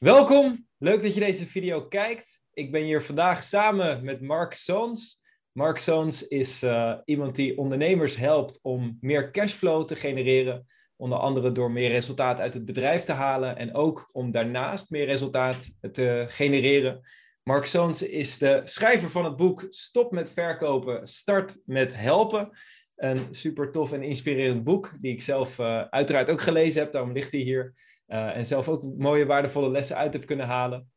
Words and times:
Welkom, 0.00 0.66
leuk 0.78 1.02
dat 1.02 1.14
je 1.14 1.20
deze 1.20 1.46
video 1.46 1.86
kijkt. 1.86 2.40
Ik 2.52 2.72
ben 2.72 2.82
hier 2.82 3.02
vandaag 3.02 3.42
samen 3.42 4.04
met 4.04 4.20
Mark 4.20 4.52
Soons. 4.52 5.22
Mark 5.52 5.78
Soons 5.78 6.28
is 6.28 6.62
uh, 6.62 6.94
iemand 7.04 7.34
die 7.34 7.58
ondernemers 7.58 8.16
helpt 8.16 8.58
om 8.62 8.98
meer 9.00 9.30
cashflow 9.30 9.86
te 9.86 9.96
genereren. 9.96 10.66
Onder 10.96 11.18
andere 11.18 11.52
door 11.52 11.70
meer 11.70 11.90
resultaat 11.90 12.38
uit 12.38 12.54
het 12.54 12.64
bedrijf 12.64 13.04
te 13.04 13.12
halen 13.12 13.56
en 13.56 13.74
ook 13.74 14.08
om 14.12 14.30
daarnaast 14.30 14.90
meer 14.90 15.04
resultaat 15.04 15.74
te 15.92 16.24
genereren. 16.28 17.00
Mark 17.42 17.64
Soons 17.66 18.02
is 18.02 18.38
de 18.38 18.60
schrijver 18.64 19.10
van 19.10 19.24
het 19.24 19.36
boek 19.36 19.66
Stop 19.68 20.12
met 20.12 20.32
verkopen, 20.32 21.06
start 21.06 21.60
met 21.64 21.96
helpen. 21.96 22.50
Een 22.96 23.26
super 23.30 23.70
tof 23.70 23.92
en 23.92 24.02
inspirerend 24.02 24.64
boek, 24.64 24.92
die 25.00 25.12
ik 25.12 25.22
zelf 25.22 25.58
uh, 25.58 25.80
uiteraard 25.80 26.30
ook 26.30 26.40
gelezen 26.40 26.82
heb, 26.82 26.92
daarom 26.92 27.12
ligt 27.12 27.32
hij 27.32 27.40
hier. 27.40 27.74
Uh, 28.12 28.36
en 28.36 28.46
zelf 28.46 28.68
ook 28.68 28.82
mooie, 28.82 29.26
waardevolle 29.26 29.70
lessen 29.70 29.96
uit 29.96 30.12
heb 30.12 30.26
kunnen 30.26 30.46
halen. 30.46 30.90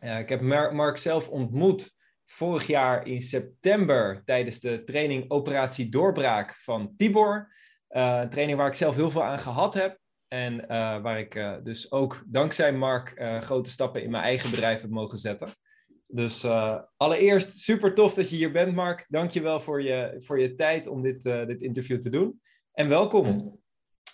Ik 0.00 0.28
heb 0.28 0.40
Mark 0.72 0.96
zelf 0.96 1.28
ontmoet 1.28 1.96
vorig 2.26 2.66
jaar 2.66 3.06
in 3.06 3.20
september 3.20 4.22
tijdens 4.24 4.60
de 4.60 4.84
training 4.84 5.30
Operatie 5.30 5.88
Doorbraak 5.88 6.54
van 6.54 6.94
Tibor. 6.96 7.52
Uh, 7.90 8.18
een 8.22 8.28
training 8.28 8.58
waar 8.58 8.68
ik 8.68 8.74
zelf 8.74 8.94
heel 8.94 9.10
veel 9.10 9.24
aan 9.24 9.38
gehad 9.38 9.74
heb. 9.74 9.98
En 10.28 10.66
waar 11.02 11.18
ik 11.18 11.60
dus 11.62 11.92
ook 11.92 12.24
dankzij 12.26 12.72
Mark 12.72 13.14
grote 13.40 13.70
stappen 13.70 14.02
in 14.02 14.10
mijn 14.10 14.22
eigen 14.22 14.50
bedrijf 14.50 14.80
heb 14.80 14.90
mogen 14.90 15.18
zetten. 15.18 15.48
Dus 16.06 16.44
allereerst 16.96 17.58
super 17.58 17.94
tof 17.94 18.14
dat 18.14 18.30
je 18.30 18.36
hier 18.36 18.52
bent, 18.52 18.74
Mark. 18.74 19.04
Dank 19.08 19.30
je 19.30 19.40
wel 19.40 19.60
voor 19.60 19.82
je, 19.82 20.14
voor 20.18 20.40
je 20.40 20.54
tijd 20.54 20.86
om 20.86 21.02
dit, 21.02 21.22
dit 21.22 21.60
interview 21.60 21.98
te 22.00 22.10
doen. 22.10 22.40
En 22.72 22.88
welkom. 22.88 23.58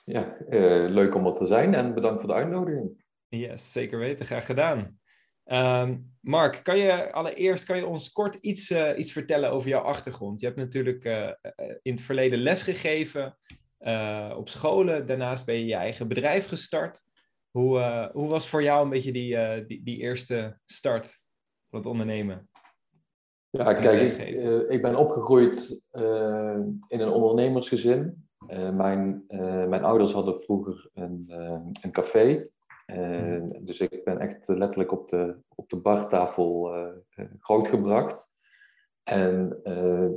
Ja, 0.04 0.36
uh, 0.50 0.90
leuk 0.90 1.14
om 1.14 1.26
er 1.26 1.32
te 1.32 1.46
zijn 1.46 1.74
en 1.74 1.94
bedankt 1.94 2.20
voor 2.20 2.30
de 2.30 2.36
uitnodiging. 2.36 3.04
Yes, 3.28 3.72
zeker 3.72 3.98
weten. 3.98 4.26
Graag 4.26 4.46
gedaan. 4.46 4.98
Um, 5.44 6.16
Mark, 6.20 6.60
kan 6.62 6.78
je 6.78 7.12
allereerst 7.12 7.64
kan 7.64 7.76
je 7.76 7.86
ons 7.86 8.12
kort 8.12 8.34
iets, 8.34 8.70
uh, 8.70 8.98
iets 8.98 9.12
vertellen 9.12 9.50
over 9.50 9.68
jouw 9.68 9.80
achtergrond? 9.80 10.40
Je 10.40 10.46
hebt 10.46 10.58
natuurlijk 10.58 11.04
uh, 11.04 11.30
in 11.82 11.92
het 11.92 12.00
verleden 12.00 12.38
lesgegeven 12.38 13.38
op 14.36 14.48
scholen. 14.48 15.06
Daarnaast 15.06 15.44
ben 15.44 15.54
je 15.54 15.64
je 15.64 15.74
eigen 15.74 16.08
bedrijf 16.08 16.48
gestart. 16.48 17.02
Hoe, 17.50 18.10
hoe 18.12 18.28
was 18.28 18.48
voor 18.48 18.62
jou 18.62 18.84
een 18.84 18.90
beetje 18.90 19.12
die, 19.12 19.64
die, 19.66 19.82
die 19.82 19.98
eerste 19.98 20.58
start 20.64 21.20
van 21.70 21.78
het 21.78 21.88
ondernemen? 21.88 22.48
Ja, 23.50 23.74
kijk, 23.74 24.08
ik, 24.08 24.68
ik, 24.68 24.82
ben 24.82 24.96
opgegroeid 24.96 25.82
in 26.88 27.00
een 27.00 27.10
ondernemersgezin. 27.10 28.23
Uh, 28.48 28.70
mijn, 28.70 29.24
uh, 29.28 29.66
mijn 29.66 29.84
ouders 29.84 30.12
hadden 30.12 30.42
vroeger 30.42 30.90
een, 30.94 31.24
uh, 31.28 31.60
een 31.82 31.92
café. 31.92 32.48
Hmm. 32.86 33.64
Dus 33.64 33.80
ik 33.80 34.04
ben 34.04 34.18
echt 34.18 34.48
letterlijk 34.48 34.92
op 34.92 35.08
de, 35.08 35.36
op 35.54 35.68
de 35.68 35.80
bartafel 35.80 36.70
grootgebracht. 37.38 38.28
En 39.02 39.60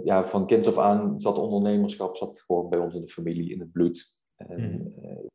ja, 0.03 0.25
van 0.25 0.47
kinds 0.47 0.67
af 0.67 0.77
aan 0.77 1.19
zat 1.19 1.37
ondernemerschap 1.37 2.15
zat 2.15 2.41
gewoon 2.41 2.69
bij 2.69 2.79
ons 2.79 2.95
in 2.95 3.01
de 3.01 3.11
familie, 3.11 3.51
in 3.51 3.59
het 3.59 3.71
bloed. 3.71 4.17
En, 4.35 4.71
mm. 4.71 5.29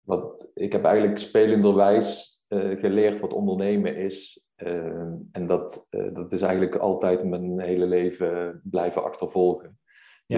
wat, 0.00 0.50
ik 0.54 0.72
heb 0.72 0.84
eigenlijk 0.84 1.18
spelenderwijs 1.18 2.42
geleerd 2.48 3.20
wat 3.20 3.32
ondernemen 3.32 3.96
is. 3.96 4.44
en 5.32 5.46
dat, 5.46 5.86
dat 5.90 6.32
is 6.32 6.40
eigenlijk 6.40 6.76
altijd 6.76 7.24
mijn 7.24 7.60
hele 7.60 7.86
leven 7.86 8.60
blijven 8.64 9.04
achtervolgen. 9.04 9.79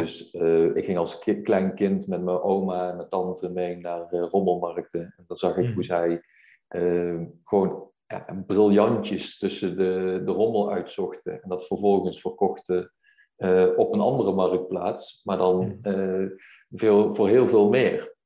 Dus 0.00 0.34
uh, 0.34 0.76
ik 0.76 0.84
ging 0.84 0.98
als 0.98 1.18
ki 1.18 1.42
klein 1.42 1.74
kind 1.74 2.06
met 2.06 2.22
mijn 2.22 2.40
oma 2.40 2.90
en 2.90 2.96
mijn 2.96 3.08
tante 3.08 3.52
mee 3.52 3.76
naar 3.76 4.12
uh, 4.12 4.28
rommelmarkten. 4.30 5.00
En 5.00 5.24
dan 5.26 5.36
zag 5.36 5.56
ik 5.56 5.66
mm. 5.66 5.74
hoe 5.74 5.84
zij 5.84 6.22
uh, 6.68 7.20
gewoon 7.44 7.90
ja, 8.06 8.44
briljantjes 8.46 9.38
tussen 9.38 9.76
de, 9.76 10.22
de 10.24 10.30
rommel 10.30 10.72
uitzochten. 10.72 11.42
En 11.42 11.48
dat 11.48 11.66
vervolgens 11.66 12.20
verkochten 12.20 12.92
op 13.76 13.92
een 13.92 14.00
andere 14.00 14.32
marktplaats. 14.32 15.20
Maar 15.24 15.36
dan 15.36 15.78
mm. 15.80 16.36
veel, 16.70 17.14
voor 17.14 17.28
heel 17.28 17.48
veel 17.48 17.68
meer. 17.68 18.16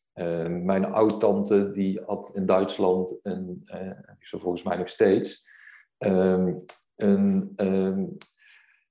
mijn 0.48 0.84
oud-tante 0.84 1.70
die 1.70 2.00
had 2.06 2.32
in 2.34 2.46
Duitsland, 2.46 3.20
en 3.22 3.46
die 3.46 4.16
is 4.20 4.34
volgens 4.36 4.62
mij 4.62 4.76
nog 4.76 4.88
steeds, 4.88 5.48
um, 5.98 6.64
een, 6.96 7.54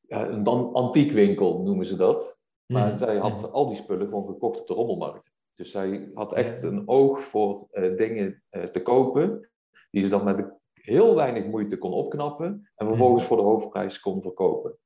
ja, 0.01 0.27
een 0.27 0.47
antiekwinkel 0.73 1.61
noemen 1.61 1.85
ze 1.85 1.95
dat. 1.95 2.43
Maar 2.65 2.91
mm. 2.91 2.97
zij 2.97 3.17
had 3.17 3.51
al 3.51 3.67
die 3.67 3.75
spullen 3.75 4.07
gewoon 4.07 4.27
gekocht 4.27 4.59
op 4.59 4.67
de 4.67 4.73
rommelmarkt. 4.73 5.31
Dus 5.55 5.71
zij 5.71 6.09
had 6.13 6.33
echt 6.33 6.63
een 6.63 6.87
oog 6.87 7.19
voor 7.19 7.67
uh, 7.71 7.97
dingen 7.97 8.43
uh, 8.51 8.63
te 8.63 8.81
kopen, 8.81 9.49
die 9.91 10.03
ze 10.03 10.09
dan 10.09 10.23
met 10.23 10.53
heel 10.73 11.15
weinig 11.15 11.45
moeite 11.45 11.77
kon 11.77 11.91
opknappen 11.91 12.71
en 12.75 12.87
vervolgens 12.87 13.21
mm. 13.21 13.27
voor 13.27 13.37
de 13.37 13.43
hoofdprijs 13.43 13.99
kon 13.99 14.21
verkopen. 14.21 14.77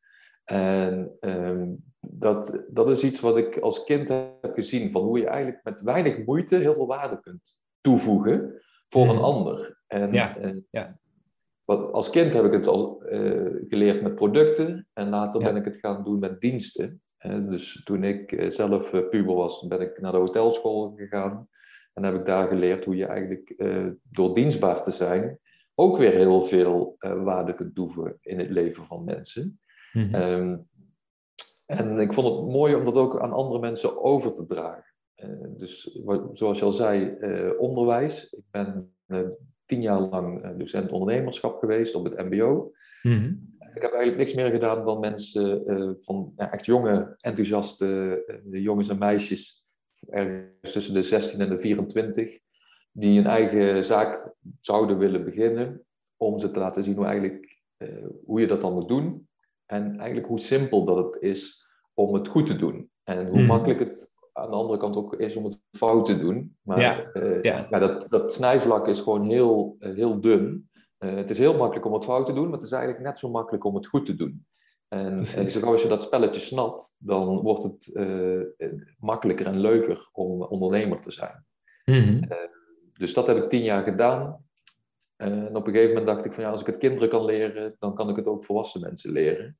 En 0.44 1.18
um, 1.20 1.84
dat, 2.00 2.64
dat 2.70 2.90
is 2.90 3.04
iets 3.04 3.20
wat 3.20 3.38
ik 3.38 3.58
als 3.58 3.84
kind 3.84 4.10
heb 4.10 4.54
gezien, 4.54 4.92
van 4.92 5.02
hoe 5.02 5.20
je 5.20 5.28
eigenlijk 5.28 5.64
met 5.64 5.82
weinig 5.82 6.26
moeite 6.26 6.56
heel 6.56 6.74
veel 6.74 6.88
waarde 6.88 7.20
kunt 7.20 7.60
toevoegen 7.82 8.62
voor 8.88 9.10
een 9.10 9.18
ander. 9.18 9.82
En, 9.88 10.14
ja. 10.14 10.38
en 10.38 10.68
ja. 10.70 11.00
Wat, 11.66 11.92
als 11.92 12.10
kind 12.10 12.34
heb 12.34 12.46
ik 12.46 12.52
het 12.52 12.68
al 12.68 13.04
uh, 13.06 13.64
geleerd 13.68 14.02
met 14.02 14.16
producten 14.16 14.88
en 14.94 15.10
later 15.10 15.42
ja. 15.42 15.48
ben 15.48 15.56
ik 15.56 15.66
het 15.66 15.78
gaan 15.78 16.04
doen 16.04 16.20
met 16.20 16.42
diensten 16.42 17.02
dus 17.28 17.82
toen 17.84 18.04
ik 18.04 18.32
eh, 18.32 18.50
zelf 18.50 18.94
eh, 18.94 19.10
puber 19.10 19.36
was, 19.36 19.68
ben 19.68 19.82
ik 19.82 20.02
naar 20.02 20.12
de 20.12 20.18
hotelschool 20.18 20.94
gegaan. 20.96 21.48
En 21.94 22.04
heb 22.04 22.16
ik 22.16 22.26
daar 22.26 22.48
geleerd 22.48 22.86
hoe 22.86 22.96
je 22.96 23.06
eigenlijk 23.06 23.54
uh, 23.58 23.88
door 24.04 24.34
dienstbaar 24.34 24.84
te 24.84 24.92
zijn 24.92 25.40
ook 25.76 25.98
weer 25.98 26.12
heel 26.12 26.42
veel 26.42 26.96
waarde 27.00 27.54
kunt 27.54 27.76
toevoegen 27.76 28.18
in 28.22 28.40
het 28.40 28.50
leven 28.50 28.84
van 28.84 29.04
mensen. 29.04 29.60
Mm 29.94 30.14
-hmm. 30.14 30.68
en 31.66 32.00
ik 32.00 32.14
vond 32.14 32.28
het 32.28 32.48
mooi 32.54 32.76
om 32.76 32.86
dat 32.86 32.96
ook 32.96 33.20
aan 33.20 33.32
andere 33.32 33.60
mensen 33.60 34.04
over 34.04 34.34
te 34.34 34.46
dragen. 34.46 34.94
dus 35.58 36.00
zoals 36.32 36.60
je 36.60 36.66
al 36.66 36.72
zei, 36.72 37.18
onderwijs. 37.58 38.34
Ik 38.34 38.44
ben 38.52 38.96
tien 39.66 39.82
jaar 39.82 40.00
lang 40.00 40.58
docent 40.58 40.92
ondernemerschap 40.92 41.60
geweest 41.60 41.96
op 41.96 42.04
het 42.04 42.18
MBO. 42.18 42.72
Mm 43.04 43.12
-hmm 43.12 43.58
ik 43.80 43.86
heb 43.86 43.94
eigenlijk 43.94 44.24
niks 44.24 44.34
meer 44.34 44.52
gedaan 44.52 44.86
dan 44.86 45.00
mensen 45.00 45.64
uh, 45.68 45.92
van 45.98 46.34
ja, 46.36 46.52
echt 46.52 46.66
jonge, 46.66 47.16
enthousiaste 47.20 48.24
uh, 48.52 48.64
jongens 48.64 48.90
en 48.90 48.98
meisjes, 48.98 49.66
ergens 50.10 50.72
tussen 50.72 50.94
de 50.94 51.04
16 51.04 51.40
en 51.42 51.50
de 51.50 51.60
24, 51.60 52.40
die 52.92 53.20
een 53.20 53.26
eigen 53.26 53.86
zaak 53.86 54.34
zouden 54.60 54.98
willen 54.98 55.24
beginnen, 55.24 55.86
om 56.18 56.40
ze 56.40 56.52
te 56.52 56.60
laten 56.60 56.84
zien 56.84 56.96
hoe, 56.96 57.06
eigenlijk, 57.06 57.62
uh, 57.78 58.06
hoe 58.26 58.40
je 58.40 58.48
dat 58.48 58.62
dan 58.62 58.74
moet 58.74 58.88
doen. 58.88 59.28
En 59.66 59.98
eigenlijk 59.98 60.28
hoe 60.28 60.40
simpel 60.40 60.86
dat 60.86 60.98
het 60.98 61.22
is 61.22 61.66
om 61.94 62.14
het 62.14 62.28
goed 62.28 62.48
te 62.48 62.56
doen. 62.56 62.90
En 63.04 63.28
hoe 63.28 63.40
mm. 63.40 63.46
makkelijk 63.46 63.80
het 63.80 64.12
aan 64.34 64.50
de 64.50 64.56
andere 64.56 64.80
kant 64.80 64.96
ook 64.96 65.16
is 65.16 65.36
om 65.36 65.44
het 65.44 65.62
fout 65.72 66.06
te 66.06 66.20
doen. 66.20 66.58
Maar 66.62 66.82
ja. 66.82 67.10
ja 67.42 67.80
dat, 67.80 68.10
dat 68.10 68.34
snijvlak 68.34 68.88
is 68.88 69.00
gewoon 69.00 69.30
heel, 69.30 69.76
heel 69.80 70.20
dun. 70.20 70.70
Uh, 71.00 71.16
het 71.16 71.30
is 71.30 71.38
heel 71.38 71.58
makkelijk 71.58 71.86
om 71.86 71.94
het 71.94 72.04
fout 72.04 72.26
te 72.26 72.34
doen, 72.34 72.44
maar 72.44 72.54
het 72.54 72.64
is 72.64 72.72
eigenlijk 72.72 73.04
net 73.04 73.20
zo 73.20 73.30
makkelijk 73.30 73.64
om 73.64 73.76
het 73.76 73.88
goed 73.88 74.06
te 74.06 74.16
doen. 74.16 74.46
En, 74.88 75.24
en 75.36 75.64
als 75.64 75.82
je 75.82 75.88
dat 75.88 76.04
spelletje 76.04 76.42
snapt, 76.42 76.96
dan 76.98 77.42
wordt 77.42 77.64
het 77.64 77.90
uh, 77.94 78.42
makkelijker 79.00 79.46
en 79.46 79.60
leuker 79.60 80.10
om 80.12 80.42
ondernemer 80.42 81.02
te 81.02 81.12
zijn. 81.12 81.46
Uh, 81.86 82.22
dus 82.94 83.14
dat 83.14 83.28
heb 83.28 83.38
ik 83.38 83.50
tien 83.50 83.64
jaar 83.64 83.84
gedaan. 83.84 84.46
en 85.16 85.56
op 85.56 85.68
een 85.68 85.74
gegeven 85.74 85.96
moment 85.96 86.08
dacht 86.08 86.26
ik 86.26 86.34
van 86.34 86.44
ja, 86.44 86.50
als 86.50 86.62
ik 86.62 86.68
het 86.68 86.78
kinderen 86.78 87.10
kan 87.10 87.26
leren, 87.26 87.76
dan 87.80 87.96
kan 87.96 88.10
ik 88.10 88.16
het 88.16 88.26
ook 88.26 88.46
volwassen 88.46 88.82
mensen 88.82 89.12
leren. 89.12 89.58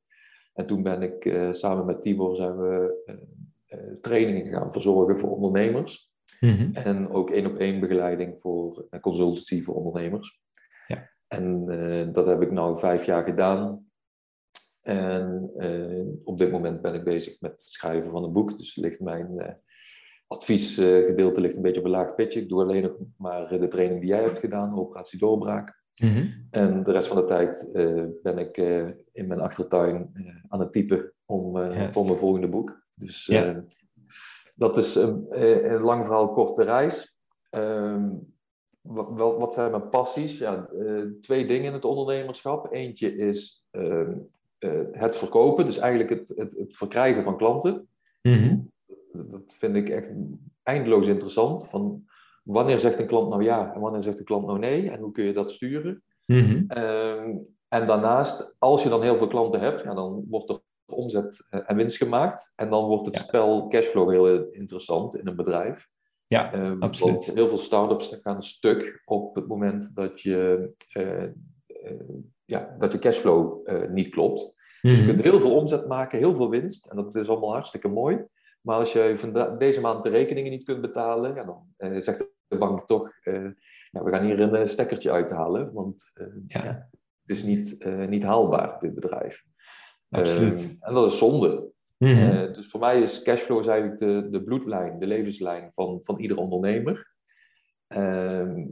En 0.54 0.68
toen 0.68 0.84
ben 0.84 1.02
ik 1.02 1.38
samen 1.52 1.86
met 1.86 2.02
Tibor 2.02 2.36
zijn 2.36 2.58
we 2.58 3.98
trainingen 4.02 4.52
gaan 4.52 4.72
verzorgen 4.72 5.20
voor 5.20 5.30
ondernemers. 5.30 6.12
Mm-hmm. 6.40 6.74
En 6.74 7.10
ook 7.10 7.30
één 7.30 7.46
op 7.46 7.58
één 7.58 7.80
begeleiding 7.80 8.42
voor 8.42 8.88
consultancy 9.02 9.64
voor 9.64 9.76
ondernemers. 9.76 10.42
En 11.30 11.66
uh, 11.70 12.14
dat 12.14 12.26
heb 12.26 12.42
ik 12.42 12.52
nu 12.52 12.78
vijf 12.78 13.06
jaar 13.06 13.24
gedaan. 13.24 13.88
En 14.82 15.52
uh, 15.58 16.08
op 16.24 16.38
dit 16.38 16.52
moment 16.52 16.82
ben 16.82 16.94
ik 16.94 17.04
bezig 17.04 17.42
met 17.42 17.52
het 17.52 17.62
schrijven 17.62 18.12
van 18.12 18.24
een 18.24 18.34
boek. 18.34 18.58
Dus 18.58 18.76
ligt 18.76 19.00
mijn 19.00 19.32
uh, 19.36 19.48
adviesgedeelte 20.28 21.42
ligt 21.42 21.56
een 21.56 21.62
beetje 21.62 21.80
op 21.80 21.86
een 21.86 21.92
laag 21.92 22.16
pitje. 22.16 22.42
Ik 22.42 22.50
doe 22.50 22.62
alleen 22.62 22.82
nog 22.82 22.96
maar 23.18 23.60
de 23.60 23.68
training 23.68 24.00
die 24.00 24.10
jij 24.10 24.22
hebt 24.22 24.40
gedaan, 24.40 24.80
Operatie 24.80 25.20
Doorbraak. 25.20 25.78
Mm 26.02 26.10
-hmm. 26.10 26.48
En 26.52 26.84
de 26.84 26.92
rest 26.92 27.08
van 27.08 27.18
de 27.18 27.26
tijd 27.26 27.70
ben 28.24 28.38
ik 28.38 28.58
in 29.12 29.28
mijn 29.28 29.40
achtertuin 29.40 30.12
aan 30.48 30.60
het 30.60 30.72
typen 30.72 31.14
om, 31.26 31.58
voor 31.92 32.06
mijn 32.06 32.18
volgende 32.18 32.48
boek. 32.48 32.88
Dus 32.94 33.32
dat 34.56 34.78
is 34.78 34.96
een, 34.96 35.26
een 35.74 35.82
lang 35.82 36.06
verhaal, 36.06 36.32
korte 36.32 36.64
reis. 36.64 37.20
Ehm, 37.50 38.10
wat, 38.90 39.38
wat 39.38 39.54
zijn 39.54 39.72
mijn 39.72 39.90
passies? 39.90 40.38
Ja, 40.38 40.70
uh, 40.74 41.06
twee 41.22 41.48
dingen 41.48 41.66
in 41.66 41.74
het 41.74 41.86
ondernemerschap. 41.86 42.74
Eentje 42.74 43.16
is 43.16 43.66
uh, 43.72 44.08
uh, 44.60 44.82
het 44.92 45.18
verkopen, 45.18 45.66
dus 45.66 45.78
eigenlijk 45.78 46.10
het, 46.10 46.34
het, 46.36 46.58
het 46.58 46.76
verkrijgen 46.76 47.24
van 47.24 47.38
klanten. 47.38 47.88
Mm 48.22 48.34
-hmm. 48.34 48.72
dat, 49.12 49.42
vind 49.46 49.76
ik 49.76 49.90
echt 49.90 50.08
eindeloos 50.64 51.08
interessant. 51.08 51.68
Van 51.68 52.04
wanneer 52.44 52.80
zegt 52.80 53.00
een 53.00 53.08
klant 53.08 53.30
nou 53.30 53.44
ja 53.44 53.74
en 53.74 53.82
wanneer 53.82 54.04
zegt 54.04 54.20
een 54.20 54.26
klant 54.26 54.46
nou 54.46 54.60
nee 54.60 54.92
en 54.92 55.02
hoe 55.02 55.12
kun 55.12 55.24
je 55.24 55.34
dat 55.34 55.52
sturen. 55.52 56.04
Mhm. 56.26 56.64
Ehm, 56.68 57.38
en 57.68 57.86
daarnaast, 57.86 58.56
als 58.60 58.84
je 58.84 58.90
dan 58.90 59.02
heel 59.02 59.18
veel 59.18 59.28
klanten 59.28 59.60
hebt, 59.60 59.82
ja, 59.82 59.94
dan 59.94 60.26
wordt 60.30 60.50
er 60.50 60.60
omzet 60.86 61.48
en 61.50 61.76
winst 61.76 61.98
gemaakt. 61.98 62.54
En 62.56 62.70
dan 62.70 62.86
wordt 62.86 63.06
het 63.06 63.18
spel 63.18 63.68
cashflow 63.68 64.10
heel 64.10 64.48
interessant 64.52 65.16
in 65.16 65.28
een 65.28 65.36
bedrijf. 65.36 65.90
Ja, 66.30 66.54
um, 66.54 66.82
absoluut. 66.82 67.26
Want 67.26 67.38
heel 67.38 67.48
veel 67.48 67.58
start-ups 67.58 68.20
gaan 68.24 68.42
stuk 68.44 69.02
op 69.06 69.36
het 69.36 69.48
moment 69.48 69.96
dat 69.96 70.22
je, 70.22 70.70
uh, 70.98 71.24
uh, 71.92 72.00
ja, 72.46 72.76
dat 72.80 72.92
je 72.92 73.00
cashflow 73.00 73.68
uh, 73.70 73.90
niet 73.90 74.10
klopt. 74.10 74.56
Dus 74.82 74.92
je 74.92 74.98
Mhm. 74.98 75.06
kunt 75.06 75.22
heel 75.22 75.40
veel 75.40 75.56
omzet 75.56 75.88
maken, 75.88 76.20
heel 76.20 76.36
veel 76.36 76.50
winst. 76.50 76.86
En 76.86 76.96
dat 76.96 77.16
is 77.16 77.30
allemaal 77.30 77.52
hartstikke 77.54 77.88
mooi. 77.88 78.26
Maar 78.62 78.78
als 78.78 78.94
je 78.94 79.14
vanda- 79.18 79.56
deze 79.56 79.82
maand 79.82 80.04
de 80.04 80.10
rekeningen 80.10 80.52
niet 80.52 80.64
kunt 80.64 80.82
betalen, 80.82 81.36
ja, 81.36 81.44
dan 81.44 81.74
eh, 81.78 82.02
zegt 82.02 82.26
de 82.48 82.58
bank 82.58 82.86
toch, 82.88 83.12
eh, 83.24 83.44
ja, 83.92 84.04
we 84.04 84.12
gaan 84.12 84.26
hier 84.26 84.40
een 84.40 84.56
eh, 84.56 84.66
stekkertje 84.68 85.12
uithalen. 85.12 85.74
Want 85.74 86.12
eh, 86.14 86.26
Ja. 86.48 86.64
ja, 86.64 86.90
het 87.26 87.38
is 87.38 87.44
niet, 87.44 87.78
eh, 87.78 88.06
niet 88.08 88.24
haalbaar, 88.24 88.80
dit 88.80 88.94
bedrijf. 88.96 89.44
Absoluut. 90.10 90.78
Eh, 90.80 90.88
en 90.88 90.94
dat 90.94 91.12
is 91.12 91.18
zonde. 91.18 91.72
Mhm. 92.00 92.30
Eh, 92.30 92.54
dus 92.54 92.68
voor 92.68 92.80
mij 92.80 93.02
is 93.02 93.24
cashflow 93.24 93.60
is 93.60 93.68
eigenlijk 93.68 94.00
de, 94.00 94.28
de 94.30 94.44
bloedlijn, 94.44 95.00
de 95.00 95.08
levenslijn 95.08 95.72
van, 95.74 95.98
van 96.02 96.20
ieder 96.20 96.38
ondernemer. 96.38 97.14
Ehm, 97.88 98.66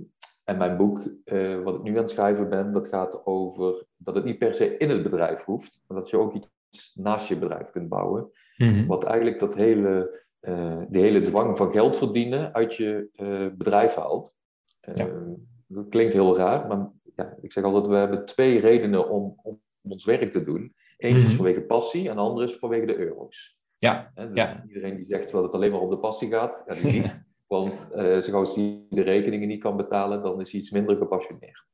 en 0.44 0.57
mijn 0.57 0.77
boek, 0.77 1.12
eh, 1.24 1.62
wat 1.62 1.75
ik 1.75 1.83
nu 1.83 1.91
aan 1.91 2.01
het 2.01 2.09
schrijven 2.09 2.50
ben, 2.50 2.71
dat 2.71 2.88
gaat 2.88 3.25
over 3.25 3.85
dat 3.97 4.15
het 4.15 4.24
niet 4.24 4.38
per 4.38 4.56
se 4.56 4.77
in 4.77 4.89
het 4.89 5.03
bedrijf 5.03 5.44
hoeft, 5.44 5.81
maar 5.88 5.97
dat 5.97 6.09
je 6.09 6.18
ook 6.18 6.33
iets 6.33 6.94
naast 6.95 7.27
je 7.27 7.38
bedrijf 7.38 7.69
kunt 7.69 7.89
bouwen. 7.89 8.31
Mhm. 8.57 8.85
Wat 8.85 9.03
eigenlijk 9.03 9.39
dat 9.39 9.56
hele, 9.56 10.25
eh, 10.39 10.81
de 10.89 11.00
hele 11.00 11.21
dwang 11.21 11.57
van 11.57 11.71
geld 11.71 11.97
verdienen 11.97 12.53
uit 12.53 12.75
je 12.75 13.09
bedrijf 13.57 13.95
haalt. 13.95 14.33
Ehm, 14.79 15.33
Dat 15.68 15.89
klinkt 15.89 16.13
heel 16.13 16.38
raar, 16.38 16.68
maar 16.68 16.89
ja, 17.15 17.38
ik 17.41 17.51
zeg 17.51 17.63
altijd, 17.63 17.88
we 17.88 17.95
hebben 17.95 18.25
twee 18.25 18.59
redenen 18.59 19.09
om, 19.09 19.39
om 19.44 19.62
ons 19.81 20.06
werk 20.06 20.31
te 20.31 20.44
doen. 20.44 20.75
Eentje 20.97 21.17
is 21.21 21.27
Mhm. 21.27 21.35
vanwege 21.35 21.61
passie 21.61 22.09
en 22.09 22.15
de 22.15 22.21
andere 22.21 22.45
is 22.45 22.53
vanwege 22.53 22.85
de 22.85 22.95
euro's. 22.97 23.57
Ja, 23.75 24.11
dus 24.15 24.25
Ja. 24.33 24.63
Iedereen 24.67 24.95
die 24.95 25.05
zegt 25.05 25.31
dat 25.31 25.44
het 25.44 25.51
alleen 25.53 25.71
maar 25.71 25.79
om 25.79 25.89
de 25.91 25.99
passie 25.99 26.29
gaat, 26.29 26.63
ja, 26.67 26.73
die 26.73 26.91
liegt. 26.91 27.25
Want 27.47 27.91
eh 27.91 28.03
zo 28.21 28.21
gauw 28.31 28.39
als 28.39 28.55
die 28.55 28.85
de 28.89 29.01
rekeningen 29.01 29.47
niet 29.47 29.61
kan 29.61 29.77
betalen, 29.77 30.21
dan 30.21 30.39
is 30.41 30.51
hij 30.51 30.61
iets 30.61 30.71
minder 30.71 30.97
gepassioneerd. 30.97 31.65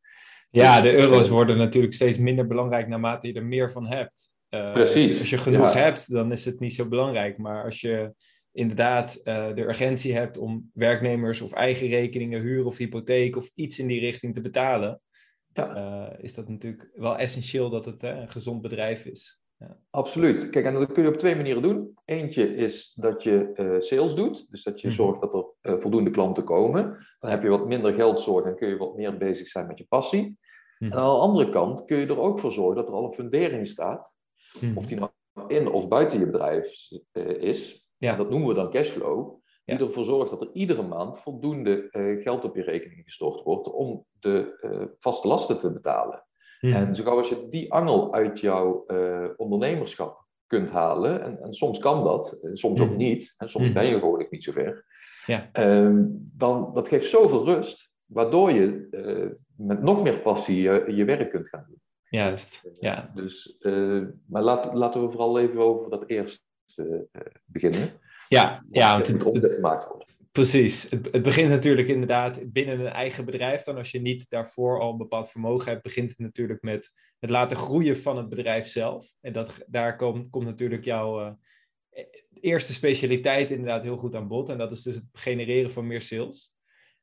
ja, 0.49 0.81
Dus, 0.81 0.91
de 0.91 0.97
euro's 0.97 1.25
eh, 1.27 1.31
worden 1.31 1.57
natuurlijk 1.57 1.93
steeds 1.93 2.17
minder 2.17 2.47
belangrijk 2.47 2.87
naarmate 2.87 3.27
je 3.27 3.33
er 3.33 3.45
meer 3.45 3.71
van 3.71 3.87
hebt. 3.87 4.31
Eh, 4.49 4.73
Precies, 4.73 5.05
Als 5.05 5.13
je, 5.13 5.19
als 5.19 5.29
je 5.29 5.37
genoeg 5.37 5.73
ja. 5.73 5.79
hebt, 5.79 6.11
dan 6.11 6.31
is 6.31 6.45
het 6.45 6.59
niet 6.59 6.73
zo 6.73 6.87
belangrijk. 6.87 7.37
Maar 7.37 7.63
als 7.63 7.81
je 7.81 8.13
inderdaad 8.51 9.15
eh, 9.15 9.53
de 9.53 9.61
urgentie 9.61 10.13
hebt 10.15 10.37
om 10.37 10.69
werknemers 10.73 11.41
of 11.41 11.53
eigen 11.53 11.87
rekeningen, 11.87 12.41
huur 12.41 12.65
of 12.65 12.77
hypotheek 12.77 13.35
of 13.35 13.49
iets 13.55 13.79
in 13.79 13.87
die 13.87 13.99
richting 13.99 14.33
te 14.33 14.41
betalen, 14.41 15.01
Ja. 15.53 15.75
eh, 15.75 16.23
is 16.23 16.33
dat 16.33 16.49
natuurlijk 16.49 16.89
wel 16.93 17.17
essentieel 17.17 17.69
dat 17.69 17.85
het 17.85 18.03
een 18.03 18.29
gezond 18.29 18.61
bedrijf 18.61 19.05
is. 19.05 19.41
Absoluut. 19.89 20.49
Kijk, 20.49 20.65
en 20.65 20.73
dat 20.73 20.91
kun 20.91 21.03
je 21.03 21.09
op 21.09 21.17
twee 21.17 21.35
manieren 21.35 21.61
doen. 21.61 21.93
Eentje 22.05 22.55
is 22.55 22.93
dat 22.95 23.23
je 23.23 23.51
eh, 23.53 23.75
sales 23.79 24.15
doet, 24.15 24.45
dus 24.49 24.63
dat 24.63 24.81
je 24.81 24.87
Mhm. 24.87 24.95
zorgt 24.95 25.21
dat 25.21 25.33
er 25.33 25.45
eh, 25.61 25.79
voldoende 25.79 26.09
klanten 26.09 26.43
komen. 26.43 27.05
Dan 27.19 27.29
heb 27.31 27.43
je 27.43 27.49
wat 27.49 27.67
minder 27.67 27.93
geldzorg 27.93 28.45
en 28.45 28.55
kun 28.55 28.67
je 28.67 28.77
wat 28.77 28.95
meer 28.95 29.17
bezig 29.17 29.47
zijn 29.47 29.67
met 29.67 29.77
je 29.77 29.85
passie. 29.89 30.37
Mhm. 30.79 30.91
En 30.91 30.97
aan 30.97 31.05
de 31.13 31.19
andere 31.19 31.49
kant 31.49 31.85
kun 31.85 31.97
je 31.97 32.05
er 32.05 32.19
ook 32.19 32.39
voor 32.39 32.51
zorgen 32.51 32.75
dat 32.75 32.87
er 32.87 32.93
al 32.93 33.05
een 33.05 33.13
fundering 33.13 33.67
staat, 33.67 34.15
Mhm. 34.61 34.77
of 34.77 34.85
die 34.85 34.97
nou 34.97 35.11
in 35.47 35.67
of 35.67 35.87
buiten 35.87 36.19
je 36.19 36.25
bedrijf 36.25 36.87
is. 37.39 37.87
Ja. 37.97 38.11
En 38.11 38.17
dat 38.17 38.29
noemen 38.29 38.47
we 38.47 38.53
dan 38.53 38.69
cashflow. 38.69 39.41
Die 39.65 39.77
Ja. 39.77 39.85
ervoor 39.85 40.03
zorgt 40.03 40.29
dat 40.29 40.41
er 40.41 40.49
iedere 40.53 40.81
maand 40.81 41.19
voldoende 41.19 41.89
eh, 41.91 42.21
geld 42.21 42.43
op 42.45 42.55
je 42.55 42.61
rekening 42.61 43.01
gestort 43.03 43.43
wordt 43.43 43.67
om 43.71 44.05
de 44.19 44.57
eh, 44.59 44.81
vaste 44.99 45.27
lasten 45.27 45.59
te 45.59 45.71
betalen. 45.73 46.23
Mhm. 46.61 46.73
En 46.73 46.95
zo 46.95 47.03
gauw 47.03 47.17
als 47.17 47.29
je 47.29 47.47
die 47.49 47.73
angel 47.73 48.13
uit 48.13 48.39
jouw 48.39 48.85
eh, 48.85 49.29
ondernemerschap 49.37 50.25
kunt 50.47 50.71
halen, 50.71 51.21
en, 51.23 51.39
en 51.41 51.53
soms 51.53 51.79
kan 51.79 52.03
dat, 52.03 52.39
en 52.41 52.57
soms 52.57 52.81
ook 52.81 52.87
Mhm. 52.89 52.97
niet, 52.97 53.33
en 53.37 53.49
soms 53.49 53.65
Mhm. 53.65 53.73
ben 53.73 53.85
je 53.85 53.99
gewoon 53.99 54.25
niet 54.29 54.43
zo 54.43 54.51
ver, 54.51 54.85
Ja. 55.25 55.49
ehm, 55.51 56.03
dan 56.37 56.73
dat 56.73 56.87
geeft 56.87 57.09
zoveel 57.09 57.45
rust, 57.45 57.91
waardoor 58.05 58.51
je 58.51 58.87
met 59.57 59.81
nog 59.81 60.03
meer 60.03 60.19
passie 60.19 60.61
je, 60.61 61.05
werk 61.05 61.29
kunt 61.29 61.49
gaan 61.49 61.65
doen. 61.67 61.81
Juist, 62.09 62.61
ja. 62.79 63.11
Dus, 63.15 63.57
maar 64.27 64.41
laat, 64.41 64.73
laten 64.73 65.01
we 65.03 65.09
vooral 65.11 65.39
even 65.39 65.59
over 65.59 65.89
dat 65.89 66.09
eerste 66.09 66.41
beginnen. 67.45 67.89
Ja, 68.33 68.65
ja 68.71 68.93
want 68.93 69.07
het 69.07 69.23
omzet 69.23 69.53
gemaakt 69.53 69.87
worden. 69.87 70.07
Precies. 70.31 70.83
Het, 70.89 71.09
het 71.11 71.21
begint 71.21 71.49
natuurlijk 71.49 71.87
inderdaad 71.87 72.51
binnen 72.51 72.79
een 72.79 72.87
eigen 72.87 73.25
bedrijf. 73.25 73.63
Dan 73.63 73.77
als 73.77 73.91
je 73.91 74.01
niet 74.01 74.29
daarvoor 74.29 74.79
al 74.79 74.91
een 74.91 74.97
bepaald 74.97 75.29
vermogen 75.29 75.71
hebt, 75.71 75.83
begint 75.83 76.09
het 76.09 76.19
natuurlijk 76.19 76.61
met 76.61 76.91
het 77.19 77.29
laten 77.29 77.57
groeien 77.57 77.97
van 77.97 78.17
het 78.17 78.29
bedrijf 78.29 78.67
zelf. 78.67 79.13
En 79.21 79.33
dat, 79.33 79.63
daar 79.67 79.95
komt, 79.95 80.29
komt 80.29 80.45
natuurlijk 80.45 80.85
jouw 80.85 81.19
eh, 81.89 82.03
eerste 82.41 82.73
specialiteit 82.73 83.51
inderdaad 83.51 83.83
heel 83.83 83.97
goed 83.97 84.15
aan 84.15 84.27
bod. 84.27 84.49
En 84.49 84.57
dat 84.57 84.71
is 84.71 84.81
dus 84.81 84.95
het 84.95 85.05
genereren 85.11 85.71
van 85.71 85.87
meer 85.87 86.01
sales. 86.01 86.53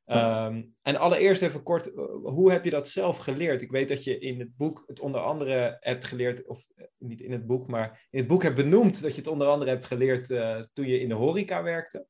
Ehm, 0.05 0.63
en 0.81 0.95
allereerst 0.95 1.41
even 1.41 1.63
kort, 1.63 1.93
eh, 1.93 2.03
hoe 2.23 2.51
heb 2.51 2.63
je 2.63 2.69
dat 2.69 2.87
zelf 2.87 3.17
geleerd? 3.17 3.61
Ik 3.61 3.71
weet 3.71 3.89
dat 3.89 4.03
je 4.03 4.19
in 4.19 4.39
het 4.39 4.57
boek 4.57 4.83
het 4.87 4.99
onder 4.99 5.21
andere 5.21 5.77
hebt 5.79 6.05
geleerd, 6.05 6.47
of 6.47 6.67
eh, 6.75 6.85
niet 6.97 7.21
in 7.21 7.31
het 7.31 7.47
boek, 7.47 7.67
maar 7.67 8.07
in 8.09 8.19
het 8.19 8.27
boek 8.27 8.43
hebt 8.43 8.55
benoemd 8.55 9.01
dat 9.01 9.11
je 9.11 9.21
het 9.21 9.29
onder 9.29 9.47
andere 9.47 9.71
hebt 9.71 9.85
geleerd 9.85 10.29
eh, 10.29 10.61
toen 10.73 10.87
je 10.87 10.99
in 10.99 11.09
de 11.09 11.15
horeca 11.15 11.63
werkte. 11.63 12.05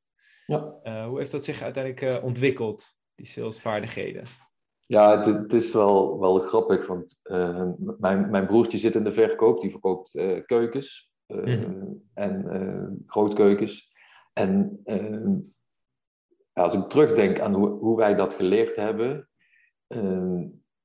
Ja. 0.45 0.75
Uh, 0.83 1.05
hoe 1.07 1.17
heeft 1.17 1.31
dat 1.31 1.45
zich 1.45 1.61
uiteindelijk 1.61 2.03
uh, 2.03 2.23
ontwikkeld, 2.23 2.85
die 3.15 3.25
salesvaardigheden? 3.25 4.23
Ja, 4.81 5.17
het, 5.17 5.25
het, 5.25 5.53
is 5.53 5.73
wel, 5.73 6.19
wel 6.19 6.39
grappig, 6.39 6.87
want 6.87 7.19
uh, 7.23 7.69
mijn, 7.99 8.29
mijn 8.29 8.47
broertje 8.47 8.77
zit 8.77 8.95
in 8.95 9.03
de 9.03 9.11
verkoop, 9.11 9.61
die 9.61 9.71
verkoopt 9.71 10.15
uh, 10.15 10.45
keukens 10.45 11.11
en 12.13 13.03
grootkeukens. 13.05 13.91
En 14.33 14.81
als 16.53 16.73
ik 16.73 16.81
terugdenk 16.81 17.39
aan 17.39 17.53
hoe, 17.53 17.69
hoe 17.69 17.97
wij 17.97 18.15
dat 18.15 18.33
geleerd 18.33 18.75
hebben, 18.75 19.29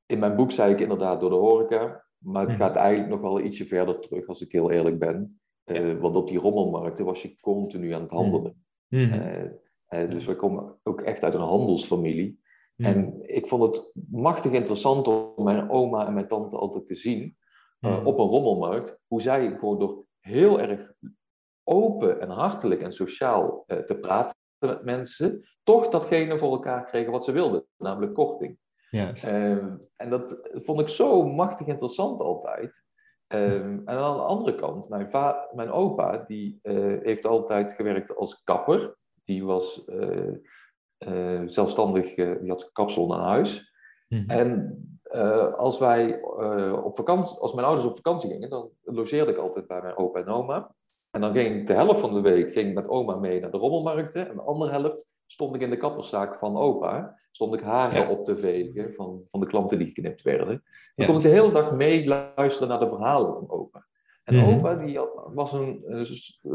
in 0.06 0.18
mijn 0.18 0.36
boek 0.36 0.52
zei 0.52 0.72
ik 0.72 0.80
inderdaad 0.80 1.20
door 1.20 1.30
de 1.30 1.36
horeca, 1.36 2.04
maar 2.18 2.42
het 2.42 2.50
Mm-hmm. 2.50 2.66
gaat 2.66 2.76
eigenlijk 2.76 3.10
nog 3.10 3.20
wel 3.20 3.40
ietsje 3.40 3.64
verder 3.66 4.00
terug, 4.00 4.26
als 4.26 4.40
ik 4.42 4.52
heel 4.52 4.70
eerlijk 4.70 4.98
ben. 4.98 5.38
Ja. 5.64 5.96
Want 5.96 6.16
op 6.16 6.28
die 6.28 6.38
rommelmarkten 6.38 7.04
was 7.04 7.22
je 7.22 7.40
continu 7.40 7.92
aan 7.92 8.02
het 8.02 8.10
handelen. 8.10 8.64
Mm-hmm. 8.88 9.58
Uh, 9.88 10.10
dus 10.10 10.24
we 10.26 10.36
komen 10.36 10.78
ook 10.82 11.00
echt 11.00 11.22
uit 11.22 11.34
een 11.34 11.40
handelsfamilie. 11.40 12.40
Mm. 12.76 12.86
En 12.86 13.14
ik 13.20 13.46
vond 13.46 13.62
het 13.62 13.92
machtig 14.10 14.52
interessant 14.52 15.08
om 15.08 15.44
mijn 15.44 15.70
oma 15.70 16.06
en 16.06 16.14
mijn 16.14 16.28
tante 16.28 16.56
altijd 16.56 16.86
te 16.86 16.94
zien 16.94 17.36
Mm. 17.80 18.06
op 18.06 18.18
een 18.18 18.26
rommelmarkt, 18.26 18.98
hoe 19.06 19.22
zij 19.22 19.56
gewoon 19.58 19.78
door 19.78 20.04
heel 20.20 20.60
erg 20.60 20.92
open 21.64 22.20
en 22.20 22.28
hartelijk 22.28 22.80
en 22.80 22.92
sociaal 22.92 23.64
te 23.66 23.98
praten 24.00 24.36
met 24.58 24.84
mensen, 24.84 25.48
toch 25.62 25.88
datgene 25.88 26.38
voor 26.38 26.52
elkaar 26.52 26.84
kregen 26.84 27.12
wat 27.12 27.24
ze 27.24 27.32
wilden, 27.32 27.66
namelijk 27.76 28.14
korting. 28.14 28.58
Um, 29.26 29.78
en 29.96 30.10
dat 30.10 30.48
vond 30.52 30.80
ik 30.80 30.88
zo 30.88 31.22
machtig 31.22 31.66
interessant 31.66 32.20
altijd. 32.20 32.84
Um, 33.28 33.82
en 33.84 33.96
aan 33.96 34.16
de 34.16 34.22
andere 34.22 34.56
kant, 34.56 34.88
mijn, 34.88 35.10
va- 35.10 35.48
mijn 35.52 35.70
opa, 35.70 36.24
die 36.26 36.58
uh, 36.62 37.02
heeft 37.02 37.26
altijd 37.26 37.72
gewerkt 37.72 38.16
als 38.16 38.42
kapper. 38.42 38.96
Die 39.24 39.44
was 39.44 39.82
uh, 39.86 40.36
uh, 40.98 41.42
zelfstandig, 41.44 42.14
die 42.14 42.48
had 42.48 42.72
kapsel 42.72 43.14
aan 43.14 43.28
huis. 43.28 43.74
Mm-hmm. 44.08 44.30
En 44.30 44.80
als 45.56 45.78
wij 45.78 46.22
op 46.72 46.96
vakantie, 46.96 47.38
als 47.38 47.54
mijn 47.54 47.66
ouders 47.66 47.86
op 47.86 47.96
vakantie 47.96 48.30
gingen, 48.30 48.50
dan 48.50 48.70
logeerde 48.82 49.32
ik 49.32 49.38
altijd 49.38 49.66
bij 49.66 49.82
mijn 49.82 49.96
opa 49.96 50.20
en 50.20 50.28
oma. 50.28 50.74
En 51.16 51.22
dan 51.22 51.32
ging 51.34 51.54
ik 51.54 51.66
de 51.66 51.72
helft 51.72 52.00
van 52.00 52.14
de 52.14 52.20
week 52.20 52.52
ging 52.52 52.74
met 52.74 52.88
oma 52.88 53.14
mee 53.16 53.40
naar 53.40 53.50
de 53.50 53.56
rommelmarkten. 53.56 54.28
En 54.28 54.34
de 54.34 54.42
andere 54.42 54.70
helft 54.70 55.06
stond 55.26 55.54
ik 55.54 55.60
in 55.60 55.70
de 55.70 55.76
kapperszaak 55.76 56.38
van 56.38 56.56
opa. 56.56 57.18
Stond 57.30 57.54
ik 57.54 57.60
haren 57.60 58.00
Ja. 58.00 58.10
op 58.10 58.24
te 58.24 58.36
vegen 58.38 58.94
van, 58.94 59.24
van 59.30 59.40
de 59.40 59.46
klanten 59.46 59.78
die 59.78 59.86
geknipt 59.86 60.22
werden. 60.22 60.62
Dan 60.94 61.06
kon 61.06 61.16
ik 61.16 61.22
de 61.22 61.28
hele 61.28 61.52
dag 61.52 61.72
mee 61.72 62.06
luisteren 62.06 62.68
naar 62.68 62.78
de 62.80 62.88
verhalen 62.88 63.32
van 63.34 63.50
opa. 63.50 63.86
En 64.24 64.34
Mhm. 64.36 64.54
opa 64.54 64.74
die 64.74 64.98
was 65.34 65.52
een, 65.52 65.84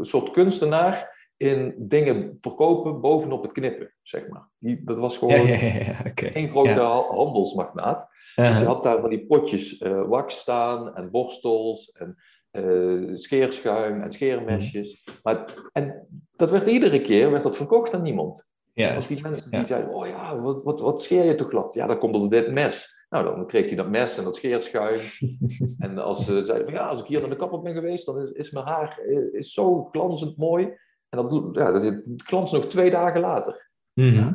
soort 0.00 0.30
kunstenaar 0.30 1.20
in 1.36 1.74
dingen 1.78 2.38
verkopen 2.40 3.00
bovenop 3.00 3.42
het 3.42 3.52
knippen, 3.52 3.94
zeg 4.02 4.28
maar. 4.28 4.48
Die, 4.58 4.84
dat 4.84 4.98
was 4.98 5.18
gewoon 5.18 5.46
Ja, 5.46 6.04
één 6.14 6.48
grote 6.50 6.80
handelsmagnaat. 6.80 8.08
Dus 8.34 8.46
je 8.46 8.52
Uh-huh. 8.52 8.66
had 8.66 8.82
daar 8.82 9.00
van 9.00 9.10
die 9.10 9.26
potjes 9.26 9.78
eh, 9.78 10.02
wax 10.08 10.38
staan 10.40 10.94
en 10.94 11.10
borstels 11.10 11.90
en 11.92 12.16
eh, 12.52 13.14
scheerschuim 13.14 14.02
en 14.02 14.10
scheermesjes. 14.10 15.02
Mhm. 15.04 15.16
Maar, 15.22 15.54
en 15.72 16.06
dat 16.36 16.50
werd 16.50 16.66
iedere 16.66 17.00
keer 17.00 17.30
werd 17.30 17.42
dat 17.42 17.56
verkocht 17.56 17.94
aan 17.94 18.02
niemand. 18.02 18.50
Als 18.74 19.06
die 19.06 19.22
mensen 19.22 19.50
Ja. 19.50 19.58
die 19.58 19.66
zeiden, 19.66 19.94
oh 19.94 20.06
ja, 20.06 20.40
wat, 20.40 20.62
wat, 20.62 20.80
wat 20.80 21.02
scheer 21.02 21.24
je 21.24 21.34
toch 21.34 21.48
glad? 21.48 21.74
Ja, 21.74 21.86
dan 21.86 21.98
komt 21.98 22.14
er 22.14 22.30
dit 22.30 22.50
mes. 22.50 23.06
Nou, 23.08 23.24
dan 23.24 23.46
kreeg 23.46 23.66
hij 23.66 23.76
dat 23.76 23.88
mes 23.88 24.18
en 24.18 24.24
dat 24.24 24.36
scheerschuim. 24.36 24.96
en 25.78 25.98
als 25.98 26.24
ze 26.24 26.44
zeiden 26.44 26.64
van, 26.66 26.74
ja, 26.74 26.86
als 26.86 27.00
ik 27.00 27.06
hier 27.06 27.20
naar 27.20 27.28
de 27.30 27.36
kapper 27.36 27.60
ben 27.60 27.74
geweest, 27.74 28.06
dan 28.06 28.20
is, 28.20 28.30
is 28.30 28.50
mijn 28.50 28.66
haar 28.66 28.98
eh, 28.98 29.34
is 29.34 29.52
zo 29.52 29.84
glanzend 29.84 30.36
mooi. 30.36 30.64
En 31.08 31.28
dat, 31.28 31.48
ja, 31.52 31.72
dat 31.72 32.02
glanst 32.16 32.52
nog 32.52 32.66
twee 32.66 32.90
dagen 32.90 33.20
later. 33.20 33.70
Mhm. 33.92 34.32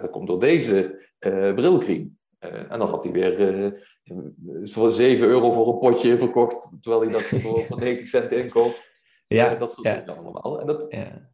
dat 0.00 0.10
komt 0.10 0.26
door 0.26 0.40
deze 0.40 1.06
brilcream. 1.54 2.16
En 2.42 2.78
dan 2.78 2.88
had 2.88 3.04
hij 3.04 3.12
weer 3.12 3.90
voor 4.62 4.92
7 4.92 5.28
euro 5.28 5.50
voor 5.50 5.68
een 5.68 5.78
potje 5.78 6.18
verkocht, 6.18 6.68
terwijl 6.80 7.02
hij 7.02 7.12
dat 7.12 7.22
voor 7.42 7.78
90 7.78 8.08
cent 8.08 8.32
inkoopt. 8.32 8.90
Ja, 9.26 9.54
dat 9.54 9.72
soort 9.72 9.84
dingen 9.84 10.18
allemaal. 10.18 10.60
En 10.60 10.66
dat, 10.66 10.84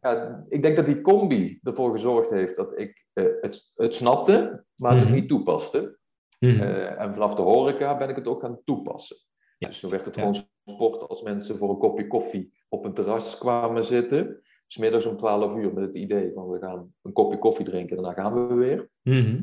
ja. 0.01 0.45
ik 0.49 0.61
denk 0.61 0.75
dat 0.75 0.85
die 0.85 1.01
combi 1.01 1.59
ervoor 1.63 1.91
gezorgd 1.91 2.29
heeft 2.29 2.55
dat 2.55 2.79
ik 2.79 3.05
het, 3.13 3.71
het 3.75 3.95
snapte, 3.95 4.65
maar 4.75 4.95
het 4.95 5.03
mhm. 5.03 5.13
niet 5.13 5.29
toepaste. 5.29 5.97
Mhm. 6.39 6.61
en 6.61 7.13
vanaf 7.13 7.35
de 7.35 7.41
horeca 7.41 7.97
ben 7.97 8.09
ik 8.09 8.15
het 8.15 8.27
ook 8.27 8.41
gaan 8.41 8.61
toepassen. 8.65 9.17
Dus 9.57 9.79
toen 9.79 9.89
werd 9.89 10.05
het 10.05 10.13
gewoon 10.13 10.35
sport 10.65 11.07
als 11.07 11.21
mensen 11.21 11.57
voor 11.57 11.69
een 11.69 11.77
kopje 11.77 12.07
koffie 12.07 12.53
op 12.69 12.85
een 12.85 12.93
terras 12.93 13.37
kwamen 13.37 13.85
zitten. 13.85 14.41
Smiddags 14.67 15.05
om 15.05 15.17
12 15.17 15.55
uur 15.55 15.73
met 15.73 15.83
het 15.83 15.95
idee 15.95 16.31
van 16.33 16.49
we 16.49 16.59
gaan 16.59 16.93
een 17.01 17.13
kopje 17.13 17.39
koffie 17.39 17.65
drinken 17.65 17.97
en 17.97 18.03
daarna 18.03 18.21
gaan 18.21 18.47
we 18.47 18.53
weer. 18.53 18.89
Mhm. 19.01 19.41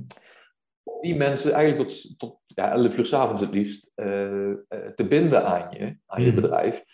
Die 1.00 1.16
mensen 1.16 1.52
eigenlijk 1.52 1.88
tot, 1.88 2.18
tot 2.18 2.38
ja, 2.46 2.70
11 2.70 2.98
uur 2.98 3.06
s'avonds 3.06 3.40
het 3.40 3.54
liefst 3.54 3.90
uh, 3.96 4.06
te 4.94 5.06
binden 5.08 5.44
aan 5.44 5.66
je, 5.70 5.96
aan 6.06 6.22
je 6.22 6.32
mhm. 6.32 6.40
bedrijf. 6.40 6.84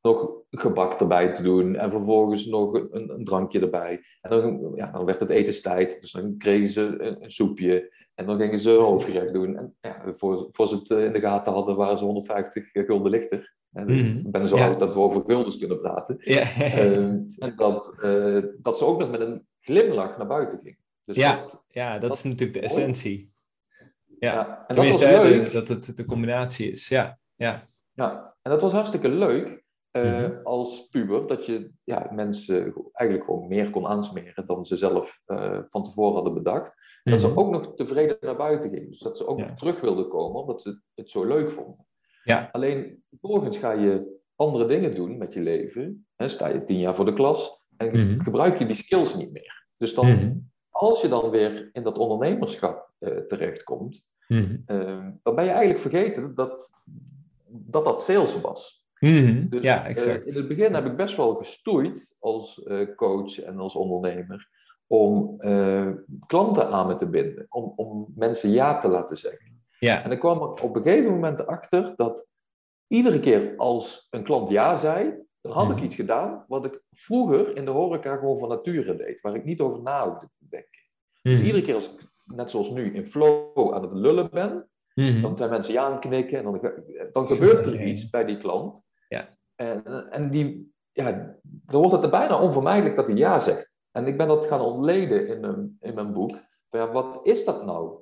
Nog 0.00 0.42
gebak 0.50 1.00
erbij 1.00 1.32
te 1.32 1.42
doen 1.42 1.76
en 1.76 1.90
vervolgens 1.90 2.46
nog 2.46 2.74
een, 2.74 3.10
een, 3.10 3.24
drankje 3.24 3.60
erbij. 3.60 4.04
En 4.20 4.30
dan, 4.30 4.72
ja, 4.74 4.90
dan 4.90 5.04
werd 5.04 5.20
het 5.20 5.30
etenstijd, 5.30 6.00
dus 6.00 6.12
dan 6.12 6.36
kregen 6.38 6.68
ze 6.68 6.80
een, 6.80 7.22
een 7.22 7.30
soepje 7.30 7.92
en 8.14 8.26
dan 8.26 8.38
gingen 8.38 8.58
ze 8.58 8.70
hoofdgerecht 8.70 9.32
doen. 9.32 9.56
En 9.56 9.76
ja, 9.80 10.02
voor, 10.14 10.46
voor 10.50 10.68
ze 10.68 10.74
het 10.74 10.90
eh, 10.90 11.04
in 11.04 11.12
de 11.12 11.20
gaten 11.20 11.52
hadden, 11.52 11.76
waren 11.76 11.98
ze 11.98 12.04
150 12.04 12.70
gulden 12.72 13.10
lichter. 13.10 13.54
En 13.72 13.92
mm 13.92 14.18
Ik 14.18 14.30
ben 14.30 14.48
zo 14.48 14.56
oud 14.56 14.78
dat 14.78 14.94
we 14.94 15.00
over 15.00 15.22
guldens 15.26 15.58
kunnen 15.58 15.80
praten. 15.80 16.16
Ja. 16.18 16.42
Ehm, 16.60 17.20
en 17.38 17.52
dat, 17.56 17.94
uh, 18.02 18.42
dat 18.60 18.78
ze 18.78 18.84
ook 18.84 18.98
nog 18.98 19.10
met 19.10 19.20
een 19.20 19.46
glimlach 19.60 20.18
naar 20.18 20.26
buiten 20.26 20.60
ging. 20.62 20.76
Dus 21.04 21.16
ja, 21.16 21.36
dat, 21.36 21.64
ja, 21.68 21.98
dat, 21.98 22.14
is 22.14 22.22
natuurlijk 22.22 22.52
de 22.52 22.60
essentie. 22.60 23.32
Ja, 24.18 24.32
ja. 24.32 24.64
en 24.66 24.74
Tenminste, 24.74 25.06
dat, 25.06 25.16
was 25.16 25.30
leuk. 25.30 25.52
dat 25.52 25.68
het 25.68 25.96
de 25.96 26.04
combinatie 26.04 26.70
is. 26.70 26.88
Ja, 26.88 27.18
ja. 27.34 27.68
ja, 27.92 28.36
en 28.42 28.50
dat 28.50 28.60
was 28.60 28.72
hartstikke 28.72 29.08
leuk. 29.08 29.62
Uh, 29.96 30.28
als 30.42 30.88
puber, 30.88 31.26
dat 31.26 31.46
je 31.46 31.70
ja, 31.84 32.10
mensen 32.12 32.74
eigenlijk 32.92 33.30
gewoon 33.30 33.48
meer 33.48 33.70
kon 33.70 33.86
aansmeren 33.86 34.46
dan 34.46 34.66
ze 34.66 34.76
zelf 34.76 35.20
uh, 35.26 35.58
van 35.68 35.84
tevoren 35.84 36.14
hadden 36.14 36.34
bedacht. 36.34 36.72
Dat 37.02 37.20
ze 37.20 37.28
mhm. 37.28 37.38
ook 37.38 37.50
nog 37.50 37.74
tevreden 37.74 38.16
naar 38.20 38.36
buiten 38.36 38.70
gingen. 38.70 38.90
Dus 38.90 39.00
dat 39.00 39.16
ze 39.16 39.26
ook 39.26 39.40
terug 39.40 39.80
wilden 39.80 40.08
komen, 40.08 40.40
omdat 40.40 40.62
ze 40.62 40.80
het 40.94 41.10
zo 41.10 41.24
leuk 41.24 41.50
vonden. 41.50 41.86
Ja. 42.24 42.48
Alleen 42.52 43.04
vervolgens 43.10 43.58
ga 43.58 43.72
je 43.72 44.20
andere 44.36 44.66
dingen 44.66 44.94
doen 44.94 45.18
met 45.18 45.34
je 45.34 45.40
leven. 45.40 46.06
Hè, 46.16 46.28
sta 46.28 46.48
je 46.48 46.64
tien 46.64 46.78
jaar 46.78 46.94
voor 46.94 47.04
de 47.04 47.12
klas 47.12 47.66
en 47.76 47.90
mhm. 47.90 48.20
gebruik 48.20 48.58
je 48.58 48.66
die 48.66 48.76
skills 48.76 49.16
niet 49.16 49.32
meer. 49.32 49.66
Dus 49.76 49.94
dan, 49.94 50.06
mhm. 50.06 50.36
Als 50.76 51.00
je 51.00 51.08
dan 51.08 51.30
weer 51.30 51.70
in 51.72 51.82
dat 51.82 51.98
ondernemerschap 51.98 52.90
uh, 52.98 53.16
terechtkomt, 53.18 54.04
dan 55.22 55.34
ben 55.34 55.44
je 55.44 55.50
eigenlijk 55.50 55.78
vergeten 55.78 56.34
dat 56.34 56.72
dat, 57.46 57.84
dat 57.84 58.02
sales 58.02 58.40
was. 58.40 58.86
Mm 58.98 59.48
dus, 59.48 59.62
ja, 59.62 59.86
exact. 59.86 60.26
Uh, 60.26 60.32
in 60.32 60.38
het 60.38 60.48
begin 60.48 60.74
heb 60.74 60.86
ik 60.86 60.96
best 60.96 61.16
wel 61.16 61.34
gestoeid 61.34 62.16
als 62.20 62.62
uh, 62.64 62.94
coach 62.96 63.42
en 63.42 63.58
als 63.58 63.74
ondernemer 63.74 64.48
om 64.86 65.36
klanten 66.26 66.68
aan 66.68 66.86
me 66.86 66.94
te 66.94 67.08
binden, 67.08 67.46
om, 67.48 67.72
om 67.76 68.12
mensen 68.16 68.50
ja 68.50 68.78
te 68.78 68.88
laten 68.88 69.16
zeggen. 69.16 69.62
Ja. 69.78 70.04
En 70.04 70.10
ik 70.10 70.18
kwam 70.18 70.42
er 70.42 70.62
op 70.62 70.76
een 70.76 70.82
gegeven 70.82 71.12
moment 71.12 71.46
achter 71.46 71.92
dat 71.96 72.26
iedere 72.86 73.20
keer 73.20 73.54
als 73.56 74.06
een 74.10 74.24
klant 74.24 74.48
ja 74.48 74.76
zei, 74.76 75.14
dan 75.44 75.52
had 75.52 75.70
ik 75.70 75.76
mhm. 75.76 75.84
iets 75.84 75.94
gedaan 75.94 76.44
wat 76.48 76.64
ik 76.64 76.82
vroeger 76.92 77.56
in 77.56 77.64
de 77.64 77.70
horeca 77.70 78.16
gewoon 78.16 78.38
van 78.38 78.48
nature 78.48 78.96
deed, 78.96 79.20
waar 79.20 79.34
ik 79.34 79.44
niet 79.44 79.60
over 79.60 79.82
na 79.82 80.08
hoefde 80.08 80.28
te 80.38 80.46
denken. 80.48 80.80
Dus 81.22 81.36
mhm. 81.36 81.46
iedere 81.46 81.64
keer 81.64 81.74
als 81.74 81.92
ik, 81.92 82.00
net 82.24 82.50
zoals 82.50 82.70
nu, 82.70 82.94
in 82.94 83.06
flow 83.06 83.74
aan 83.74 83.82
het 83.82 83.92
lullen 83.92 84.30
ben, 84.30 84.68
mhm. 84.94 85.22
dan 85.22 85.36
zijn 85.36 85.50
mensen 85.50 85.72
ja 85.72 85.84
aan 85.84 85.92
het 85.92 86.00
knikken 86.00 86.38
en 86.38 86.44
dan, 86.44 86.60
dan 87.12 87.26
gebeurt 87.26 87.66
er 87.66 87.82
iets 87.90 88.10
bij 88.10 88.24
die 88.24 88.38
klant. 88.38 88.82
Ja. 89.08 89.36
En, 89.54 90.10
en 90.10 90.30
die, 90.30 90.74
ja, 90.92 91.36
dan 91.42 91.80
wordt 91.80 91.94
het 91.94 92.04
er 92.04 92.10
bijna 92.10 92.40
onvermijdelijk 92.40 92.96
dat 92.96 93.06
hij 93.06 93.16
ja 93.16 93.38
zegt. 93.38 93.78
En 93.90 94.06
ik 94.06 94.16
ben 94.16 94.28
dat 94.28 94.46
gaan 94.46 94.60
ontleden 94.60 95.28
in 95.28 95.40
mijn, 95.40 95.76
in 95.80 95.94
mijn 95.94 96.12
boek. 96.12 96.36
Ja, 96.70 96.92
wat 96.92 97.20
is 97.22 97.44
dat 97.44 97.64
nou? 97.64 97.98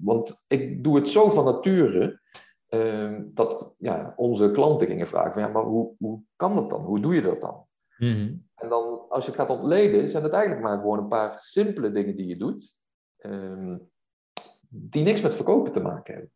Want 0.00 0.44
ik 0.46 0.84
doe 0.84 0.96
het 0.96 1.08
zo 1.08 1.30
van 1.30 1.44
nature 1.44 2.20
dat 3.34 3.74
ja, 3.78 4.14
onze 4.16 4.50
klanten 4.50 4.86
gingen 4.86 5.06
vragen: 5.06 5.32
van, 5.32 5.42
ja, 5.42 5.48
maar 5.48 5.62
hoe, 5.62 5.94
hoe 5.98 6.20
kan 6.36 6.54
dat 6.54 6.70
dan? 6.70 6.84
Hoe 6.84 7.00
doe 7.00 7.14
je 7.14 7.22
dat 7.22 7.40
dan? 7.40 7.66
Mhm. 7.98 8.34
En 8.54 8.68
dan, 8.68 9.08
als 9.08 9.24
je 9.24 9.30
het 9.30 9.40
gaat 9.40 9.58
ontleden, 9.58 10.10
zijn 10.10 10.22
het 10.22 10.32
eigenlijk 10.32 10.62
maar 10.62 10.78
gewoon 10.78 10.98
een 10.98 11.08
paar 11.08 11.38
simpele 11.38 11.92
dingen 11.92 12.16
die 12.16 12.26
je 12.26 12.36
doet, 12.36 12.76
uh, 13.18 13.76
die 14.68 15.04
niks 15.04 15.20
met 15.20 15.34
verkopen 15.34 15.72
te 15.72 15.80
maken 15.80 16.14
hebben. 16.14 16.32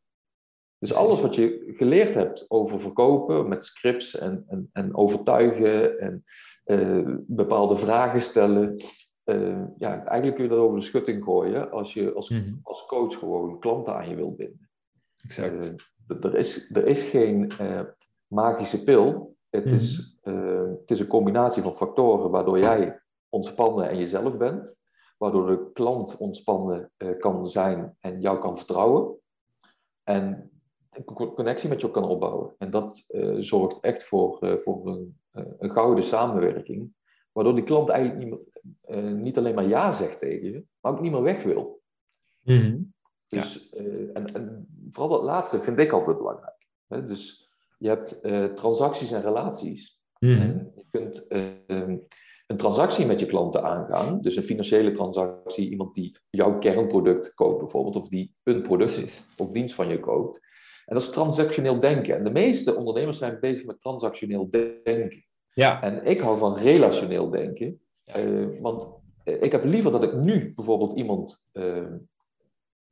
Dus 0.78 0.95
alles 0.95 1.21
wat 1.21 1.35
je 1.35 1.73
geleerd 1.76 2.14
hebt 2.14 2.45
over 2.49 2.80
verkopen 2.80 3.49
met 3.49 3.64
scripts 3.64 4.18
en, 4.18 4.45
en, 4.49 4.71
en 4.73 4.97
overtuigen 4.97 5.99
en 5.99 6.23
uh, 6.66 7.14
bepaalde 7.26 7.76
vragen 7.76 8.21
stellen. 8.21 8.76
Uh, 9.25 9.64
ja, 9.76 10.04
eigenlijk 10.04 10.35
kun 10.35 10.45
je 10.45 10.50
dat 10.50 10.59
over 10.59 10.78
de 10.78 10.85
schutting 10.85 11.25
gooien 11.25 11.71
als 11.71 11.95
je 11.95 12.12
als, 12.12 12.30
mm 12.30 12.42
-hmm. 12.42 12.61
als 12.62 12.87
coach 12.87 13.18
gewoon 13.18 13.59
klanten 13.59 13.95
aan 13.97 14.09
je 14.09 14.16
wilt 14.16 14.37
binden. 14.37 14.67
Exact. 15.25 15.64
Uh, 16.08 16.25
er, 16.25 16.37
is, 16.37 16.70
er 16.70 16.87
is 16.87 17.02
geen 17.02 17.50
magische 18.26 18.84
pil. 18.84 19.37
Het, 19.50 19.64
mm 19.64 19.70
-hmm. 19.70 19.80
is, 19.80 20.18
het 20.80 20.90
is 20.90 21.00
een 21.00 21.06
combinatie 21.06 21.62
van 21.62 21.76
factoren 21.76 22.30
waardoor 22.30 22.58
jij 22.58 23.00
ontspannen 23.28 23.88
en 23.88 23.98
jezelf 23.98 24.37
bent. 24.37 24.80
Waardoor 25.18 25.46
de 25.46 25.70
klant 25.72 26.16
ontspannen 26.16 26.90
kan 27.18 27.46
zijn 27.46 27.96
en 28.00 28.20
jou 28.20 28.38
kan 28.38 28.56
vertrouwen. 28.56 29.16
En 30.04 30.50
een 31.06 31.34
connectie 31.34 31.68
met 31.68 31.80
je 31.80 31.90
kan 31.90 32.04
opbouwen. 32.04 32.54
En 32.58 32.70
dat 32.70 33.04
uh, 33.10 33.37
zorgt 33.38 33.80
echt 33.80 34.02
voor, 34.02 34.38
uh, 34.40 34.56
voor 34.56 34.87
een, 34.87 35.18
uh, 35.34 35.44
een, 35.58 35.70
gouden 35.70 36.04
samenwerking, 36.04 36.92
waardoor 37.32 37.54
die 37.54 37.64
klant 37.64 37.88
eigenlijk 37.88 38.25
niet, 38.25 38.38
meer, 38.87 39.02
niet 39.02 39.38
alleen 39.38 39.54
maar 39.54 39.68
ja 39.68 39.90
zegt 39.90 40.18
tegen 40.18 40.50
je, 40.50 40.64
maar 40.80 40.92
ook 40.92 41.00
niet 41.00 41.12
meer 41.12 41.22
weg 41.22 41.42
wil. 41.42 41.82
Mm 42.40 42.58
-hmm. 42.58 42.92
Dus, 43.26 43.70
en, 44.12 44.34
en, 44.34 44.67
vooral 44.90 45.16
dat 45.18 45.23
laatste 45.23 45.61
vind 45.61 45.78
ik 45.78 45.92
altijd 45.92 46.16
belangrijk. 46.16 46.66
Hè? 46.88 47.04
Dus 47.04 47.50
je 47.78 47.88
hebt 47.88 48.21
transacties 48.57 49.11
en 49.11 49.23
relaties. 49.23 50.00
Mm. 50.18 50.40
En 50.40 50.73
je 50.75 50.85
kunt 50.90 51.26
ehm, 51.26 51.97
een 52.47 52.57
transactie 52.57 53.07
met 53.07 53.21
je 53.21 53.26
klanten 53.26 53.62
aangaan, 53.62 54.21
dus 54.21 54.37
een 54.37 54.42
financiële 54.42 54.90
transactie, 54.90 55.71
iemand 55.71 55.95
die 55.95 56.18
jouw 56.30 56.59
kernproduct 56.59 57.35
koopt 57.35 57.59
bijvoorbeeld, 57.59 57.97
of 57.97 58.09
die 58.09 58.35
een 58.42 58.62
product 58.62 59.25
of 59.37 59.50
dienst 59.50 59.75
van 59.75 59.88
je 59.88 60.00
koopt. 60.00 60.40
En 60.87 60.95
dat 60.95 61.02
is 61.02 61.11
transactioneel 61.11 61.80
denken. 61.80 62.16
En 62.16 62.25
de 62.25 62.30
meeste 62.30 62.76
ondernemers 62.76 63.18
zijn 63.18 63.40
bezig 63.40 63.66
met 63.66 63.80
transactioneel 63.80 64.50
denken. 64.50 65.25
Ja. 65.52 65.83
En 65.83 66.04
ik 66.04 66.21
hou 66.21 66.38
van 66.38 66.57
relationeel 66.57 67.30
denken. 67.30 67.80
Uh, 68.16 68.61
want 68.61 68.88
eh, 69.25 69.42
ik 69.42 69.52
heb 69.52 69.64
liever 69.64 69.92
dat 69.92 70.02
ik 70.02 70.14
nu 70.14 70.52
bijvoorbeeld 70.54 70.92
iemand 70.92 71.49
uh, 71.52 71.83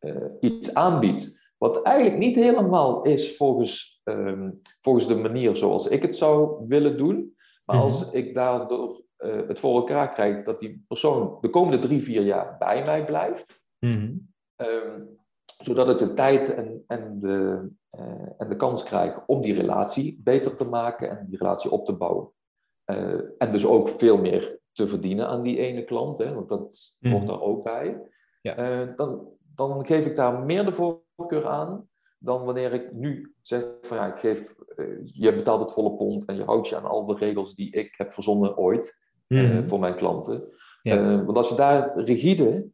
uh, 0.01 0.25
iets 0.41 0.75
aanbied. 0.75 1.46
Wat 1.59 1.83
eigenlijk 1.83 2.19
niet 2.19 2.35
helemaal 2.35 3.05
is 3.05 3.37
volgens, 3.37 4.01
ehm, 4.05 4.51
volgens 4.81 5.07
de 5.07 5.17
manier 5.17 5.57
zoals 5.57 5.87
ik 5.87 6.03
het 6.03 6.17
zou 6.17 6.67
willen 6.69 6.97
doen. 6.97 7.37
Maar 7.65 7.77
als 7.77 8.07
mhm. 8.07 8.17
ik 8.17 8.35
daardoor 8.35 9.05
het 9.17 9.61
voor 9.61 9.77
elkaar 9.77 10.13
krijg 10.13 10.45
dat 10.45 10.61
die 10.61 10.85
persoon 10.89 11.39
de 11.41 11.51
komende 11.51 11.79
drie, 11.79 12.03
vier 12.03 12.23
jaar 12.23 12.57
bij 12.59 12.83
mij 12.85 13.05
blijft. 13.05 13.63
Mm 13.79 14.35
zodat 15.59 15.89
ik 15.89 15.99
de 15.99 16.15
tijd 16.15 16.55
en, 16.55 16.85
en, 16.87 17.21
de, 17.21 17.69
uh, 17.99 18.41
en 18.41 18.49
de 18.49 18.57
kans 18.57 18.83
krijg 18.83 19.27
om 19.27 19.41
die 19.41 19.55
relatie 19.55 20.21
beter 20.23 20.55
te 20.55 20.69
maken 20.69 21.11
en 21.11 21.27
die 21.27 21.39
relatie 21.39 21.71
op 21.71 21.85
te 21.85 21.97
bouwen. 21.97 22.31
Uh, 22.91 23.21
en 23.39 23.51
dus 23.51 23.67
ook 23.67 23.89
veel 23.89 24.19
meer 24.19 24.59
te 24.73 24.87
verdienen 24.87 25.29
aan 25.29 25.43
die 25.43 25.59
ene 25.59 25.85
klant, 25.85 26.19
hè, 26.19 26.35
want 26.35 26.49
dat 26.49 26.97
mm. 27.01 27.13
hoort 27.13 27.27
daar 27.27 27.41
ook 27.41 27.65
bij. 27.65 28.01
Ja. 28.41 28.87
Uh, 28.87 28.97
dan, 28.97 29.29
dan 29.57 29.87
geef 29.87 30.07
ik 30.07 30.17
daar 30.17 30.45
meer 30.45 30.65
de 30.65 30.73
voorkeur 30.73 31.47
aan 31.47 31.89
dan 32.19 32.45
wanneer 32.45 32.73
ik 32.73 32.93
nu 32.93 33.35
zeg 33.41 33.65
van 33.83 33.97
ja, 33.97 34.13
ik 34.13 34.19
geef, 34.19 34.55
je 35.05 35.35
betaalt 35.35 35.61
het 35.61 35.73
volle 35.73 35.97
pond 35.97 36.25
en 36.25 36.37
je 36.37 36.45
houdt 36.45 36.69
je 36.69 36.77
aan 36.77 36.85
al 36.85 37.07
de 37.07 37.15
regels 37.15 37.55
die 37.55 37.71
ik 37.71 37.95
heb 37.97 38.11
verzonnen 38.11 38.57
ooit 38.57 39.01
mm. 39.29 39.67
voor 39.67 39.79
mijn 39.79 39.97
klanten. 39.97 40.49
Ja. 40.83 41.25
want 41.25 41.37
als 41.37 41.49
je 41.49 41.55
daar 41.55 41.99
rigide 42.01 42.69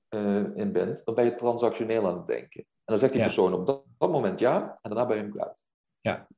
in 0.55 0.73
bent, 0.73 1.05
dan 1.05 1.15
ben 1.15 1.25
je 1.25 1.35
transactioneel 1.35 2.07
aan 2.07 2.17
het 2.17 2.27
denken. 2.27 2.61
En 2.61 2.67
dan 2.85 2.99
zegt 2.99 3.12
die 3.12 3.23
persoon 3.23 3.55
op 3.55 3.67
dat, 3.67 3.85
dat, 3.99 4.11
moment 4.11 4.39
ja, 4.39 4.79
en 4.83 4.91
daarna 4.91 5.07
ben 5.07 5.17
je 5.17 5.23
hem 5.23 5.33
kwijt. 5.33 5.65
Ja. 6.01 6.29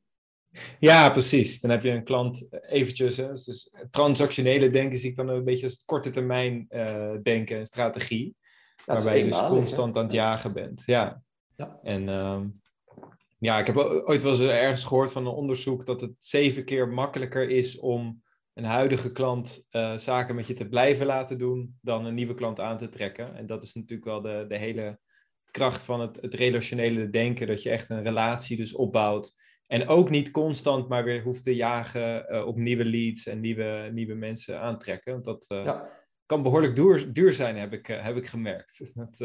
Ja, 0.79 1.11
precies. 1.11 1.61
Dan 1.61 1.71
heb 1.71 1.83
je 1.83 1.91
een 1.91 2.05
klant 2.05 2.49
eventjes. 2.69 3.17
Hè, 3.17 3.33
dus 3.33 3.75
transactionele 3.91 4.71
denken 4.71 4.99
zie 4.99 5.11
ik 5.11 5.17
dan 5.17 5.29
een 5.29 5.45
beetje 5.45 5.67
als 5.67 5.85
korte 5.85 6.11
termijn 6.11 6.67
denken 7.23 7.59
en 7.59 7.67
waarbij 8.85 9.19
je 9.19 9.25
dus 9.25 9.47
constant 9.47 9.97
aan 9.97 10.05
het 10.05 10.13
jagen 10.13 10.53
bent. 10.53 10.83
Ja. 10.87 11.23
ja. 11.57 11.79
En 11.83 12.03
uh, 12.09 12.41
ja, 13.39 13.59
ik 13.59 13.67
heb 13.67 13.77
ooit 13.77 14.23
wel 14.23 14.33
eens 14.33 14.41
ergens 14.41 14.85
gehoord 14.85 15.13
van 15.13 15.27
een 15.27 15.33
onderzoek 15.33 15.87
dat 15.87 16.01
het 16.01 16.15
zeven 16.19 16.65
keer 16.65 16.89
makkelijker 16.89 17.49
is 17.49 17.79
om 17.79 18.23
een 18.55 18.65
huidige 18.65 19.13
klant 19.13 19.67
uh, 19.71 19.99
zaken 19.99 20.35
met 20.35 20.47
je 20.47 20.55
te 20.55 20.69
blijven 20.69 21.07
laten 21.07 21.39
doen 21.39 21.79
dan 21.81 22.05
een 22.05 22.15
nieuwe 22.15 22.35
klant 22.35 22.61
aan 22.61 22.79
te 22.79 22.89
trekken. 22.89 23.37
En 23.37 23.47
dat 23.47 23.63
is 23.63 23.75
natuurlijk 23.75 24.09
wel 24.09 24.21
de, 24.21 24.45
de 24.49 24.59
hele 24.59 24.99
kracht 25.51 25.83
van 25.83 26.01
het, 26.01 26.19
het 26.21 26.35
relationele 26.35 27.11
denken, 27.11 27.47
dat 27.47 27.63
je 27.63 27.71
echt 27.71 27.91
een 27.91 28.03
relatie 28.03 28.57
dus 28.57 28.75
opbouwt. 28.75 29.35
En 29.67 29.89
ook 29.89 30.11
niet 30.11 30.31
constant 30.31 30.89
maar 30.89 31.05
weer 31.05 31.23
hoeft 31.23 31.45
te 31.45 31.55
jagen 31.55 32.27
uh, 32.29 32.47
op 32.47 32.57
nieuwe 32.57 32.85
leads 32.85 33.27
en 33.27 33.41
nieuwe, 33.41 33.91
nieuwe 33.93 34.15
mensen 34.15 34.61
aantrekken. 34.61 35.13
Want 35.13 35.25
dat 35.25 35.47
uh, 35.49 35.81
kan 36.27 36.43
behoorlijk 36.43 36.77
duur, 36.77 37.13
duur 37.13 37.33
zijn, 37.33 37.57
heb 37.57 37.73
ik, 37.73 37.87
heb 37.87 38.17
ik 38.17 38.27
gemerkt. 38.27 38.81
Dat, 38.95 39.19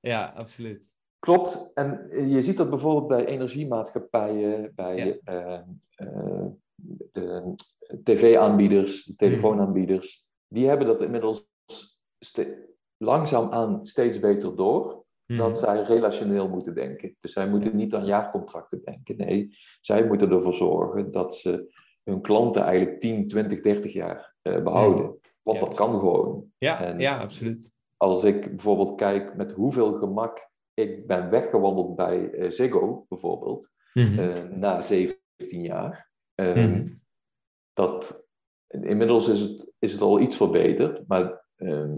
ja, 0.00 0.32
absoluut. 0.36 0.98
Klopt. 1.18 1.70
En 1.74 2.08
je 2.28 2.42
ziet 2.42 2.56
dat 2.56 2.70
bijvoorbeeld 2.70 3.06
bij 3.06 3.24
energiemaatschappijen, 3.24 4.72
bij 4.74 5.20
ja. 5.24 5.64
de 7.12 7.54
tv-aanbieders, 8.02 9.04
de 9.04 9.16
telefoonaanbieders, 9.16 10.26
die 10.48 10.68
hebben 10.68 10.86
dat 10.86 11.02
inmiddels 11.02 11.48
langzaamaan 12.96 13.86
steeds 13.86 14.20
beter 14.20 14.56
door. 14.56 15.04
Dat 15.26 15.50
mhm. 15.50 15.58
zij 15.58 15.82
relationeel 15.82 16.48
moeten 16.48 16.74
denken. 16.74 17.16
Dus 17.20 17.32
zij 17.32 17.48
moeten 17.48 17.76
niet 17.76 17.94
aan 17.94 18.06
jaarcontracten 18.06 18.80
denken. 18.84 19.16
Nee, 19.16 19.56
zij 19.80 20.06
moeten 20.06 20.30
ervoor 20.30 20.54
zorgen 20.54 21.12
dat 21.12 21.36
ze 21.36 21.74
hun 22.04 22.20
klanten 22.20 22.62
eigenlijk 22.62 23.00
10, 23.00 23.28
20, 23.28 23.60
30 23.60 23.92
jaar 23.92 24.34
uh, 24.42 24.62
behouden. 24.62 25.18
Mhm. 25.52 25.60
Want 25.60 25.76
dat 25.76 25.86
kan 25.86 25.98
gewoon. 25.98 26.52
Ja, 26.58 26.80
en 26.80 26.98
ja, 26.98 27.18
absoluut. 27.18 27.72
Als 27.96 28.24
ik 28.24 28.40
bijvoorbeeld 28.40 28.94
kijk 28.94 29.36
met 29.36 29.52
hoeveel 29.52 29.92
gemak 29.92 30.48
ik 30.74 31.06
ben 31.06 31.30
weggewandeld 31.30 31.96
bij 31.96 32.30
uh, 32.32 32.50
Ziggo, 32.50 33.06
bijvoorbeeld, 33.08 33.70
mm 33.92 34.16
-hmm. 34.16 34.58
na 34.58 34.80
17 34.80 35.16
jaar. 35.48 36.10
Mm 36.34 37.00
dat, 37.72 38.24
inmiddels 38.68 39.28
is 39.28 39.40
het, 39.40 39.72
is 39.78 39.92
het 39.92 40.00
al 40.00 40.20
iets 40.20 40.36
verbeterd, 40.36 41.06
maar 41.06 41.44
ehm, 41.56 41.96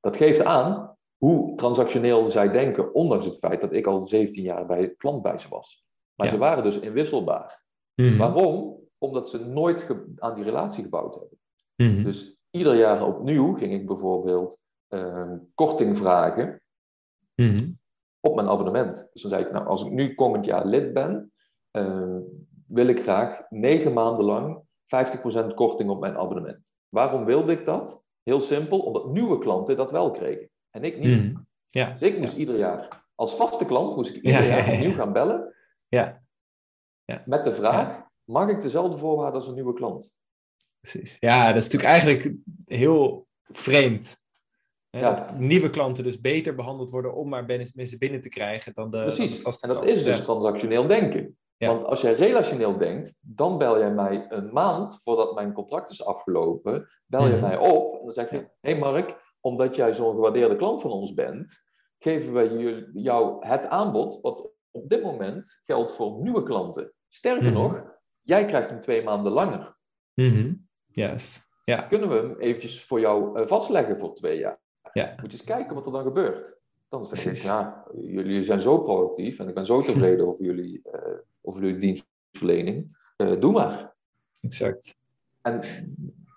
dat 0.00 0.16
geeft 0.16 0.44
aan 0.44 0.96
hoe 1.16 1.54
transactioneel 1.56 2.28
zij 2.28 2.50
denken, 2.50 2.94
ondanks 2.94 3.26
het 3.26 3.38
feit 3.38 3.60
dat 3.60 3.72
ik 3.72 3.86
al 3.86 4.06
17 4.06 4.42
jaar 4.42 4.66
bij 4.66 4.94
klant 4.94 5.22
bij 5.22 5.38
ze 5.38 5.48
was. 5.48 5.84
Maar 6.14 6.28
ze 6.28 6.38
waren 6.38 6.64
dus 6.64 6.78
inwisselbaar. 6.78 7.62
Mhm. 7.94 8.16
Waarom? 8.16 8.76
Omdat 8.98 9.28
ze 9.28 9.46
nooit 9.46 9.86
aan 10.16 10.34
die 10.34 10.44
relatie 10.44 10.82
gebouwd 10.84 11.14
hebben. 11.14 11.38
Mhm. 11.76 12.04
Dus 12.04 12.37
ieder 12.58 12.76
jaar 12.76 13.06
opnieuw 13.06 13.54
ging 13.54 13.72
ik 13.72 13.86
bijvoorbeeld 13.86 14.58
ehm, 14.88 15.38
korting 15.54 15.98
vragen 15.98 16.62
mhm. 17.34 17.70
op 18.20 18.34
mijn 18.34 18.48
abonnement. 18.48 19.08
Dus 19.12 19.22
dan 19.22 19.30
zei 19.30 19.44
ik, 19.44 19.52
nou, 19.52 19.66
als 19.66 19.84
ik 19.84 19.92
nu 19.92 20.14
komend 20.14 20.44
jaar 20.44 20.66
lid 20.66 20.92
ben, 20.92 21.32
ehm, 21.70 22.20
wil 22.66 22.86
ik 22.86 23.00
graag 23.00 23.42
negen 23.48 23.92
maanden 23.92 24.24
lang 24.24 24.62
50% 24.84 25.54
korting 25.54 25.90
op 25.90 26.00
mijn 26.00 26.16
abonnement. 26.16 26.72
Waarom 26.88 27.24
wilde 27.24 27.52
ik 27.52 27.66
dat? 27.66 28.02
Heel 28.22 28.40
simpel, 28.40 28.78
omdat 28.78 29.06
nieuwe 29.06 29.38
klanten 29.38 29.76
dat 29.76 29.90
wel 29.90 30.10
kregen. 30.10 30.50
En 30.70 30.84
ik 30.84 30.98
niet. 30.98 31.22
Mm. 31.22 31.46
Ja. 31.66 31.90
Dus 31.90 32.02
ik 32.02 32.18
moest 32.18 32.36
ieder 32.36 32.58
jaar, 32.58 33.06
als 33.14 33.36
vaste 33.36 33.66
klant, 33.66 33.96
moest 33.96 34.14
ik 34.14 34.22
ieder 34.22 34.46
jaar 34.46 34.72
opnieuw 34.72 34.92
gaan 34.92 35.12
bellen. 35.12 35.54
Ja. 35.88 36.22
ja. 37.04 37.22
Met 37.26 37.44
de 37.44 37.52
vraag, 37.52 38.06
mag 38.24 38.48
ik 38.48 38.60
dezelfde 38.60 38.98
voorwaarden 38.98 39.34
als 39.34 39.48
een 39.48 39.54
nieuwe 39.54 39.74
klant? 39.74 40.20
Precies. 40.80 41.16
Ja, 41.20 41.52
dat 41.52 41.62
is 41.62 41.68
natuurlijk 41.68 41.92
eigenlijk 41.92 42.34
heel 42.64 43.26
vreemd. 43.48 44.16
Ja. 44.90 45.00
Dat 45.00 45.38
nieuwe 45.38 45.70
klanten 45.70 46.04
dus 46.04 46.20
beter 46.20 46.54
behandeld 46.54 46.90
worden 46.90 47.14
om 47.14 47.28
maar 47.28 47.44
mensen 47.74 47.98
binnen 47.98 48.20
te 48.20 48.28
krijgen 48.28 48.72
dan 48.74 48.90
de, 48.90 49.02
Precies. 49.02 49.28
Dan 49.28 49.36
de 49.36 49.42
vaste 49.42 49.66
en 49.66 49.74
dat 49.74 49.84
is 49.84 50.04
dus 50.04 50.22
transactioneel 50.22 50.86
denken. 50.86 51.38
Want 51.56 51.84
als 51.84 52.00
jij 52.00 52.12
relationeel 52.12 52.78
denkt, 52.78 53.18
dan 53.20 53.58
bel 53.58 53.78
jij 53.78 53.92
mij 53.92 54.26
een 54.28 54.52
maand 54.52 55.02
voordat 55.02 55.34
mijn 55.34 55.52
contract 55.52 55.90
is 55.90 56.04
afgelopen, 56.04 56.88
bel 57.06 57.26
je 57.26 57.32
mhm. 57.32 57.40
mij 57.40 57.58
op 57.58 57.94
en 57.94 58.04
dan 58.04 58.12
zeg 58.12 58.30
je: 58.30 58.36
Hé 58.36 58.70
hey 58.70 58.78
Mark, 58.78 59.36
omdat 59.40 59.76
jij 59.76 59.94
zo'n 59.94 60.14
gewaardeerde 60.14 60.56
klant 60.56 60.80
van 60.80 60.90
ons 60.90 61.14
bent, 61.14 61.64
geven 61.98 62.32
wij 62.32 62.48
jou 62.92 63.46
het 63.46 63.66
aanbod 63.66 64.18
wat 64.20 64.50
op 64.70 64.88
dit 64.88 65.02
moment 65.02 65.60
geldt 65.64 65.92
voor 65.92 66.20
nieuwe 66.20 66.42
klanten. 66.42 66.92
Sterker 67.08 67.50
mhm. 67.50 67.60
nog, 67.60 67.84
jij 68.20 68.44
krijgt 68.44 68.70
hem 68.70 68.80
twee 68.80 69.02
maanden 69.02 69.32
langer. 69.32 69.76
Mm 70.14 70.67
Juist. 70.92 71.46
Ja. 71.64 71.82
Kunnen 71.82 72.08
we 72.08 72.14
hem 72.14 72.36
eventjes 72.38 72.84
voor 72.84 73.00
jou 73.00 73.40
eh, 73.40 73.46
vastleggen 73.46 73.98
voor 73.98 74.14
twee 74.14 74.38
jaar? 74.38 74.58
Ja. 74.92 75.14
Moet 75.20 75.32
je 75.32 75.38
eens 75.38 75.46
kijken 75.46 75.74
wat 75.74 75.86
er 75.86 75.92
dan 75.92 76.02
gebeurt. 76.02 76.56
Dan 76.88 77.06
zeg 77.06 77.24
ik, 77.24 77.36
ja, 77.36 77.84
jullie 78.00 78.44
zijn 78.44 78.60
zo 78.60 78.78
proactief 78.78 79.38
en 79.38 79.48
ik 79.48 79.54
ben 79.54 79.66
zo 79.66 79.82
tevreden 79.82 80.26
over 80.26 80.44
jullie, 80.44 80.82
uh, 80.92 81.00
over 81.42 81.62
jullie 81.62 81.78
dienstverlening. 81.78 82.96
Uh, 83.16 83.40
doe 83.40 83.52
maar. 83.52 83.94
Exact. 84.40 84.98
En, 85.42 85.60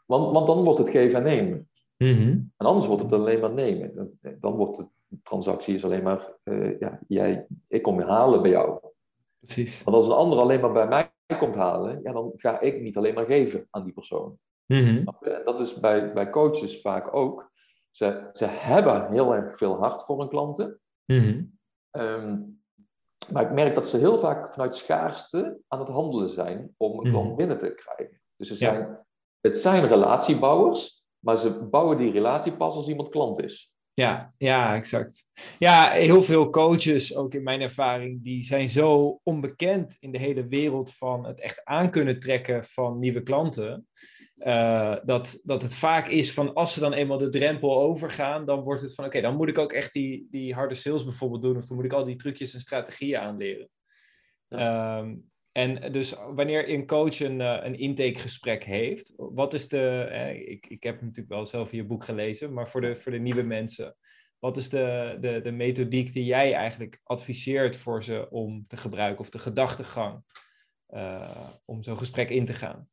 want, 0.06 0.32
want 0.32 0.48
dan 0.48 0.64
wordt 0.64 0.80
het 0.80 0.90
geven 0.90 1.18
en 1.18 1.24
nemen. 1.24 1.70
Mhm. 1.98 2.30
En 2.58 2.66
anders 2.66 2.88
wordt 2.88 3.04
het 3.04 3.12
alleen 3.12 3.40
maar 3.40 3.54
nemen. 3.54 3.96
Dan, 3.96 4.10
dan 4.40 4.56
wordt 4.56 4.78
de 4.78 4.88
transactie 5.24 5.74
is 5.74 5.86
alleen 5.86 6.04
maar, 6.04 6.34
uh, 6.44 6.80
ja, 6.80 7.00
jij, 7.08 7.46
ik 7.68 7.82
kom 7.82 8.00
je 8.00 8.06
halen 8.06 8.42
bij 8.42 8.52
jou. 8.52 8.80
Precies. 9.40 9.84
Want 9.84 9.98
als 9.98 10.06
een 10.06 10.14
ander 10.14 10.40
alleen 10.40 10.60
maar 10.60 10.72
bij 10.72 10.88
mij 10.88 11.11
komt 11.38 11.56
halen, 11.56 12.00
ja, 12.04 12.12
dan 12.12 12.34
ga 12.36 12.60
ik 12.60 12.82
niet 12.82 12.98
alleen 12.98 13.14
maar 13.14 13.26
geven 13.26 13.68
aan 13.70 13.84
die 13.84 13.94
persoon. 13.94 14.38
Mm 14.66 15.04
Dat 15.44 15.60
is 15.60 15.74
bij, 15.74 16.14
bij 16.14 16.30
coaches 16.30 16.82
vaak 16.82 17.16
ook. 17.16 17.52
Ze, 17.92 18.30
ze 18.34 18.46
hebben 18.46 19.12
heel 19.12 19.36
erg 19.36 19.58
veel 19.58 19.78
hart 19.78 20.06
voor 20.06 20.20
hun 20.20 20.30
klanten. 20.30 20.80
Mhm. 21.06 21.44
Ehm, 21.90 22.40
maar 23.32 23.44
ik 23.44 23.52
merk 23.52 23.76
dat 23.76 23.88
ze 23.88 23.98
heel 23.98 24.20
vaak 24.20 24.54
vanuit 24.54 24.76
schaarste 24.76 25.60
aan 25.68 25.80
het 25.80 25.90
handelen 25.90 26.28
zijn 26.30 26.74
om 26.78 27.00
een 27.00 27.12
klant 27.12 27.28
mhm. 27.28 27.36
binnen 27.36 27.58
te 27.58 27.74
krijgen. 27.74 28.22
Dus 28.36 28.48
ze 28.48 28.56
zijn, 28.56 29.06
het 29.40 29.58
zijn 29.58 29.88
relatiebouwers, 29.88 31.06
maar 31.20 31.38
ze 31.38 31.64
bouwen 31.64 31.98
die 31.98 32.12
relatie 32.12 32.58
pas 32.58 32.76
als 32.76 32.88
iemand 32.88 33.10
klant 33.10 33.44
is. 33.44 33.71
Ja, 34.02 34.34
ja, 34.38 34.76
exact. 34.76 35.26
Ja, 35.60 35.92
heel 35.92 36.24
veel 36.24 36.50
coaches, 36.50 37.16
ook 37.16 37.34
in 37.34 37.44
mijn 37.44 37.62
ervaring, 37.62 38.24
die 38.24 38.44
zijn 38.44 38.70
zo 38.70 39.20
onbekend 39.24 39.98
in 40.00 40.12
de 40.12 40.18
hele 40.18 40.48
wereld 40.48 40.94
van 40.94 41.26
het 41.26 41.42
echt 41.42 41.66
aan 41.66 41.92
kunnen 41.92 42.20
trekken 42.20 42.66
van 42.66 43.00
nieuwe 43.00 43.24
klanten. 43.24 43.88
Uh, 44.38 44.96
dat, 45.04 45.42
dat 45.44 45.62
het 45.62 45.76
vaak 45.76 46.08
is 46.08 46.34
van 46.34 46.54
als 46.54 46.74
ze 46.74 46.80
dan 46.80 46.94
eenmaal 46.94 47.18
de 47.18 47.30
drempel 47.30 47.82
overgaan, 47.82 48.46
dan 48.46 48.60
wordt 48.60 48.82
het 48.82 48.96
van 48.96 49.06
oké, 49.06 49.22
dan 49.22 49.36
moet 49.36 49.50
ik 49.50 49.58
ook 49.58 49.74
echt 49.74 49.94
die, 49.94 50.28
die 50.32 50.54
harde 50.54 50.74
sales 50.76 51.04
bijvoorbeeld 51.04 51.42
doen, 51.42 51.58
of 51.58 51.66
dan 51.66 51.76
moet 51.76 51.86
ik 51.86 51.94
al 51.94 52.06
die 52.06 52.16
trucjes 52.16 52.54
en 52.54 52.60
strategieën 52.60 53.20
aanleren. 53.20 53.70
Ehm, 54.48 55.16
en 55.52 55.92
dus 55.92 56.14
wanneer 56.14 56.70
een 56.70 56.86
coach 56.86 57.20
een, 57.20 57.40
uh, 57.40 57.60
een 57.62 57.78
intakegesprek 57.78 58.64
heeft, 58.64 59.14
wat 59.16 59.54
is 59.54 59.68
de, 59.68 60.10
ik, 60.46 60.68
ik 60.68 60.84
heb 60.84 61.02
natuurlijk 61.02 61.30
wel 61.30 61.46
zelf 61.46 61.72
je 61.72 61.86
boek 61.86 62.04
gelezen, 62.04 62.54
maar 62.54 62.68
voor 62.68 62.82
de, 62.82 62.96
voor 62.96 63.12
de 63.12 63.20
nieuwe 63.20 63.44
mensen, 63.44 63.96
wat 64.40 64.58
is 64.58 64.70
de, 64.70 65.18
de, 65.20 65.42
de 65.42 65.52
methodiek 65.52 66.14
die 66.14 66.26
jij 66.26 66.54
eigenlijk 66.54 67.00
adviseert 67.04 67.76
voor 67.76 68.04
ze 68.04 68.30
om 68.30 68.66
te 68.68 68.78
gebruiken, 68.78 69.20
of 69.20 69.30
de 69.30 69.40
gedachtegang 69.40 70.24
uh, 70.90 71.48
om 71.66 71.84
zo'n 71.84 71.98
gesprek 71.98 72.30
in 72.30 72.46
te 72.46 72.54
gaan? 72.54 72.90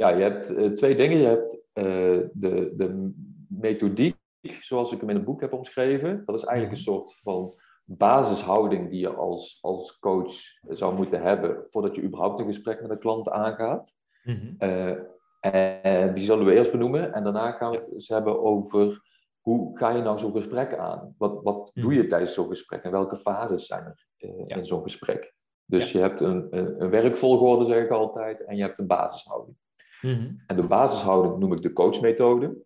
ja, 0.00 0.08
je 0.08 0.22
hebt 0.22 0.50
uh, 0.50 0.70
twee 0.72 0.94
dingen. 0.94 1.18
Je 1.18 1.26
hebt 1.26 1.54
uh, 1.54 2.28
de, 2.32 2.72
de 2.76 3.12
methodiek, 3.48 4.16
zoals 4.60 4.92
ik 4.92 5.00
hem 5.00 5.08
in 5.08 5.16
het 5.16 5.24
boek 5.24 5.40
heb 5.40 5.52
omschreven. 5.52 6.22
Dat 6.24 6.34
is 6.34 6.44
eigenlijk 6.44 6.78
een 6.78 6.84
soort 6.84 7.14
van 7.22 7.54
basishouding 7.96 8.90
die 8.90 9.00
je 9.00 9.14
als, 9.14 9.58
als 9.60 9.98
coach 9.98 10.32
zou 10.68 10.96
moeten 10.96 11.22
hebben 11.22 11.62
voordat 11.66 11.96
je 11.96 12.02
überhaupt 12.02 12.40
een 12.40 12.46
gesprek 12.46 12.80
met 12.80 12.90
een 12.90 12.98
klant 12.98 13.30
aangaat. 13.30 13.94
Mm-hmm. 14.22 14.56
uh, 14.58 14.96
en 15.40 16.14
die 16.14 16.24
zullen 16.24 16.44
we 16.44 16.54
eerst 16.54 16.72
benoemen 16.72 17.12
en 17.12 17.24
daarna 17.24 17.52
gaan 17.52 17.70
we 17.70 17.76
het 17.76 17.92
eens 17.92 18.08
hebben 18.08 18.42
over 18.42 19.08
hoe 19.40 19.78
ga 19.78 19.90
je 19.90 20.02
nou 20.02 20.18
zo'n 20.18 20.32
gesprek 20.32 20.76
aan? 20.76 21.14
Wat, 21.18 21.42
wat 21.42 21.70
doe 21.74 21.94
je 21.94 22.06
tijdens 22.06 22.34
zo'n 22.34 22.48
gesprek 22.48 22.82
en 22.82 22.90
welke 22.90 23.16
fases 23.16 23.66
zijn 23.66 23.84
er 23.84 24.06
ja. 24.44 24.56
in 24.56 24.66
zo'n 24.66 24.82
gesprek? 24.82 25.34
Dus 25.64 25.92
je 25.92 25.98
hebt 25.98 26.20
een, 26.20 26.46
een, 26.50 26.82
een 26.82 26.90
werkvolgorde, 26.90 27.64
zeg 27.64 27.84
ik 27.84 27.90
altijd, 27.90 28.44
en 28.44 28.56
je 28.56 28.62
hebt 28.62 28.78
een 28.78 28.86
basishouding. 28.86 29.56
Mhm. 30.00 30.32
En 30.46 30.56
de 30.56 30.66
basishouding 30.66 31.38
noem 31.38 31.52
ik 31.52 31.62
de 31.62 31.72
coachmethode. 31.72 32.56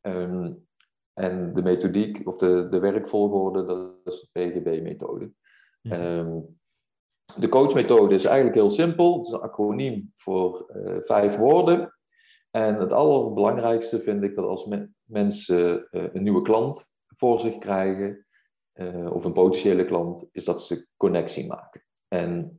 Um, 0.00 0.66
en 1.14 1.52
de 1.52 1.62
methodiek 1.62 2.26
of 2.26 2.36
de, 2.36 2.66
de 2.70 2.78
werkvolgorde, 2.78 3.64
dat 3.64 4.14
is 4.14 4.20
de 4.20 4.40
PGB-methode. 4.40 5.32
Mhm. 5.82 5.94
Ehm, 5.94 6.40
de 7.36 7.48
coachmethode 7.48 8.14
is 8.14 8.24
eigenlijk 8.24 8.56
heel 8.56 8.70
simpel. 8.70 9.16
Het 9.16 9.24
is 9.24 9.32
een 9.32 9.40
acroniem 9.40 10.10
voor 10.14 10.72
uh, 10.76 10.96
vijf 11.00 11.36
woorden. 11.36 11.94
En 12.50 12.74
het 12.74 12.92
allerbelangrijkste 12.92 14.00
vind 14.00 14.22
ik 14.22 14.34
dat 14.34 14.44
als 14.44 14.68
mensen 15.04 15.88
uh, 15.90 16.04
een 16.12 16.22
nieuwe 16.22 16.42
klant 16.42 16.96
voor 17.06 17.40
zich 17.40 17.58
krijgen, 17.58 18.26
uh, 18.74 19.12
of 19.12 19.24
een 19.24 19.32
potentiële 19.32 19.84
klant, 19.84 20.28
is 20.32 20.44
dat 20.44 20.62
ze 20.62 20.86
connectie 20.96 21.46
maken. 21.46 21.84
En 22.08 22.56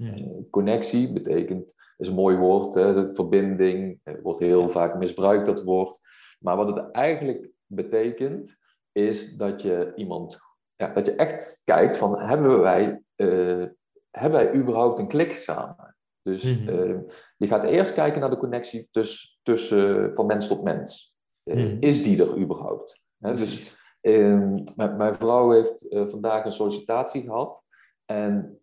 connectie 0.50 1.14
betekent, 1.14 1.74
is 1.98 2.08
een 2.08 2.14
mooi 2.14 2.38
woord, 2.38 2.74
hè, 2.74 3.14
verbinding, 3.14 4.00
wordt 4.22 4.40
heel 4.40 4.70
vaak 4.70 4.98
misbruikt 4.98 5.46
dat 5.46 5.64
woord. 5.64 6.00
Maar 6.40 6.56
wat 6.56 6.76
het 6.76 6.92
eigenlijk 6.92 7.50
betekent, 7.66 8.56
is 8.92 9.36
dat 9.36 9.62
je 9.62 9.94
iemand, 9.96 10.40
ja, 10.76 10.94
dat 10.94 11.06
je 11.06 11.16
echt 11.16 11.62
kijkt 11.64 11.98
van, 11.98 12.20
hebben 12.20 12.60
wij, 12.60 13.02
uh, 13.16 13.66
hebben 14.12 14.40
wij 14.40 14.54
überhaupt 14.54 15.00
een 15.00 15.08
klik 15.08 15.34
samen? 15.34 15.96
Dus 16.22 16.44
mhm. 16.44 17.00
je 17.38 17.48
gaat 17.48 17.64
eerst 17.64 17.94
kijken 17.94 18.20
naar 18.20 18.30
de 18.30 18.38
connectie 18.38 18.88
tuss, 18.92 19.40
tussen 19.44 20.16
van 20.16 20.26
mens 20.26 20.48
tot 20.48 20.64
mens. 20.64 21.16
Mhm. 21.44 21.78
Is 21.80 22.04
die 22.04 22.24
er 22.24 22.38
überhaupt? 22.38 23.04
dus 23.18 23.78
ehm, 24.02 24.64
mijn, 24.76 25.16
vrouw 25.16 25.52
heeft 25.52 25.86
vandaag 25.90 26.46
een 26.46 26.52
sollicitatie 26.52 27.24
gehad. 27.24 27.64
En 28.06 28.60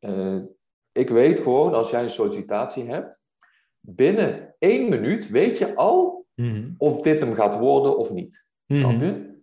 ik 0.93 1.11
weet 1.11 1.39
gewoon, 1.39 1.75
als 1.75 1.91
jij 1.91 2.03
een 2.03 2.11
sollicitatie 2.11 2.85
hebt, 2.85 3.23
binnen 3.81 4.55
één 4.59 4.89
minuut 4.89 5.29
weet 5.29 5.59
je 5.59 5.75
al 5.75 6.27
mhm. 6.35 6.71
of 6.79 7.01
dit 7.01 7.21
hem 7.21 7.35
gaat 7.35 7.59
worden 7.59 7.97
of 7.97 8.13
niet. 8.13 8.47
Mm 8.73 9.03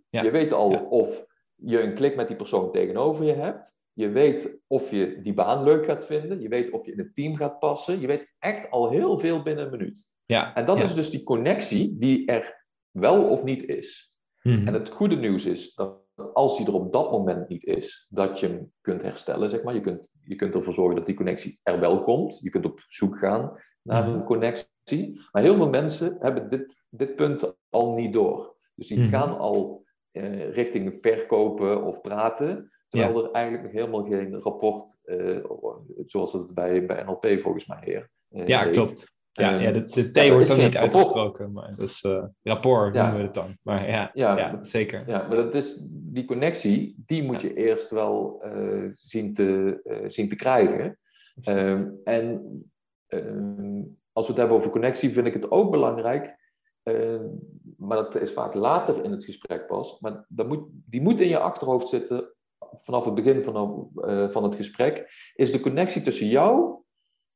je? 0.09 0.21
je 0.21 0.31
weet 0.31 0.53
al 0.53 0.71
of 0.89 1.25
je 1.55 1.81
een 1.81 1.93
klik 1.93 2.15
met 2.15 2.27
die 2.27 2.37
persoon 2.37 2.71
tegenover 2.71 3.25
je 3.25 3.33
hebt. 3.33 3.77
Je 3.93 4.09
weet 4.09 4.61
of 4.67 4.91
je 4.91 5.21
die 5.21 5.33
baan 5.33 5.63
leuk 5.63 5.85
gaat 5.85 6.05
vinden. 6.05 6.41
Je 6.41 6.47
weet 6.47 6.71
of 6.71 6.85
je 6.85 6.91
in 6.91 6.97
het 6.97 7.15
team 7.15 7.35
gaat 7.35 7.59
passen. 7.59 7.99
Je 7.99 8.07
weet 8.07 8.35
echt 8.39 8.71
al 8.71 8.89
heel 8.89 9.17
veel 9.17 9.41
binnen 9.43 9.65
een 9.65 9.71
minuut. 9.71 10.09
Ja. 10.25 10.53
En 10.53 10.65
dat 10.65 10.79
is 10.79 10.93
dus 10.93 11.09
die 11.09 11.23
connectie 11.23 11.97
die 11.97 12.25
er 12.25 12.65
wel 12.91 13.23
of 13.23 13.43
niet 13.43 13.65
is. 13.65 14.13
Mhm. 14.41 14.67
En 14.67 14.73
het 14.73 14.89
goede 14.89 15.15
nieuws 15.15 15.45
is 15.45 15.73
dat 15.73 16.07
als 16.33 16.57
die 16.57 16.67
er 16.67 16.73
op 16.73 16.91
dat 16.91 17.11
moment 17.11 17.49
niet 17.49 17.63
is, 17.63 18.07
dat 18.09 18.39
je 18.39 18.47
hem 18.47 18.71
kunt 18.81 19.01
herstellen, 19.01 19.49
zeg 19.49 19.63
maar. 19.63 19.73
Je 19.73 19.81
kunt, 19.81 20.01
je 20.21 20.35
kunt 20.35 20.55
ervoor 20.55 20.73
zorgen 20.73 20.95
dat 20.95 21.05
die 21.05 21.15
connectie 21.15 21.59
er 21.63 21.79
wel 21.79 22.03
komt. 22.03 22.39
Je 22.41 22.49
kunt 22.49 22.65
op 22.65 22.79
zoek 22.87 23.17
gaan 23.17 23.57
naar 23.81 24.03
mhm. 24.03 24.13
een 24.13 24.23
connectie. 24.23 25.21
Maar 25.31 25.41
heel 25.41 25.55
veel 25.55 25.69
mensen 25.69 26.17
hebben 26.19 26.49
dit, 26.49 26.83
dit 26.89 27.15
punt 27.15 27.57
al 27.69 27.93
niet 27.93 28.13
door. 28.13 28.57
Dus 28.79 28.87
die 28.87 28.99
mhm. 28.99 29.09
gaan 29.09 29.37
al 29.37 29.85
uh, 30.11 30.53
richting 30.53 30.97
verkopen 31.01 31.83
of 31.83 32.01
praten, 32.01 32.71
terwijl 32.87 33.23
er 33.25 33.31
eigenlijk 33.31 33.63
nog 33.63 33.73
helemaal 33.73 34.03
geen 34.03 34.39
rapport, 34.39 34.99
uh, 35.05 35.45
zoals 36.05 36.33
het 36.33 36.53
bij, 36.53 36.85
bij 36.85 37.03
NLP 37.03 37.39
volgens 37.39 37.65
mij 37.65 37.79
heer. 37.81 38.09
Uh, 38.29 38.45
ja, 38.45 38.65
klopt. 38.65 39.17
Ja, 39.31 39.59
ja 39.59 39.71
de, 39.71 39.85
de 39.85 40.11
T 40.11 40.29
wordt 40.29 40.51
ook 40.51 40.57
niet 40.57 40.77
uitgesproken, 40.77 41.51
maar 41.51 41.69
dat 41.69 41.89
is 41.89 42.07
rapport 42.43 42.93
noemen 42.93 43.15
we 43.15 43.21
het 43.21 43.33
dan. 43.33 43.57
Maar 43.61 43.89
ja, 43.89 44.11
ja, 44.13 44.63
zeker. 44.63 45.03
Ja, 45.07 45.27
maar 45.27 45.35
dat 45.35 45.55
is, 45.55 45.85
die 45.89 46.25
connectie, 46.25 47.03
die 47.05 47.23
moet 47.23 47.41
je 47.41 47.53
eerst 47.53 47.89
wel 47.89 48.43
zien, 48.93 49.33
te, 49.33 49.79
zien 50.07 50.29
te 50.29 50.35
krijgen. 50.35 50.99
Um, 51.43 51.99
en 52.03 52.41
Ehm, 53.09 53.81
als 54.11 54.25
we 54.25 54.31
het 54.31 54.37
hebben 54.37 54.57
over 54.57 54.71
connectie, 54.71 55.13
vind 55.13 55.27
ik 55.27 55.33
het 55.33 55.51
ook 55.51 55.71
belangrijk. 55.71 56.37
Ehm, 56.95 57.25
maar 57.77 57.97
dat 57.97 58.15
is 58.15 58.31
vaak 58.31 58.53
later 58.53 59.03
in 59.03 59.11
het 59.11 59.23
gesprek 59.23 59.67
pas. 59.67 59.99
Maar 59.99 60.25
dat 60.27 60.47
moet, 60.47 60.63
die 60.69 61.01
moet 61.01 61.19
in 61.19 61.27
je 61.27 61.39
achterhoofd 61.39 61.87
zitten 61.87 62.33
vanaf 62.59 63.05
het 63.05 63.13
begin 63.13 63.43
van, 63.43 63.89
uh, 63.95 64.29
van 64.29 64.43
het 64.43 64.55
gesprek. 64.55 65.11
Is 65.35 65.51
de 65.51 65.59
connectie 65.59 66.01
tussen 66.01 66.27
jou, 66.27 66.81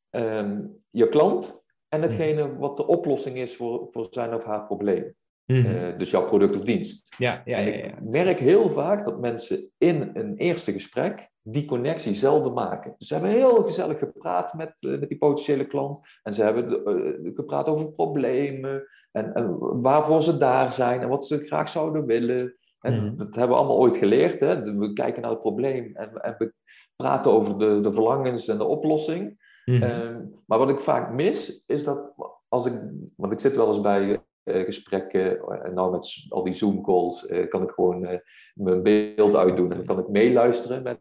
ehm, 0.10 0.62
je 0.90 1.10
klant 1.10 1.66
en 1.88 2.02
hetgene 2.02 2.58
wat 2.58 2.78
de 2.78 2.88
oplossing 2.88 3.38
is 3.38 3.56
voor, 3.56 3.88
voor 3.90 4.08
zijn 4.10 4.34
of 4.34 4.44
haar 4.44 4.66
probleem. 4.66 5.16
Mm 5.46 5.98
dus 5.98 6.12
jouw 6.12 6.26
product 6.26 6.56
of 6.56 6.64
dienst. 6.64 7.16
Ja, 7.18 7.42
ja, 7.46 7.58
en 7.58 7.74
ik 7.74 8.02
merk 8.02 8.40
heel 8.40 8.70
vaak 8.70 9.06
dat 9.06 9.20
mensen 9.20 9.72
in 9.78 10.12
een 10.14 10.36
eerste 10.36 10.72
gesprek 10.72 11.32
die 11.44 11.66
connectie 11.66 12.14
zelden 12.14 12.54
maken. 12.54 12.96
Dus 12.98 13.08
ze 13.08 13.14
hebben 13.14 13.32
heel 13.32 13.64
gezellig 13.64 14.00
gepraat 14.00 14.54
met, 14.54 14.74
uh, 14.80 15.00
met 15.00 15.10
die 15.10 15.18
potentiële 15.18 15.66
klant. 15.66 16.00
En 16.24 16.34
ze 16.34 16.44
hebben 16.44 16.82
uh, 17.26 17.36
gepraat 17.36 17.70
over 17.70 17.92
problemen. 17.92 18.88
En, 19.12 19.34
en, 19.34 19.58
waarvoor 19.82 20.24
ze 20.24 20.38
daar 20.38 20.72
zijn. 20.72 21.02
En 21.02 21.10
wat 21.10 21.28
ze 21.28 21.46
graag 21.46 21.70
zouden 21.70 22.06
willen. 22.06 22.56
En 22.80 22.94
mhm. 22.94 23.16
dat, 23.16 23.36
hebben 23.36 23.50
we 23.50 23.56
allemaal 23.56 23.80
ooit 23.80 23.98
geleerd. 23.98 24.40
Hè? 24.40 24.78
We 24.78 24.94
kijken 24.94 25.22
naar 25.22 25.32
het 25.32 25.40
probleem. 25.40 25.96
En, 25.96 26.22
en 26.22 26.36
we 26.38 26.54
praten 26.96 27.32
over 27.32 27.60
de, 27.60 27.80
de 27.82 27.92
verlangens 27.92 28.48
en 28.48 28.58
de 28.58 28.64
oplossing. 28.64 29.42
Mhm. 29.66 29.84
Ehm, 29.84 30.22
maar 30.46 30.58
wat 30.58 30.70
ik 30.70 30.80
vaak 30.80 31.12
mis, 31.12 31.64
is 31.68 31.84
dat 31.84 32.14
als 32.48 32.66
ik... 32.66 32.74
Want 33.16 33.34
ik 33.34 33.40
zit 33.40 33.56
wel 33.56 33.68
eens 33.68 33.82
bij 33.82 34.02
uh, 34.04 34.18
gesprekken. 34.44 35.42
En 35.64 35.74
nou 35.74 35.92
met 35.92 36.26
al 36.30 36.44
die 36.44 36.54
Zoom-calls 36.54 37.24
uh, 37.24 37.50
kan 37.50 37.64
ik 37.64 37.70
gewoon 37.70 38.22
mijn 38.54 38.84
beeld 38.84 39.36
uitdoen. 39.36 39.72
En 39.72 39.86
kan 39.86 40.00
ik 40.00 40.08
meeluisteren 40.08 40.84
met, 40.84 41.00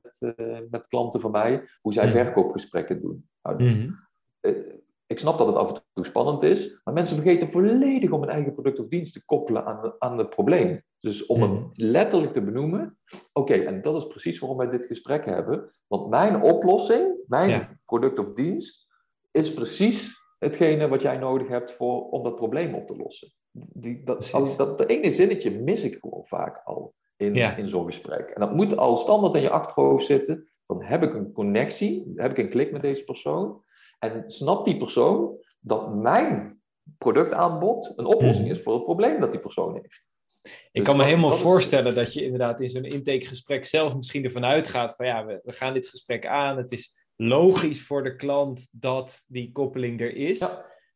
met 0.70 0.87
klanten 0.87 1.20
van 1.20 1.31
mij, 1.31 1.64
hoe 1.81 1.92
zij 1.92 2.09
verkoopgesprekken 2.09 3.00
doen. 3.00 3.28
Nou, 3.42 3.62
mhm. 3.62 3.90
ik 5.07 5.18
snap 5.18 5.38
dat 5.38 5.46
het 5.46 5.57
af 5.57 5.72
en 5.72 5.83
toe 5.92 6.05
spannend 6.05 6.42
is, 6.42 6.81
maar 6.85 6.94
mensen 6.94 7.16
vergeten 7.16 7.50
volledig 7.50 8.11
om 8.11 8.22
een 8.22 8.28
eigen 8.28 8.52
product 8.52 8.78
of 8.78 8.88
dienst 8.88 9.12
te 9.12 9.24
koppelen 9.24 9.64
aan, 9.64 9.94
aan 9.98 10.18
het 10.18 10.31
probleem. 10.31 10.81
Dus 11.00 11.26
om 11.26 11.42
hem 11.42 11.52
mhm. 11.52 11.68
letterlijk 11.74 12.33
te 12.33 12.42
benoemen, 12.42 12.98
oké, 13.33 13.55
en 13.55 13.83
dat 13.83 13.96
is 13.96 14.07
precies 14.07 14.38
waarom 14.38 14.59
wij 14.59 14.70
dit 14.70 14.87
gesprek 14.87 15.24
hebben. 15.24 15.72
Want 15.87 16.09
mijn 16.09 16.42
oplossing, 16.42 17.24
mijn 17.26 17.81
product 17.85 18.18
of 18.18 18.33
dienst, 18.33 18.87
is 19.31 19.55
precies 19.55 20.21
hetgene 20.42 20.88
wat 20.88 21.02
jij 21.02 21.16
nodig 21.16 21.48
hebt 21.48 21.72
voor, 21.72 22.09
om 22.11 22.22
dat 22.22 22.37
probleem 22.37 22.74
op 22.74 22.87
te 22.87 22.96
lossen. 22.96 23.33
Die, 23.52 24.02
dat, 24.05 24.31
dat, 24.33 24.57
dat 24.57 24.88
ene 24.88 25.11
zinnetje 25.11 25.50
mis 25.50 25.85
ik 25.85 25.98
gewoon 26.00 26.26
vaak 26.26 26.61
al 26.64 26.94
in, 27.16 27.35
in 27.35 27.68
zo'n 27.68 27.87
gesprek. 27.87 28.28
En 28.28 28.40
dat 28.40 28.55
moet 28.55 28.76
al 28.76 28.96
standaard 28.96 29.35
in 29.35 29.42
je 29.42 29.50
achterhoofd 29.50 30.07
zitten. 30.07 30.48
Dan 30.66 30.83
heb 30.83 31.02
ik 31.02 31.14
een 31.14 31.33
connectie, 31.33 32.12
heb 32.16 32.31
ik 32.31 32.38
een 32.38 32.48
klik 32.48 32.72
met 32.72 32.83
deze 32.83 33.05
persoon. 33.05 33.62
En 33.98 34.31
snapt 34.31 34.64
die 34.64 34.76
persoon 34.76 35.37
dat 35.61 35.94
mijn 35.94 36.61
productaanbod 36.98 37.92
een 37.96 38.07
oplossing 38.07 38.46
mhm. 38.46 38.57
is 38.57 38.62
voor 38.62 38.74
het 38.74 38.85
probleem 38.85 39.20
dat 39.20 39.31
die 39.31 39.40
persoon 39.40 39.74
heeft. 39.74 40.11
Ik 40.42 40.52
dus 40.72 40.85
kan 40.85 40.96
me 40.96 41.05
helemaal 41.05 41.37
voorstellen 41.37 41.94
dat 41.94 42.12
je 42.12 42.24
inderdaad 42.24 42.61
in 42.61 42.68
zo'n 42.68 42.85
intakegesprek 42.85 43.64
zelf 43.64 43.96
misschien 43.96 44.24
ervan 44.24 44.44
uitgaat 44.44 44.96
van 44.96 45.07
ja, 45.07 45.26
we, 45.26 45.40
we 45.42 45.52
gaan 45.52 45.74
dit 45.74 45.88
gesprek 45.88 46.26
aan. 46.26 46.57
Het 46.57 46.72
is 46.72 47.01
logisch 47.28 47.82
voor 47.82 48.02
de 48.02 48.16
klant 48.16 48.68
dat 48.72 49.24
die 49.28 49.52
koppeling 49.52 50.00
er 50.00 50.14
is. 50.14 50.40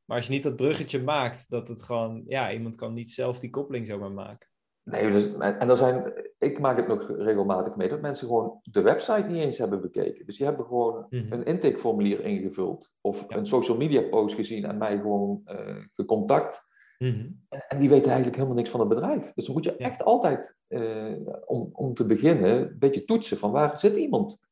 Maar 0.05 0.17
als 0.17 0.27
je 0.27 0.33
niet 0.33 0.43
dat 0.43 0.57
bruggetje 0.57 1.03
maakt, 1.03 1.51
dat 1.51 1.69
het 1.69 1.83
gewoon, 1.83 2.23
ja, 2.27 2.53
iemand 2.53 2.75
kan 2.75 2.95
niet 2.95 3.11
zelf 3.11 3.41
die 3.41 3.51
koppeling 3.51 3.87
zomaar 3.87 4.13
maken. 4.13 4.49
Nee, 4.83 5.11
dus, 5.11 5.25
en 5.39 5.69
er 5.69 5.77
zijn, 5.77 6.13
ik 6.39 6.59
maak 6.59 6.77
het 6.77 6.87
nog 6.87 7.11
regelmatig 7.19 7.77
mee 7.77 7.89
dat 7.89 8.01
mensen 8.01 8.27
gewoon 8.27 8.59
de 8.63 8.83
website 8.83 9.27
niet 9.29 9.43
eens 9.43 9.59
hebben 9.59 9.81
bekeken. 9.81 10.27
Dus 10.27 10.37
die 10.37 10.47
hebben 10.47 10.67
gewoon 10.67 11.07
mhm. 11.11 11.33
een 11.33 11.45
intakeformulier 11.45 12.21
ingevuld 12.21 12.95
of 13.01 13.25
een 13.29 13.47
social 13.47 13.77
media 13.77 14.03
post 14.03 14.35
gezien 14.35 14.65
en 14.65 14.79
mij 14.79 14.97
gewoon 14.97 15.41
uh, 15.47 15.77
gecontact. 15.93 16.75
Mhm. 16.99 17.27
en, 17.69 17.79
die 17.79 17.89
weten 17.89 18.07
eigenlijk 18.07 18.37
helemaal 18.37 18.57
niks 18.57 18.71
van 18.71 18.81
het 18.81 18.89
bedrijf. 18.89 19.33
Dus 19.35 19.45
dan 19.45 19.55
moet 19.55 19.65
je 19.65 19.77
echt 19.77 20.05
altijd, 20.05 20.57
uh, 20.69 21.17
om, 21.45 21.69
om 21.73 21.95
te 21.95 22.07
beginnen, 22.07 22.61
een 22.61 22.79
beetje 22.79 23.05
toetsen 23.05 23.39
van 23.39 23.51
waar 23.51 23.77
zit 23.77 23.97
iemand 23.97 24.46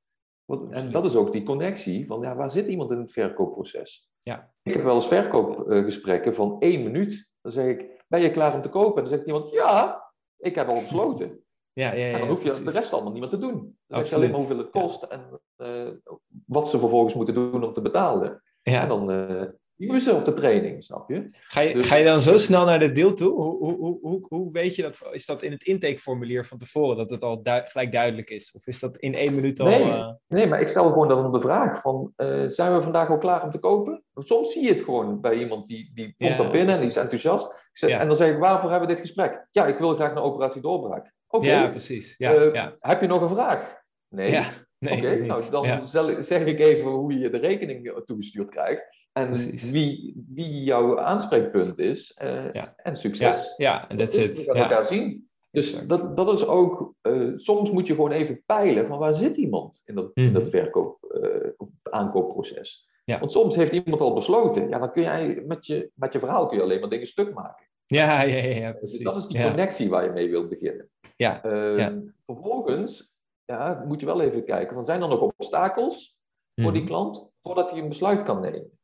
en 0.70 0.90
dat 0.90 1.04
is 1.04 1.16
ook 1.16 1.32
die 1.32 1.42
connectie 1.42 2.06
van 2.06 2.20
ja, 2.20 2.36
waar 2.36 2.50
zit 2.50 2.66
iemand 2.66 2.90
in 2.90 2.98
het 2.98 3.12
verkoopproces? 3.12 4.10
Ja. 4.22 4.52
Ik 4.62 4.74
heb 4.74 4.82
wel 4.82 4.94
eens 4.94 5.06
verkoopgesprekken 5.06 6.34
van 6.34 6.56
één 6.60 6.82
minuut. 6.82 7.34
Dan 7.40 7.52
zeg 7.52 7.66
ik, 7.66 8.04
ben 8.08 8.20
je 8.20 8.30
klaar 8.30 8.54
om 8.54 8.62
te 8.62 8.68
kopen? 8.68 8.96
En 8.96 9.08
dan 9.08 9.18
zegt 9.18 9.26
iemand, 9.26 9.52
ja, 9.52 10.04
ik 10.36 10.54
heb 10.54 10.68
al 10.68 10.80
besloten. 10.80 11.38
Ja, 11.74 11.92
ja, 11.92 12.06
ja, 12.06 12.12
en 12.12 12.18
dan 12.18 12.28
hoef 12.28 12.42
je 12.42 12.62
de 12.64 12.70
rest 12.70 12.92
allemaal 12.92 13.12
niet 13.12 13.20
meer 13.20 13.30
te 13.30 13.38
doen. 13.38 13.78
Dan 13.86 13.98
zeg 13.98 14.08
je 14.08 14.14
alleen 14.14 14.30
maar 14.30 14.38
hoeveel 14.38 14.58
het 14.58 14.70
kost 14.70 15.02
en 15.02 15.40
uh, 15.56 16.18
wat 16.46 16.68
ze 16.68 16.78
vervolgens 16.78 17.14
moeten 17.14 17.34
doen 17.34 17.64
om 17.64 17.72
te 17.72 17.80
betalen. 17.80 18.42
Ja. 18.62 18.82
En 18.82 18.88
dan, 18.88 19.10
uh, 19.10 19.42
die 19.76 20.14
op 20.14 20.24
de 20.24 20.32
training, 20.32 20.84
snap 20.84 21.10
je? 21.10 21.28
Ga 21.32 21.60
je, 21.60 21.72
dus- 21.72 21.86
ga 21.86 21.96
je 21.96 22.04
dan 22.04 22.20
zo 22.20 22.36
snel 22.36 22.64
naar 22.64 22.78
de 22.78 22.92
deal 22.92 23.12
toe? 23.12 23.32
Hoe, 23.32 23.76
hoe, 23.76 23.98
hoe, 24.00 24.26
hoe 24.28 24.52
weet 24.52 24.74
je 24.74 24.82
dat? 24.82 24.98
Is 25.10 25.26
dat 25.26 25.42
in 25.42 25.52
het 25.52 25.62
intakeformulier 25.62 26.46
van 26.46 26.58
tevoren 26.58 26.96
dat 26.96 27.10
het 27.10 27.22
al 27.22 27.40
gelijk 27.42 27.92
duidelijk 27.92 28.30
is? 28.30 28.52
Of 28.52 28.66
is 28.66 28.80
dat 28.80 28.96
in 28.96 29.14
één 29.14 29.34
minuut 29.34 29.60
al... 29.60 29.66
Nee, 29.66 29.86
uh... 29.86 30.10
nee 30.26 30.46
maar 30.46 30.60
ik 30.60 30.68
stel 30.68 30.88
gewoon 30.88 31.08
dan 31.08 31.32
de 31.32 31.40
vraag 31.40 31.80
van... 31.80 32.12
Uh, 32.16 32.46
zijn 32.46 32.74
we 32.74 32.82
vandaag 32.82 33.10
al 33.10 33.18
klaar 33.18 33.42
om 33.42 33.50
te 33.50 33.58
kopen? 33.58 34.02
Soms 34.14 34.52
zie 34.52 34.62
je 34.62 34.68
het 34.68 34.82
gewoon 34.82 35.20
bij 35.20 35.34
iemand 35.34 35.68
die, 35.68 35.90
die 35.94 36.14
komt 36.16 36.38
ja, 36.38 36.44
er 36.44 36.50
binnen 36.50 36.74
en 36.74 36.80
die 36.80 36.90
is 36.90 36.96
enthousiast. 36.96 37.68
Zeg, 37.72 37.90
ja. 37.90 37.98
En 37.98 38.06
dan 38.06 38.16
zeg 38.16 38.32
ik, 38.32 38.38
waarvoor 38.38 38.70
hebben 38.70 38.88
we 38.88 38.94
dit 38.94 39.04
gesprek? 39.04 39.46
Ja, 39.50 39.66
ik 39.66 39.78
wil 39.78 39.94
graag 39.94 40.10
een 40.10 40.18
operatie 40.18 40.60
doorbraak. 40.60 41.12
Oké. 41.28 41.46
Ja, 41.46 41.68
precies. 41.68 42.14
Ja, 42.18 42.34
uh, 42.34 42.66
heb 42.78 43.00
je 43.00 43.06
nog 43.06 43.22
een 43.22 43.28
vraag? 43.28 43.82
Nee. 44.08 44.42
Ja. 44.84 44.90
Nee, 44.90 45.14
Oké, 45.14 45.26
nou 45.26 45.50
dan 45.50 45.88
zeg 46.22 46.44
ik 46.44 46.58
even 46.58 46.90
hoe 46.90 47.18
je 47.18 47.30
de 47.30 47.38
rekening 47.38 48.00
toegestuurd 48.04 48.48
krijgt. 48.48 48.86
En 49.12 49.32
wie, 49.70 50.24
wie 50.28 50.62
jouw 50.64 50.98
aanspreekpunt 50.98 51.78
is. 51.78 52.20
Uh, 52.24 52.50
ja. 52.50 52.74
En 52.76 52.96
succes. 52.96 53.54
Ja, 53.56 53.88
en 53.88 53.96
that's 53.96 54.16
it. 54.16 54.36
We 54.36 54.44
gaan 54.44 54.56
elkaar 54.56 54.86
zien. 54.86 55.28
Dus 55.50 55.86
dat, 55.86 56.16
dat 56.16 56.32
is 56.32 56.46
ook, 56.46 56.94
uh, 57.02 57.32
soms 57.36 57.70
moet 57.70 57.86
je 57.86 57.94
gewoon 57.94 58.10
even 58.10 58.42
peilen 58.46 58.86
van 58.86 58.98
waar 58.98 59.12
zit 59.12 59.36
iemand 59.36 59.82
in 59.84 59.94
dat, 59.94 60.10
in 60.14 60.32
dat 60.32 60.42
mhm. 60.42 60.50
verkoop- 60.50 61.18
uh, 61.22 61.50
of 61.56 61.68
aankoopproces. 61.82 62.88
Ja. 63.04 63.18
Want 63.18 63.32
soms 63.32 63.56
heeft 63.56 63.72
iemand 63.72 64.00
al 64.00 64.14
besloten, 64.14 64.68
ja, 64.68 64.78
dan 64.78 64.92
kun 64.92 65.02
jij 65.02 65.42
met 65.46 65.66
je, 65.66 65.90
met 65.94 66.12
je 66.12 66.18
verhaal 66.18 66.46
kun 66.46 66.56
je 66.56 66.62
alleen 66.62 66.80
maar 66.80 66.88
dingen 66.88 67.06
stuk 67.06 67.34
maken. 67.34 67.66
Ja, 67.86 68.22
ja, 68.22 68.36
ja, 68.36 68.54
ja 68.54 68.72
precies. 68.72 68.96
Dus 68.98 69.06
dat 69.06 69.16
is 69.16 69.26
die 69.26 69.42
connectie 69.42 69.88
waar 69.88 70.04
je 70.04 70.10
mee 70.10 70.30
wilt 70.30 70.48
beginnen. 70.48 70.90
Ja. 71.16 71.44
Uh, 71.44 71.88
Vervolgens 72.26 73.13
ja, 73.44 73.84
moet 73.86 74.00
je 74.00 74.06
wel 74.06 74.20
even 74.20 74.44
kijken, 74.44 74.74
van 74.74 74.84
zijn 74.84 75.02
er 75.02 75.08
nog 75.08 75.20
obstakels 75.20 76.18
voor 76.54 76.72
die 76.72 76.82
mhm. 76.82 76.90
klant 76.90 77.30
voordat 77.40 77.70
hij 77.70 77.80
een 77.80 77.88
besluit 77.88 78.22
kan 78.22 78.40
nemen? 78.40 78.78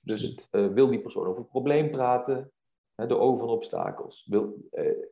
Dus 0.00 0.48
uh, 0.50 0.66
wil 0.66 0.88
die 0.88 1.00
persoon 1.00 1.26
over 1.26 1.40
het 1.40 1.50
probleem 1.50 1.90
praten? 1.90 2.52
Hè, 2.94 3.06
de 3.06 3.18
O 3.18 3.36
van 3.36 3.48
obstakels. 3.48 4.26
Wil, 4.30 4.68
uh, 4.72 5.04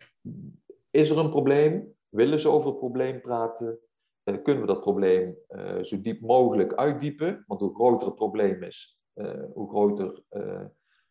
is 0.91 1.11
er 1.11 1.19
een 1.19 1.31
probleem? 1.31 1.95
Willen 2.09 2.39
ze 2.39 2.49
over 2.49 2.69
het 2.69 2.79
probleem 2.79 3.21
praten? 3.21 3.79
Uh, 4.25 4.43
kunnen 4.43 4.67
we 4.67 4.73
dat 4.73 4.81
probleem 4.81 5.39
zo 5.83 6.01
diep 6.01 6.21
mogelijk 6.21 6.75
uitdiepen? 6.75 7.45
Want 7.47 7.61
hoe 7.61 7.75
groter 7.75 8.07
het 8.07 8.17
probleem 8.17 8.63
is, 8.63 9.01
hoe 9.53 9.69
groter 9.69 10.23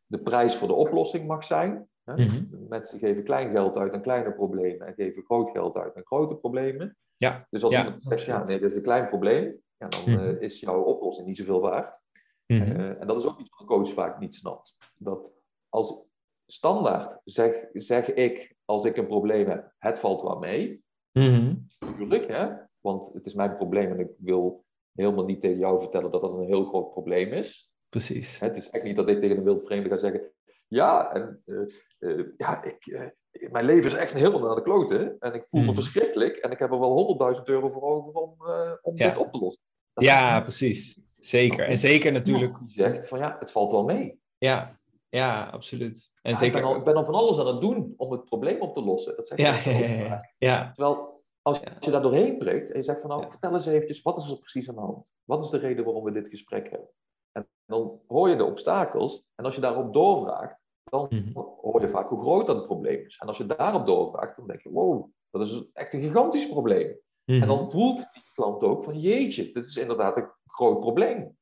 de 0.05 0.19
prijs 0.23 0.55
voor 0.55 0.67
de 0.67 0.73
oplossing 0.73 1.27
mag 1.27 1.43
zijn. 1.43 1.89
Hè? 2.05 2.15
Dus 2.15 2.41
mhm. 2.41 2.67
mensen 2.69 2.99
geven 2.99 3.23
klein 3.23 3.51
geld 3.51 3.77
uit 3.77 3.93
aan 3.93 4.01
kleine 4.01 4.33
problemen 4.33 4.87
en 4.87 4.93
geven 4.93 5.23
groot 5.23 5.51
geld 5.51 5.77
uit 5.77 5.95
aan 5.95 6.05
grote 6.05 6.35
problemen. 6.35 6.97
Ja. 7.17 7.47
Dus 7.49 7.63
als 7.63 7.75
iemand 7.75 8.03
zegt, 8.03 8.25
ja, 8.25 8.43
nee, 8.43 8.59
dat 8.59 8.69
is 8.69 8.75
een 8.75 8.83
klein 8.83 9.07
probleem, 9.07 9.61
ja, 9.77 9.87
dan 9.87 10.13
mhm. 10.13 10.35
is 10.39 10.59
jouw 10.59 10.81
oplossing 10.81 11.27
niet 11.27 11.37
zoveel 11.37 11.61
waard. 11.61 12.03
Mhm. 12.45 12.79
en 12.79 13.07
dat 13.07 13.17
is 13.17 13.25
ook 13.25 13.39
iets 13.39 13.49
wat 13.49 13.59
een 13.59 13.65
coach 13.65 13.93
vaak 13.93 14.19
niet 14.19 14.35
snapt. 14.35 14.77
Dat 14.97 15.31
als 15.69 16.03
standaard 16.45 17.21
zeg, 17.23 17.67
zeg 17.73 18.13
ik, 18.13 18.55
als 18.65 18.85
ik 18.85 18.97
een 18.97 19.07
probleem 19.07 19.47
heb, 19.47 19.73
het 19.77 19.99
valt 19.99 20.21
wel 20.21 20.39
mee. 20.39 20.83
Natuurlijk, 21.11 22.27
hè? 22.27 22.53
want 22.85 23.13
het 23.13 23.25
is 23.25 23.33
mijn 23.33 23.55
probleem 23.55 23.91
en 23.91 23.99
ik 23.99 24.09
wil 24.17 24.65
helemaal 24.93 25.25
niet 25.25 25.41
tegen 25.41 25.57
jou 25.57 25.79
vertellen 25.79 26.11
dat 26.11 26.21
dat 26.21 26.33
een 26.33 26.45
heel 26.45 26.65
groot 26.65 26.91
probleem 26.91 27.33
is. 27.33 27.71
Precies. 27.89 28.39
Het 28.39 28.57
is 28.57 28.69
echt 28.69 28.83
niet 28.83 28.95
dat 28.95 29.09
ik 29.09 29.19
tegen 29.19 29.37
een 29.37 29.43
wildvreemde 29.43 29.89
ga 29.89 29.97
zeggen, 29.97 30.31
ja, 30.67 31.13
en, 31.13 31.41
uh, 31.45 31.67
uh, 31.99 32.25
ja 32.37 32.63
ik, 32.63 32.85
uh, 32.85 33.07
mijn 33.51 33.65
leven 33.65 33.91
is 33.91 33.97
echt 33.97 34.13
helemaal 34.13 34.39
naar 34.39 34.55
de 34.55 34.61
kloten 34.61 35.15
en 35.19 35.33
ik 35.33 35.49
voel 35.49 35.61
me 35.61 35.65
mhm. 35.65 35.75
verschrikkelijk 35.75 36.37
en 36.37 36.51
ik 36.51 36.59
heb 36.59 36.71
er 36.71 36.79
wel 36.79 37.35
100.000 37.35 37.41
euro 37.43 37.69
voor 37.69 37.81
over 37.81 38.13
om, 38.13 38.35
om 38.81 38.95
dit 38.95 39.17
op 39.17 39.31
te 39.31 39.39
lossen. 39.39 39.63
ja, 39.93 40.41
precies. 40.41 41.03
Zeker. 41.17 41.67
En 41.67 41.77
zeker 41.77 42.11
natuurlijk. 42.11 42.59
Die 42.59 42.69
zegt 42.69 43.07
van 43.07 43.19
ja, 43.19 43.35
het 43.39 43.51
valt 43.51 43.71
wel 43.71 43.83
mee. 43.83 44.19
Ja, 44.37 44.79
ja, 45.09 45.45
absoluut. 45.45 46.11
En 46.21 46.35
zeker... 46.35 46.55
ik, 46.55 46.61
ben 46.63 46.71
al, 46.71 46.77
ik 46.77 46.83
ben 46.83 46.95
al 46.95 47.05
van 47.05 47.13
alles 47.13 47.39
aan 47.39 47.47
het 47.47 47.61
doen 47.61 47.93
om 47.97 48.11
het 48.11 48.25
probleem 48.25 48.61
op 48.61 48.73
te 48.73 48.83
lossen. 48.83 49.15
Dat 49.15 49.27
zeg 49.27 49.37
ja, 49.37 49.71
ja, 49.71 50.29
ja, 50.37 50.71
Terwijl 50.71 51.23
als 51.41 51.61
je 51.79 51.91
daar 51.91 52.01
doorheen 52.01 52.37
prikt 52.37 52.71
en 52.71 52.77
je 52.77 52.83
zegt 52.83 53.01
van 53.01 53.09
nou, 53.09 53.29
vertel 53.29 53.53
eens 53.53 53.65
eventjes, 53.65 54.01
wat 54.01 54.17
is 54.17 54.31
er 54.31 54.39
precies 54.39 54.69
aan 54.69 54.75
de 54.75 54.81
hand? 54.81 55.13
Wat 55.23 55.43
is 55.43 55.49
de 55.49 55.57
reden 55.57 55.85
waarom 55.85 56.03
we 56.03 56.11
dit 56.11 56.27
gesprek 56.27 56.69
hebben? 56.69 56.89
En 57.35 57.47
dan 57.65 58.01
hoor 58.07 58.29
je 58.29 58.35
de 58.35 58.43
obstakels 58.43 59.25
en 59.35 59.45
als 59.45 59.55
je 59.55 59.61
daarop 59.61 59.93
doorvraagt, 59.93 60.59
dan 60.83 61.07
mhm. 61.09 61.39
hoor 61.39 61.81
je 61.81 61.89
vaak 61.89 62.09
hoe 62.09 62.21
groot 62.21 62.47
dat 62.47 62.65
probleem 62.65 63.05
is. 63.05 63.17
En 63.17 63.27
als 63.27 63.37
je 63.37 63.45
daarop 63.45 63.85
doorvraagt, 63.85 64.37
dan 64.37 64.47
denk 64.47 64.61
je, 64.61 64.71
wow, 64.71 65.09
dat 65.29 65.41
is 65.41 65.69
echt 65.73 65.93
een 65.93 66.01
gigantisch 66.01 66.49
probleem. 66.49 66.99
En 67.25 67.47
dan 67.47 67.61
mhm. 67.61 67.69
voelt 67.69 68.13
die 68.13 68.23
klant 68.33 68.63
ook 68.63 68.83
van, 68.83 68.99
jeetje, 68.99 69.51
dit 69.51 69.65
is 69.65 69.77
inderdaad 69.77 70.17
een 70.17 70.29
groot 70.45 70.79
probleem. 70.79 71.37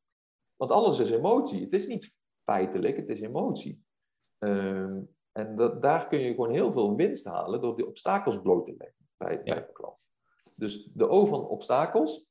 Want 0.56 0.72
alles 0.72 1.00
is 1.00 1.12
emotie. 1.12 1.64
Het 1.64 1.74
is 1.74 1.88
niet 1.88 2.18
feitelijk, 2.44 2.98
het 2.98 3.10
is 3.10 3.22
emotie. 3.22 3.84
Ehm, 4.38 5.00
en 5.32 5.56
dat, 5.56 5.82
daar 5.82 6.08
kun 6.08 6.20
je 6.20 6.30
gewoon 6.30 6.52
heel 6.52 6.72
veel 6.72 6.96
winst 6.96 7.26
halen 7.26 7.62
door 7.62 7.76
die 7.76 7.88
obstakels 7.88 8.42
bloot 8.42 8.66
te 8.66 8.76
leggen 8.78 9.10
bij, 9.18 9.42
ja. 9.44 9.54
bij 9.54 9.66
de 9.66 9.72
klant. 9.72 10.10
Dus 10.56 10.90
de 10.94 11.10
O 11.10 11.26
van 11.26 11.48
obstakels. 11.48 12.26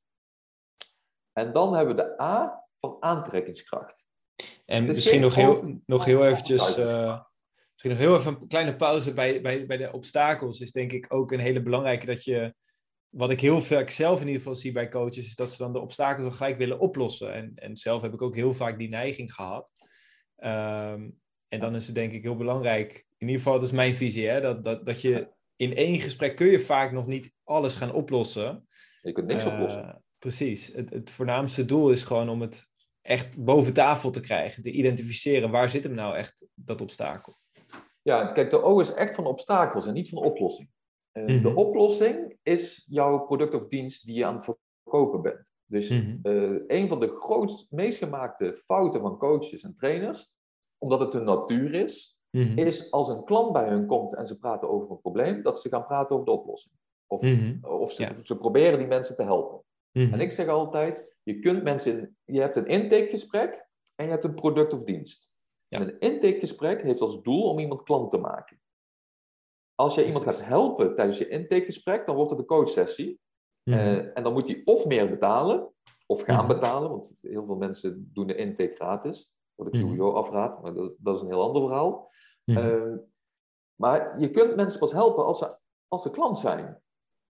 En 1.32 1.52
dan 1.52 1.74
hebben 1.74 1.96
we 1.96 2.02
de 2.02 2.20
A 2.20 2.61
van 2.82 2.96
aantrekkingskracht. 3.00 4.04
En 4.64 4.84
misschien 4.84 5.20
nog 5.20 5.34
heel, 5.34 5.80
nog 5.86 6.04
heel 6.04 6.26
eventjes... 6.26 6.78
Uh, 6.78 7.20
misschien 7.72 7.90
nog 7.90 7.98
heel 7.98 8.18
even 8.18 8.40
een 8.40 8.48
kleine 8.48 8.76
pauze 8.76 9.14
bij, 9.14 9.40
bij, 9.40 9.66
bij 9.66 9.76
de 9.76 9.92
obstakels. 9.92 10.60
Is 10.60 10.72
denk 10.72 10.92
ik 10.92 11.06
ook 11.14 11.32
een 11.32 11.40
hele 11.40 11.62
belangrijke 11.62 12.06
dat 12.06 12.24
je 12.24 12.54
wat 13.08 13.30
ik 13.30 13.40
heel 13.40 13.62
vaak 13.62 13.90
zelf 13.90 14.20
in 14.20 14.26
ieder 14.26 14.40
geval 14.40 14.56
zie 14.56 14.72
bij 14.72 14.88
coaches, 14.88 15.26
is 15.26 15.34
dat 15.34 15.50
ze 15.50 15.62
dan 15.62 15.72
de 15.72 15.78
obstakels 15.78 16.24
al 16.24 16.30
gelijk 16.30 16.58
willen 16.58 16.78
oplossen. 16.78 17.32
En, 17.32 17.52
en 17.54 17.76
zelf 17.76 18.02
heb 18.02 18.12
ik 18.12 18.22
ook 18.22 18.34
heel 18.34 18.54
vaak 18.54 18.78
die 18.78 18.88
neiging 18.88 19.34
gehad. 19.34 19.72
Ehm, 20.36 21.10
en 21.48 21.60
dan 21.60 21.74
is 21.74 21.86
het 21.86 21.94
denk 21.94 22.12
ik 22.12 22.22
heel 22.22 22.36
belangrijk, 22.36 23.06
in 23.18 23.26
ieder 23.26 23.42
geval, 23.42 23.58
dat 23.58 23.68
is 23.68 23.74
mijn 23.74 23.94
visie, 23.94 24.28
hè, 24.28 24.40
dat, 24.40 24.64
dat, 24.64 24.86
dat 24.86 25.00
je 25.00 25.28
in 25.56 25.76
één 25.76 26.00
gesprek 26.00 26.36
kun 26.36 26.46
je 26.46 26.60
vaak 26.60 26.92
nog 26.92 27.06
niet 27.06 27.32
alles 27.44 27.76
gaan 27.76 27.92
oplossen. 27.92 28.68
Je 29.02 29.12
kunt 29.12 29.26
niks 29.26 29.44
uh, 29.44 29.52
oplossen. 29.52 30.02
Precies. 30.18 30.66
Het, 30.66 30.90
het 30.90 31.10
voornaamste 31.10 31.64
doel 31.64 31.90
is 31.90 32.04
gewoon 32.04 32.28
om 32.28 32.40
het 32.40 32.70
echt 33.02 33.44
boven 33.44 33.72
tafel 33.72 34.10
te 34.10 34.20
krijgen, 34.20 34.62
te 34.62 34.70
identificeren. 34.70 35.50
Waar 35.50 35.70
zit 35.70 35.84
hem 35.84 35.94
nou 35.94 36.16
echt 36.16 36.46
dat 36.54 36.80
obstakel? 36.80 37.36
Ja, 38.02 38.32
kijk, 38.32 38.50
de 38.50 38.62
O 38.62 38.80
is 38.80 38.94
echt 38.94 39.14
van 39.14 39.26
obstakels 39.26 39.86
en 39.86 39.94
niet 39.94 40.08
van 40.08 40.22
oplossing. 40.22 40.68
Uh, 41.12 41.26
De 41.26 41.48
mhm. 41.48 41.56
oplossing 41.56 42.38
is 42.42 42.84
jouw 42.88 43.18
product 43.18 43.54
of 43.54 43.66
dienst 43.66 44.06
die 44.06 44.14
je 44.14 44.24
aan 44.24 44.34
het 44.34 44.56
verkopen 44.82 45.22
bent. 45.22 45.50
Dus 45.64 45.88
mm 45.88 46.20
een 46.66 46.88
van 46.88 47.00
de 47.00 47.16
grootst, 47.18 47.70
meest 47.70 47.98
gemaakte 47.98 48.56
fouten 48.56 49.00
van 49.00 49.18
coaches 49.18 49.62
en 49.62 49.74
trainers, 49.74 50.36
omdat 50.78 51.00
het 51.00 51.12
hun 51.12 51.24
natuur 51.24 51.74
is, 51.74 52.18
mhm. 52.30 52.58
is 52.58 52.90
als 52.90 53.08
een 53.08 53.24
klant 53.24 53.52
bij 53.52 53.68
hun 53.68 53.86
komt 53.86 54.14
en 54.14 54.26
ze 54.26 54.38
praten 54.38 54.70
over 54.70 54.90
een 54.90 55.00
probleem, 55.00 55.42
dat 55.42 55.60
ze 55.60 55.68
gaan 55.68 55.86
praten 55.86 56.14
over 56.14 56.26
de 56.26 56.32
oplossing. 56.32 56.74
Of, 57.06 57.22
mhm. 57.22 57.64
of 57.64 57.92
ze, 57.92 58.20
ze, 58.22 58.38
proberen 58.38 58.78
die 58.78 58.86
mensen 58.86 59.16
te 59.16 59.22
helpen. 59.22 59.62
En 59.92 60.20
ik 60.20 60.32
zeg 60.32 60.48
altijd, 60.48 61.16
je 61.22 61.38
kunt 61.38 61.62
mensen, 61.62 62.16
je 62.24 62.40
hebt 62.40 62.56
een 62.56 62.66
intakegesprek 62.66 63.68
en 63.94 64.04
je 64.04 64.10
hebt 64.10 64.24
een 64.24 64.34
product 64.34 64.72
of 64.72 64.82
dienst. 64.82 65.30
En 65.68 65.82
een 65.82 65.98
intakegesprek 65.98 66.82
heeft 66.82 67.00
als 67.00 67.22
doel 67.22 67.42
om 67.42 67.58
iemand 67.58 67.82
klant 67.82 68.10
te 68.10 68.18
maken. 68.18 68.60
Als 69.74 69.94
je 69.94 70.06
iemand 70.06 70.24
gaat 70.24 70.44
helpen 70.44 70.94
tijdens 70.94 71.18
je 71.18 71.28
intakegesprek, 71.28 72.06
dan 72.06 72.14
wordt 72.14 72.30
het 72.30 72.38
een 72.40 72.46
coachsessie. 72.46 73.20
Mm 73.62 74.00
en 74.14 74.22
dan 74.22 74.32
moet 74.32 74.46
hij 74.46 74.62
of 74.64 74.86
meer 74.86 75.10
betalen, 75.10 75.72
of 76.06 76.22
gaan 76.22 76.44
mhm. 76.44 76.54
betalen, 76.54 76.90
want 76.90 77.10
heel 77.20 77.44
veel 77.44 77.56
mensen 77.56 78.10
doen 78.12 78.26
de 78.26 78.34
intake 78.34 78.74
gratis. 78.74 79.30
Wat 79.54 79.66
ik 79.66 79.72
mhm. 79.72 79.82
sowieso 79.82 80.12
afraad, 80.12 80.62
maar 80.62 80.74
dat, 80.74 80.94
dat 80.98 81.16
is 81.16 81.20
een 81.20 81.28
heel 81.28 81.42
ander 81.42 81.62
verhaal. 81.62 82.10
Uh, 82.44 82.94
maar 83.74 84.20
je 84.20 84.30
kunt 84.30 84.56
mensen 84.56 84.78
pas 84.78 84.92
helpen 84.92 85.24
als 85.24 85.38
ze, 85.38 85.58
als 85.88 86.02
ze 86.02 86.10
klant 86.10 86.38
zijn. 86.38 86.82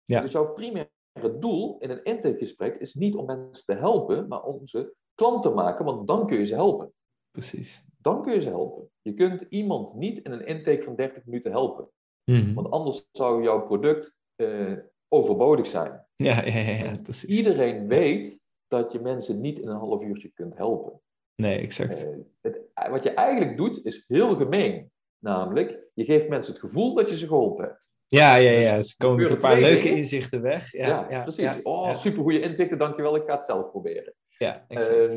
Ja. 0.06 0.22
Dus 0.22 0.32
jouw 0.32 0.54
primaire 0.54 0.92
doel 1.40 1.78
in 1.80 1.90
een 1.90 2.04
intakegesprek 2.04 2.76
is 2.76 2.94
niet 2.94 3.16
om 3.16 3.26
mensen 3.26 3.66
te 3.66 3.74
helpen, 3.74 4.28
maar 4.28 4.44
om 4.44 4.68
ze 4.68 4.94
klant 5.16 5.44
te 5.44 5.50
maken, 5.50 5.86
want 5.86 6.08
dan 6.08 6.28
kun 6.28 6.38
je 6.38 6.46
ze 6.46 6.56
helpen. 6.56 6.94
Precies. 7.32 7.86
Dan 7.98 8.22
kun 8.22 8.34
je 8.34 8.42
ze 8.42 8.50
helpen. 8.50 8.90
Je 9.02 9.14
kunt 9.14 9.46
iemand 9.50 9.94
niet 9.94 10.20
in 10.20 10.32
een 10.32 10.46
intake 10.46 10.82
van 10.82 10.96
30 10.96 11.26
minuten 11.26 11.52
helpen. 11.52 11.90
Mhm. 12.32 12.54
Want 12.54 12.70
anders 12.70 13.08
zou 13.12 13.44
jouw 13.44 13.66
product 13.66 14.16
uh, 14.36 14.78
overbodig 15.08 15.68
zijn. 15.68 16.06
Ja, 16.16 16.46
ja, 16.46 16.60
ja, 16.60 16.92
precies. 17.04 17.38
Iedereen 17.38 17.88
weet 17.88 18.44
dat 18.68 18.92
je 18.92 19.00
mensen 19.00 19.42
niet 19.42 19.60
in 19.60 19.68
een 19.68 19.78
half 19.78 20.02
uurtje 20.02 20.30
kunt 20.30 20.58
helpen. 20.58 21.02
Nee, 21.36 21.60
exact. 21.60 22.04
Uh, 22.04 22.18
het, 22.42 22.62
wat 22.90 23.04
je 23.04 23.14
eigenlijk 23.14 23.58
doet 23.58 23.86
is 23.86 24.04
heel 24.08 24.36
gemeen. 24.36 24.92
Namelijk, 25.24 25.80
je 25.94 26.06
geeft 26.06 26.30
mensen 26.30 26.54
het 26.54 26.62
gevoel 26.62 26.94
dat 26.94 27.10
je 27.10 27.18
ze 27.18 27.28
geholpen 27.28 27.66
hebt. 27.66 27.92
Ja, 28.10 28.36
ja, 28.36 28.52
ja. 28.52 28.82
Ze 28.82 28.98
komen 28.98 29.22
met 29.22 29.32
een 29.32 29.38
paar 29.40 29.60
leuke 29.60 29.90
inzichten 29.90 30.42
weg. 30.42 30.72
Ja, 30.72 31.08
ja, 31.10 31.22
precies. 31.22 31.62
oh, 31.62 31.96
super 31.96 32.22
goede 32.22 32.40
inzichten, 32.40 32.78
dankjewel. 32.78 33.16
Ik 33.16 33.24
ga 33.26 33.36
het 33.36 33.46
zelf 33.46 33.70
proberen. 33.70 34.14
Ja, 34.38 34.66
exact. 34.68 34.96
Uh, 34.96 35.12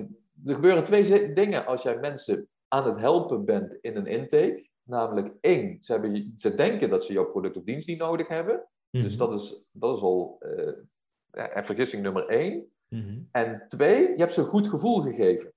er 0.47 0.55
gebeuren 0.55 0.85
twee 0.85 1.33
dingen 1.33 1.67
als 1.67 1.83
jij 1.83 1.99
mensen 1.99 2.49
aan 2.69 2.87
het 2.87 3.01
helpen 3.01 3.45
bent 3.45 3.79
in 3.81 3.97
een 3.97 4.07
intake. 4.07 4.71
Namelijk 4.83 5.35
één, 5.41 5.83
ze, 5.83 5.93
hebben, 5.93 6.33
ze 6.37 6.55
denken 6.55 6.91
dat 6.91 7.05
ze 7.05 7.13
jouw 7.13 7.31
product 7.31 7.57
of 7.57 7.63
dienst 7.63 7.87
niet 7.87 7.99
nodig 7.99 8.29
hebben. 8.29 8.69
Dus 8.91 9.17
mhm. 9.17 9.19
dat 9.19 9.43
is, 9.43 9.63
dat 9.71 9.97
is 9.97 10.03
al 10.03 10.41
uh, 10.41 11.63
vergissing 11.65 12.03
nummer 12.03 12.27
één. 12.27 12.73
Mhm. 12.89 13.21
En 13.31 13.65
twee, 13.69 14.01
je 14.01 14.17
hebt 14.17 14.33
ze 14.33 14.41
een 14.41 14.47
goed 14.47 14.69
gevoel 14.69 15.01
gegeven. 15.03 15.53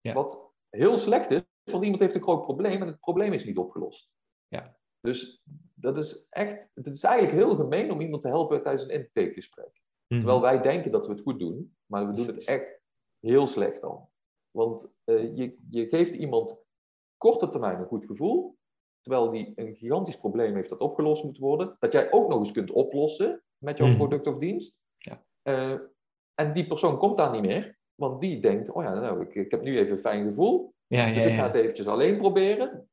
Ja. 0.00 0.12
Wat 0.12 0.50
heel 0.70 0.96
slecht 0.96 1.30
is, 1.30 1.42
want 1.64 1.84
iemand 1.84 2.02
heeft 2.02 2.14
een 2.14 2.22
groot 2.22 2.42
probleem 2.42 2.80
en 2.80 2.86
het 2.86 3.00
probleem 3.00 3.32
is 3.32 3.44
niet 3.44 3.58
opgelost. 3.58 4.10
Ja. 4.48 4.76
Dus 5.00 5.42
dat 5.82 5.96
is 5.96 6.26
echt, 6.30 6.66
het 6.74 6.86
is 6.86 7.02
eigenlijk 7.02 7.44
heel 7.44 7.56
gemeen 7.56 7.90
om 7.90 8.00
iemand 8.00 8.22
te 8.22 8.28
helpen 8.28 8.62
tijdens 8.62 8.84
een 8.84 8.90
intakegesprek. 8.90 9.80
Mm 10.08 10.18
Terwijl 10.18 10.40
wij 10.40 10.60
denken 10.60 10.90
dat 10.90 11.06
we 11.06 11.12
het 11.12 11.22
goed 11.22 11.38
doen, 11.38 11.76
maar 11.86 12.06
we 12.06 12.12
doen 12.12 12.26
het 12.26 12.44
echt 12.44 12.80
heel 13.20 13.46
slecht 13.46 13.80
dan. 13.80 14.08
Want 14.50 14.88
uh, 15.04 15.36
je, 15.36 15.58
je 15.70 15.86
geeft 15.86 16.14
iemand 16.14 16.64
korte 17.16 17.48
termijn 17.48 17.78
een 17.78 17.86
goed 17.86 18.04
gevoel, 18.04 18.56
terwijl 19.00 19.30
die 19.30 19.52
een 19.54 19.74
gigantisch 19.74 20.18
probleem 20.18 20.54
heeft 20.54 20.68
dat 20.68 20.78
opgelost 20.78 21.24
moet 21.24 21.38
worden, 21.38 21.76
dat 21.78 21.92
jij 21.92 22.12
ook 22.12 22.28
nog 22.28 22.38
eens 22.38 22.52
kunt 22.52 22.70
oplossen 22.70 23.42
met 23.58 23.78
jouw 23.78 23.86
mhm. 23.86 23.96
product 23.96 24.26
of 24.26 24.38
dienst. 24.38 24.76
Ja. 24.98 25.24
Uh, 25.42 25.80
en 26.34 26.52
die 26.52 26.66
persoon 26.66 26.98
komt 26.98 27.16
daar 27.16 27.32
niet 27.32 27.42
meer, 27.42 27.78
want 27.94 28.20
die 28.20 28.40
denkt, 28.40 28.70
oh 28.70 28.82
ja, 28.82 28.94
nou, 28.94 29.20
ik, 29.20 29.34
ik 29.34 29.50
heb 29.50 29.62
nu 29.62 29.78
even 29.78 29.92
een 29.92 29.98
fijn 29.98 30.28
gevoel, 30.28 30.74
ja, 30.86 31.06
ja, 31.06 31.14
dus 31.14 31.24
ik 31.24 31.34
ga 31.34 31.46
het 31.46 31.54
eventjes 31.54 31.86
alleen 31.86 32.16
proberen. 32.16 32.88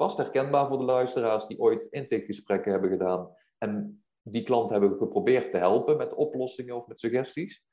Vast 0.00 0.16
herkenbaar 0.16 0.68
voor 0.68 0.78
de 0.78 0.84
luisteraars 0.84 1.46
die 1.46 1.58
ooit 1.58 1.86
intakegesprekken 1.86 2.72
hebben 2.72 2.90
gedaan 2.90 3.34
en 3.58 4.02
die 4.22 4.42
klant 4.42 4.70
hebben 4.70 4.96
geprobeerd 4.96 5.50
te 5.50 5.56
helpen 5.56 5.96
met 5.96 6.14
oplossingen 6.14 6.76
of 6.76 6.86
met 6.86 6.98
suggesties. 6.98 7.64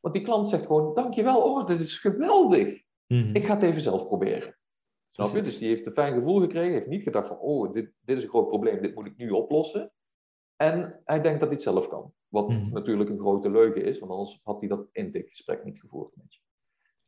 Want 0.00 0.14
die 0.14 0.24
klant 0.24 0.48
zegt 0.48 0.66
gewoon, 0.66 0.94
dankjewel, 0.94 1.42
oh, 1.42 1.66
dit 1.66 1.78
is 1.78 1.98
geweldig. 1.98 2.82
Mhm. 3.06 3.34
Ik 3.34 3.44
ga 3.44 3.54
het 3.54 3.62
even 3.62 3.80
zelf 3.80 4.06
proberen. 4.06 4.58
Snap 5.10 5.34
je? 5.34 5.40
Dus 5.40 5.58
die 5.58 5.68
heeft 5.68 5.86
een 5.86 5.92
fijn 5.92 6.14
gevoel 6.14 6.40
gekregen, 6.40 6.72
heeft 6.72 6.86
niet 6.86 7.02
gedacht 7.02 7.28
van, 7.28 7.38
oh, 7.38 7.72
dit, 7.72 7.92
dit 8.00 8.16
is 8.16 8.22
een 8.22 8.28
groot 8.28 8.48
probleem, 8.48 8.82
dit 8.82 8.94
moet 8.94 9.06
ik 9.06 9.16
nu 9.16 9.30
oplossen. 9.30 9.92
En 10.56 11.00
hij 11.04 11.20
denkt 11.20 11.40
dat 11.40 11.48
hij 11.48 11.56
het 11.56 11.62
zelf 11.62 11.88
kan. 11.88 12.12
Wat 12.28 12.48
mhm. 12.48 12.72
natuurlijk 12.72 13.10
een 13.10 13.18
grote 13.18 13.50
leugen 13.50 13.84
is, 13.84 13.98
want 13.98 14.12
anders 14.12 14.40
had 14.42 14.60
hij 14.60 14.68
dat 14.68 14.88
intakegesprek 14.92 15.64
niet 15.64 15.80
gevoerd 15.80 16.16
met 16.16 16.34
je. 16.34 16.40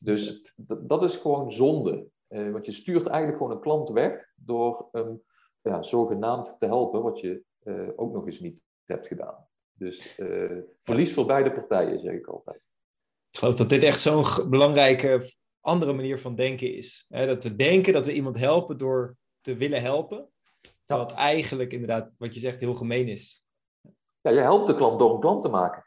Dus 0.04 0.54
dat 0.80 1.02
is 1.02 1.16
gewoon 1.16 1.52
zonde. 1.52 2.08
Uh, 2.28 2.52
want 2.52 2.66
je 2.66 2.72
stuurt 2.72 3.06
eigenlijk 3.06 3.38
gewoon 3.38 3.56
een 3.56 3.62
klant 3.62 3.88
weg 3.88 4.32
door 4.36 4.88
hem 4.92 5.22
ja, 5.60 5.82
zogenaamd 5.82 6.58
te 6.58 6.66
helpen, 6.66 7.02
wat 7.02 7.20
je 7.20 7.42
uh, 7.62 7.88
ook 7.96 8.12
nog 8.12 8.26
eens 8.26 8.40
niet 8.40 8.62
hebt 8.84 9.06
gedaan. 9.06 9.46
Dus 9.72 10.18
uh, 10.18 10.58
verlies 10.80 11.14
voor 11.14 11.26
beide 11.26 11.52
partijen, 11.52 12.00
zeg 12.00 12.14
ik 12.14 12.26
altijd. 12.26 12.76
Ik 13.30 13.38
geloof 13.38 13.54
dat 13.54 13.68
dit 13.68 13.82
echt 13.82 14.00
zo'n 14.00 14.24
belangrijke 14.50 15.30
andere 15.60 15.92
manier 15.92 16.18
van 16.18 16.34
denken 16.34 16.74
is. 16.74 17.04
Hè? 17.08 17.26
Dat 17.26 17.42
we 17.42 17.56
denken 17.56 17.92
dat 17.92 18.06
we 18.06 18.12
iemand 18.12 18.38
helpen 18.38 18.78
door 18.78 19.16
te 19.40 19.56
willen 19.56 19.82
helpen. 19.82 20.30
Terwijl 20.84 21.08
het 21.08 21.16
eigenlijk 21.16 21.72
inderdaad, 21.72 22.10
wat 22.18 22.34
je 22.34 22.40
zegt, 22.40 22.60
heel 22.60 22.74
gemeen 22.74 23.08
is. 23.08 23.44
Ja, 24.20 24.30
je 24.30 24.40
helpt 24.40 24.66
de 24.66 24.74
klant 24.74 24.98
door 24.98 25.14
een 25.14 25.20
klant 25.20 25.42
te 25.42 25.48
maken. 25.48 25.86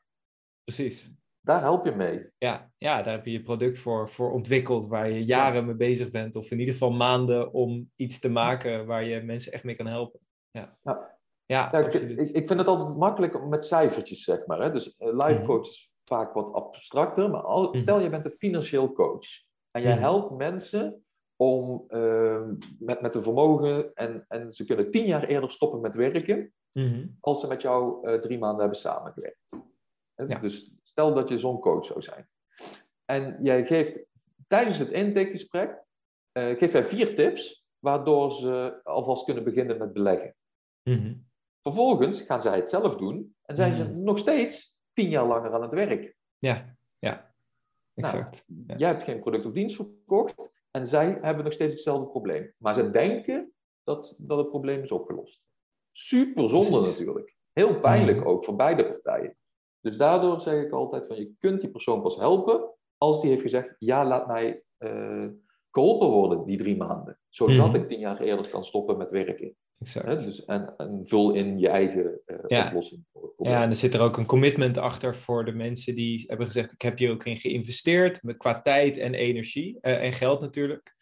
Precies. 0.64 1.12
Daar 1.42 1.62
help 1.62 1.86
je 1.86 1.92
mee. 1.92 2.30
Ja, 2.38 2.72
ja 2.78 3.02
daar 3.02 3.14
heb 3.14 3.26
je 3.26 3.32
je 3.32 3.42
product 3.42 3.80
voor, 3.80 4.10
voor 4.10 4.32
ontwikkeld, 4.32 4.88
waar 4.88 5.10
je 5.10 5.26
jaren 5.26 5.66
mee 5.66 5.76
bezig 5.76 6.12
bent. 6.12 6.36
Of 6.36 6.52
in 6.52 6.60
ieder 6.60 6.74
geval 6.74 6.92
maanden 6.92 7.54
om 7.54 7.92
iets 7.96 8.20
te 8.20 8.30
maken 8.30 8.86
waar 8.86 9.04
je 9.04 9.22
mensen 9.22 9.52
echt 9.52 9.64
mee 9.64 9.76
kan 9.76 9.86
helpen. 9.86 10.20
Ja, 10.52 10.78
ja. 10.82 11.18
ja. 11.46 11.74
Ik, 11.74 11.94
ik, 11.94 12.48
vind 12.48 12.60
het 12.60 12.68
altijd 12.68 12.98
makkelijk 12.98 13.46
met 13.46 13.66
cijfertjes, 13.66 14.24
zeg 14.24 14.46
maar. 14.46 14.60
Hè? 14.60 14.72
Dus 14.72 14.96
uh, 15.00 15.08
life 15.14 15.40
mhm. 15.40 15.46
coach 15.46 15.68
is 15.68 15.92
vaak 16.06 16.34
wat 16.34 16.54
abstracter. 16.54 17.30
Maar 17.30 17.42
al, 17.42 17.70
mhm. 17.70 17.78
stel, 17.78 18.00
je 18.00 18.10
bent 18.10 18.26
een 18.26 18.32
financieel 18.32 18.92
coach. 18.92 19.28
En 19.72 19.82
jij 19.82 19.94
mhm. 19.94 20.02
helpt 20.02 20.38
mensen 20.38 21.06
om 21.36 21.86
uh, 21.90 22.42
met, 22.80 23.02
met 23.02 23.16
een 23.16 23.24
vermogen 23.24 23.94
en, 23.94 24.26
en 24.28 24.52
ze 24.52 24.66
kunnen 24.66 24.92
tien 24.92 25.06
jaar 25.06 25.24
eerder 25.24 25.52
stoppen 25.52 25.82
met 25.82 25.96
werken 25.96 26.54
als 27.20 27.40
ze 27.40 27.48
met 27.48 27.62
jou 27.62 28.10
uh, 28.10 28.20
drie 28.20 28.38
maanden 28.38 28.60
hebben 28.60 28.80
samengewerkt. 28.80 29.40
Ja. 30.16 30.40
Dus 30.40 30.72
Stel 30.92 31.14
dat 31.14 31.30
je 31.30 31.38
zo'n 31.38 31.60
coach 31.60 31.86
zou 31.86 32.02
zijn. 32.02 32.28
En 33.06 33.38
jij 33.42 33.66
geeft 33.66 34.06
tijdens 34.48 34.78
het 34.78 34.92
intakegesprek, 34.92 35.84
uh, 36.34 36.58
geef 36.58 36.72
jij 36.72 36.86
vier 36.86 37.16
tips, 37.16 37.66
waardoor 37.80 38.32
ze 38.32 38.80
alvast 38.84 39.26
kunnen 39.26 39.44
beginnen 39.44 39.78
met 39.78 39.94
beleggen. 39.94 40.36
Mhm. 40.84 41.14
Vervolgens 41.62 42.22
gaan 42.22 42.42
zij 42.42 42.56
het 42.56 42.70
zelf 42.70 42.96
doen 42.96 43.36
en 43.46 43.56
zijn 43.56 43.74
ze 43.74 43.84
mhm. 43.84 44.04
nog 44.04 44.18
steeds 44.18 44.80
tien 44.94 45.10
jaar 45.10 45.26
langer 45.26 45.54
aan 45.54 45.62
het 45.62 45.74
werk. 45.74 46.16
Ja, 46.38 46.76
ja, 47.00 47.34
exact. 47.94 48.44
Nou, 48.48 48.80
Jij 48.80 48.90
hebt 48.90 49.04
geen 49.04 49.20
product 49.20 49.46
of 49.46 49.52
dienst 49.52 49.76
verkocht 49.76 50.52
en 50.72 50.88
zij 50.88 51.18
hebben 51.22 51.44
nog 51.44 51.54
steeds 51.54 51.74
hetzelfde 51.74 52.10
probleem. 52.10 52.54
Maar 52.58 52.74
ze 52.74 52.92
denken 52.92 53.54
dat, 53.84 54.16
dat 54.18 54.38
het 54.38 54.50
probleem 54.50 54.84
is 54.84 54.92
opgelost. 54.92 55.44
Super 55.92 56.50
zonde 56.50 56.80
natuurlijk. 56.80 57.36
Heel 57.52 57.80
pijnlijk 57.80 58.18
mhm. 58.18 58.28
ook 58.28 58.46
voor 58.46 58.56
beide 58.56 58.88
partijen. 58.88 59.36
Dus 59.82 59.98
daardoor 59.98 60.40
zeg 60.40 60.64
ik 60.64 60.72
altijd 60.72 61.08
van 61.08 61.16
je 61.16 61.34
kunt 61.40 61.62
die 61.62 61.70
persoon 61.70 62.02
pas 62.02 62.16
helpen 62.16 62.70
als 62.98 63.22
die 63.22 63.30
heeft 63.30 63.42
gezegd, 63.42 63.76
ja, 63.80 64.06
laat 64.06 64.28
mij 64.28 64.64
uh, 64.80 65.28
geholpen 65.72 66.08
worden 66.08 66.46
die 66.46 66.58
drie 66.58 66.78
maanden. 66.78 67.20
Zodat 67.30 67.68
mhm. 67.68 67.76
ik 67.76 67.88
tien 67.88 68.00
jaar 68.00 68.20
eerder 68.20 68.50
kan 68.50 68.66
stoppen 68.66 68.98
met 68.98 69.12
werken. 69.12 69.56
Exact. 69.80 70.26
Dus, 70.26 70.46
en, 70.46 70.74
en, 70.78 71.02
vul 71.04 71.32
in 71.34 71.60
je 71.60 71.70
eigen 71.70 72.22
uh, 72.26 72.66
oplossing. 72.66 73.06
ja, 73.38 73.64
en 73.64 73.70
er 73.70 73.76
zit 73.76 73.94
er 73.94 74.02
ook 74.02 74.18
een 74.18 74.26
commitment 74.26 74.78
achter 74.78 75.16
voor 75.16 75.46
de 75.46 75.52
mensen 75.52 75.96
die 75.96 76.24
hebben 76.28 76.46
gezegd, 76.46 76.72
ik 76.72 76.82
heb 76.82 76.98
hier 76.98 77.12
ook 77.12 77.26
in 77.26 77.38
geïnvesteerd, 77.38 78.24
met, 78.24 78.38
qua 78.38 78.62
tijd 78.62 78.98
en 78.98 79.14
energie 79.14 79.78
uh, 79.82 80.04
en 80.04 80.14
geld 80.14 80.42
natuurlijk. 80.42 80.96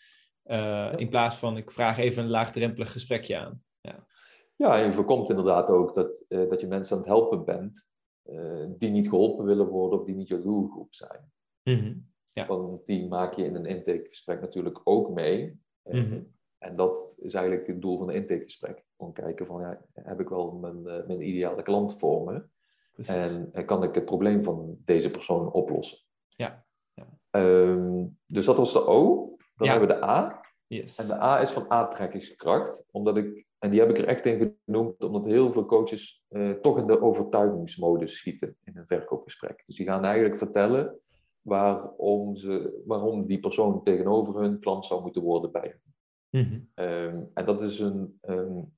Ja. 0.44 0.98
In 0.98 1.10
plaats 1.10 1.36
van, 1.36 1.58
ik 1.58 1.72
vraag 1.72 1.98
even 1.98 2.24
een 2.24 2.30
laagdrempelig 2.30 2.92
gesprekje 2.92 3.38
aan. 3.38 3.64
Ja. 3.82 4.08
Ja, 4.56 4.80
en 4.80 4.86
je 4.86 4.92
voorkomt 4.92 5.30
inderdaad 5.30 5.70
ook 5.70 5.94
dat, 5.94 6.24
dat 6.28 6.62
je 6.62 6.68
mensen 6.68 6.96
aan 6.96 7.02
het 7.02 7.12
helpen 7.12 7.46
bent 7.46 7.88
eh, 8.32 8.66
die 8.78 8.90
niet 8.90 9.10
geholpen 9.10 9.46
willen 9.46 9.68
worden 9.68 10.00
of 10.00 10.06
die 10.06 10.16
niet 10.16 10.28
jouw 10.28 10.42
doelgroep 10.42 10.94
zijn. 10.94 11.32
Mhm. 11.64 11.94
ja. 12.30 12.48
Want 12.48 12.86
die 12.86 13.08
maak 13.08 13.34
je 13.34 13.44
in 13.44 13.56
een 13.56 13.66
intakegesprek 13.66 14.42
natuurlijk 14.42 14.82
ook 14.84 15.10
mee. 15.10 15.62
Mm 15.84 16.38
En 16.58 16.76
dat 16.76 17.16
is 17.20 17.34
eigenlijk 17.34 17.68
het 17.68 17.82
doel 17.82 17.98
van 17.98 18.10
een 18.10 18.16
intakegesprek. 18.16 18.86
Om 18.96 19.14
kijken 19.14 19.46
van, 19.46 19.62
ja, 19.62 19.82
heb 19.94 20.20
ik 20.20 20.30
wel 20.30 20.52
mijn, 20.52 20.78
uh, 20.78 21.08
mijn 21.08 21.28
ideale 21.28 21.62
klant 21.62 22.00
voor 22.00 22.24
me? 22.24 22.44
En, 23.06 23.50
en, 23.54 23.66
kan 23.66 23.84
ik 23.84 23.96
het 23.96 24.06
probleem 24.06 24.44
van 24.44 24.78
deze 24.86 25.12
persoon 25.12 25.52
oplossen? 25.52 25.98
Ja. 26.28 26.66
ja. 26.94 27.08
Um, 27.32 28.18
dus 28.26 28.46
dat 28.46 28.58
was 28.58 28.74
de 28.74 28.86
O. 28.86 29.28
Dan 29.56 29.68
hebben 29.68 29.88
we 29.88 29.94
de 29.94 30.04
A. 30.04 30.42
Yes. 30.68 30.98
En 30.98 31.08
de 31.08 31.22
A 31.22 31.42
is 31.42 31.52
van 31.52 31.70
aantrekkingskracht. 31.72 32.86
Omdat 32.92 33.18
ik 33.18 33.48
en 33.60 33.70
die 33.70 33.80
heb 33.80 33.90
ik 33.90 33.98
er 33.98 34.08
echt 34.08 34.26
in 34.26 34.58
genoemd, 34.66 35.04
omdat 35.04 35.26
heel 35.26 35.52
veel 35.52 35.66
coaches 35.66 36.24
eh, 36.28 36.52
toch 36.52 36.78
in 36.78 36.88
de 36.88 37.02
overtuigingsmodus 37.02 38.18
schieten 38.18 38.56
in 38.64 38.78
een 38.78 38.88
verkoopgesprek. 38.88 39.64
Dus 39.66 39.76
die 39.76 39.86
gaan 39.86 40.04
eigenlijk 40.04 40.38
vertellen 40.38 41.00
waarom, 41.42 42.36
ze, 42.36 42.82
waarom 42.86 43.26
die 43.26 43.40
persoon 43.40 43.84
tegenover 43.84 44.42
hun 44.42 44.60
klant 44.60 44.86
zou 44.86 45.02
moeten 45.02 45.22
worden 45.22 45.52
bij 45.52 45.62
hen. 45.62 45.82
Mhm. 46.30 46.60
Ehm, 46.74 47.22
en 47.34 47.46
dat 47.46 47.62
is 47.62 47.80
een, 47.80 48.18
een, 48.22 48.74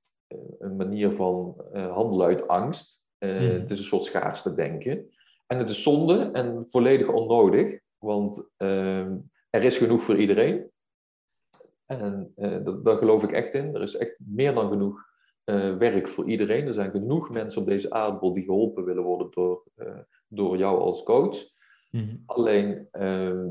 een 0.60 0.76
manier 0.76 1.12
van 1.12 1.56
uh, 1.74 1.94
handelen 1.94 2.28
uit 2.28 2.48
angst. 2.48 3.04
Uh, 3.20 3.52
Het 3.52 3.72
is 3.72 3.78
een 3.78 3.84
soort 3.84 4.04
schaarste 4.04 4.54
denken. 4.54 5.10
En 5.48 5.58
het 5.58 5.70
is 5.70 5.84
zonde 5.84 6.30
en 6.32 6.68
volledig 6.68 7.08
onnodig, 7.08 7.80
want 7.98 8.50
ehm, 8.58 9.18
er 9.50 9.64
is 9.64 9.78
genoeg 9.78 10.04
voor 10.04 10.18
iedereen. 10.18 10.72
En 12.00 12.34
uh, 12.38 12.64
dat, 12.64 12.86
daar 12.86 12.98
geloof 12.98 13.24
ik 13.24 13.32
echt 13.32 13.54
in. 13.54 13.76
Er 13.76 13.82
is 13.82 13.96
echt 13.96 14.16
meer 14.20 14.54
dan 14.54 14.70
genoeg 14.70 15.10
uh, 15.46 15.78
werk 15.78 16.08
voor 16.08 16.30
iedereen. 16.30 16.68
Er 16.68 16.74
zijn 16.74 16.92
genoeg 16.92 17.30
mensen 17.30 17.62
op 17.62 17.68
deze 17.68 17.92
aardbol 17.92 18.34
die 18.34 18.44
geholpen 18.44 18.86
willen 18.86 19.04
worden 19.04 19.28
door, 19.32 19.64
uh, 19.76 20.00
door 20.28 20.58
jou 20.58 20.80
als 20.80 21.04
coach. 21.04 21.38
Mhm. 21.92 22.16
Alleen, 22.26 22.88
ehm, 22.92 23.48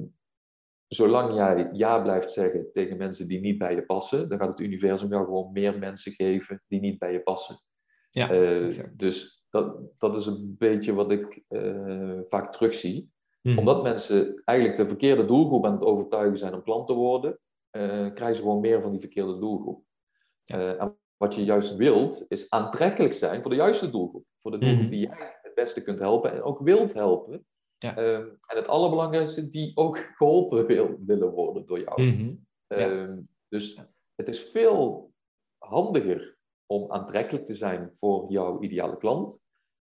zolang 0.87 1.35
jij 1.35 1.69
ja 1.73 2.03
blijft 2.03 2.31
zeggen 2.31 2.73
tegen 2.73 2.97
mensen 2.97 3.29
die 3.29 3.41
niet 3.41 3.59
bij 3.59 3.75
je 3.75 3.83
passen, 3.83 4.29
dan 4.29 4.39
gaat 4.39 4.49
het 4.49 4.61
universum 4.61 5.09
jou 5.09 5.25
gewoon 5.25 5.53
meer 5.53 5.79
mensen 5.79 6.13
geven 6.13 6.63
die 6.69 6.81
niet 6.81 6.99
bij 6.99 7.13
je 7.13 7.21
passen. 7.23 7.57
Ja, 8.11 8.29
dus 8.97 9.45
dat, 9.51 9.79
dat 9.99 10.17
is 10.17 10.27
een 10.27 10.55
beetje 10.59 10.95
wat 10.95 11.11
ik 11.11 11.43
vaak 12.29 12.53
terugzie. 12.53 13.11
Mm. 13.43 13.59
Omdat 13.59 13.83
mensen 13.83 14.43
eigenlijk 14.45 14.79
de 14.79 14.89
verkeerde 14.89 15.25
doelgroep 15.25 15.67
aan 15.67 15.73
het 15.73 15.85
overtuigen 15.85 16.39
zijn 16.39 16.55
om 16.55 16.63
klant 16.63 16.87
te 16.87 16.95
worden, 16.95 17.39
uh, 17.73 18.13
krijgen 18.15 18.37
ze 18.37 18.43
gewoon 18.43 18.61
meer 18.61 18.83
van 18.83 18.91
die 18.91 19.01
verkeerde 19.01 19.39
doelgroep. 19.39 19.85
Uh, 20.55 20.81
en 20.81 20.99
wat 21.17 21.35
je 21.35 21.45
juist 21.45 21.77
wilt, 21.77 22.25
is 22.29 22.51
aantrekkelijk 22.51 23.13
zijn 23.13 23.43
voor 23.43 23.51
de 23.51 23.57
juiste 23.57 23.91
doelgroep. 23.91 24.25
Voor 24.39 24.51
de 24.51 24.59
doelgroep 24.59 24.81
mhm. 24.81 24.91
die 24.91 25.01
jij 25.01 25.39
het 25.43 25.55
beste 25.55 25.83
kunt 25.83 25.99
helpen 25.99 26.33
en 26.33 26.43
ook 26.43 26.61
wilt 26.61 26.95
helpen. 26.95 27.47
Ja. 27.79 27.97
Ehm, 27.97 28.29
en 28.47 28.57
het 28.57 28.69
allerbelangrijkste, 28.69 29.49
die 29.49 29.77
ook 29.77 29.97
geholpen 30.19 30.67
wil, 30.67 30.97
willen 31.07 31.31
worden 31.31 31.67
door 31.67 31.81
jou. 31.81 32.03
Mhm. 32.03 32.35
Ehm, 32.67 33.21
dus 33.49 33.81
het 34.15 34.29
is 34.29 34.41
veel 34.41 35.13
handiger 35.59 36.39
om 36.67 36.91
aantrekkelijk 36.91 37.45
te 37.45 37.55
zijn 37.55 37.93
voor 37.95 38.31
jouw 38.31 38.61
ideale 38.61 38.97
klant, 38.97 39.43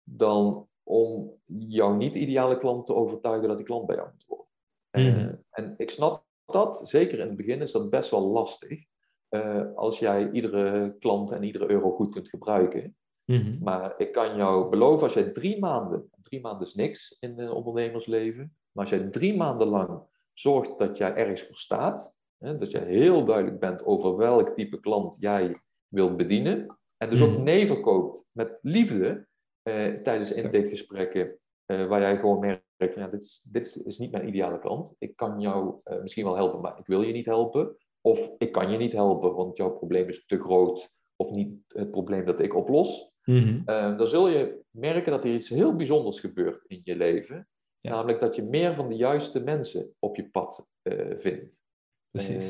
dan 0.02 0.68
om 0.82 1.40
jouw 1.46 1.94
niet-ideale 1.94 2.58
klant 2.58 2.86
te 2.86 2.94
overtuigen 2.94 3.48
dat 3.48 3.56
die 3.56 3.66
klant 3.66 3.86
bij 3.86 3.96
jou 3.96 4.08
moet 4.12 4.24
worden. 4.26 4.42
Mm 4.90 5.42
en 5.50 5.74
ik 5.76 5.90
snap 5.90 6.23
dat, 6.54 6.88
zeker 6.88 7.18
in 7.18 7.26
het 7.26 7.36
begin, 7.36 7.60
is 7.60 7.72
dat 7.72 7.90
best 7.90 8.10
wel 8.10 8.26
lastig. 8.26 8.84
Uh, 9.30 9.74
als 9.74 9.98
jij 9.98 10.30
iedere 10.30 10.96
klant 10.98 11.30
en 11.30 11.42
iedere 11.42 11.70
euro 11.70 11.90
goed 11.90 12.12
kunt 12.12 12.28
gebruiken. 12.28 12.96
Mhm. 13.24 13.62
Maar 13.62 13.94
ik 13.96 14.12
kan 14.12 14.36
jou 14.36 14.70
beloven, 14.70 15.02
als 15.02 15.14
jij 15.14 15.30
drie 15.30 15.58
maanden, 15.58 16.10
drie 16.22 16.40
maanden 16.40 16.66
is 16.66 16.74
niks 16.74 17.16
in 17.20 17.38
een 17.38 17.50
ondernemersleven, 17.50 18.56
maar 18.72 18.84
als 18.84 18.94
jij 18.94 19.08
drie 19.08 19.36
maanden 19.36 19.68
lang 19.68 20.02
zorgt 20.32 20.78
dat 20.78 20.96
jij 20.96 21.14
ergens 21.14 21.42
voor 21.42 21.56
staat, 21.56 22.16
hè, 22.38 22.58
dat 22.58 22.70
jij 22.70 22.84
heel 22.84 23.24
duidelijk 23.24 23.60
bent 23.60 23.84
over 23.84 24.16
welk 24.16 24.48
type 24.48 24.80
klant 24.80 25.16
jij 25.20 25.60
wilt 25.88 26.16
bedienen, 26.16 26.78
en 26.96 27.08
dus 27.08 27.22
ook 27.22 27.30
mhm. 27.30 27.42
nee 27.42 27.66
verkoopt 27.66 28.28
met 28.32 28.58
liefde 28.62 29.26
eh, 29.62 29.94
tijdens 29.94 30.32
intakegesprekken, 30.32 31.38
uh, 31.66 31.86
waar 31.86 32.00
jij 32.00 32.16
gewoon 32.16 32.38
merkt 32.38 32.63
van 32.76 33.02
ja, 33.02 33.08
dit 33.08 33.22
is, 33.22 33.48
dit 33.52 33.82
is 33.84 33.98
niet 33.98 34.10
mijn 34.10 34.28
ideale 34.28 34.58
klant. 34.58 34.94
Ik 34.98 35.16
kan 35.16 35.40
jou 35.40 35.74
uh, 35.84 36.02
misschien 36.02 36.24
wel 36.24 36.36
helpen, 36.36 36.60
maar 36.60 36.78
ik 36.78 36.86
wil 36.86 37.02
je 37.02 37.12
niet 37.12 37.26
helpen. 37.26 37.76
Of 38.00 38.30
ik 38.38 38.52
kan 38.52 38.70
je 38.70 38.78
niet 38.78 38.92
helpen, 38.92 39.34
want 39.34 39.56
jouw 39.56 39.70
probleem 39.70 40.08
is 40.08 40.26
te 40.26 40.40
groot 40.40 40.92
of 41.16 41.30
niet 41.30 41.54
het 41.68 41.90
probleem 41.90 42.24
dat 42.24 42.40
ik 42.40 42.54
oplos. 42.54 43.12
Mm 43.24 43.62
dan 43.96 44.08
zul 44.08 44.28
je 44.28 44.60
merken 44.70 45.12
dat 45.12 45.24
er 45.24 45.34
iets 45.34 45.48
heel 45.48 45.76
bijzonders 45.76 46.20
gebeurt 46.20 46.64
in 46.66 46.80
je 46.84 46.96
leven. 46.96 47.48
Namelijk 47.80 48.20
dat 48.20 48.34
je 48.34 48.42
meer 48.42 48.74
van 48.74 48.88
de 48.88 48.96
juiste 48.96 49.40
mensen 49.40 49.94
op 49.98 50.16
je 50.16 50.30
pad 50.30 50.70
uh, 50.82 51.14
vindt. 51.18 51.62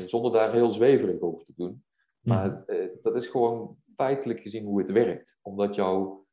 zonder 0.09 0.31
daar 0.31 0.53
heel 0.53 0.71
zweverig 0.71 1.19
over 1.19 1.45
te 1.45 1.53
doen. 1.55 1.83
Mhm. 2.19 2.35
Maar 2.35 2.65
dat 3.01 3.15
is 3.15 3.27
gewoon 3.27 3.77
feitelijk 3.95 4.39
gezien 4.39 4.65
hoe 4.65 4.79
het 4.79 4.91
werkt. 4.91 5.39
Omdat 5.41 5.75
jouw 5.75 6.24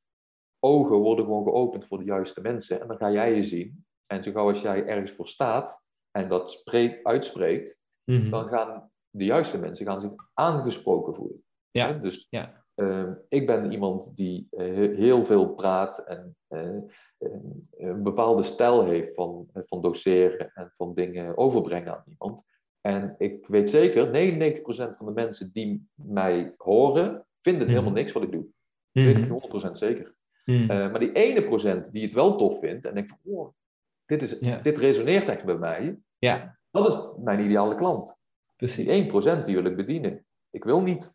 ogen 0.64 0.96
worden 0.96 1.24
gewoon 1.24 1.44
geopend 1.44 1.86
voor 1.86 1.98
de 1.98 2.04
juiste 2.04 2.40
mensen. 2.40 2.80
En 2.80 2.88
dan 2.88 2.96
ga 2.96 3.10
jij 3.10 3.34
je 3.34 3.42
zien. 3.42 3.84
En 4.06 4.24
zo 4.24 4.32
gauw 4.32 4.48
als 4.48 4.60
jij 4.60 4.86
ergens 4.86 5.12
voor 5.12 5.28
staat 5.28 5.82
en 6.10 6.28
dat 6.28 6.50
spreekt, 6.50 7.04
uitspreekt, 7.04 7.80
mhm. 8.04 8.30
dan 8.30 8.48
gaan 8.48 8.90
de 9.10 9.24
juiste 9.24 9.58
mensen 9.58 9.86
gaan 9.86 10.00
zich 10.00 10.12
aangesproken 10.34 11.14
voelen. 11.14 11.44
Ja. 11.70 11.92
Dus 11.92 12.26
ja. 12.30 12.64
Ehm, 12.74 13.12
ik 13.28 13.46
ben 13.46 13.72
iemand 13.72 14.16
die 14.16 14.48
uh, 14.50 14.96
heel 14.96 15.24
veel 15.24 15.54
praat 15.54 15.98
en 15.98 16.36
uh, 16.48 16.80
een 17.76 18.02
bepaalde 18.02 18.42
stijl 18.42 18.84
heeft 18.84 19.14
van, 19.14 19.48
van 19.52 19.82
doseren 19.82 20.50
en 20.54 20.72
van 20.74 20.94
dingen 20.94 21.36
overbrengen 21.36 21.92
aan 21.94 22.04
iemand. 22.08 22.44
En 22.80 23.14
ik 23.18 23.46
weet 23.46 23.70
zeker, 23.70 24.06
99% 24.06 24.60
van 24.96 25.06
de 25.06 25.12
mensen 25.12 25.52
die 25.52 25.88
mij 25.94 26.54
horen, 26.56 27.26
vinden 27.40 27.62
het 27.62 27.70
helemaal 27.70 27.90
mhm. 27.90 28.00
niks 28.00 28.12
wat 28.12 28.22
ik 28.22 28.32
doe. 28.32 28.46
Dat 28.92 29.04
weet 29.04 29.18
ik 29.18 29.68
100% 29.68 29.70
zeker. 29.72 30.14
Hmm. 30.44 30.70
Eh, 30.70 30.90
maar 30.90 31.00
die 31.00 31.12
ene 31.12 31.42
procent 31.42 31.92
die 31.92 32.02
het 32.02 32.12
wel 32.12 32.36
tof 32.36 32.58
vindt 32.58 32.86
en 32.86 32.94
denkt 32.94 33.10
van, 33.10 33.32
oh, 33.34 33.52
dit, 34.06 34.22
is, 34.22 34.38
dit 34.62 34.78
resoneert 34.78 35.28
echt 35.28 35.44
bij 35.44 35.56
mij. 35.58 35.98
Ja. 36.18 36.58
Dat 36.70 36.88
is 36.88 37.12
mijn 37.24 37.44
ideale 37.44 37.74
klant. 37.74 38.20
Precies. 38.56 38.86
Die 38.92 39.10
1% 39.40 39.42
die 39.44 39.54
wil 39.54 39.64
ik 39.64 39.76
bedienen. 39.76 40.24
Ik 40.50 40.64
wil 40.64 40.80
niet 40.80 41.10
100% 41.10 41.12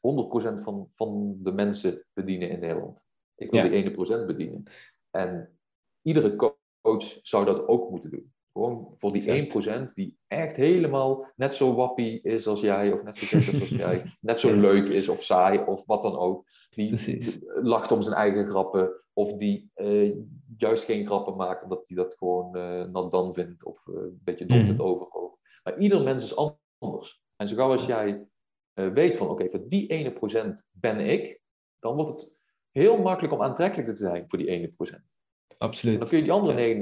van, 0.62 0.88
van 0.92 1.38
de 1.40 1.52
mensen 1.52 2.06
bedienen 2.14 2.50
in 2.50 2.60
Nederland. 2.60 3.06
Ik 3.36 3.52
wil 3.52 3.64
Ja. 3.64 3.70
die 3.70 3.84
1% 3.84 4.26
bedienen. 4.28 4.64
En 5.12 5.60
iedere 6.02 6.36
coach 6.36 7.20
zou 7.22 7.46
dat 7.46 7.68
ook 7.68 7.90
moeten 7.90 8.12
doen. 8.12 8.34
Gewoon 8.54 8.94
voor 8.96 9.12
die 9.14 9.32
Exact. 9.32 9.90
1% 9.90 9.94
die 9.94 10.18
echt 10.28 10.56
helemaal 10.56 11.32
net 11.36 11.54
zo 11.54 11.74
wappie 11.76 12.22
is 12.22 12.48
als 12.48 12.62
jij, 12.62 12.92
of 12.92 13.04
net 13.04 13.16
zo 13.16 13.26
gek 13.28 13.54
is 13.54 13.60
als 13.60 13.70
jij, 13.86 14.04
net 14.22 14.40
zo 14.40 14.60
leuk 14.60 14.88
is 14.88 15.10
of 15.10 15.24
saai 15.24 15.60
of 15.60 15.86
wat 15.86 16.02
dan 16.02 16.18
ook. 16.18 16.46
Die 16.78 16.88
Precies. 16.88 17.40
lacht 17.62 17.92
om 17.92 18.02
zijn 18.02 18.16
eigen 18.16 18.46
grappen, 18.50 19.04
of 19.14 19.34
die 19.34 19.72
eh, 19.74 20.14
juist 20.58 20.84
geen 20.84 21.06
grappen 21.06 21.36
maakt 21.36 21.64
omdat 21.64 21.84
hij 21.88 21.98
dat 21.98 22.16
gewoon 22.18 22.56
eh 22.56 22.84
nat 22.86 23.12
dan 23.12 23.34
vindt 23.34 23.64
of 23.64 23.88
eh, 23.88 23.94
een 23.96 24.20
beetje 24.24 24.46
dom 24.46 24.66
vindt 24.66 24.82
overkomen. 24.82 25.38
Maar 25.64 25.78
ieder 25.80 26.04
mens 26.04 26.24
is 26.24 26.36
anders. 26.80 27.22
En 27.36 27.48
zo 27.48 27.56
gauw 27.56 27.72
als 27.72 27.86
jij 27.86 28.28
weet 28.74 29.18
van, 29.18 29.30
oké, 29.30 29.50
voor 29.50 29.68
die 29.68 29.88
ene 29.88 30.12
procent 30.14 30.70
ben 30.72 31.00
ik, 31.00 31.42
dan 31.80 31.96
wordt 31.96 32.10
het 32.10 32.40
heel 32.72 32.98
makkelijk 32.98 33.34
om 33.34 33.42
aantrekkelijk 33.42 33.90
te 33.90 33.96
zijn 33.96 34.24
voor 34.28 34.38
die 34.40 34.48
ene 34.48 34.68
procent. 34.68 35.02
En 35.02 35.56
dan 35.58 35.68
Absoluut. 35.70 36.08
kun 36.08 36.18
je 36.18 36.24
die 36.24 36.32
andere 36.32 36.74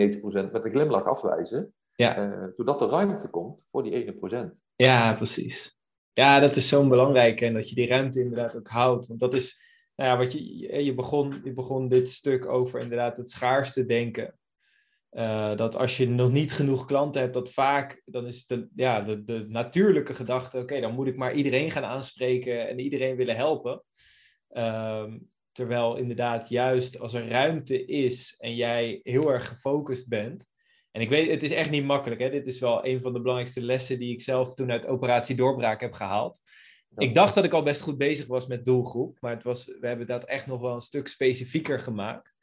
99% 0.48 0.52
met 0.52 0.66
een 0.66 0.72
glimlach 0.72 1.04
afwijzen, 1.06 1.74
Ja. 1.96 2.50
zodat 2.56 2.82
er 2.82 2.88
ruimte 2.88 3.30
komt 3.30 3.66
voor 3.72 3.84
die 3.84 3.92
ene 3.94 4.14
procent. 4.14 4.62
Ja, 4.76 5.14
precies. 5.14 5.80
Ja, 6.14 6.40
dat 6.40 6.56
is 6.56 6.68
zo'n 6.70 6.90
belangrijke 6.90 7.46
en 7.46 7.54
dat 7.54 7.70
je 7.70 7.76
die 7.76 7.88
ruimte 7.88 8.20
inderdaad 8.20 8.58
ook 8.58 8.68
houdt. 8.68 9.08
Want 9.08 9.20
dat 9.20 9.34
is, 9.34 9.65
nou 9.96 10.10
ja, 10.10 10.18
wat 10.18 10.32
je, 10.32 10.58
je, 10.58 10.84
je 10.84 10.94
begon, 10.94 11.34
je 11.44 11.54
begon 11.54 11.88
dit 11.88 12.10
stuk 12.10 12.46
over 12.46 12.80
inderdaad 12.80 13.18
het 13.18 13.32
schaarste 13.32 13.86
denken. 13.86 14.38
Eh, 15.10 15.56
dat 15.56 15.76
als 15.76 15.98
je 15.98 16.10
nog 16.10 16.32
niet 16.32 16.52
genoeg 16.52 16.86
klanten 16.86 17.22
hebt, 17.22 17.34
dat 17.34 17.52
vaak, 17.52 18.02
dan 18.06 18.26
is 18.26 18.48
de, 18.48 18.68
ja, 18.76 19.02
de, 19.02 19.24
de 19.24 19.46
natuurlijke 19.48 20.14
gedachte, 20.14 20.60
oké, 20.60 20.80
dan 20.80 20.94
moet 20.94 21.08
ik 21.08 21.18
maar 21.18 21.34
iedereen 21.34 21.72
gaan 21.72 21.84
aanspreken 21.84 22.68
en 22.68 22.80
iedereen 22.80 23.16
willen 23.16 23.36
helpen. 23.36 23.84
Ehm, 24.50 25.18
terwijl 25.52 25.96
inderdaad 25.96 26.50
juist 26.50 27.00
als 27.00 27.14
er 27.14 27.28
ruimte 27.28 27.86
is 27.86 28.36
en 28.38 28.56
jij 28.56 29.00
heel 29.04 29.32
erg 29.32 29.48
gefocust 29.48 30.08
bent, 30.08 30.54
en 30.96 31.02
ik 31.02 31.10
weet, 31.10 31.30
het 31.30 31.44
is 31.44 31.52
echt 31.52 31.70
niet 31.70 31.86
makkelijk. 31.86 32.22
Hè? 32.22 32.30
Dit 32.30 32.48
is 32.48 32.60
wel 32.60 32.86
een 32.86 33.02
van 33.02 33.14
de 33.14 33.20
belangrijkste 33.20 33.62
lessen 33.62 34.00
die 34.00 34.14
ik 34.14 34.22
zelf 34.22 34.54
toen 34.54 34.72
uit 34.72 34.88
Operatie 34.88 35.36
Doorbraak 35.36 35.82
heb 35.82 35.94
gehaald. 35.94 36.42
Ja. 36.98 37.08
Ik 37.08 37.14
dacht 37.16 37.36
dat 37.36 37.44
ik 37.44 37.54
al 37.54 37.64
best 37.64 37.82
goed 37.82 37.98
bezig 37.98 38.28
was 38.28 38.48
met 38.48 38.66
doelgroep, 38.66 39.18
maar 39.22 39.34
het 39.34 39.44
was, 39.44 39.66
we 39.66 39.88
hebben 39.88 40.08
dat 40.08 40.24
echt 40.24 40.48
nog 40.48 40.62
wel 40.62 40.74
een 40.76 40.82
stuk 40.82 41.08
specifieker 41.08 41.80
gemaakt. 41.80 42.36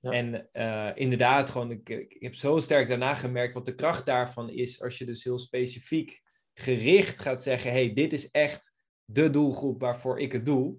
Ja. 0.00 0.10
En 0.10 0.48
eh, 0.52 0.90
inderdaad, 0.94 1.50
gewoon, 1.50 1.70
ik, 1.70 1.88
ik 1.88 2.16
heb 2.22 2.34
zo 2.34 2.58
sterk 2.58 2.88
daarna 2.88 3.14
gemerkt 3.14 3.54
wat 3.54 3.64
de 3.64 3.74
kracht 3.74 4.06
daarvan 4.06 4.50
is 4.50 4.82
als 4.82 4.98
je 4.98 5.04
dus 5.04 5.24
heel 5.24 5.38
specifiek 5.38 6.22
gericht 6.54 7.20
gaat 7.20 7.42
zeggen, 7.42 7.70
hey, 7.70 7.92
dit 7.94 8.12
is 8.12 8.30
echt 8.30 8.72
de 9.04 9.30
doelgroep 9.30 9.80
waarvoor 9.80 10.20
ik 10.20 10.32
het 10.32 10.46
doe. 10.46 10.76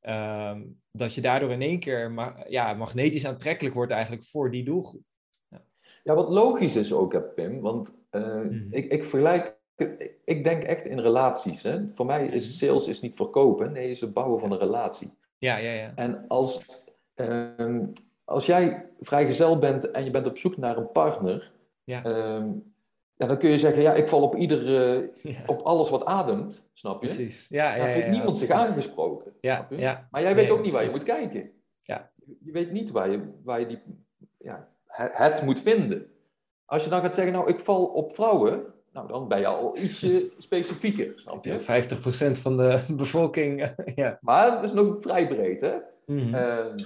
Ehm, 0.00 0.62
dat 0.90 1.14
je 1.14 1.20
daardoor 1.20 1.50
in 1.52 1.62
één 1.62 1.78
keer 1.80 2.10
ma- 2.10 2.44
ja, 2.48 2.74
magnetisch 2.74 3.26
aantrekkelijk 3.26 3.74
wordt 3.74 3.92
eigenlijk 3.92 4.24
voor 4.24 4.50
die 4.50 4.64
doelgroep. 4.64 5.02
Ja, 6.04 6.14
wat 6.14 6.28
logisch 6.28 6.76
is 6.76 6.92
ook, 6.92 7.12
hè, 7.12 7.22
Pim, 7.22 7.60
want 7.60 7.94
eh, 8.10 8.22
Mhm. 8.36 8.66
ik, 8.70 8.84
ik 8.92 9.04
vergelijk, 9.04 9.60
ik, 10.24 10.44
denk 10.44 10.62
echt 10.62 10.84
in 10.84 10.98
relaties. 10.98 11.62
Hè? 11.62 11.80
Voor 11.94 12.06
mij 12.06 12.26
is 12.26 12.44
Mhm. 12.46 12.54
sales 12.54 12.86
is 12.88 13.00
niet 13.00 13.16
verkopen, 13.16 13.72
nee, 13.72 13.90
is 13.90 14.00
het 14.00 14.12
bouwen 14.12 14.40
van 14.40 14.52
een 14.52 14.58
relatie. 14.58 15.10
Ja, 15.38 15.56
ja, 15.56 15.72
ja. 15.72 15.92
En 15.94 16.24
als, 16.28 16.84
ehm, 17.14 17.86
als 18.24 18.46
jij 18.46 18.86
vrijgezel 19.00 19.58
bent 19.58 19.90
en 19.90 20.04
je 20.04 20.10
bent 20.10 20.26
op 20.26 20.38
zoek 20.38 20.56
naar 20.56 20.76
een 20.76 20.92
partner, 20.92 21.52
Ja. 21.84 22.04
ehm, 22.04 22.48
ja, 23.14 23.26
dan 23.26 23.38
kun 23.38 23.50
je 23.50 23.58
zeggen, 23.58 23.82
ja, 23.82 23.92
ik 23.94 24.08
val 24.08 24.22
op, 24.22 24.36
ieder, 24.36 24.66
eh, 24.66 25.08
Ja, 25.32 25.38
op 25.46 25.60
alles 25.60 25.90
wat 25.90 26.04
ademt, 26.04 26.64
snap 26.72 26.92
je? 27.02 27.06
precies. 27.06 27.46
Ja, 27.48 27.74
ja, 27.74 27.92
voelt 27.92 28.08
niemand 28.08 28.38
zich 28.38 28.50
aangesproken. 28.50 29.32
Ja, 29.40 29.56
snap 29.56 29.70
je? 29.70 29.76
ja. 29.76 30.08
Maar 30.10 30.22
jij 30.22 30.34
weet 30.34 30.44
Nee, 30.48 30.52
ook 30.52 30.62
niet 30.62 30.72
waar 30.72 30.84
je 30.84 30.90
moet 30.90 31.02
kijken. 31.02 31.50
Ja. 31.82 32.10
Je 32.44 32.52
weet 32.52 32.72
niet 32.72 32.90
waar 32.90 33.10
je, 33.10 33.20
waar 33.44 33.60
je 33.60 33.66
die, 33.66 33.78
ja, 34.38 34.68
het, 34.86 35.12
het 35.16 35.42
moet 35.42 35.60
vinden. 35.60 36.06
Als 36.64 36.84
je 36.84 36.90
dan 36.90 37.00
gaat 37.00 37.14
zeggen, 37.14 37.32
nou, 37.32 37.48
ik 37.48 37.58
val 37.60 37.84
op 37.86 38.14
vrouwen, 38.14 38.64
nou, 38.92 39.08
dan 39.08 39.28
ben 39.28 39.38
je 39.38 39.46
al 39.46 39.76
ietsje 39.78 40.30
specifieker, 40.38 41.12
snap 41.16 41.44
je? 41.44 41.52
Ja, 41.66 41.84
50% 42.28 42.32
van 42.40 42.56
de 42.56 42.80
bevolking. 43.02 43.74
ja. 43.94 44.18
Maar 44.20 44.50
dat 44.50 44.64
is 44.64 44.72
nog 44.72 44.96
vrij 45.00 45.28
breed, 45.28 45.60
hè? 45.60 45.74
Mhm. 46.06 46.34
Ehm, 46.34 46.78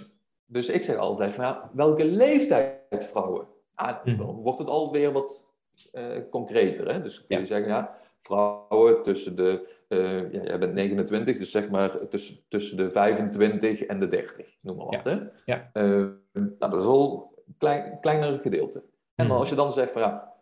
dus 0.46 0.68
ik 0.68 0.84
zeg 0.84 0.96
altijd 0.96 1.34
van, 1.34 1.44
ja, 1.44 1.70
welke 1.72 2.04
leeftijd 2.04 3.04
vrouwen? 3.10 3.46
Ah, 3.74 4.04
Mhm. 4.04 4.16
dan 4.16 4.34
wordt 4.34 4.58
het 4.58 4.68
alweer 4.68 5.12
wat 5.12 5.44
eh, 5.92 6.04
concreter, 6.30 6.92
hè? 6.92 7.02
Dus 7.02 7.26
kun 7.26 7.36
je 7.36 7.42
Ja. 7.42 7.46
zeggen, 7.48 7.68
ja, 7.68 7.96
vrouwen 8.22 9.02
tussen 9.02 9.36
de, 9.36 9.68
eh, 9.88 10.32
ja, 10.32 10.40
jij 10.42 10.58
bent 10.58 10.72
29, 10.72 11.38
dus 11.38 11.50
zeg 11.50 11.70
maar 11.70 12.08
tussen, 12.08 12.36
tussen 12.48 12.76
de 12.76 12.90
25 12.90 13.82
en 13.82 14.00
de 14.00 14.08
30, 14.08 14.46
noem 14.60 14.76
maar 14.76 14.86
wat, 14.86 15.04
hè? 15.04 15.18
Ja. 15.44 15.70
Ehm, 15.72 16.08
nou, 16.32 16.50
dat 16.58 16.74
is 16.74 16.84
al 16.86 17.32
een 17.46 17.54
klein, 17.58 17.98
kleiner 18.00 18.38
gedeelte. 18.38 18.78
En 18.78 18.84
dan 19.14 19.26
Mhm. 19.26 19.36
als 19.36 19.48
je 19.48 19.54
dan 19.54 19.72
zegt 19.72 19.92
van, 19.92 20.02
ja, 20.02 20.32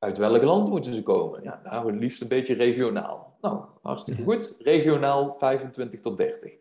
uit 0.00 0.18
welk 0.18 0.42
land 0.42 0.68
moeten 0.68 0.94
ze 0.94 1.02
komen? 1.02 1.42
Ja, 1.42 1.60
nou, 1.64 1.90
het 1.92 2.00
liefst 2.00 2.20
een 2.20 2.28
beetje 2.28 2.54
regionaal. 2.54 3.36
Nou, 3.40 3.64
hartstikke 3.82 4.22
goed. 4.22 4.54
Regionaal 4.58 5.34
25 5.38 6.00
tot 6.00 6.16
30. 6.16 6.52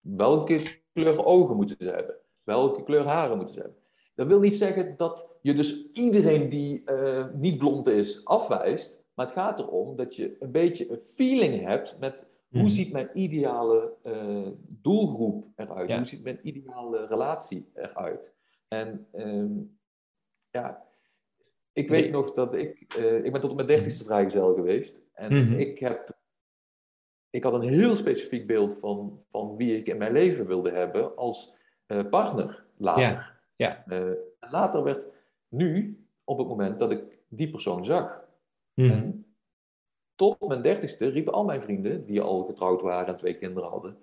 Welke 0.00 0.60
kleur 0.92 1.24
ogen 1.24 1.56
moeten 1.56 1.76
ze 1.78 1.88
hebben? 1.90 2.14
Welke 2.42 2.82
kleur 2.82 3.04
haren 3.06 3.36
moeten 3.36 3.54
ze 3.54 3.60
hebben? 3.60 3.78
Dat 4.14 4.26
wil 4.26 4.40
niet 4.40 4.56
zeggen 4.56 4.94
dat 4.96 5.28
je 5.42 5.54
dus 5.54 5.90
iedereen 5.92 6.48
die 6.48 6.84
eh, 6.84 7.26
niet 7.34 7.58
blond 7.58 7.86
is 7.86 8.24
afwijst. 8.24 9.02
Maar 9.14 9.26
het 9.26 9.34
gaat 9.34 9.60
erom 9.60 9.96
dat 9.96 10.16
je 10.16 10.36
een 10.38 10.50
beetje 10.50 10.90
een 10.90 11.02
feeling 11.02 11.66
hebt 11.66 11.96
met 12.00 12.28
hoe 12.48 12.60
Mhm. 12.60 12.70
ziet 12.70 12.92
mijn 12.92 13.10
ideale 13.14 13.92
eh, 14.02 14.48
doelgroep 14.68 15.46
eruit? 15.56 15.88
Ja. 15.88 15.96
Hoe 15.96 16.04
ziet 16.04 16.22
mijn 16.22 16.38
ideale 16.42 17.06
relatie 17.06 17.70
eruit? 17.74 18.34
En 18.68 19.06
ehm, 19.12 19.52
ja, 20.50 20.82
ik 21.72 21.88
weet 21.88 22.02
Nee. 22.02 22.10
nog 22.10 22.32
dat 22.34 22.54
ik, 22.54 22.94
eh, 22.98 23.24
ik 23.24 23.32
ben 23.32 23.40
tot 23.40 23.50
op 23.50 23.56
mijn 23.56 23.68
dertigste 23.68 24.04
vrijgezel 24.04 24.54
geweest. 24.54 25.00
En 25.12 25.32
Mhm. 25.44 25.52
ik 25.58 25.78
heb, 25.78 26.18
ik 27.30 27.44
had 27.44 27.52
een 27.54 27.68
heel 27.68 27.96
specifiek 27.96 28.46
beeld 28.46 28.78
van, 28.78 29.22
van 29.30 29.56
wie 29.56 29.76
ik 29.76 29.86
in 29.86 29.98
mijn 29.98 30.12
leven 30.12 30.46
wilde 30.46 30.70
hebben 30.70 31.16
als 31.16 31.58
eh, 31.86 32.04
partner 32.10 32.64
later. 32.76 33.02
Ja, 33.02 33.40
ja. 33.56 33.84
Eh, 33.86 34.50
later 34.50 34.82
werd 34.82 35.06
nu, 35.48 35.98
op 36.24 36.38
het 36.38 36.48
moment 36.48 36.78
dat 36.78 36.90
ik 36.90 37.18
die 37.28 37.50
persoon 37.50 37.84
zag. 37.84 38.24
Mhm. 38.74 38.90
En 38.90 39.34
tot 40.14 40.48
mijn 40.48 40.62
dertigste 40.62 41.08
riepen 41.08 41.32
al 41.32 41.44
mijn 41.44 41.62
vrienden, 41.62 42.06
die 42.06 42.20
al 42.20 42.42
getrouwd 42.44 42.80
waren 42.82 43.06
en 43.06 43.16
twee 43.16 43.38
kinderen 43.38 43.68
hadden, 43.70 43.96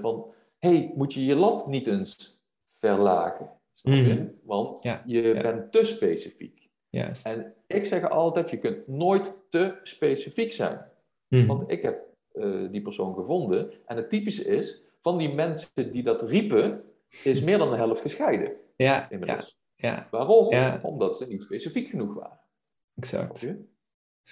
van, 0.00 0.32
hey, 0.58 0.92
moet 0.94 1.14
je 1.14 1.24
je 1.24 1.34
lat 1.34 1.66
niet 1.66 1.86
eens 1.86 2.40
verlagen? 2.64 3.50
Snap 3.74 3.94
je? 3.94 4.02
Mhm. 4.02 4.26
Want 4.42 4.82
Ja, 4.82 5.02
je 5.06 5.22
ja. 5.22 5.40
bent 5.42 5.72
te 5.72 5.84
specifiek. 5.84 6.57
Juist. 6.90 7.26
En 7.26 7.54
ik 7.66 7.86
zeg 7.86 8.08
altijd, 8.10 8.50
je 8.50 8.58
kunt 8.58 8.86
nooit 8.88 9.36
te 9.48 9.74
specifiek 9.82 10.52
zijn. 10.52 10.86
Mhm. 11.28 11.46
Want 11.46 11.70
ik 11.70 11.82
heb 11.82 12.06
eh, 12.32 12.70
die 12.70 12.82
persoon 12.82 13.14
gevonden. 13.14 13.72
En 13.86 13.96
het 13.96 14.08
typische 14.10 14.44
is, 14.44 14.82
van 15.00 15.18
die 15.18 15.34
mensen 15.34 15.92
die 15.92 16.02
dat 16.02 16.22
riepen, 16.22 16.82
is 17.24 17.40
meer 17.42 17.58
dan 17.58 17.70
de 17.70 17.76
helft 17.76 18.00
gescheiden 18.00 18.52
Ja, 18.76 18.86
ja, 18.94 19.10
inmiddels. 19.10 19.58
ja, 19.76 20.08
Waarom? 20.10 20.50
Ja. 20.52 20.78
Omdat 20.82 21.16
ze 21.16 21.26
niet 21.26 21.42
specifiek 21.42 21.88
genoeg 21.88 22.14
waren. 22.14 22.40
exact. 22.94 23.46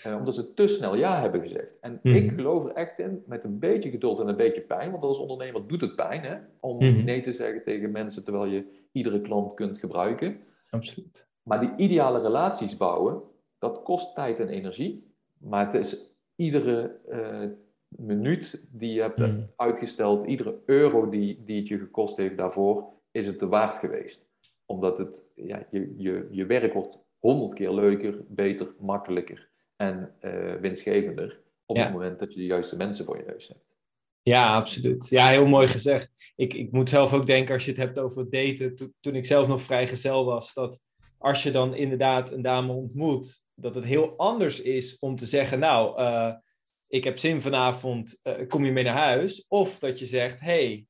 Eh, 0.02 0.14
omdat 0.16 0.34
ze 0.34 0.54
te 0.54 0.68
snel 0.68 0.94
ja 0.96 1.20
hebben 1.20 1.40
gezegd. 1.40 1.78
En 1.80 2.00
Mhm. 2.02 2.16
ik 2.16 2.30
geloof 2.32 2.64
er 2.64 2.72
echt 2.72 2.98
in, 2.98 3.22
met 3.26 3.44
een 3.44 3.58
beetje 3.58 3.90
geduld 3.90 4.20
en 4.20 4.28
een 4.28 4.36
beetje 4.36 4.60
pijn, 4.60 4.90
want 4.90 5.02
als 5.02 5.18
ondernemer 5.18 5.66
doet 5.66 5.80
het 5.80 5.94
pijn, 5.96 6.22
hè? 6.22 6.36
Om 6.60 6.76
Mhm. 6.76 7.04
nee 7.04 7.20
te 7.20 7.32
zeggen 7.32 7.62
tegen 7.64 7.90
mensen 7.90 8.24
terwijl 8.24 8.46
je 8.46 8.86
iedere 8.92 9.20
klant 9.20 9.54
kunt 9.54 9.78
gebruiken. 9.78 10.40
Absoluut. 10.70 11.25
Maar 11.48 11.60
die 11.60 11.72
ideale 11.76 12.20
relaties 12.20 12.76
bouwen, 12.76 13.22
dat 13.58 13.82
kost 13.82 14.14
tijd 14.14 14.38
en 14.40 14.48
energie. 14.48 15.14
Maar 15.38 15.64
het 15.66 15.74
is 15.74 15.96
iedere 16.36 17.00
eh, 17.08 17.44
minuut 17.88 18.68
die 18.72 18.92
je 18.92 19.00
hebt 19.00 19.18
Mhm. 19.18 19.40
uitgesteld, 19.56 20.26
iedere 20.26 20.58
euro 20.64 21.08
die, 21.08 21.44
die 21.44 21.58
het 21.58 21.68
je 21.68 21.78
gekost 21.78 22.16
heeft 22.16 22.36
daarvoor, 22.36 22.84
is 23.10 23.26
het 23.26 23.38
te 23.38 23.48
waard 23.48 23.78
geweest. 23.78 24.26
Omdat 24.64 24.98
het, 24.98 25.22
ja, 25.34 25.66
je, 25.70 25.94
je, 25.96 26.28
je 26.30 26.46
werk 26.46 26.72
wordt 26.72 26.98
honderd 27.18 27.52
keer 27.54 27.72
leuker, 27.72 28.24
beter, 28.28 28.74
makkelijker 28.78 29.50
en 29.76 30.14
eh, 30.20 30.54
winstgevender 30.54 31.42
op 31.66 31.76
Ja. 31.76 31.82
het 31.82 31.92
moment 31.92 32.18
dat 32.18 32.32
je 32.32 32.38
de 32.38 32.46
juiste 32.46 32.76
mensen 32.76 33.04
voor 33.04 33.16
je 33.16 33.24
neus 33.26 33.48
hebt. 33.48 33.74
Ja, 34.22 34.54
absoluut. 34.56 35.08
Ja, 35.08 35.26
heel 35.28 35.46
mooi 35.46 35.68
gezegd. 35.68 36.32
Ik, 36.36 36.54
ik 36.54 36.72
moet 36.72 36.88
zelf 36.88 37.12
ook 37.12 37.26
denken, 37.26 37.54
als 37.54 37.64
je 37.64 37.70
het 37.70 37.80
hebt 37.80 37.98
over 37.98 38.30
daten, 38.30 38.74
to- 38.74 38.90
toen 39.00 39.14
ik 39.14 39.26
zelf 39.26 39.48
nog 39.48 39.62
vrijgezel 39.62 40.24
was, 40.24 40.54
dat 40.54 40.80
als 41.18 41.42
je 41.42 41.50
dan 41.50 41.74
inderdaad 41.74 42.32
een 42.32 42.42
dame 42.42 42.72
ontmoet, 42.72 43.44
dat 43.54 43.74
het 43.74 43.84
heel 43.84 44.16
anders 44.16 44.60
is 44.60 44.98
om 44.98 45.16
te 45.16 45.26
zeggen, 45.26 45.58
nou, 45.58 45.98
eh, 45.98 46.34
ik 46.88 47.04
heb 47.04 47.18
zin 47.18 47.40
vanavond, 47.40 48.20
eh, 48.22 48.46
kom 48.48 48.64
je 48.64 48.72
mee 48.72 48.84
naar 48.84 48.96
huis? 48.96 49.44
Of 49.48 49.78
dat 49.78 49.98
je 49.98 50.06
zegt, 50.06 50.40
hey, 50.40 50.86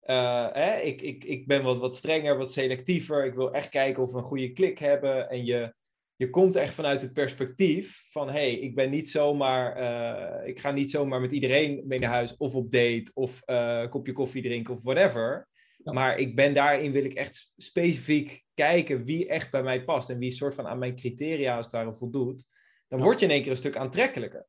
eh, 0.00 0.48
hè, 0.52 0.80
ik, 0.80 1.02
ik, 1.02 1.24
ik 1.24 1.46
ben 1.46 1.62
wat, 1.62 1.78
wat 1.78 1.96
strenger, 1.96 2.36
wat 2.36 2.52
selectiever, 2.52 3.24
ik 3.24 3.34
wil 3.34 3.52
echt 3.52 3.68
kijken 3.68 4.02
of 4.02 4.12
we 4.12 4.16
een 4.16 4.22
goede 4.22 4.52
klik 4.52 4.78
hebben 4.78 5.30
en 5.30 5.44
je, 5.44 5.74
je 6.16 6.30
komt 6.30 6.56
echt 6.56 6.74
vanuit 6.74 7.02
het 7.02 7.12
perspectief 7.12 8.06
van, 8.10 8.26
hé, 8.26 8.32
hey, 8.32 8.54
ik 8.54 8.74
ben 8.74 8.90
niet 8.90 9.10
zomaar, 9.10 9.80
uh, 9.80 10.48
ik 10.48 10.60
ga 10.60 10.70
niet 10.70 10.90
zomaar 10.90 11.20
met 11.20 11.32
iedereen 11.32 11.82
mee 11.86 11.98
naar 11.98 12.10
huis 12.10 12.36
of 12.36 12.54
op 12.54 12.70
date 12.70 13.10
of 13.14 13.42
uh, 13.46 13.88
kopje 13.88 14.12
koffie 14.12 14.42
drinken 14.42 14.74
of 14.74 14.82
whatever. 14.82 15.48
Maar 15.84 16.18
ik 16.18 16.34
ben 16.34 16.54
daarin, 16.54 16.92
wil 16.92 17.04
ik 17.04 17.14
echt 17.14 17.52
specifiek 17.56 18.44
kijken 18.60 19.04
wie 19.04 19.28
echt 19.28 19.50
bij 19.50 19.62
mij 19.62 19.84
past 19.84 20.10
en 20.10 20.18
wie 20.18 20.30
soort 20.30 20.54
van 20.54 20.66
aan 20.66 20.78
mijn 20.78 20.94
criteria 20.94 21.56
als 21.56 21.66
het 21.66 21.74
ware 21.74 21.94
voldoet. 21.94 22.44
Dan 22.88 23.00
word 23.00 23.18
je 23.18 23.24
in 23.26 23.32
één 23.32 23.42
keer 23.42 23.50
een 23.50 23.56
stuk 23.56 23.76
aantrekkelijker. 23.76 24.46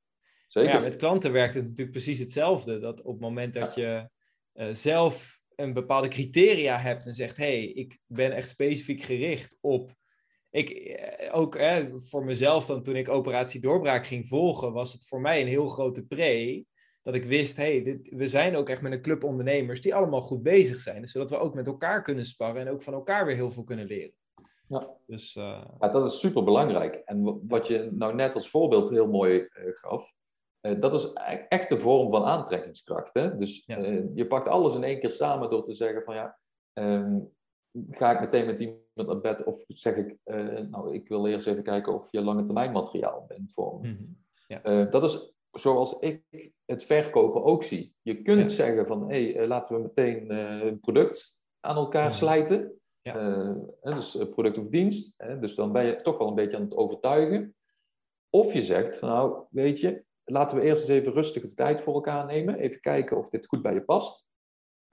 Zeker. 0.47 0.73
Ja, 0.73 0.79
met 0.79 0.95
klanten 0.95 1.31
werkt 1.31 1.53
het 1.53 1.63
natuurlijk 1.63 1.91
precies 1.91 2.19
hetzelfde. 2.19 2.79
Dat 2.79 3.01
op 3.01 3.13
het 3.13 3.21
moment 3.21 3.53
dat 3.53 3.75
je 3.75 4.09
uh, 4.53 4.67
zelf 4.71 5.39
een 5.55 5.73
bepaalde 5.73 6.07
criteria 6.07 6.77
hebt 6.77 7.05
en 7.05 7.13
zegt: 7.13 7.37
hé, 7.37 7.43
hey, 7.43 7.65
ik 7.65 7.99
ben 8.05 8.31
echt 8.31 8.49
specifiek 8.49 9.01
gericht 9.01 9.57
op. 9.61 9.93
Ik, 10.49 10.69
eh, 10.69 11.35
ook 11.35 11.57
hè, 11.57 11.99
voor 11.99 12.25
mezelf, 12.25 12.65
dan 12.65 12.83
toen 12.83 12.95
ik 12.95 13.09
Operatie 13.09 13.61
Doorbraak 13.61 14.05
ging 14.05 14.27
volgen, 14.27 14.73
was 14.73 14.93
het 14.93 15.07
voor 15.07 15.21
mij 15.21 15.41
een 15.41 15.47
heel 15.47 15.67
grote 15.67 16.05
pre. 16.05 16.65
Dat 17.03 17.15
ik 17.15 17.23
wist, 17.23 17.57
hé, 17.57 17.81
hey, 17.81 18.01
we 18.03 18.27
zijn 18.27 18.55
ook 18.55 18.69
echt 18.69 18.81
met 18.81 18.91
een 18.91 19.01
club 19.01 19.23
ondernemers 19.23 19.81
die 19.81 19.95
allemaal 19.95 20.21
goed 20.21 20.43
bezig 20.43 20.81
zijn. 20.81 21.07
Zodat 21.07 21.29
we 21.29 21.37
ook 21.37 21.53
met 21.53 21.67
elkaar 21.67 22.01
kunnen 22.01 22.25
sparren 22.25 22.61
en 22.61 22.73
ook 22.73 22.83
van 22.83 22.93
elkaar 22.93 23.25
weer 23.25 23.35
heel 23.35 23.51
veel 23.51 23.63
kunnen 23.63 23.85
leren. 23.85 24.13
Ja. 24.67 24.89
Dus, 25.07 25.35
uh... 25.35 25.63
ja, 25.79 25.89
dat 25.89 26.05
is 26.05 26.19
super 26.19 26.43
belangrijk. 26.43 26.95
En 26.95 27.47
wat 27.47 27.67
je 27.67 27.89
nou 27.91 28.15
net 28.15 28.35
als 28.35 28.49
voorbeeld 28.49 28.89
heel 28.89 29.07
mooi 29.07 29.39
uh, 29.39 29.47
gaf, 29.73 30.13
uh, 30.61 30.81
dat 30.81 30.93
is 30.93 31.03
e-, 31.13 31.45
echt 31.47 31.69
de 31.69 31.79
vorm 31.79 32.09
van 32.09 32.23
aantrekkingskracht. 32.23 33.13
Hè? 33.13 33.37
Dus 33.37 33.65
je 34.13 34.25
pakt 34.27 34.47
alles 34.47 34.75
in 34.75 34.83
één 34.83 34.99
keer 34.99 35.11
samen 35.11 35.49
door 35.49 35.65
te 35.65 35.73
zeggen 35.73 36.03
van 36.03 36.15
ja, 36.15 36.37
um, 36.73 37.33
ga 37.89 38.11
ik 38.11 38.19
meteen 38.19 38.45
met 38.45 38.59
iemand 38.59 38.81
naar 38.95 39.21
bed 39.21 39.43
of 39.43 39.63
zeg 39.67 39.95
ik, 39.95 40.17
nou 40.69 40.93
ik 40.93 41.07
wil 41.07 41.27
eerst 41.27 41.47
even 41.47 41.63
kijken 41.63 41.93
of 41.93 42.11
je 42.11 42.21
lange 42.21 42.45
termijn 42.45 42.71
materiaal 42.71 43.25
bent 43.27 43.53
voor 43.53 43.79
me. 43.79 43.87
Mm 43.87 44.19
ja. 44.47 44.85
dat 44.85 45.03
is 45.03 45.33
zoals 45.51 45.99
ik 45.99 46.23
het 46.65 46.83
verkopen 46.83 47.43
ook 47.43 47.63
zie. 47.63 47.95
Je 48.01 48.21
kunt 48.21 48.51
zeggen 48.51 48.87
van 48.87 49.09
hé, 49.09 49.31
hey, 49.31 49.47
laten 49.47 49.75
we 49.75 49.81
meteen 49.81 50.29
een 50.29 50.79
product 50.79 51.41
aan 51.59 51.75
elkaar 51.75 52.13
slijten. 52.13 52.81
Ja. 53.01 53.37
Uh, 53.37 53.55
dus 53.81 54.17
eh, 54.17 54.29
product 54.29 54.57
of 54.57 54.67
dienst. 54.67 55.13
Dus 55.39 55.55
dan 55.55 55.71
ben 55.71 55.85
je 55.85 55.95
toch 55.95 56.17
wel 56.17 56.27
een 56.27 56.35
beetje 56.35 56.57
aan 56.57 56.63
het 56.63 56.75
overtuigen. 56.75 57.55
Of 58.29 58.53
je 58.53 58.61
zegt 58.61 58.97
van 58.97 59.09
nou, 59.09 59.43
weet 59.49 59.79
je, 59.79 60.03
laten 60.23 60.57
we 60.57 60.63
eerst 60.63 60.81
eens 60.81 60.99
even 60.99 61.13
rustig 61.13 61.41
de 61.41 61.53
tijd 61.53 61.81
voor 61.81 61.93
elkaar 61.93 62.25
nemen. 62.25 62.55
Even 62.55 62.79
kijken 62.79 63.17
of 63.17 63.29
dit 63.29 63.45
goed 63.45 63.61
bij 63.61 63.73
je 63.73 63.81
past. 63.81 64.25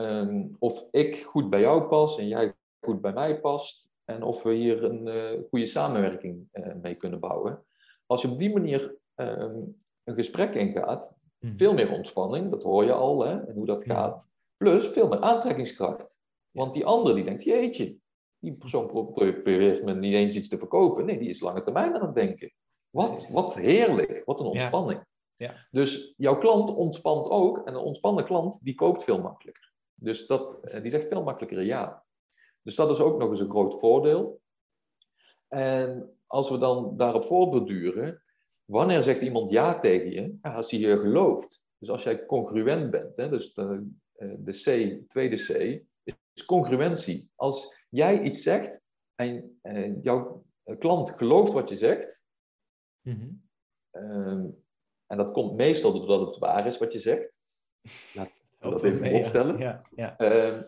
Um, 0.00 0.56
of 0.58 0.88
ik 0.90 1.22
goed 1.22 1.50
bij 1.50 1.60
jou 1.60 1.82
pas 1.82 2.18
en 2.18 2.28
jij 2.28 2.54
goed 2.80 3.00
bij 3.00 3.12
mij 3.12 3.40
past. 3.40 3.90
En 4.04 4.22
of 4.22 4.42
we 4.42 4.54
hier 4.54 4.84
een 4.84 5.06
uh, 5.06 5.48
goede 5.48 5.66
samenwerking 5.66 6.48
uh, 6.52 6.74
mee 6.82 6.94
kunnen 6.94 7.20
bouwen. 7.20 7.64
Als 8.06 8.22
je 8.22 8.28
op 8.28 8.38
die 8.38 8.52
manier 8.52 8.96
um, 9.14 9.82
een 10.08 10.14
gesprek 10.14 10.54
ingaat, 10.54 11.14
mm. 11.38 11.56
veel 11.56 11.74
meer 11.74 11.92
ontspanning, 11.92 12.50
dat 12.50 12.62
hoor 12.62 12.84
je 12.84 12.92
al, 12.92 13.24
hè, 13.24 13.40
en 13.46 13.54
hoe 13.54 13.66
dat 13.66 13.84
hmm. 13.84 13.92
gaat. 13.92 14.28
Plus 14.56 14.86
veel 14.86 15.08
meer 15.08 15.20
aantrekkingskracht. 15.20 16.18
Want 16.50 16.74
die 16.74 16.86
ander 16.86 17.14
die 17.14 17.24
denkt, 17.24 17.42
jeetje, 17.42 17.96
die 18.38 18.52
persoon 18.52 18.86
probeert 18.86 19.84
me 19.84 19.94
niet 19.94 20.14
eens 20.14 20.34
iets 20.34 20.48
te 20.48 20.58
verkopen. 20.58 21.04
Nee, 21.04 21.18
die 21.18 21.28
is 21.28 21.40
lange 21.40 21.62
termijn 21.62 21.94
aan 21.94 22.06
het 22.06 22.14
denken. 22.14 22.52
Wat, 22.90 23.28
wat 23.32 23.54
heerlijk, 23.54 24.22
wat 24.24 24.40
een 24.40 24.46
ontspanning. 24.46 24.98
Ja. 24.98 25.06
Ja. 25.36 25.66
Dus 25.70 26.14
jouw 26.16 26.38
klant 26.38 26.74
ontspant 26.74 27.28
ook. 27.28 27.66
En 27.66 27.74
een 27.74 27.80
ontspannen 27.80 28.24
klant, 28.24 28.64
die 28.64 28.74
koopt 28.74 29.04
veel 29.04 29.20
makkelijker. 29.20 29.72
Dus 29.94 30.26
dat, 30.26 30.60
eh, 30.60 30.82
die 30.82 30.90
zegt 30.90 31.08
veel 31.08 31.22
makkelijker 31.22 31.62
ja. 31.62 32.04
Dus 32.62 32.74
dat 32.74 32.90
is 32.90 33.00
ook 33.00 33.18
nog 33.18 33.30
eens 33.30 33.40
een 33.40 33.50
groot 33.50 33.80
voordeel. 33.80 34.40
En 35.48 36.16
als 36.26 36.50
we 36.50 36.58
dan 36.58 36.96
daarop 36.96 37.24
voortborduren, 37.24 38.22
wanneer 38.70 39.02
zegt 39.02 39.20
iemand 39.20 39.50
ja 39.50 39.78
tegen 39.78 40.10
je? 40.10 40.38
Ja, 40.42 40.54
als 40.54 40.70
hij 40.70 40.80
je 40.80 40.98
gelooft. 40.98 41.66
Dus 41.78 41.90
als 41.90 42.02
jij 42.02 42.26
congruent 42.26 42.90
bent, 42.90 43.16
hè, 43.16 43.28
dus 43.28 43.54
de, 43.54 43.90
eh, 44.12 44.34
de 44.38 44.52
C, 44.52 45.08
tweede 45.08 45.36
C, 45.36 45.82
is 46.32 46.44
congruentie. 46.44 47.30
Als 47.34 47.74
jij 47.88 48.22
iets 48.22 48.42
zegt 48.42 48.80
en 49.14 49.58
uh, 49.62 50.02
jouw 50.02 50.44
klant 50.78 51.10
gelooft 51.10 51.52
wat 51.52 51.68
je 51.68 51.76
zegt, 51.76 52.22
mhm. 53.00 53.28
ehm, 53.90 54.46
en 55.06 55.16
dat 55.16 55.32
komt 55.32 55.56
meestal 55.56 55.92
doordat 55.92 56.26
het 56.26 56.38
waar 56.38 56.66
is 56.66 56.78
wat 56.78 56.92
je 56.92 56.98
zegt, 56.98 57.38
laat 58.14 58.30
dat, 58.58 58.72
dat 58.72 58.84
even 58.84 59.12
opstellen, 59.12 59.58
ja. 59.58 59.82
Ja, 59.94 60.16
ehm, 60.16 60.62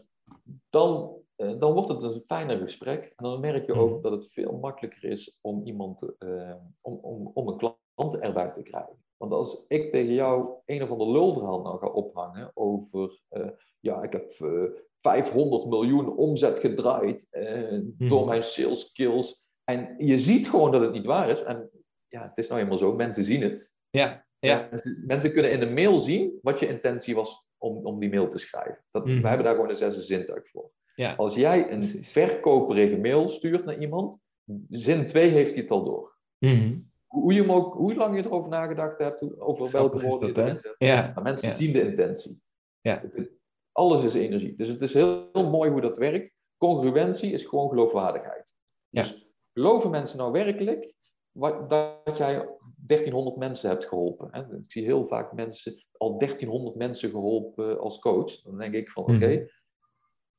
dan, 0.71 1.21
uh, 1.37 1.59
dan 1.59 1.73
wordt 1.73 1.89
het 1.89 2.03
een 2.03 2.23
fijner 2.27 2.59
gesprek. 2.59 3.03
En 3.03 3.25
dan 3.25 3.41
merk 3.41 3.67
je 3.67 3.75
ook 3.75 3.91
mhm. 3.91 4.01
dat 4.01 4.13
het 4.13 4.33
veel 4.33 4.59
makkelijker 4.59 5.05
is 5.05 5.39
om 5.41 5.67
iemand, 5.67 6.03
uh, 6.19 6.55
om, 6.81 6.95
om, 6.95 7.31
om 7.35 7.49
een 7.49 7.57
klant 7.57 7.79
erbij 8.09 8.51
te 8.51 8.63
krijgen. 8.63 8.99
Want 9.17 9.33
als 9.33 9.65
ik 9.69 9.93
tegen 9.93 10.15
jou 10.15 10.49
een 10.67 10.83
of 10.83 10.91
ander 10.91 11.11
lulverhaal 11.11 11.61
nou 11.61 11.79
ga 11.79 11.87
ophangen 11.87 12.51
over, 12.55 13.21
uh, 13.31 13.49
ja, 13.81 14.03
ik 14.03 14.13
heb 14.13 14.33
500 14.99 15.67
miljoen 15.67 16.17
omzet 16.17 16.59
gedraaid 16.59 17.27
uh, 17.31 17.81
door 17.99 18.21
mhm. 18.21 18.29
mijn 18.29 18.43
sales 18.43 18.89
skills. 18.89 19.49
En 19.65 19.95
je 19.99 20.19
ziet 20.19 20.49
gewoon 20.49 20.73
dat 20.73 20.81
het 20.81 20.93
niet 20.93 21.07
waar 21.07 21.29
is. 21.29 21.43
En 21.43 21.71
ja, 22.09 22.23
het 22.23 22.39
is 22.39 22.49
nou 22.49 22.61
eenmaal 22.61 22.79
zo, 22.79 22.95
mensen 22.95 23.25
zien 23.25 23.43
het. 23.43 23.73
Ja, 23.91 24.27
ja. 24.39 24.69
Mensen, 24.71 25.03
mensen 25.07 25.33
kunnen 25.33 25.53
in 25.53 25.61
de 25.61 25.71
mail 25.71 25.99
zien 25.99 26.39
wat 26.43 26.59
je 26.59 26.69
intentie 26.69 27.15
was 27.15 27.47
om, 27.59 27.87
om 27.87 27.99
die 27.99 28.11
mail 28.11 28.29
te 28.29 28.39
schrijven. 28.39 28.85
Dat, 28.91 29.07
mm. 29.07 29.23
We 29.23 29.29
hebben 29.29 29.47
daar 29.47 29.55
gewoon 29.55 29.71
een 29.71 29.77
zesde 29.77 30.03
zintuig 30.03 30.49
voor. 30.49 30.71
Ja. 30.95 31.15
Als 31.15 31.35
jij 31.35 31.73
een 31.73 31.85
verkoperige 32.05 32.97
mail 32.97 33.29
stuurt 33.29 33.65
naar 33.65 33.79
iemand, 33.79 34.19
zin 34.69 35.07
2 35.07 35.31
heeft 35.31 35.53
hij 35.53 35.63
het 35.63 35.71
al 35.71 35.85
door. 35.85 36.19
Mm 36.39 36.90
hoe, 37.11 37.35
je 37.35 37.51
ook, 37.51 37.75
hoe 37.75 37.95
lang 37.95 38.17
je 38.17 38.25
erover 38.25 38.51
nagedacht 38.51 38.99
hebt, 38.99 39.41
over 39.41 39.71
welke 39.71 40.01
woorden 40.01 40.29
je 40.29 40.41
erin 40.41 40.59
zet. 40.59 40.75
Ja. 40.79 41.11
Maar 41.15 41.23
mensen 41.23 41.55
zien 41.55 41.73
de 41.73 41.83
intentie. 41.83 42.43
Ja. 42.81 43.03
alles 43.73 44.05
is 44.05 44.15
energie. 44.15 44.57
Dus 44.57 44.69
het 44.69 44.83
is 44.83 44.95
heel, 44.95 45.29
heel, 45.33 45.51
mooi 45.51 45.71
hoe 45.71 45.81
dat 45.81 45.99
werkt. 45.99 46.35
Congruentie 46.57 47.33
is 47.33 47.45
gewoon 47.45 47.69
geloofwaardigheid. 47.69 48.55
Ja. 48.89 49.03
Dus 49.03 49.33
geloven 49.53 49.91
mensen 49.91 50.19
nou 50.19 50.33
werkelijk 50.33 50.95
wat, 51.31 51.71
dat 51.71 52.17
jij 52.17 52.49
1300 52.77 53.37
mensen 53.37 53.69
hebt 53.69 53.85
geholpen? 53.85 54.29
Hè? 54.31 54.57
Ik 54.57 54.73
zie 54.73 54.85
heel 54.85 55.07
vaak 55.07 55.33
mensen, 55.33 55.85
al 55.97 56.19
1300 56.19 56.77
mensen 56.77 57.11
geholpen 57.11 57.81
als 57.81 57.99
coach. 57.99 58.43
Dan 58.43 58.59
denk 58.59 58.75
ik 58.75 58.91
van, 58.91 59.03
oké, 59.03 59.15
okay, 59.15 59.35
mhm. 59.35 59.47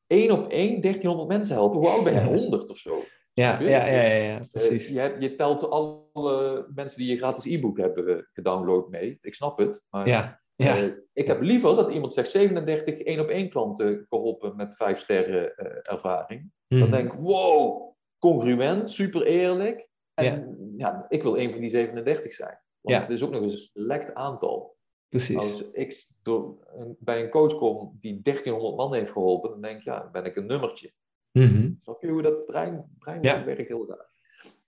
één 0.08 0.32
op 0.32 0.50
één 0.50 0.82
1300 0.82 1.28
mensen 1.28 1.56
helpen. 1.56 1.80
Hoe 1.80 1.90
oud 1.90 2.04
ben 2.04 2.14
je? 2.14 2.20
100 2.40 2.70
of 2.70 2.78
zo? 2.78 3.04
Ja, 3.34 3.60
ja, 3.60 3.86
ja, 3.86 4.02
ja, 4.02 4.16
ja, 4.16 4.40
precies. 4.52 4.90
Uh, 4.90 4.96
je, 4.96 5.16
je, 5.20 5.36
telt 5.36 5.70
alle 5.70 6.68
mensen 6.74 7.00
die 7.00 7.12
je 7.12 7.18
gratis 7.18 7.46
e-book 7.46 7.78
hebben 7.78 8.30
gedownload 8.34 8.90
mee. 8.90 9.18
Ik 9.22 9.36
snap 9.36 9.58
het. 9.58 9.82
Maar 9.90 10.08
ja. 10.08 10.40
Uh, 10.56 10.84
ik 11.14 11.28
heb 11.28 11.42
liever 11.42 11.76
dat 11.76 11.92
iemand 11.92 12.14
zegt 12.14 12.30
37 12.30 13.00
één 13.00 13.20
op 13.20 13.28
één 13.28 13.50
klanten 13.50 14.06
geholpen 14.10 14.56
met 14.56 14.76
vijf 14.76 15.00
sterren 15.00 15.56
ervaring. 15.84 16.52
Dan 16.68 16.80
mhm. 16.80 16.92
denk 16.92 17.14
ik, 17.14 17.20
wow, 17.20 17.94
congruent, 18.20 18.92
super 18.92 19.26
eerlijk. 19.26 19.90
En 20.14 20.58
ja. 20.78 21.06
ik 21.10 21.24
wil 21.24 21.38
een 21.38 21.52
van 21.52 21.62
die 21.62 21.70
37 21.70 22.34
zijn. 22.34 22.60
Want 22.82 23.02
het 23.02 23.10
is 23.10 23.24
ook 23.24 23.32
nog 23.32 23.42
een 23.42 23.52
select 23.52 24.14
aantal. 24.14 24.76
Precies. 25.10 25.36
Als 25.36 25.72
ik 25.72 26.12
door, 26.22 26.58
bij 27.00 27.24
een 27.24 27.30
coach 27.30 27.58
kom 27.58 27.98
die 28.02 28.22
1300 28.22 28.76
man 28.76 28.94
heeft 28.94 29.12
geholpen, 29.12 29.50
dan 29.50 29.62
denk 29.62 29.78
ik, 29.78 29.84
ja, 29.84 30.00
dan 30.00 30.12
ben 30.12 30.26
ik 30.26 30.36
een 30.36 30.46
nummertje. 30.46 30.94
Mm 31.32 31.78
Snap 31.80 32.02
je 32.02 32.08
hoe 32.08 32.22
dat 32.22 32.46
brein, 32.46 32.96
brein 33.00 33.22
werkt 33.22 33.68
heel. 33.68 33.98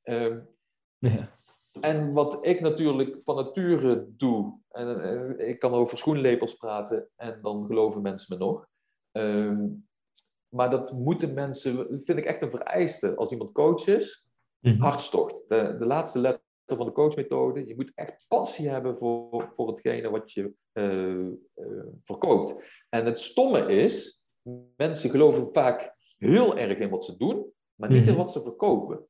Um, 0.03 0.47
ja. 0.97 1.29
En 1.81 2.13
wat 2.13 2.45
ik 2.45 2.61
natuurlijk 2.61 3.19
van 3.23 3.35
nature 3.35 4.07
doe, 4.17 4.59
en, 4.69 5.39
ik 5.47 5.59
kan 5.59 5.73
over 5.73 5.97
schoenlepels 5.97 6.55
praten 6.55 7.09
en 7.15 7.39
dan 7.41 7.65
geloven 7.65 8.01
mensen 8.01 8.37
me 8.37 8.45
nog. 8.45 8.67
Um, 9.11 9.87
maar 10.53 10.69
dat 10.69 10.91
moeten 10.91 11.33
mensen, 11.33 11.87
vind 12.03 12.17
ik 12.17 12.25
echt 12.25 12.41
een 12.41 12.49
vereiste. 12.49 13.15
Als 13.15 13.31
iemand 13.31 13.51
coach 13.51 13.87
is, 13.87 14.27
mm 14.59 14.79
hartstocht. 14.79 15.43
De, 15.47 15.75
de 15.79 15.85
laatste 15.85 16.19
letter 16.19 16.41
van 16.65 16.85
de 16.85 16.91
coachmethode. 16.91 17.67
Je 17.67 17.75
moet 17.75 17.91
echt 17.95 18.25
passie 18.27 18.69
hebben 18.69 18.97
voor, 18.97 19.49
voor 19.55 19.67
hetgene 19.67 20.09
wat 20.09 20.31
je 20.31 20.53
uh, 20.73 21.17
uh, 21.55 21.85
verkoopt. 22.03 22.83
En 22.89 23.05
het 23.05 23.19
stomme 23.19 23.73
is, 23.73 24.21
mensen 24.75 25.09
geloven 25.09 25.53
vaak 25.53 25.95
heel 26.23 26.57
erg 26.57 26.77
in 26.77 26.89
wat 26.89 27.03
ze 27.03 27.17
doen, 27.17 27.45
maar 27.75 27.89
niet 27.89 28.07
in 28.07 28.13
mhm. 28.13 28.21
wat 28.21 28.31
ze 28.31 28.41
verkopen. 28.41 29.07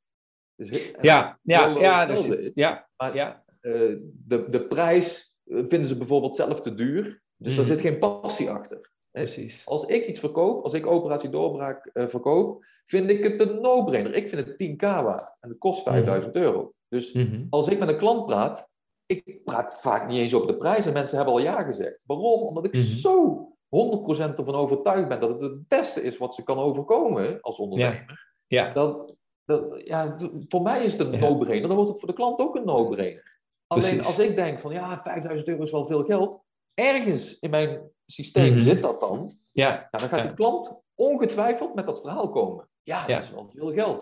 Dus, 0.56 0.92
ja, 1.02 1.40
ja, 1.44 1.68
ja, 1.80 2.06
dus, 2.06 2.52
ja, 2.54 2.90
maar, 2.98 3.16
ja. 3.16 3.44
Uh, 3.62 3.98
de, 4.14 4.50
de 4.50 4.68
prijs 4.68 5.36
eh, 5.44 5.58
vinden 5.58 5.86
ze 5.86 5.98
bijvoorbeeld 5.98 6.36
zelf 6.36 6.62
te 6.62 6.74
duur, 6.74 7.22
dus 7.36 7.56
daar 7.56 7.66
zit 7.66 7.82
geen 7.82 8.00
passie 8.00 8.50
achter. 8.50 8.92
Precies. 9.12 9.66
Als 9.66 9.86
ik 9.86 10.06
iets 10.06 10.20
verkoop, 10.20 10.64
als 10.64 10.74
ik 10.74 10.88
operatie 10.88 11.30
doorbraak 11.30 11.90
uh, 11.94 12.08
verkoop, 12.08 12.66
vind 12.86 13.10
ik 13.10 13.24
het 13.24 13.40
een 13.40 13.62
no-brainer. 13.62 14.14
Ik 14.14 14.28
vind 14.28 14.48
het 14.48 14.64
10k 14.64 15.04
waard 15.04 15.38
en 15.42 15.50
het 15.50 15.58
kost 15.58 15.84
5000 15.84 16.34
mhm. 16.34 16.44
euro. 16.44 16.74
Dus 16.88 17.14
mhm. 17.14 17.46
als 17.50 17.68
ik 17.68 17.80
met 17.80 17.88
een 17.88 17.98
klant 17.98 18.26
praat, 18.26 18.70
ik 19.06 19.44
praat 19.44 19.82
vaak 19.82 20.08
niet 20.08 20.18
eens 20.18 20.34
over 20.34 20.48
de 20.48 20.58
prijs 20.58 20.86
en 20.86 20.94
mensen 20.94 21.16
hebben 21.16 21.34
al 21.34 21.42
ja 21.42 21.62
gezegd. 21.62 22.04
Waarom? 22.06 22.42
Omdat 22.42 22.66
ik 22.66 22.76
zo 22.76 23.48
100% 23.74 24.38
ervan 24.38 24.56
overtuigd 24.56 25.08
ben 25.08 25.20
dat 25.20 25.30
het 25.30 25.42
het 25.42 25.68
beste 25.68 26.02
is 26.02 26.18
wat 26.18 26.36
ze 26.36 26.44
kan 26.44 26.58
overkomen 26.58 27.42
als 27.42 27.58
ondernemer, 27.58 28.36
ja. 28.48 28.66
Ja. 28.66 28.74
Dan, 28.74 29.16
Dat, 29.46 29.82
ja, 29.86 30.16
voor 30.48 30.62
mij 30.62 30.86
is 30.86 30.92
het 30.94 31.02
een 31.02 31.20
no-brainer, 31.20 31.68
dan 31.68 31.78
wordt 31.78 31.92
het 31.92 32.00
voor 32.00 32.10
de 32.10 32.16
klant 32.16 32.40
ook 32.40 32.56
een 32.56 32.66
no-brainer. 32.66 33.42
Alleen 33.68 34.04
als 34.04 34.20
ik 34.20 34.36
denk 34.36 34.60
van 34.60 34.74
ja, 34.74 35.02
5000 35.02 35.48
euro 35.48 35.64
is 35.64 35.72
wel 35.72 35.86
veel 35.86 36.04
geld, 36.04 36.44
ergens 36.74 37.40
in 37.40 37.50
mijn 37.50 37.92
systeem 38.06 38.52
mhm. 38.54 38.62
zit 38.62 38.82
dat 38.82 39.00
dan. 39.00 39.38
Ja. 39.52 39.88
dan 39.92 40.00
gaat 40.00 40.28
de 40.28 40.34
klant 40.34 40.82
ongetwijfeld 40.96 41.76
met 41.76 41.86
dat 41.86 42.02
verhaal 42.02 42.30
komen. 42.30 42.70
Ja, 42.84 43.08
dat 43.08 43.24
is 43.24 43.32
wel 43.32 43.50
veel 43.54 43.74
geld. 43.74 44.02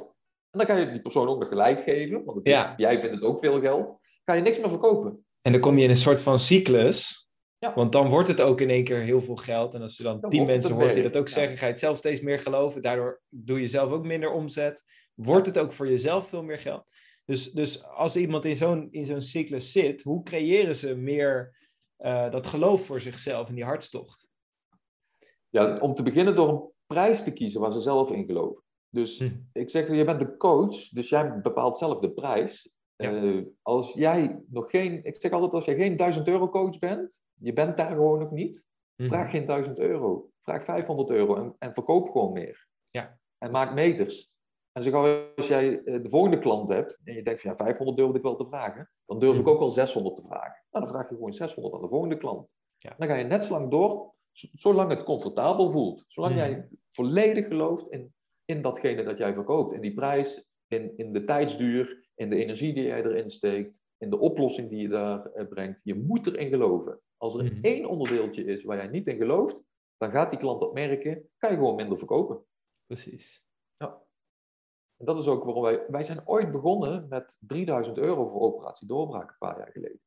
En 0.49 0.57
dan 0.59 0.65
kan 0.65 0.80
je 0.80 0.89
die 0.89 1.01
persoon 1.01 1.28
ook 1.28 1.39
nog 1.39 1.47
gelijk 1.47 1.84
geven, 1.84 2.26
want 2.26 2.39
jij 2.43 2.99
vindt 2.99 3.15
het 3.15 3.24
ook 3.24 3.39
veel 3.39 3.59
geld. 3.59 3.97
Ga 4.26 4.34
je 4.34 4.41
niks 4.41 4.59
meer 4.59 4.69
verkopen. 4.69 5.26
En 5.41 5.51
dan 5.51 5.61
kom 5.61 5.78
je 5.78 5.84
in 5.84 5.89
een 5.89 5.95
soort 5.95 6.22
van 6.22 6.39
cyclus. 6.39 7.20
Ja. 7.62 7.74
Want 7.74 7.91
dan 7.91 8.09
wordt 8.09 8.28
het 8.28 8.41
ook 8.41 8.62
in 8.62 8.70
één 8.70 8.84
keer 8.84 8.99
heel 8.99 9.22
veel 9.22 9.36
geld. 9.36 9.74
En 9.74 9.82
als 9.82 9.97
je 9.97 10.03
dan, 10.03 10.22
tien 10.30 10.45
mensen 10.45 10.74
hoort 10.74 10.93
die 10.93 11.03
dat 11.03 11.18
ook 11.18 11.30
zeggen, 11.30 11.57
ga 11.57 11.66
je 11.66 11.72
het 11.72 11.80
zelf 11.80 11.97
steeds 11.97 12.22
meer 12.22 12.39
geloven. 12.39 12.82
Daardoor 12.82 13.22
doe 13.30 13.59
je 13.59 13.68
zelf 13.68 13.91
ook 13.91 14.05
minder 14.05 14.32
omzet. 14.32 14.84
Wordt 15.14 15.45
het 15.45 15.57
ook 15.57 15.74
voor 15.74 15.89
jezelf 15.89 16.28
veel 16.28 16.43
meer 16.43 16.59
geld. 16.59 16.91
Dus, 17.26 17.51
dus 17.51 17.86
als 17.86 18.16
iemand 18.16 18.45
in 18.45 18.55
zo'n, 18.55 18.88
in 18.91 19.05
zo'n 19.05 19.22
cyclus 19.22 19.72
zit, 19.72 20.01
hoe 20.01 20.24
creëren 20.24 20.76
ze 20.76 20.95
meer 20.95 21.57
uh, 21.99 22.32
dat 22.32 22.47
geloof 22.47 22.86
voor 22.86 23.01
zichzelf 23.01 23.47
en 23.47 23.55
die 23.55 23.64
hartstocht? 23.64 24.28
Ja, 25.49 25.78
om 25.78 25.95
te 25.95 26.03
beginnen 26.03 26.36
door 26.36 26.49
een 26.49 26.72
prijs 26.88 27.24
te 27.24 27.34
kiezen 27.34 27.62
waar 27.62 27.72
ze 27.72 27.80
zelf 27.80 28.12
in 28.12 28.26
geloven. 28.26 28.64
Dus 28.89 29.20
hm. 29.20 29.30
ik 29.53 29.70
zeg, 29.70 29.95
je 29.95 30.05
bent 30.05 30.20
de 30.20 30.38
coach, 30.38 30.89
dus 30.89 31.09
jij 31.09 31.39
bepaalt 31.41 31.78
zelf 31.78 31.99
de 31.99 32.12
prijs. 32.12 32.70
Uh, 33.01 33.45
als 33.61 33.93
jij 33.93 34.43
nog 34.47 34.69
geen, 34.69 35.03
ik 35.03 35.15
zeg 35.15 35.31
altijd, 35.31 35.53
als 35.53 35.65
jij 35.65 35.75
geen 35.75 35.97
1000 35.97 36.27
euro 36.27 36.49
coach 36.49 36.79
bent, 36.79 37.21
je 37.33 37.53
bent 37.53 37.77
daar 37.77 37.91
gewoon 37.91 38.19
nog 38.19 38.31
niet, 38.31 38.65
hm. 38.95 39.07
vraag 39.07 39.31
geen 39.31 39.45
1000 39.45 39.79
euro. 39.79 40.29
Vraag 40.39 40.63
500 40.63 41.09
euro 41.09 41.35
en, 41.35 41.55
en 41.59 41.73
verkoop 41.73 42.09
gewoon 42.09 42.31
meer. 42.31 42.67
Ja. 42.89 43.19
En 43.37 43.51
maak 43.51 43.73
meters. 43.73 44.31
En 44.71 44.83
zo 44.83 44.91
gauw 44.91 45.33
als 45.35 45.47
jij 45.47 45.83
eh, 45.83 46.03
de 46.03 46.09
volgende 46.09 46.39
klant 46.39 46.69
hebt 46.69 46.99
en 47.03 47.13
je 47.13 47.23
denkt 47.23 47.41
van 47.41 47.51
ja, 47.51 47.57
500 47.57 47.97
durf 47.97 48.15
ik 48.15 48.21
wel 48.21 48.35
te 48.35 48.45
vragen, 48.45 48.91
dan 49.05 49.19
durf 49.19 49.37
ik 49.37 49.41
mhm. 49.41 49.51
ook 49.51 49.59
wel 49.59 49.69
600 49.69 50.15
te 50.15 50.25
vragen. 50.25 50.63
Nou, 50.71 50.85
dan 50.85 50.93
vraag 50.93 51.09
je 51.09 51.15
gewoon 51.15 51.33
600 51.33 51.75
aan 51.75 51.81
de 51.81 51.87
volgende 51.87 52.17
klant. 52.17 52.55
Ja. 52.77 52.95
Dan 52.97 53.07
ga 53.07 53.15
je 53.15 53.23
net 53.23 53.43
zo 53.43 53.51
lang 53.51 53.71
door, 53.71 54.13
zolang 54.53 54.89
het 54.89 55.03
comfortabel 55.03 55.71
voelt. 55.71 56.03
Zolang 56.07 56.35
jij 56.35 56.51
mhm. 56.51 56.67
volledig 56.91 57.47
gelooft 57.47 57.89
in, 57.89 58.13
in 58.45 58.61
datgene 58.61 59.03
dat 59.03 59.17
jij 59.17 59.33
verkoopt. 59.33 59.73
In 59.73 59.81
die 59.81 59.93
prijs, 59.93 60.45
in, 60.67 60.97
in 60.97 61.13
de 61.13 61.23
tijdsduur, 61.23 62.09
in 62.22 62.30
de 62.30 62.36
energie 62.36 62.74
die 62.74 62.84
jij 62.84 63.03
erin 63.03 63.30
steekt, 63.30 63.82
in 63.97 64.09
de 64.09 64.19
oplossing 64.19 64.69
die 64.69 64.82
je 64.82 64.88
daar 64.88 65.26
eh, 65.26 65.47
brengt. 65.47 65.82
Je 65.84 65.95
moet 65.95 66.28
erin 66.28 66.49
geloven. 66.49 66.99
Als 67.17 67.36
er 67.36 67.43
mhm. 67.43 67.61
één 67.61 67.86
onderdeeltje 67.86 68.43
is 68.43 68.63
waar 68.63 68.78
jij 68.78 68.88
niet 68.88 69.07
in 69.07 69.17
gelooft, 69.17 69.63
dan 69.97 70.11
gaat 70.11 70.30
die 70.30 70.39
klant 70.39 70.61
dat 70.61 70.74
merken, 70.74 71.30
kan 71.38 71.49
je 71.49 71.55
gewoon 71.57 71.76
minder 71.76 71.97
verkopen. 71.97 72.45
Precies. 72.86 73.45
Ja. 73.78 74.01
En 74.97 75.05
dat 75.05 75.19
is 75.19 75.28
ook 75.28 75.43
waarom 75.43 75.63
wij... 75.63 75.86
Wij 75.88 76.03
zijn 76.03 76.28
ooit 76.28 76.51
begonnen 76.51 77.07
met 77.09 77.38
3000 77.39 77.97
euro 77.97 78.30
voor 78.30 78.41
operatie 78.41 78.88
doorbraak 78.88 79.30
een 79.30 79.38
paar 79.38 79.57
jaar 79.57 79.72
geleden. 79.72 80.01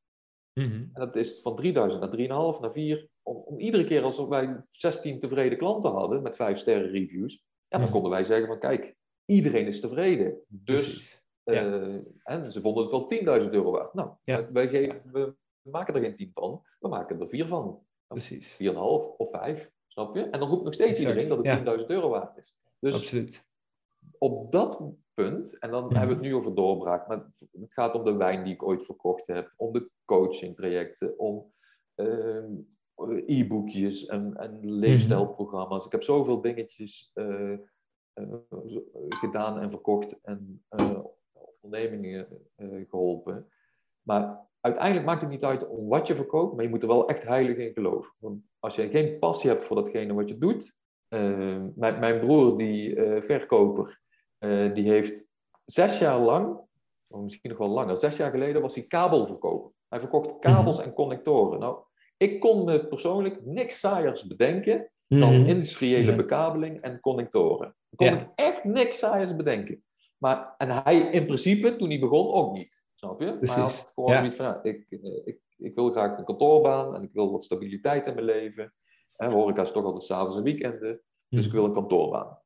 Mhm. 0.53 0.73
En 0.73 0.91
dat 0.93 1.17
is 1.17 1.41
van 1.41 1.57
3000 1.57 2.03
naar 2.03 2.55
3,5 2.55 2.61
naar 2.61 2.73
4. 2.73 3.09
Om, 3.23 3.37
om, 3.37 3.59
iedere 3.59 3.85
keer 3.85 4.03
als 4.03 4.27
wij 4.27 4.61
16 4.71 5.19
tevreden 5.19 5.59
klanten 5.59 5.91
hadden 5.91 6.23
met 6.23 6.37
5 6.37 6.59
sterren 6.59 6.91
reviews, 6.91 7.35
ja, 7.35 7.43
dan 7.69 7.81
mhm. 7.81 7.93
konden 7.93 8.11
wij 8.11 8.25
zeggen 8.25 8.47
van 8.47 8.59
kijk, 8.59 8.95
iedereen 9.25 9.67
is 9.67 9.81
tevreden. 9.81 10.43
Dus 10.49 11.24
uh, 11.45 11.97
en 12.23 12.53
ze 12.53 12.61
vonden 12.61 12.83
het 12.83 12.93
wel 12.93 13.41
10.000 13.43 13.51
euro 13.51 13.71
waard. 13.71 13.95
Nou, 13.95 14.11
wij 14.53 14.69
geven, 14.69 15.03
we 15.13 15.35
maken 15.63 15.95
er 15.95 16.01
geen 16.01 16.17
10 16.17 16.31
van, 16.35 16.63
we 16.79 16.89
maken 16.89 17.21
er 17.21 17.29
4 17.29 17.47
van. 17.47 17.83
Precies. 18.07 18.59
4,5 18.63 18.75
of 19.17 19.31
5, 19.31 19.71
snap 19.87 20.17
je? 20.17 20.23
En 20.23 20.41
dan 20.41 20.49
roept 20.49 20.65
nog 20.65 20.75
steeds 20.75 21.01
iedereen 21.01 21.29
dat 21.29 21.65
het 21.67 21.81
10.000 21.81 21.87
euro 21.87 22.09
waard 22.09 22.37
is. 22.37 22.59
Dus 22.79 22.95
Absoluut 22.95 23.45
op 24.19 24.53
dat 24.53 24.83
punt, 25.15 25.59
en 25.59 25.71
dan 25.71 25.83
hebben 25.83 26.09
we 26.09 26.15
het 26.15 26.23
nu 26.23 26.35
over 26.35 26.55
doorbraak, 26.55 27.09
maar 27.09 27.27
het 27.53 27.73
gaat 27.73 27.95
om 27.95 28.05
de 28.05 28.17
wijn 28.17 28.45
die 28.45 28.55
ik 28.55 28.63
ooit 28.63 28.85
verkocht 28.85 29.27
heb, 29.27 29.53
om 29.57 29.73
de 29.73 29.91
coaching 30.05 30.57
trajecten, 30.57 31.19
om 31.19 31.53
uh, 31.97 32.45
e-boekjes 33.27 34.07
en, 34.07 34.37
en 34.37 34.59
leefstijlprogramma's. 34.79 35.87
Ik 35.87 35.93
heb 35.93 36.03
zoveel 36.03 36.41
dingetjes 36.41 37.11
uh, 37.15 37.59
uh, 38.15 38.35
gedaan 39.09 39.61
en 39.61 39.71
verkocht 39.71 40.21
en 40.23 40.65
ondernemingen 41.65 42.27
geholpen. 42.89 43.49
Maar 44.03 44.41
uiteindelijk 44.61 45.07
maakt 45.07 45.21
het 45.21 45.31
niet 45.31 45.45
uit 45.45 45.69
om 45.69 45.89
wat 45.89 46.07
je 46.07 46.15
verkoopt, 46.15 46.55
maar 46.55 46.65
je 46.65 46.71
moet 46.71 46.83
er 46.83 46.89
wel 46.89 47.09
echt 47.09 47.23
heilig 47.23 47.57
in 47.57 47.73
geloven. 47.73 48.13
Want 48.19 48.43
als 48.59 48.77
je 48.77 48.89
geen 48.89 49.19
passie 49.19 49.51
hebt 49.51 49.65
voor 49.65 49.77
datgene 49.77 50.15
wat 50.15 50.29
je 50.29 50.39
doet, 50.39 50.75
mijn, 51.75 51.99
mijn 51.99 52.21
broer, 52.21 52.59
die 52.59 52.97
verkoper, 53.21 54.01
uh, 54.45 54.75
die 54.75 54.91
heeft 54.91 55.29
zes 55.65 55.99
jaar 55.99 56.19
lang, 56.19 56.59
of 57.07 57.21
misschien 57.21 57.51
nog 57.51 57.59
wel 57.59 57.69
langer, 57.69 57.97
zes 57.97 58.17
jaar 58.17 58.31
geleden 58.31 58.63
was 58.63 58.75
hij 58.75 58.85
kabelverkoper. 58.85 59.71
Hij 59.89 60.01
verkocht 60.01 60.39
kabels 60.39 60.79
mhm. 60.79 60.87
en 60.87 60.95
connectoren. 60.95 61.61
Nou, 61.61 61.79
ik 62.17 62.41
kon 62.41 62.65
me 62.65 62.87
persoonlijk 62.87 63.45
niks 63.45 63.81
saaiers 63.81 64.27
bedenken 64.27 64.91
dan 65.07 65.41
mhm. 65.41 65.49
industriële 65.49 66.13
bekabeling 66.13 66.81
en 66.81 67.01
connectoren. 67.01 67.77
Ik 67.91 67.97
kon 67.97 68.07
ja. 68.07 68.33
echt 68.35 68.65
niks 68.65 68.99
saaiers 68.99 69.37
bedenken. 69.37 69.85
Maar, 70.25 70.55
en 70.59 70.83
hij 70.83 70.99
in 70.99 71.27
principe, 71.27 71.77
toen 71.77 71.89
hij 71.89 71.99
begon, 71.99 72.33
ook 72.33 72.53
niet. 72.53 72.85
Snap 72.95 73.23
je? 73.23 73.37
Precies. 73.37 73.57
Maar 73.57 73.67
hij 73.67 73.75
had 73.75 73.93
gewoon 73.95 74.25
ja. 74.25 74.33
van, 74.33 74.59
ik, 74.63 74.87
eh, 74.91 75.27
ik, 75.27 75.41
ik 75.57 75.75
wil 75.75 75.91
graag 75.91 76.19
een 76.19 76.25
kantoorbaan 76.25 76.95
en 76.95 77.03
ik 77.03 77.13
wil 77.13 77.33
wat 77.33 77.45
stabiliteit 77.45 78.07
in 78.07 78.15
mijn 78.15 78.27
leven. 78.27 78.75
En 79.17 79.33
horeca 79.33 79.63
is 79.63 79.73
toch 79.73 79.85
altijd 79.85 80.03
s'avonds 80.03 80.37
en 80.37 80.43
weekenden. 80.43 81.01
Dus 81.29 81.45
ik 81.45 81.51
mhm. 81.51 81.57
wil 81.57 81.65
een 81.65 81.75
kantoorbaan. 81.75 82.39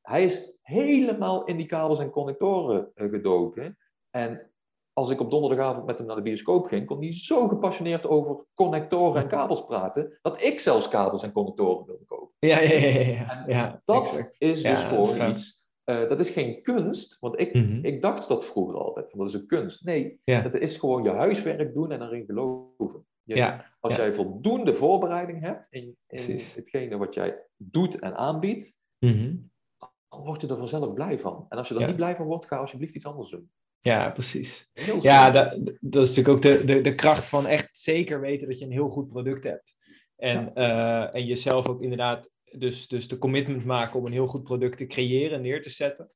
Hij 0.00 0.24
is 0.24 0.52
helemaal 0.62 1.44
in 1.44 1.56
die 1.56 1.66
kabels 1.66 1.98
en 1.98 2.10
connectoren 2.10 2.92
uh, 2.94 3.10
gedoken. 3.10 3.78
En 4.10 4.52
als 4.92 5.10
ik 5.10 5.20
op 5.20 5.30
donderdagavond 5.30 5.86
met 5.86 5.98
hem 5.98 6.06
naar 6.06 6.16
de 6.16 6.22
bioscoop 6.22 6.66
ging, 6.66 6.86
kon 6.86 6.98
hij 6.98 7.12
zo 7.12 7.48
gepassioneerd 7.48 8.06
over 8.06 8.44
connectoren 8.54 9.22
en 9.22 9.28
kabels 9.28 9.64
praten, 9.64 10.18
dat 10.22 10.42
ik 10.42 10.60
zelfs 10.60 10.88
kabels 10.88 11.22
en 11.22 11.32
connectoren 11.32 11.86
wilde 11.86 12.04
kopen. 12.04 12.34
Ja, 12.38 12.60
ja, 12.60 12.72
ja. 12.72 13.00
ja, 13.00 13.44
ja. 13.46 13.82
dat 13.84 14.30
is 14.38 14.62
dus 14.62 14.84
gewoon 14.84 15.30
iets. 15.30 15.57
Uh, 15.88 16.08
dat 16.08 16.18
is 16.18 16.30
geen 16.30 16.62
kunst, 16.62 17.16
want 17.20 17.40
ik, 17.40 17.54
mhm. 17.54 17.84
ik 17.84 18.02
dacht 18.02 18.28
dat 18.28 18.46
vroeger 18.46 18.78
altijd, 18.78 19.10
van 19.10 19.18
dat 19.18 19.28
is 19.28 19.34
een 19.34 19.46
kunst. 19.46 19.84
Nee, 19.84 20.20
dat 20.24 20.54
is 20.54 20.76
gewoon 20.76 21.02
je 21.02 21.10
huiswerk 21.10 21.74
doen 21.74 21.92
en 21.92 22.02
erin 22.02 22.24
geloven. 22.24 23.06
Je, 23.22 23.60
als 23.80 23.96
jij 23.96 24.14
voldoende 24.14 24.74
voorbereiding 24.74 25.40
hebt 25.40 25.66
in, 25.70 25.96
in 26.08 26.40
hetgene 26.54 26.96
wat 26.96 27.14
jij 27.14 27.42
doet 27.56 27.98
en 27.98 28.16
aanbiedt, 28.16 28.76
mm 28.98 29.50
dan 30.08 30.20
word 30.20 30.40
je 30.40 30.46
er 30.46 30.56
vanzelf 30.56 30.92
blij 30.92 31.18
van. 31.18 31.46
En 31.48 31.58
als 31.58 31.68
je 31.68 31.78
er 31.78 31.86
niet 31.86 31.96
blij 31.96 32.16
van 32.16 32.26
wordt, 32.26 32.46
ga 32.46 32.56
alsjeblieft 32.56 32.94
iets 32.94 33.06
anders 33.06 33.30
doen. 33.30 33.50
Ja, 33.78 34.10
precies. 34.10 34.70
Ja, 35.00 35.30
dat, 35.30 35.60
dat 35.80 36.06
is 36.06 36.16
natuurlijk 36.16 36.28
ook 36.28 36.42
de, 36.42 36.64
de, 36.64 36.80
de 36.80 36.94
kracht 36.94 37.26
van 37.26 37.46
echt 37.46 37.76
zeker 37.76 38.20
weten 38.20 38.48
dat 38.48 38.58
je 38.58 38.64
een 38.64 38.72
heel 38.72 38.88
goed 38.88 39.08
product 39.08 39.44
hebt. 39.44 39.74
En, 40.16 40.50
uh, 40.54 41.14
en 41.14 41.26
jezelf 41.26 41.68
ook 41.68 41.82
inderdaad 41.82 42.32
dus, 42.50 42.88
dus 42.88 43.08
de 43.08 43.18
commitment 43.18 43.64
maken 43.64 43.98
om 43.98 44.06
een 44.06 44.12
heel 44.12 44.26
goed 44.26 44.42
product 44.42 44.76
te 44.76 44.86
creëren 44.86 45.36
en 45.36 45.42
neer 45.42 45.62
te 45.62 45.70
zetten. 45.70 46.10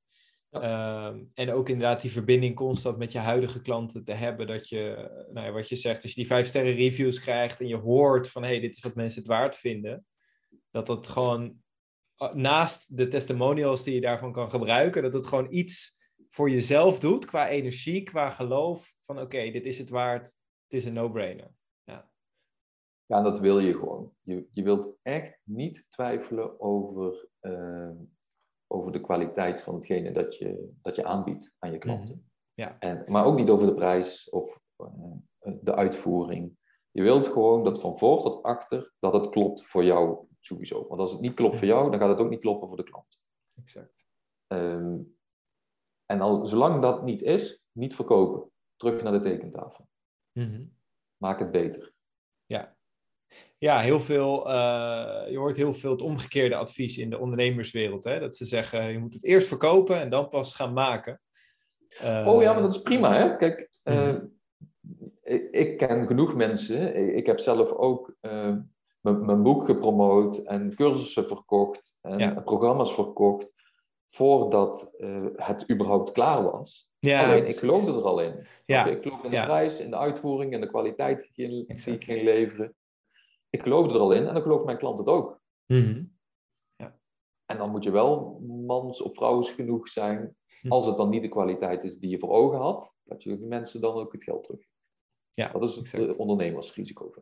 Ehm, 0.51 1.25
en 1.35 1.53
ook 1.53 1.69
inderdaad 1.69 2.01
die 2.01 2.11
verbinding 2.11 2.55
constant 2.55 2.97
met 2.97 3.13
je 3.13 3.19
huidige 3.19 3.61
klanten 3.61 4.05
te 4.05 4.13
hebben. 4.13 4.47
Dat 4.47 4.69
je, 4.69 5.11
nou 5.33 5.47
ja, 5.47 5.53
wat 5.53 5.69
je 5.69 5.77
zegt, 5.77 6.03
als 6.03 6.11
je 6.11 6.21
die 6.21 6.27
vijf 6.27 6.47
sterren 6.47 6.75
reviews 6.75 7.21
krijgt 7.21 7.61
en 7.61 7.67
je 7.67 7.77
hoort 7.77 8.31
van 8.31 8.43
hé, 8.43 8.49
hey, 8.49 8.61
dit 8.61 8.77
is 8.77 8.83
wat 8.83 8.95
mensen 8.95 9.19
het 9.19 9.31
waard 9.31 9.57
vinden. 9.57 10.07
Dat 10.71 10.87
dat 10.87 11.09
gewoon 11.09 11.63
naast 12.31 12.97
de 12.97 13.09
testimonials 13.09 13.83
die 13.83 13.95
je 13.95 14.01
daarvan 14.01 14.33
kan 14.33 14.51
gebruiken, 14.51 15.03
dat 15.03 15.13
het 15.13 15.27
gewoon 15.27 15.53
iets 15.53 16.01
voor 16.29 16.51
jezelf 16.51 16.99
doet 16.99 17.25
qua 17.25 17.49
energie, 17.49 18.03
qua 18.03 18.31
geloof. 18.31 18.95
Van 19.01 19.21
oké, 19.21 19.51
dit 19.51 19.65
is 19.65 19.79
het 19.79 19.91
waard, 19.91 20.25
het 20.69 20.81
is 20.81 20.85
een 20.85 20.93
no-brainer. 20.93 21.51
Ja. 23.13 23.19
en 23.19 23.25
dat 23.25 23.39
wil 23.39 23.59
je 23.59 23.75
gewoon. 23.75 24.13
Je, 24.21 24.49
je 24.53 24.63
wilt 24.63 24.95
echt 25.03 25.41
niet 25.45 25.87
twijfelen 25.89 26.61
over, 26.61 27.29
ehm, 27.41 27.97
over 28.67 28.93
de 28.93 29.01
kwaliteit 29.01 29.61
van 29.61 29.75
hetgene 29.75 30.13
dat 30.13 30.37
je, 30.37 30.73
dat 30.83 30.97
je 30.97 31.05
aanbiedt 31.05 31.55
aan 31.59 31.73
je 31.73 31.79
klanten. 31.79 32.15
Mhm. 32.15 32.25
Ja, 32.55 32.79
en, 32.79 33.13
maar 33.13 33.25
ook 33.25 33.37
niet 33.37 33.51
over 33.51 33.67
de 33.67 33.75
prijs 33.75 34.31
of 34.31 34.61
uh, 34.79 35.55
de 35.61 35.75
uitvoering. 35.75 36.57
Je 36.91 37.03
wilt 37.03 37.27
gewoon 37.27 37.65
dat 37.65 37.81
van 37.81 37.99
voor 37.99 38.23
tot 38.23 38.43
achter 38.43 38.93
dat 38.99 39.13
het 39.13 39.29
klopt 39.29 39.65
voor 39.65 39.85
jou 39.85 40.27
sowieso. 40.41 40.87
Want 40.89 41.01
als 41.01 41.13
het 41.13 41.21
niet 41.21 41.35
klopt 41.35 41.59
voor 41.59 41.67
jou, 41.67 41.91
dan 41.91 42.01
gaat 42.01 42.09
het 42.09 42.19
ook 42.19 42.31
niet 42.31 42.41
kloppen 42.41 42.69
voor 42.69 42.77
de 42.77 42.83
klant. 42.83 43.27
Exact. 43.55 44.07
Ehm, 44.47 44.99
en 46.07 46.21
al, 46.21 46.47
zolang 46.47 46.83
dat 46.83 47.03
niet 47.03 47.23
is, 47.23 47.63
niet 47.73 47.95
verkopen. 47.95 48.51
Terug 48.77 49.03
naar 49.03 49.13
de 49.13 49.21
tekentafel. 49.21 49.89
Mhm. 50.33 50.65
Maak 51.17 51.39
het 51.39 51.51
beter. 51.51 51.95
Ja. 53.59 53.81
Heel 53.81 54.01
veel, 54.01 54.49
uh, 54.49 55.23
je 55.31 55.37
hoort 55.37 55.57
heel 55.57 55.75
veel 55.75 55.91
het 55.91 56.03
omgekeerde 56.03 56.57
advies 56.57 56.99
in 56.99 57.11
de 57.11 57.19
ondernemerswereld. 57.19 58.05
Hè? 58.05 58.21
Dat 58.21 58.37
ze 58.37 58.45
zeggen, 58.45 58.93
je 58.93 58.99
moet 58.99 59.15
het 59.15 59.25
eerst 59.25 59.49
verkopen 59.49 60.01
en 60.01 60.11
dan 60.11 60.29
pas 60.29 60.55
gaan 60.55 60.73
maken. 60.73 61.21
Uh, 62.03 62.27
oh 62.27 62.43
ja, 62.43 62.53
maar 62.53 62.63
dat 62.63 62.75
is 62.75 62.83
prima. 62.83 63.13
Hè? 63.13 63.37
Kijk, 63.37 63.71
uh, 63.85 64.15
ik, 65.23 65.49
ik, 65.51 65.77
ken 65.77 66.07
genoeg 66.07 66.35
mensen. 66.35 66.97
Ik, 66.97 67.15
ik 67.15 67.27
heb 67.27 67.41
zelf 67.41 67.73
ook 67.73 68.17
mijn, 69.01 69.43
boek 69.43 69.65
gepromoot 69.65 70.39
en 70.39 70.75
cursussen 70.75 71.27
verkocht 71.27 71.99
en 72.01 72.43
programma's 72.45 72.95
verkocht 72.95 73.51
voordat 74.09 74.91
het 75.37 75.71
überhaupt 75.71 76.13
klaar 76.13 76.43
was. 76.43 76.91
Ja, 76.99 77.25
Alleen, 77.25 77.47
ik 77.47 77.57
geloofde 77.57 77.93
er 77.93 78.03
al 78.03 78.21
in. 78.21 78.47
Ja. 78.65 78.87
Ik 78.87 79.03
geloofde 79.03 79.25
in 79.25 79.31
de 79.31 79.43
prijs, 79.43 79.81
in 79.81 79.91
de 79.91 79.97
uitvoering 79.97 80.55
en 80.55 80.61
de 80.61 80.67
kwaliteit 80.67 81.31
die, 81.35 81.67
ik 81.67 82.05
ging 82.05 82.23
leveren. 82.23 82.75
Ik 83.53 83.63
geloofde 83.63 83.95
er 83.95 84.01
al 84.01 84.13
in 84.13 84.27
en 84.27 84.35
dan 84.35 84.43
gelooft 84.43 84.65
mijn 84.65 84.79
klant 84.79 84.99
het 84.99 85.09
ook. 85.09 85.41
Mhm. 85.67 86.05
ja. 86.77 86.99
En 87.45 87.59
dan 87.59 87.71
moet 87.71 87.85
je 87.85 87.91
wel 87.91 88.41
mans 88.67 89.03
of 89.03 89.15
vrouws 89.15 89.51
genoeg 89.51 89.89
zijn, 89.89 90.37
hm. 90.61 90.69
als 90.71 90.87
het 90.87 90.97
dan 90.97 91.11
niet 91.11 91.23
de 91.23 91.29
kwaliteit 91.29 91.85
is 91.85 91.99
die 91.99 92.11
je 92.11 92.19
voor 92.19 92.31
ogen 92.31 92.59
had, 92.59 92.95
dat 93.03 93.23
je 93.23 93.37
die 93.37 93.47
mensen 93.47 93.81
dan 93.81 93.95
ook 93.95 94.13
het 94.13 94.25
geld 94.25 94.45
terug. 94.45 94.67
Ja, 95.33 95.53
dat 95.53 95.63
is 95.63 95.77
het 95.77 95.85
exact. 95.85 96.17
ondernemersrisico. 96.17 97.13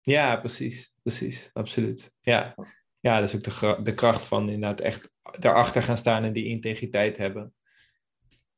Ja, 0.00 0.36
precies. 0.36 0.94
Precies, 1.02 1.50
absoluut. 1.52 2.12
Ja, 2.20 2.54
ja 3.00 3.20
dat 3.20 3.28
is 3.28 3.34
ook 3.34 3.42
de, 3.42 3.82
de 3.82 3.94
kracht 3.94 4.24
van 4.24 4.48
inderdaad 4.48 4.80
echt 4.80 5.12
daarachter 5.38 5.82
gaan 5.82 5.96
staan 5.96 6.24
en 6.24 6.32
die 6.32 6.46
integriteit 6.46 7.16
hebben 7.16 7.54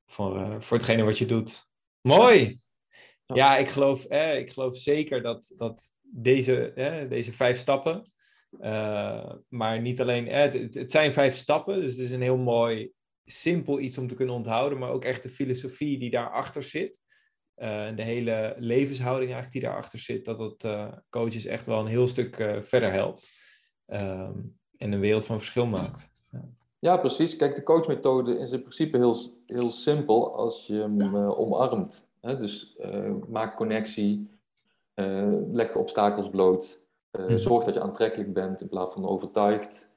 voor, 0.06 0.36
uh, 0.36 0.60
voor 0.60 0.76
hetgene 0.76 1.02
wat 1.02 1.18
je 1.18 1.26
doet. 1.26 1.66
Mooi! 2.00 2.58
Ja, 3.34 3.56
ik, 3.56 3.68
geloof, 3.68 4.04
eh, 4.04 4.38
ik 4.38 4.50
geloof 4.52 4.76
zeker 4.76 5.22
dat, 5.22 5.52
dat 5.56 5.96
deze, 6.10 6.72
eh, 6.72 7.08
deze 7.08 7.32
vijf 7.32 7.58
stappen, 7.58 8.02
uh, 8.60 9.32
maar 9.48 9.80
niet 9.80 10.00
alleen, 10.00 10.28
eh, 10.28 10.52
het, 10.72 10.92
zijn 10.92 11.12
vijf 11.12 11.34
stappen, 11.34 11.80
dus 11.80 11.92
het 11.92 12.00
is 12.00 12.10
een 12.10 12.22
heel 12.22 12.36
mooi, 12.36 12.92
simpel 13.24 13.80
iets 13.80 13.98
om 13.98 14.08
te 14.08 14.14
kunnen 14.14 14.34
onthouden, 14.34 14.78
maar 14.78 14.90
ook 14.90 15.04
echt 15.04 15.22
de 15.22 15.28
filosofie 15.28 15.98
die 15.98 16.10
daarachter 16.10 16.62
zit. 16.62 17.06
en 17.58 17.96
de 17.96 18.02
hele 18.02 18.54
levenshouding 18.58 19.32
eigenlijk 19.32 19.52
die 19.52 19.70
daarachter 19.70 19.98
zit, 19.98 20.24
dat 20.24 20.38
het 20.38 20.64
coaches 21.10 21.44
echt 21.44 21.66
wel 21.66 21.80
een 21.80 21.86
heel 21.86 22.08
stuk 22.08 22.34
verder 22.62 22.92
helpt. 22.92 23.30
Ehm, 23.86 24.38
en 24.76 24.92
een 24.92 25.00
wereld 25.00 25.24
van 25.24 25.38
verschil 25.38 25.66
maakt. 25.66 26.10
Ja, 26.78 26.96
precies. 26.96 27.36
Kijk, 27.36 27.54
de 27.54 27.62
coachmethode 27.62 28.38
is 28.38 28.50
in 28.50 28.60
principe 28.60 28.96
heel, 28.96 29.16
heel 29.46 29.70
simpel 29.70 30.36
als 30.36 30.66
je 30.66 30.74
hem 30.74 31.16
omarmt. 31.16 32.08
Hè? 32.20 32.36
Dus 32.36 32.78
maak 33.28 33.56
connectie, 33.56 34.37
leg 35.52 35.76
obstakels 35.76 36.30
bloot, 36.30 36.82
mhm. 37.10 37.36
zorg 37.36 37.64
dat 37.64 37.74
je 37.74 37.80
aantrekkelijk 37.80 38.32
bent 38.32 38.60
in 38.60 38.68
plaats 38.68 38.92
van 38.92 39.06
overtuigd. 39.06 39.90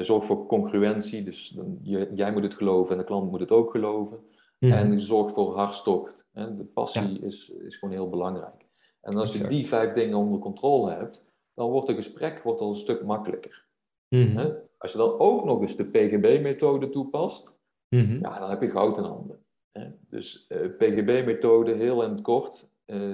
zorg 0.00 0.24
voor 0.24 0.46
congruentie, 0.46 1.22
dus 1.22 1.48
dan, 1.48 1.78
je, 1.82 2.10
jij 2.14 2.32
moet 2.32 2.42
het 2.42 2.54
geloven 2.54 2.92
en 2.92 2.98
de 2.98 3.04
klant 3.04 3.30
moet 3.30 3.40
het 3.40 3.50
ook 3.50 3.70
geloven. 3.70 4.18
Mhm. 4.58 4.72
En 4.72 5.00
zorg 5.00 5.32
voor 5.32 5.56
hartstocht. 5.56 6.24
Hè? 6.32 6.56
De 6.56 6.64
passie 6.64 7.20
is, 7.20 7.48
is 7.50 7.76
gewoon 7.76 7.94
heel 7.94 8.08
belangrijk. 8.08 8.66
En 9.00 9.16
als 9.16 9.38
je 9.38 9.46
die 9.46 9.66
vijf 9.66 9.92
dingen 9.92 10.18
onder 10.18 10.38
controle 10.38 10.90
hebt, 10.90 11.24
dan 11.54 11.70
wordt 11.70 11.88
het 11.88 11.96
gesprek 11.96 12.42
wordt 12.42 12.60
al 12.60 12.68
een 12.68 12.74
stuk 12.74 13.04
makkelijker. 13.04 13.66
Mm 14.08 14.66
als 14.78 14.92
je 14.92 14.98
dan 14.98 15.18
ook 15.18 15.44
nog 15.44 15.60
eens 15.60 15.76
de 15.76 15.84
PGB-methode 15.84 16.88
toepast, 16.88 17.56
ja, 17.88 18.38
dan 18.38 18.50
heb 18.50 18.62
je 18.62 18.70
goud 18.70 18.98
in 18.98 19.04
handen. 19.04 19.44
Hè? 19.72 19.90
Dus 20.08 20.46
uh, 20.48 20.64
eh, 20.64 20.70
PGB-methode, 20.76 21.72
heel 21.72 22.02
in 22.02 22.10
het 22.10 22.20
kort, 22.20 22.68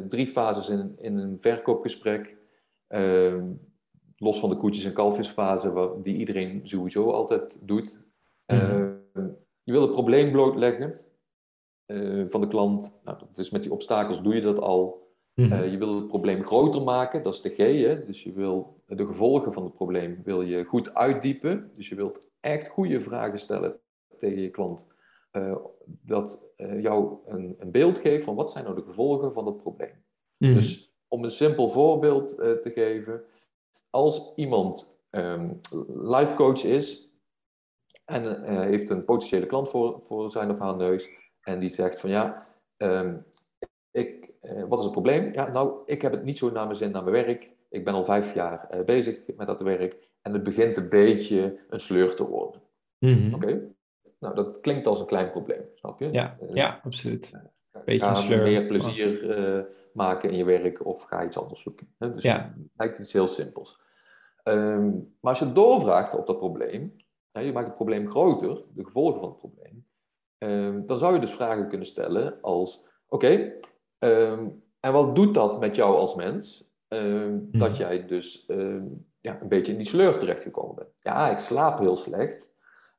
drie 0.08 0.26
fases 0.26 0.68
in, 0.68 0.94
in 0.98 1.16
een 1.16 1.40
verkoopgesprek. 1.40 2.36
Uh, 2.88 3.42
los 4.16 4.40
van 4.40 4.50
de 4.50 4.56
koetjes- 4.56 4.84
en 4.84 4.92
kalfjesfase, 4.92 5.98
die 6.02 6.16
iedereen 6.16 6.60
sowieso 6.62 7.10
altijd 7.10 7.58
doet. 7.60 7.98
Mhm. 8.46 8.60
Ehm, 8.60 9.28
je 9.62 9.72
wil 9.72 9.82
het 9.82 9.90
probleem 9.90 10.32
blootleggen 10.32 11.00
eh, 11.86 12.24
van 12.28 12.40
de 12.40 12.48
klant. 12.48 13.00
Nou, 13.04 13.18
dat 13.18 13.38
is 13.38 13.50
met 13.50 13.62
die 13.62 13.72
obstakels 13.72 14.22
doe 14.22 14.34
je 14.34 14.40
dat 14.40 14.60
al. 14.60 15.12
Mhm. 15.34 15.52
Eh, 15.52 15.70
je 15.70 15.78
wil 15.78 15.94
het 15.94 16.06
probleem 16.06 16.42
groter 16.42 16.82
maken, 16.82 17.22
dat 17.22 17.34
is 17.34 17.40
de 17.40 17.48
G. 17.48 17.56
Hè? 17.56 18.04
Dus 18.04 18.22
je 18.22 18.32
wil 18.32 18.82
de 18.86 19.06
gevolgen 19.06 19.52
van 19.52 19.64
het 19.64 19.74
probleem 19.74 20.20
wil 20.24 20.42
je 20.42 20.64
goed 20.64 20.94
uitdiepen. 20.94 21.70
Dus 21.74 21.88
je 21.88 21.94
wilt 21.94 22.30
echt 22.40 22.68
goede 22.68 23.00
vragen 23.00 23.38
stellen 23.38 23.80
tegen 24.18 24.40
je 24.40 24.50
klant. 24.50 24.86
Uh, 25.36 25.56
dat 25.86 26.44
uh, 26.56 26.82
jou 26.82 27.18
een, 27.26 27.56
een, 27.58 27.70
beeld 27.70 27.98
geeft 27.98 28.24
van 28.24 28.34
wat 28.34 28.50
zijn 28.50 28.64
nou 28.64 28.76
de 28.76 28.82
gevolgen 28.82 29.32
van 29.32 29.46
het 29.46 29.56
probleem. 29.56 30.04
Mhm. 30.36 30.54
Dus 30.54 30.94
om 31.08 31.24
een 31.24 31.30
simpel 31.30 31.70
voorbeeld 31.70 32.28
te 32.36 32.70
geven. 32.74 33.24
Als 33.90 34.32
iemand 34.34 35.04
um, 35.10 35.60
life 36.02 36.34
coach 36.34 36.64
is 36.64 37.12
en 38.04 38.44
heeft 38.62 38.90
een 38.90 39.04
potentiële 39.04 39.46
klant 39.46 39.68
voor, 39.68 40.00
voor 40.00 40.30
zijn 40.30 40.50
of 40.50 40.58
haar 40.58 40.76
neus 40.76 41.10
en 41.40 41.60
die 41.60 41.68
zegt 41.68 42.00
van 42.00 42.10
ja, 42.10 42.46
um, 42.76 43.24
ik, 43.90 44.32
wat 44.68 44.78
is 44.78 44.84
het 44.84 44.92
probleem? 44.92 45.32
Ja, 45.32 45.50
nou, 45.50 45.82
ik 45.86 46.02
heb 46.02 46.12
het 46.12 46.24
niet 46.24 46.38
zo 46.38 46.50
naar 46.50 46.66
mijn 46.66 46.78
zin 46.78 46.90
naar 46.90 47.04
mijn 47.04 47.26
werk. 47.26 47.50
Ik 47.68 47.84
ben 47.84 47.94
al 47.94 48.04
vijf 48.04 48.34
jaar 48.34 48.82
bezig 48.84 49.20
met 49.36 49.46
dat 49.46 49.62
werk 49.62 50.08
en 50.22 50.32
het 50.32 50.42
begint 50.42 50.76
een 50.76 50.88
beetje 50.88 51.60
een 51.68 51.80
sleur 51.80 52.14
te 52.14 52.28
worden. 52.28 52.62
Mm 52.98 53.34
Oké? 53.34 53.73
Nou, 54.24 54.34
dat 54.34 54.60
klinkt 54.60 54.86
als 54.86 55.00
een 55.00 55.06
klein 55.06 55.30
probleem, 55.30 55.62
snap 55.74 56.00
je? 56.00 56.08
Ja, 56.12 56.36
uh, 56.42 56.54
ja 56.54 56.80
absoluut. 56.82 57.32
Beetje 57.84 58.06
een 58.06 58.16
sleur. 58.16 58.42
meer 58.42 58.66
plezier 58.66 59.72
maken 59.92 60.30
in 60.30 60.36
je 60.36 60.44
werk 60.44 60.86
of 60.86 61.02
ga 61.02 61.24
iets 61.24 61.38
anders 61.38 61.62
zoeken. 61.62 61.94
Hè? 61.98 62.12
Dus 62.12 62.22
ja. 62.22 62.54
het 62.56 62.68
lijkt 62.76 62.98
iets 62.98 63.12
heel 63.12 63.28
simpels. 63.28 63.80
Um, 64.44 65.16
maar 65.20 65.30
als 65.30 65.38
je 65.38 65.52
doorvraagt 65.52 66.14
op 66.14 66.26
dat 66.26 66.38
probleem, 66.38 66.96
hè, 67.32 67.40
je 67.40 67.52
maakt 67.52 67.66
het 67.66 67.74
probleem 67.74 68.10
groter, 68.10 68.62
de 68.74 68.84
gevolgen 68.84 69.20
van 69.20 69.28
het 69.28 69.38
probleem, 69.38 69.86
um, 70.38 70.86
dan 70.86 70.98
zou 70.98 71.14
je 71.14 71.20
dus 71.20 71.34
vragen 71.34 71.68
kunnen 71.68 71.86
stellen 71.86 72.38
als: 72.40 72.84
Oké, 73.08 73.52
Ehm, 74.04 74.48
en 74.80 74.92
wat 74.92 75.16
doet 75.16 75.34
dat 75.34 75.60
met 75.60 75.76
jou 75.76 75.96
als 75.96 76.14
mens? 76.14 76.72
Ehm, 76.88 77.38
dat 77.50 77.70
mhm. 77.70 77.78
jij 77.78 78.06
dus 78.06 78.46
ehm, 78.46 78.84
ja, 79.20 79.40
een 79.40 79.48
beetje 79.48 79.72
in 79.72 79.78
die 79.78 79.86
sleur 79.86 80.18
terechtgekomen 80.18 80.74
bent. 80.74 80.88
Ja, 81.00 81.30
ik 81.30 81.38
slaap 81.38 81.78
heel 81.78 81.96
slecht. 81.96 82.52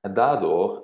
En 0.05 0.13
daardoor 0.13 0.83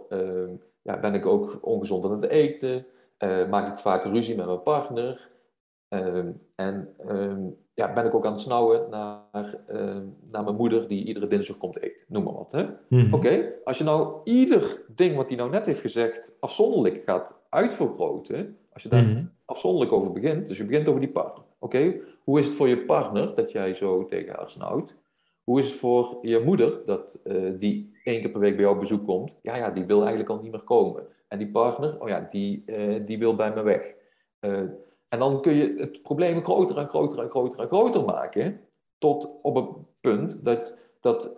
ja, 0.82 0.99
ben 0.99 1.13
ik 1.13 1.26
ook 1.26 1.59
ongezond 1.61 2.05
aan 2.05 2.22
het 2.22 2.30
eten. 2.30 2.86
Uh, 3.24 3.49
maak 3.49 3.72
ik 3.72 3.80
vaak 3.80 4.03
ruzie 4.03 4.36
met 4.36 4.45
mijn 4.45 4.63
partner. 4.63 5.30
en 6.55 6.95
ja, 7.74 7.93
ben 7.93 8.05
ik 8.05 8.13
ook 8.13 8.26
aan 8.26 8.32
het 8.32 8.41
snauwen 8.41 8.89
naar, 8.89 9.55
naar 10.32 10.43
mijn 10.43 10.55
moeder 10.55 10.88
die 10.88 11.05
iedere 11.05 11.28
dinsdag 11.28 11.57
komt 11.57 11.82
eten. 11.82 12.05
Noem 12.07 12.24
maar 12.24 12.34
wat. 12.34 12.65
Mhm. 12.88 13.13
Oké, 13.13 13.51
als 13.63 13.78
je 13.78 13.84
nou 13.84 14.22
ieder 14.24 14.82
ding 14.95 15.15
wat 15.15 15.28
hij 15.28 15.38
nou 15.38 15.49
net 15.49 15.65
heeft 15.65 15.82
gezegd 15.82 16.36
afzonderlijk 16.39 17.03
gaat 17.05 17.39
uitvergroten, 17.49 18.57
als 18.74 18.84
je 18.84 18.89
daar 18.89 19.03
mhm. 19.03 19.26
afzonderlijk 19.45 19.91
over 19.91 20.11
begint, 20.11 20.47
dus 20.47 20.57
je 20.57 20.65
begint 20.65 20.88
over 20.88 21.01
die 21.01 21.11
partner. 21.11 21.45
Oké, 21.59 21.93
hoe 22.24 22.39
is 22.39 22.45
het 22.45 22.55
voor 22.55 22.67
je 22.67 22.86
partner 22.86 23.36
dat 23.36 23.51
jij 23.51 23.74
zo 23.74 24.05
tegen 24.05 24.36
haar 24.36 24.49
snauwt? 24.49 24.95
Hoe 25.51 25.59
is 25.59 25.65
het 25.65 25.79
voor 25.79 26.17
je 26.21 26.39
moeder 26.39 26.81
dat 26.85 27.19
uh, 27.23 27.51
die 27.59 27.91
één 28.03 28.21
keer 28.21 28.29
per 28.29 28.39
week 28.39 28.55
bij 28.55 28.65
jou 28.65 28.79
bezoek 28.79 29.05
komt? 29.05 29.39
Ja, 29.41 29.55
ja, 29.55 29.71
die 29.71 29.85
wil 29.85 29.99
eigenlijk 29.99 30.29
al 30.29 30.39
niet 30.41 30.51
meer 30.51 30.61
komen. 30.61 31.07
En 31.27 31.37
die 31.37 31.51
partner, 31.51 32.01
oh 32.01 32.07
ja, 32.07 32.27
die, 32.31 32.63
uh, 32.65 33.05
die 33.05 33.19
wil 33.19 33.35
bij 33.35 33.53
me 33.53 33.61
weg. 33.61 33.93
Uh, 34.41 34.57
en 35.09 35.19
dan 35.19 35.41
kun 35.41 35.53
je 35.53 35.75
het 35.77 36.01
probleem 36.01 36.43
groter 36.43 36.77
en 36.77 36.87
groter 36.87 37.19
en 37.19 37.29
groter 37.29 37.59
en 37.59 37.67
groter 37.67 38.05
maken. 38.05 38.59
Tot 38.97 39.39
op 39.41 39.55
een 39.55 39.69
punt 40.01 40.45
dat, 40.45 40.77
dat 41.01 41.31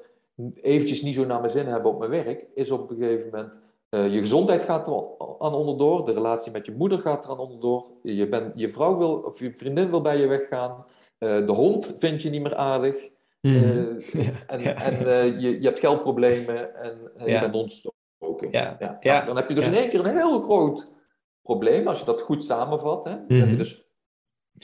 eventjes 0.55 1.01
niet 1.01 1.16
zo 1.16 1.26
naar 1.26 1.39
mijn 1.39 1.51
zin 1.51 1.66
hebben 1.66 1.91
op 1.91 1.99
mijn 1.99 2.11
werk, 2.11 2.45
is 2.53 2.72
op 2.72 2.89
een 2.89 2.97
gegeven 2.97 3.26
moment 3.26 3.59
je 3.89 4.20
gezondheid 4.20 4.64
gaat 4.64 4.88
er 4.88 4.93
aan 5.39 5.53
onderdoor, 5.53 6.05
de 6.05 6.14
relatie 6.14 6.51
met 6.51 6.66
je 6.66 6.76
moeder 6.76 6.99
gaat 6.99 7.26
er 7.26 7.32
aan 7.32 7.39
onderdoor, 7.39 7.88
je, 8.03 8.28
ben, 8.28 8.51
je 8.55 8.70
vrouw 8.70 8.97
wil, 8.97 9.14
of 9.14 9.39
je 9.39 9.53
vriendin 9.53 9.89
wil 9.89 10.01
bij 10.01 10.18
je 10.18 10.28
weggaan, 10.28 10.86
de 11.18 11.43
hond 11.51 11.95
vind 11.97 12.22
je 12.22 12.30
niet 12.30 12.41
meer 12.41 12.55
aardig, 12.55 13.11
mm. 13.48 14.00
ja, 14.12 14.32
en, 14.48 14.62
ja. 14.62 14.76
en 14.76 15.39
je, 15.41 15.60
je 15.60 15.66
hebt 15.68 15.80
geldproblemen 15.80 16.76
en 16.76 17.12
ja. 17.18 17.26
je 17.26 17.39
bent 17.39 17.56
ontstoken. 17.56 18.52
Ja. 18.52 18.76
Ja. 18.80 18.98
Nou, 19.02 19.26
dan 19.26 19.36
heb 19.36 19.50
je 19.50 19.56
dus 19.56 19.68
in 19.68 19.74
één 19.74 19.89
keer 19.89 20.06
een 20.06 20.18
heel 20.18 20.41
groot 20.41 20.91
probleem, 21.41 21.88
als 21.88 22.00
je 22.00 22.06
dat 22.06 22.22
goed 22.22 22.44
samenvat. 22.44 23.04
Hè? 23.04 23.16
Mm. 23.16 23.36
je 23.36 23.56
dus, 23.56 23.88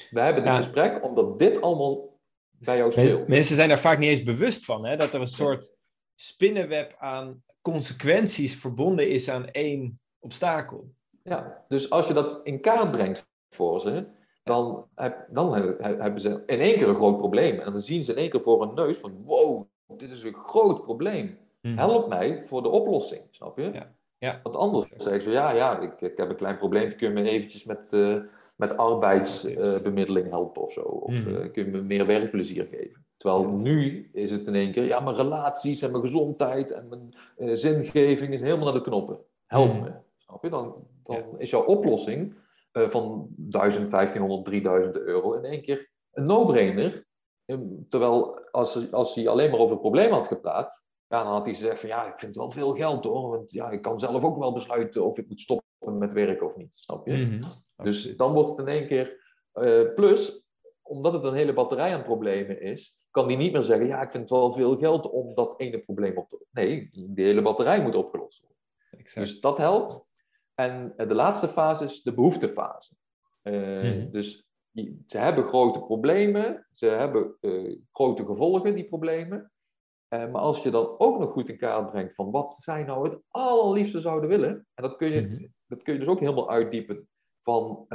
we 0.09 0.19
hebben 0.19 0.43
dit 0.43 0.53
gesprek 0.53 1.03
omdat 1.03 1.39
dit 1.39 1.61
allemaal 1.61 2.19
bij 2.49 2.77
jou 2.77 2.91
speelt. 2.91 3.27
Mensen 3.27 3.55
zijn 3.55 3.69
daar 3.69 3.80
vaak 3.80 3.97
niet 3.97 4.09
eens 4.09 4.23
bewust 4.23 4.65
van, 4.65 4.86
hè? 4.86 4.97
dat 4.97 5.13
er 5.13 5.21
een 5.21 5.27
soort 5.27 5.75
spinnenweb 6.15 6.95
aan 6.97 7.43
consequenties 7.61 8.55
verbonden 8.55 9.09
is 9.09 9.30
aan 9.30 9.49
één 9.49 9.99
obstakel. 10.19 10.93
Ja, 11.23 11.65
dus 11.67 11.89
als 11.89 12.07
je 12.07 12.13
dat 12.13 12.39
in 12.43 12.61
kaart 12.61 12.91
brengt 12.91 13.27
voor 13.49 13.82
ze, 13.82 14.07
dan, 14.49 14.85
heb, 14.95 15.27
dan 15.29 15.53
hebben 15.81 16.21
ze 16.21 16.43
in 16.45 16.59
één 16.59 16.77
keer 16.77 16.87
een 16.87 16.95
groot 16.95 17.17
probleem. 17.17 17.59
En 17.59 17.71
dan 17.71 17.81
zien 17.81 18.03
ze 18.03 18.11
in 18.11 18.17
één 18.17 18.29
keer 18.29 18.41
voor 18.41 18.61
hun 18.61 18.73
neus 18.75 18.97
van, 18.97 19.23
wow, 19.25 19.63
dit 19.87 20.11
is 20.11 20.23
een 20.23 20.33
groot 20.33 20.81
probleem. 20.81 21.37
Mhm. 21.61 21.77
Help 21.77 22.07
mij 22.07 22.45
voor 22.45 22.61
de 22.61 22.69
oplossing, 22.69 23.21
snap 23.31 23.57
je? 23.57 23.69
Ja. 23.73 23.97
Ja. 24.17 24.39
Want 24.43 24.55
anders 24.55 24.87
zeggen 24.97 25.21
ze, 25.21 25.31
ja, 25.31 25.51
ja, 25.51 25.79
ik, 25.79 26.01
ik 26.01 26.17
heb 26.17 26.29
een 26.29 26.35
klein 26.35 26.57
probleem, 26.57 26.95
kun 26.95 27.07
je 27.07 27.13
me 27.13 27.29
eventjes 27.29 27.63
met, 27.63 27.91
uh, 27.93 28.17
met 28.57 28.77
arbeidsbemiddeling 28.77 30.25
uh, 30.25 30.31
helpen 30.31 30.61
of 30.61 30.71
zo? 30.71 30.81
Of 30.81 31.11
mm 31.11 31.23
-hmm. 31.23 31.51
kun 31.51 31.65
je 31.65 31.71
me 31.71 31.81
meer 31.81 32.05
werkplezier 32.05 32.67
geven? 32.71 33.05
Terwijl 33.17 33.49
nu 33.49 34.09
is 34.13 34.31
het 34.31 34.47
in 34.47 34.55
één 34.55 34.71
keer, 34.71 34.85
ja, 34.85 34.99
mijn 34.99 35.15
relaties 35.15 35.81
en 35.81 35.91
mijn 35.91 36.03
gezondheid 36.03 36.71
en 36.71 36.87
mijn 36.89 37.09
uh, 37.37 37.55
zingeving 37.55 38.33
is 38.33 38.41
helemaal 38.41 38.65
naar 38.65 38.73
de 38.73 38.81
knoppen. 38.81 39.19
Help 39.45 39.71
hmm. 39.71 39.81
me. 39.81 39.91
Snap 40.17 40.43
je? 40.43 40.49
Dan, 40.49 40.75
dan 41.03 41.23
is 41.37 41.49
jouw 41.49 41.63
oplossing 41.63 42.35
van 42.88 43.27
1000, 43.38 43.89
1500, 43.89 44.45
3000 44.45 44.97
euro 44.97 45.34
in 45.34 45.43
één 45.45 45.61
keer 45.61 45.89
een 46.11 46.23
no-brainer. 46.23 47.07
Terwijl 47.89 48.39
als, 48.51 48.91
als 48.91 49.15
hij 49.15 49.27
alleen 49.27 49.49
maar 49.51 49.59
over 49.59 49.71
het 49.71 49.82
probleem 49.82 50.11
had 50.11 50.27
gepraat, 50.27 50.84
Ja, 51.07 51.23
dan 51.23 51.34
had 51.34 51.45
hij 51.45 51.55
gezegd 51.55 51.80
van 51.80 51.89
ja, 51.89 52.01
ik 52.05 52.19
vind 52.19 52.21
het 52.21 52.36
wel 52.36 52.51
veel 52.51 52.75
geld 52.75 53.03
hoor. 53.03 53.30
Want 53.30 53.51
ja, 53.51 53.69
ik 53.69 53.82
kan 53.82 53.99
zelf 53.99 54.23
ook 54.23 54.38
wel 54.38 54.53
besluiten 54.53 55.03
of 55.05 55.17
ik 55.17 55.27
moet 55.27 55.39
stoppen 55.41 55.97
met 55.97 56.13
werken 56.13 56.45
of 56.45 56.55
niet. 56.55 56.75
Snap 56.75 57.07
je? 57.07 57.13
Mhm. 57.13 57.41
Dus 57.84 58.15
dan 58.17 58.34
wordt 58.34 58.49
het 58.49 58.59
in 58.59 58.67
één 58.67 58.88
keer. 58.88 59.17
eh, 59.53 59.93
plus, 59.95 60.43
omdat 60.82 61.13
het 61.13 61.23
een 61.23 61.34
hele 61.34 61.53
batterij 61.53 61.93
aan 61.95 62.03
problemen 62.03 62.61
is, 62.61 62.97
kan 63.11 63.27
die 63.27 63.38
niet 63.38 63.51
meer 63.53 63.63
zeggen: 63.63 63.88
ja, 63.88 64.01
ik 64.01 64.11
vind 64.11 64.30
het 64.30 64.39
wel 64.39 64.53
veel 64.53 64.77
geld 64.77 65.09
om 65.09 65.36
dat 65.36 65.59
ene 65.59 65.80
probleem 65.80 66.17
op 66.17 66.30
te 66.30 66.45
Nee, 66.51 66.89
die 66.91 67.25
hele 67.25 67.41
batterij 67.41 67.82
moet 67.82 67.95
opgelost 67.95 68.39
worden. 68.39 68.57
Exact. 68.91 69.27
Dus 69.27 69.39
dat 69.41 69.57
helpt. 69.57 70.05
En 70.60 70.93
eh, 70.97 71.07
de 71.07 71.14
laatste 71.14 71.47
fase 71.47 71.84
is 71.84 72.01
de 72.01 72.14
behoeftefase. 72.14 72.95
Eh, 73.41 73.53
Mhm. 73.84 74.12
Dus 74.12 74.47
die- 74.72 75.03
ze 75.05 75.18
hebben 75.18 75.43
grote 75.43 75.80
problemen, 75.80 76.68
ze 76.74 76.86
hebben 76.86 77.36
eh, 77.39 77.78
grote 77.91 78.26
gevolgen, 78.26 78.76
die 78.76 78.88
problemen. 78.88 79.51
Maar 80.10 80.32
als 80.41 80.64
je 80.64 80.70
dan 80.72 80.95
ook 80.97 81.20
nog 81.20 81.32
goed 81.32 81.49
in 81.49 81.57
kaart 81.57 81.91
brengt 81.91 82.16
van 82.16 82.32
wat 82.32 82.51
zij 82.51 82.84
nou 82.84 83.10
het 83.10 83.20
allerliefste 83.28 84.01
zouden 84.01 84.30
willen, 84.30 84.49
en 84.74 84.84
dat 84.84 84.95
kun 84.95 85.12
je, 85.12 85.22
Mhm. 85.22 85.45
dat 85.68 85.82
kun 85.82 85.93
je 85.93 85.99
dus 85.99 86.07
ook 86.07 86.20
helemaal 86.20 86.49
uitdiepen 86.49 87.07
van 87.41 87.86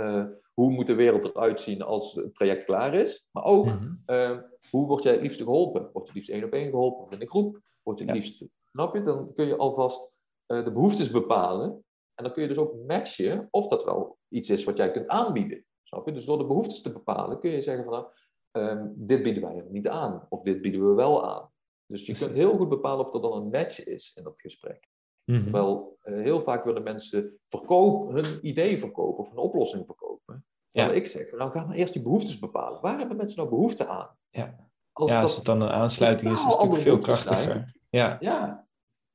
hoe 0.55 0.71
moet 0.71 0.87
de 0.87 0.95
wereld 0.95 1.25
eruit 1.25 1.61
zien 1.61 1.83
als 1.83 2.15
het 2.15 2.35
traject 2.35 2.65
klaar 2.65 2.95
is, 2.95 3.27
maar 3.31 3.45
ook 3.45 3.65
Mhm. 3.67 4.43
hoe 4.71 4.87
word 4.87 5.03
jij 5.03 5.13
het 5.13 5.23
liefst 5.23 5.43
geholpen? 5.43 5.83
Word 5.83 5.95
je 5.95 6.01
het 6.05 6.15
liefst 6.15 6.31
één 6.31 6.45
op 6.45 6.53
één 6.53 6.71
geholpen 6.71 7.05
of 7.05 7.13
in 7.13 7.21
een 7.21 7.29
groep? 7.29 7.61
Word 7.83 7.99
je 7.99 8.05
het 8.05 8.15
Ja. 8.15 8.21
liefst, 8.21 8.45
snap 8.71 8.95
je? 8.95 9.03
Dan 9.03 9.33
kun 9.33 9.47
je 9.47 9.57
alvast 9.57 10.11
de 10.47 10.71
behoeftes 10.73 11.11
bepalen 11.11 11.84
en 12.15 12.25
dan 12.25 12.33
kun 12.33 12.43
je 12.43 12.49
dus 12.49 12.57
ook 12.59 12.75
matchen 12.87 13.49
of 13.51 13.69
dat 13.69 13.85
wel 13.85 14.19
iets 14.29 14.51
is 14.51 14.65
wat 14.65 14.77
jij 14.77 14.91
kunt 14.91 15.09
aanbieden. 15.09 15.65
Snap 15.83 16.07
je? 16.07 16.13
Dus 16.13 16.25
door 16.25 16.39
de 16.39 16.47
behoeftes 16.47 16.83
te 16.83 16.93
bepalen 16.93 17.41
kun 17.41 17.51
je 17.51 17.63
zeggen 17.63 17.85
van 17.85 17.93
nou, 17.93 18.07
ehm, 18.51 18.87
dit 18.95 19.23
bieden 19.23 19.43
wij 19.43 19.57
er 19.57 19.71
niet 19.71 19.89
aan 19.89 20.27
of 20.29 20.41
dit 20.43 20.61
bieden 20.63 20.89
we 20.89 20.95
wel 20.95 21.27
aan. 21.29 21.51
Dus 21.87 22.07
je 22.07 22.17
kunt 22.19 22.37
heel 22.37 22.57
goed 22.57 22.69
bepalen 22.69 23.07
of 23.07 23.15
er 23.15 23.21
dan 23.21 23.33
een 23.33 23.49
match 23.51 23.85
is 23.85 24.13
in 24.15 24.23
dat 24.23 24.35
gesprek. 24.41 24.89
Mhm. 25.25 25.43
Terwijl 25.43 25.97
eh, 26.01 26.15
heel 26.15 26.43
vaak 26.43 26.65
willen 26.65 26.83
mensen 26.83 27.39
verkopen, 27.49 28.15
hun 28.15 28.39
idee 28.47 28.79
verkopen 28.79 29.25
of 29.25 29.31
een 29.31 29.39
oplossing 29.39 29.87
verkopen. 29.87 30.47
Terwijl 30.73 30.95
Ja. 30.95 31.01
ik 31.01 31.07
zeg, 31.07 31.33
nou 31.33 31.51
ga 31.51 31.65
maar 31.67 31.77
eerst 31.77 31.93
die 31.93 32.03
behoeftes 32.03 32.39
bepalen. 32.39 32.81
Waar 32.81 32.99
hebben 32.99 33.17
mensen 33.17 33.37
nou 33.39 33.49
behoefte 33.49 33.87
aan? 33.87 34.17
Ja. 34.31 34.57
Als 34.93 35.11
ja, 35.11 35.21
als 35.23 35.37
het 35.37 35.45
dan 35.45 35.61
een 35.63 35.69
aansluiting 35.71 36.33
is, 36.33 36.37
is 36.39 36.45
het 36.45 36.53
natuurlijk 36.55 36.83
veel 36.83 36.93
zijn. 37.03 37.03
krachtiger. 37.03 37.75
Ja, 37.91 38.17
Ja, 38.21 38.67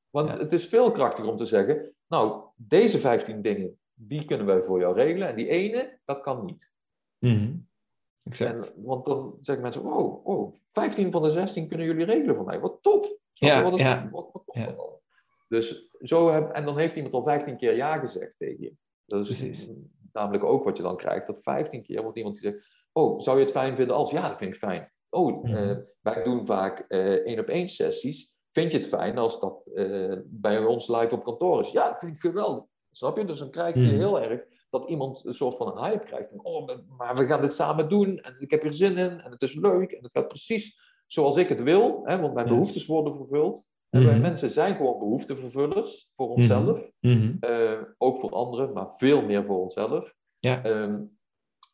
want 0.09 0.29
Ja. 0.33 0.37
het 0.37 0.53
is 0.53 0.67
veel 0.67 0.91
krachtiger 0.91 1.31
om 1.31 1.37
te 1.37 1.45
zeggen, 1.45 1.95
nou, 2.07 2.43
deze 2.61 2.99
15 2.99 3.41
dingen, 3.41 3.79
die 3.93 4.25
kunnen 4.25 4.45
wij 4.45 4.63
voor 4.63 4.79
jou 4.79 4.95
regelen. 4.95 5.27
En 5.27 5.35
die 5.35 5.47
ene, 5.47 5.99
dat 6.05 6.21
kan 6.21 6.45
niet. 6.45 6.71
Mhm. 7.17 7.55
exact. 8.23 8.75
En, 8.75 8.83
want 8.83 9.05
dan 9.05 9.37
zeggen 9.41 9.63
mensen, 9.63 9.83
oh, 9.83 10.25
oh, 10.25 10.55
15 10.67 11.11
van 11.11 11.21
de 11.23 11.31
16 11.31 11.67
kunnen 11.67 11.85
jullie 11.87 12.05
regelen 12.05 12.35
voor 12.35 12.45
mij. 12.45 12.59
Wat 12.59 12.77
top! 12.81 13.17
Ja, 13.33 13.63
wat 13.63 13.73
is 13.73 13.79
ja. 13.79 14.09
Wat, 14.11 14.41
Ja. 14.45 14.75
Dus 15.47 15.91
zo 15.99 16.29
heb, 16.29 16.49
en 16.51 16.65
dan 16.65 16.77
heeft 16.77 16.95
iemand 16.95 17.13
al 17.13 17.23
15 17.23 17.57
keer 17.57 17.75
ja 17.75 17.97
gezegd 17.97 18.35
tegen 18.37 18.63
je. 18.63 18.73
Dat 19.05 19.19
is 19.19 19.25
Precies. 19.37 19.69
namelijk 20.13 20.43
ook 20.43 20.63
wat 20.63 20.77
je 20.77 20.83
dan 20.83 20.97
krijgt. 20.97 21.27
Dat 21.27 21.43
15 21.43 21.83
keer 21.83 22.01
wordt 22.01 22.17
iemand 22.17 22.39
die 22.41 22.51
zegt, 22.51 22.65
oh, 22.91 23.19
zou 23.19 23.37
je 23.37 23.43
het 23.43 23.51
fijn 23.53 23.75
vinden 23.75 23.95
als? 23.95 24.11
Ja, 24.11 24.27
dat 24.27 24.37
vind 24.37 24.53
ik 24.53 24.59
fijn. 24.59 24.91
Oh, 25.09 25.43
Mhm. 25.43 25.53
eh, 25.53 25.77
wij 26.01 26.23
doen 26.23 26.45
vaak 26.45 26.79
eh, 26.87 27.13
één 27.13 27.39
op 27.39 27.45
één 27.47 27.69
sessies. 27.69 28.35
Vind 28.59 28.71
je 28.71 28.77
het 28.77 28.87
fijn 28.87 29.17
als 29.17 29.39
dat 29.39 29.65
eh, 29.75 30.13
bij 30.25 30.65
ons 30.65 30.87
live 30.87 31.15
op 31.15 31.23
kantoor 31.23 31.59
is? 31.59 31.71
Ja, 31.71 31.87
dat 31.89 31.99
vind 31.99 32.11
ik 32.15 32.19
geweldig. 32.19 32.63
Snap 32.91 33.17
je? 33.17 33.25
Dus 33.25 33.39
dan 33.39 33.49
krijg 33.49 33.75
je 33.75 33.81
Mhm. 33.81 33.95
heel 33.95 34.21
erg 34.21 34.41
dat 34.69 34.89
iemand 34.89 35.25
een 35.25 35.33
soort 35.33 35.57
van 35.57 35.67
een 35.77 35.83
hype 35.83 36.05
krijgt. 36.05 36.29
Van, 36.29 36.45
oh, 36.45 36.69
maar 36.97 37.15
we 37.15 37.25
gaan 37.25 37.41
dit 37.41 37.53
samen 37.53 37.89
doen 37.89 38.17
en 38.19 38.35
ik 38.39 38.51
heb 38.51 38.63
er 38.63 38.73
zin 38.73 38.97
in 38.97 39.19
en 39.19 39.31
het 39.31 39.41
is 39.41 39.55
leuk 39.55 39.91
en 39.91 40.03
het 40.03 40.11
gaat 40.11 40.27
precies 40.27 40.79
zoals 41.07 41.35
ik 41.35 41.49
het 41.49 41.63
wil. 41.63 42.01
Hè, 42.03 42.19
want 42.19 42.33
mijn 42.33 42.45
Yes. 42.45 42.55
behoeftes 42.55 42.85
worden 42.85 43.15
vervuld. 43.15 43.67
En 43.89 44.03
wij 44.03 44.13
Mhm. 44.13 44.21
mensen 44.21 44.49
zijn 44.49 44.75
gewoon 44.75 44.99
behoeftevervullers 44.99 46.11
voor 46.15 46.29
onszelf. 46.29 46.89
Mhm. 46.99 47.35
Eh, 47.39 47.81
ook 47.97 48.17
voor 48.17 48.31
anderen, 48.31 48.73
maar 48.73 48.93
veel 48.97 49.21
meer 49.21 49.45
voor 49.45 49.59
onszelf. 49.61 50.13
Ja. 50.35 50.63
Ehm, 50.63 51.01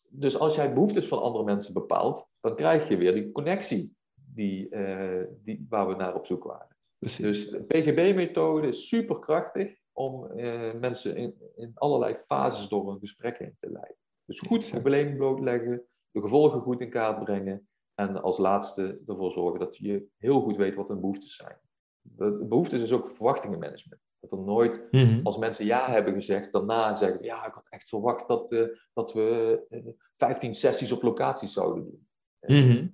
dus 0.09 0.39
als 0.39 0.55
jij 0.55 0.73
behoeftes 0.73 1.07
van 1.07 1.21
andere 1.21 1.43
mensen 1.43 1.73
bepaalt, 1.73 2.27
dan 2.41 2.55
krijg 2.55 2.87
je 2.87 2.97
weer 2.97 3.13
die 3.13 3.31
connectie 3.31 3.93
die, 4.33 4.69
eh, 4.69 5.23
die, 5.43 5.65
waar 5.69 5.87
we 5.87 5.95
naar 5.95 6.15
op 6.15 6.25
zoek 6.25 6.43
waren. 6.43 6.74
Precies. 7.05 7.25
Dus 7.25 7.49
de 7.49 7.63
PGB-methode 7.63 8.67
is 8.67 8.87
super 8.87 9.19
krachtig 9.19 9.77
om 9.91 10.25
eh, 10.31 10.73
mensen 10.73 11.15
in, 11.15 11.35
in 11.55 11.71
allerlei 11.73 12.15
fases 12.15 12.67
door 12.67 12.91
een 12.91 12.99
gesprek 12.99 13.37
heen 13.37 13.55
te 13.59 13.71
leiden. 13.71 13.95
Dus 14.25 14.39
goed 14.39 14.57
Exact. 14.57 14.81
probleem 14.81 15.17
blootleggen, 15.17 15.83
de 16.11 16.21
gevolgen 16.21 16.61
goed 16.61 16.81
in 16.81 16.89
kaart 16.89 17.23
brengen 17.23 17.67
en 17.95 18.21
als 18.21 18.37
laatste 18.37 19.01
ervoor 19.07 19.31
zorgen 19.31 19.59
dat 19.59 19.77
je 19.77 20.05
heel 20.17 20.41
goed 20.41 20.55
weet 20.57 20.75
wat 20.75 20.87
hun 20.87 20.99
behoeftes 20.99 21.35
zijn. 21.35 21.57
De, 22.01 22.37
de 22.37 22.45
behoeftes 22.45 22.81
is 22.81 22.91
ook 22.91 23.09
verwachtingenmanagement. 23.09 24.01
Dat 24.19 24.31
er 24.31 24.39
nooit 24.45 24.87
Mhm. 24.91 25.19
als 25.23 25.37
mensen 25.37 25.65
ja 25.65 25.89
hebben 25.89 26.13
gezegd, 26.13 26.53
daarna 26.53 26.95
zeggen 26.95 27.23
ja, 27.23 27.45
ik 27.47 27.53
had 27.53 27.67
echt 27.69 27.89
verwacht 27.89 28.27
dat, 28.27 28.51
eh, 28.51 28.67
dat 28.93 29.13
we 29.13 29.59
eh, 29.69 29.79
15 30.15 30.53
sessies 30.55 30.91
op 30.91 31.01
locatie 31.01 31.47
zouden 31.47 31.83
doen. 31.83 32.07
Eh, 32.39 32.63
Mhm. 32.65 32.87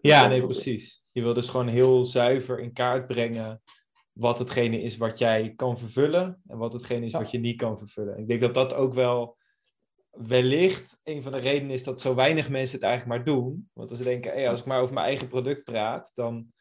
Ja, 0.00 0.26
nee, 0.26 0.42
precies. 0.42 1.04
Je 1.12 1.22
wil 1.22 1.34
dus 1.34 1.48
gewoon 1.48 1.68
heel 1.68 2.06
zuiver 2.06 2.60
in 2.60 2.72
kaart 2.72 3.06
brengen 3.06 3.62
wat 4.12 4.38
hetgene 4.38 4.82
is 4.82 4.96
wat 4.96 5.18
jij 5.18 5.52
kan 5.56 5.78
vervullen 5.78 6.42
en 6.46 6.58
wat 6.58 6.72
hetgene 6.72 7.06
is 7.06 7.12
Ja. 7.12 7.18
wat 7.18 7.30
je 7.30 7.38
niet 7.38 7.56
kan 7.56 7.78
vervullen. 7.78 8.18
Ik 8.18 8.28
denk 8.28 8.40
dat 8.40 8.54
dat 8.54 8.74
ook 8.74 8.94
wel 8.94 9.36
wellicht 10.10 11.00
een 11.04 11.22
van 11.22 11.32
de 11.32 11.38
redenen 11.38 11.70
is 11.72 11.84
dat 11.84 12.00
zo 12.00 12.14
weinig 12.14 12.48
mensen 12.48 12.74
het 12.78 12.84
eigenlijk 12.86 13.16
maar 13.16 13.34
doen. 13.34 13.70
Want 13.72 13.90
als 13.90 13.98
ze 13.98 14.04
denken, 14.04 14.32
hey, 14.32 14.48
als 14.48 14.60
ik 14.60 14.66
maar 14.66 14.80
over 14.80 14.94
mijn 14.94 15.06
eigen 15.06 15.28
product 15.28 15.64
praat, 15.64 16.10
dan 16.14 16.52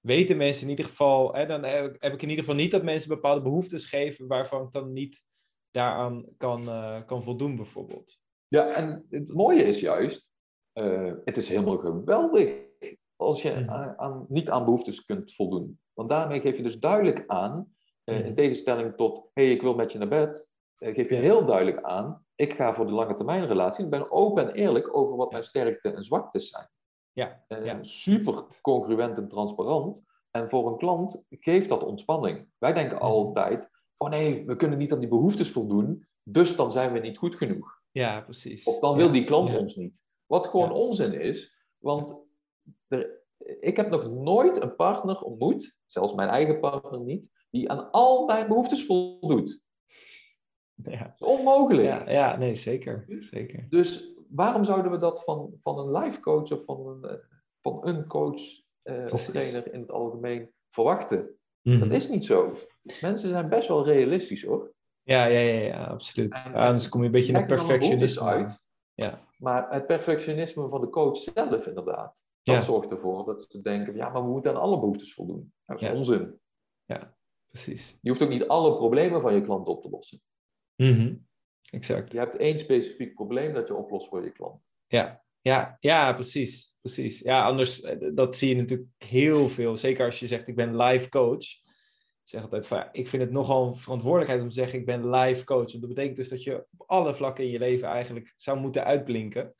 weten 0.00 0.36
mensen 0.36 0.62
in 0.64 0.70
ieder 0.70 0.84
geval, 0.84 1.34
hè, 1.34 1.46
dan 1.46 1.64
heb 1.64 1.94
ik 1.94 2.02
heb 2.02 2.12
ik 2.12 2.22
in 2.22 2.28
ieder 2.28 2.44
geval 2.44 2.60
niet 2.60 2.70
dat 2.70 2.82
mensen 2.82 3.08
bepaalde 3.08 3.42
behoeftes 3.42 3.86
geven 3.86 4.26
waarvan 4.26 4.62
ik 4.62 4.70
dan 4.72 4.92
niet 4.92 5.24
daaraan 5.70 6.24
kan, 6.36 6.68
eh, 6.68 7.00
kan 7.06 7.22
voldoen, 7.22 7.56
bijvoorbeeld. 7.56 8.18
Ja, 8.48 8.74
en 8.74 9.06
het 9.10 9.34
mooie 9.34 9.62
is 9.62 9.80
juist, 9.80 10.29
eh, 10.72 11.12
het 11.24 11.36
is 11.36 11.48
helemaal 11.48 11.76
geweldig 11.78 12.54
als 13.16 13.42
je 13.42 13.50
Mhm. 13.50 13.70
aan, 13.70 13.94
aan- 13.98 14.24
niet 14.28 14.50
aan 14.50 14.64
behoeftes 14.64 15.04
kunt 15.04 15.34
voldoen. 15.34 15.80
Want 15.92 16.08
daarmee 16.08 16.40
geef 16.40 16.56
je 16.56 16.62
dus 16.62 16.78
duidelijk 16.78 17.24
aan, 17.26 17.74
eh, 18.04 18.16
Mhm. 18.16 18.26
in 18.26 18.34
tegenstelling 18.34 18.94
tot, 18.96 19.16
hé, 19.32 19.42
hey, 19.44 19.52
ik 19.52 19.62
wil 19.62 19.74
met 19.74 19.92
je 19.92 19.98
naar 19.98 20.08
bed, 20.08 20.48
eh, 20.76 20.94
geef 20.94 21.08
je 21.08 21.14
heel 21.16 21.44
duidelijk 21.44 21.82
aan, 21.82 22.24
ik 22.34 22.52
ga 22.54 22.74
voor 22.74 22.86
de 22.86 22.92
lange 22.92 23.14
termijn 23.16 23.46
relatie. 23.46 23.84
Ik 23.84 23.90
ben 23.90 24.10
open 24.10 24.48
en 24.48 24.54
eerlijk 24.54 24.96
over 24.96 25.16
wat 25.16 25.30
mijn 25.32 25.44
sterkte 25.44 25.90
en 25.92 26.04
zwaktes 26.04 26.48
zijn. 26.50 26.68
Ja, 27.12 27.44
ja. 27.48 27.78
Super 27.82 28.44
congruent 28.60 29.18
en 29.18 29.28
transparant. 29.28 30.02
En 30.30 30.48
voor 30.48 30.66
een 30.70 30.76
klant 30.78 31.22
geeft 31.30 31.68
dat 31.68 31.84
ontspanning. 31.84 32.48
Wij 32.58 32.72
denken 32.72 32.96
Mhm. 32.96 33.04
altijd, 33.04 33.68
oh 33.96 34.08
nee, 34.10 34.44
we 34.46 34.56
kunnen 34.56 34.78
niet 34.78 34.92
aan 34.92 35.00
die 35.00 35.08
behoeftes 35.08 35.50
voldoen, 35.50 36.06
dus 36.22 36.56
dan 36.56 36.72
zijn 36.72 36.92
we 36.92 36.98
niet 36.98 37.18
goed 37.18 37.34
genoeg. 37.34 37.78
ja 37.92 38.20
precies. 38.20 38.64
Of 38.64 38.78
dan 38.78 38.96
wil 38.96 39.12
die 39.12 39.24
klant 39.24 39.50
ja. 39.50 39.58
ons 39.58 39.76
niet. 39.76 40.02
Wat 40.30 40.46
gewoon 40.46 40.68
Ja. 40.68 40.74
onzin 40.74 41.12
is, 41.12 41.66
want 41.78 42.14
er, 42.88 43.22
ik 43.60 43.76
heb 43.76 43.90
nog 43.90 44.10
nooit 44.10 44.62
een 44.62 44.74
partner 44.74 45.20
ontmoet, 45.20 45.76
zelfs 45.86 46.14
mijn 46.14 46.28
eigen 46.28 46.60
partner 46.60 47.00
niet, 47.00 47.26
die 47.50 47.70
aan 47.70 47.90
al 47.90 48.26
mijn 48.26 48.48
behoeftes 48.48 48.86
voldoet. 48.86 49.60
Ja. 50.82 51.14
Dat 51.18 51.28
is 51.28 51.36
onmogelijk. 51.36 51.86
Ja, 51.86 52.10
ja, 52.10 52.36
nee, 52.36 52.54
zeker. 52.54 53.04
zeker. 53.18 53.66
Dus 53.68 54.12
waarom 54.28 54.64
zouden 54.64 54.90
we 54.90 54.98
dat 54.98 55.24
van, 55.24 55.54
van 55.58 55.78
een 55.78 56.02
life 56.02 56.20
coach 56.20 56.52
of 56.52 56.64
van 56.64 56.86
een, 56.86 57.04
eh, 57.10 57.16
van 57.60 57.86
een 57.88 58.06
coach 58.06 58.40
eh, 58.82 59.06
of 59.12 59.24
trainer 59.26 59.72
in 59.72 59.80
het 59.80 59.90
algemeen 59.90 60.50
verwachten? 60.68 61.38
Mhm. 61.62 61.78
Dat 61.78 61.90
is 61.92 62.08
niet 62.08 62.24
zo. 62.24 62.54
Mensen 63.00 63.28
zijn 63.28 63.48
best 63.48 63.68
wel 63.68 63.84
realistisch 63.84 64.42
hoor. 64.44 64.72
Ja, 65.02 65.24
ja, 65.24 65.38
ja, 65.38 65.60
ja, 65.60 65.84
absoluut. 65.84 66.42
En- 66.44 66.54
anders 66.54 66.88
kom 66.88 67.00
je 67.00 67.06
een 67.06 67.12
beetje 67.12 67.32
in 67.32 67.38
de 67.40 67.46
perfectionisme. 67.46 68.24
uit. 68.26 68.64
Ja. 68.94 69.28
Maar 69.40 69.70
het 69.72 69.86
perfectionisme 69.86 70.68
van 70.68 70.80
de 70.80 70.88
coach 70.88 71.16
zelf 71.16 71.66
inderdaad, 71.66 72.24
dat 72.42 72.54
Ja. 72.54 72.60
zorgt 72.60 72.90
ervoor 72.90 73.24
dat 73.24 73.42
ze 73.48 73.60
denken, 73.62 73.94
ja, 73.94 74.08
maar 74.08 74.22
we 74.22 74.28
moeten 74.30 74.50
aan 74.54 74.60
alle 74.60 74.78
behoeftes 74.80 75.14
voldoen. 75.14 75.52
Dat 75.66 75.82
is 75.82 75.88
Ja. 75.88 75.94
onzin. 75.94 76.38
Precies. 77.48 77.96
Je 78.00 78.08
hoeft 78.08 78.22
ook 78.22 78.28
niet 78.28 78.48
alle 78.48 78.76
problemen 78.76 79.20
van 79.20 79.34
je 79.34 79.40
klant 79.42 79.68
op 79.68 79.82
te 79.82 79.88
lossen. 79.90 80.20
Mhm. 80.76 81.14
Exact. 81.72 82.12
Je 82.12 82.18
hebt 82.18 82.36
één 82.36 82.58
specifiek 82.58 83.14
probleem 83.14 83.52
dat 83.54 83.66
je 83.68 83.74
oplost 83.74 84.08
voor 84.08 84.24
je 84.24 84.30
klant. 84.30 84.70
Ja, 84.86 85.22
ja, 85.40 85.76
ja, 85.80 86.12
precies. 86.12 86.76
precies. 86.80 87.18
Ja, 87.18 87.44
anders, 87.44 87.80
eh, 87.80 88.10
dat 88.14 88.36
zie 88.36 88.48
je 88.48 88.56
natuurlijk 88.56 88.88
heel 88.98 89.48
veel. 89.48 89.76
Zeker 89.76 90.04
als 90.04 90.20
je 90.20 90.26
zegt, 90.26 90.48
ik 90.48 90.56
ben 90.56 90.76
live 90.76 91.08
coach. 91.08 91.46
Ik 92.30 92.36
zeg 92.36 92.44
altijd 92.44 92.66
van, 92.66 92.84
ik 92.92 93.08
vind 93.08 93.22
het 93.22 93.32
nogal 93.32 93.66
een 93.66 93.76
verantwoordelijkheid 93.76 94.42
om 94.42 94.48
te 94.48 94.54
zeggen, 94.54 94.78
ik 94.78 94.86
ben 94.86 95.10
live 95.10 95.44
coach. 95.44 95.58
Want 95.70 95.80
dat 95.80 95.88
betekent 95.88 96.16
dus 96.16 96.28
dat 96.28 96.42
je 96.42 96.66
op 96.76 96.84
alle 96.90 97.14
vlakken 97.14 97.44
in 97.44 97.50
je 97.50 97.58
leven 97.58 97.88
eigenlijk 97.88 98.32
zou 98.36 98.58
moeten 98.58 98.84
uitblinken. 98.84 99.54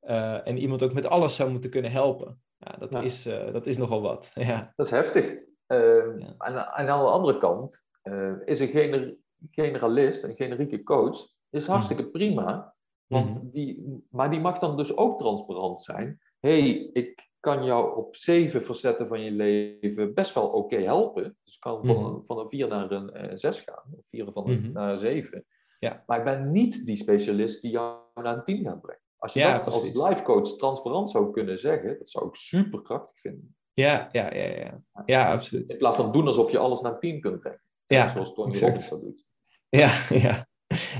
Eh, 0.00 0.46
en 0.46 0.58
iemand 0.58 0.82
ook 0.82 0.92
met 0.92 1.06
alles 1.06 1.36
zou 1.36 1.50
moeten 1.50 1.70
kunnen 1.70 1.90
helpen. 1.90 2.42
Ja, 2.58 2.76
dat, 2.78 2.90
Ja. 2.90 3.00
Is, 3.00 3.26
eh, 3.26 3.52
dat 3.52 3.66
is 3.66 3.76
nogal 3.76 4.00
wat. 4.02 4.30
Ja. 4.48 4.72
Dat 4.76 4.86
is 4.86 4.92
heftig. 4.92 5.24
Eh, 5.66 5.78
Ja. 6.18 6.34
en, 6.38 6.72
aan 6.74 6.86
de 6.86 6.92
andere 6.92 7.38
kant 7.38 7.86
eh, 8.02 8.32
is 8.44 8.60
een 8.60 8.68
gener- 8.68 9.16
generalist, 9.50 10.22
een 10.24 10.36
generieke 10.36 10.82
coach, 10.82 11.18
is 11.50 11.66
hartstikke 11.66 12.10
prima. 12.10 12.74
Want 13.06 13.34
Mhm. 13.42 13.50
die, 13.50 14.02
maar 14.10 14.30
die 14.30 14.40
mag 14.40 14.58
dan 14.58 14.76
dus 14.76 14.96
ook 14.96 15.18
transparant 15.18 15.82
zijn. 15.82 16.20
hey, 16.40 16.68
ik 16.92 17.30
kan 17.44 17.64
jou 17.64 17.96
op 17.96 18.16
zeven 18.16 18.62
facetten 18.62 19.08
van 19.08 19.20
je 19.20 19.30
leven 19.30 20.14
best 20.14 20.34
wel 20.34 20.46
oké 20.46 20.76
helpen. 20.76 21.36
Dus 21.44 21.58
kan 21.58 21.84
van, 21.86 21.96
mhm. 21.96 22.04
een, 22.04 22.26
van 22.26 22.38
een 22.38 22.48
vier 22.48 22.68
naar 22.68 22.90
een 22.90 23.10
uh, 23.16 23.30
zes 23.34 23.60
gaan, 23.60 23.84
of 23.98 24.08
vier 24.08 24.24
van 24.32 24.48
een, 24.48 24.60
mhm. 24.60 24.72
naar 24.72 24.92
een 24.92 24.98
zeven. 24.98 25.44
Ja. 25.78 26.02
Maar 26.06 26.18
ik 26.18 26.24
ben 26.24 26.50
niet 26.50 26.86
die 26.86 26.96
specialist 26.96 27.62
die 27.62 27.70
jou 27.70 27.98
naar 28.14 28.36
een 28.36 28.44
tien 28.44 28.64
gaat 28.64 28.80
brengen. 28.80 29.02
Als 29.16 29.32
je 29.32 29.42
dat 29.42 29.64
als 29.64 29.82
life 29.82 30.22
coach 30.22 30.48
transparant 30.48 31.10
zou 31.10 31.30
kunnen 31.30 31.58
zeggen, 31.58 31.98
dat 31.98 32.10
zou 32.10 32.26
ik 32.26 32.34
super 32.34 32.82
krachtig 32.82 33.20
vinden. 33.20 33.56
Ja, 33.72 34.08
ja, 34.12 34.34
ja, 34.34 34.44
ja. 34.44 34.82
Ja, 35.06 35.32
absoluut. 35.32 35.70
In 35.70 35.78
plaats 35.78 35.96
van 35.96 36.12
doen 36.12 36.26
alsof 36.26 36.50
je 36.50 36.58
alles 36.58 36.80
naar 36.80 36.98
tien 36.98 37.20
kunt 37.20 37.40
brengen. 37.40 37.62
Ja, 37.86 38.12
zoals 38.12 38.34
Tony 38.34 38.58
Robbins 38.58 38.88
dat 38.88 39.00
doet. 39.00 39.24
Ja, 39.68 40.06
ja. 40.26 40.46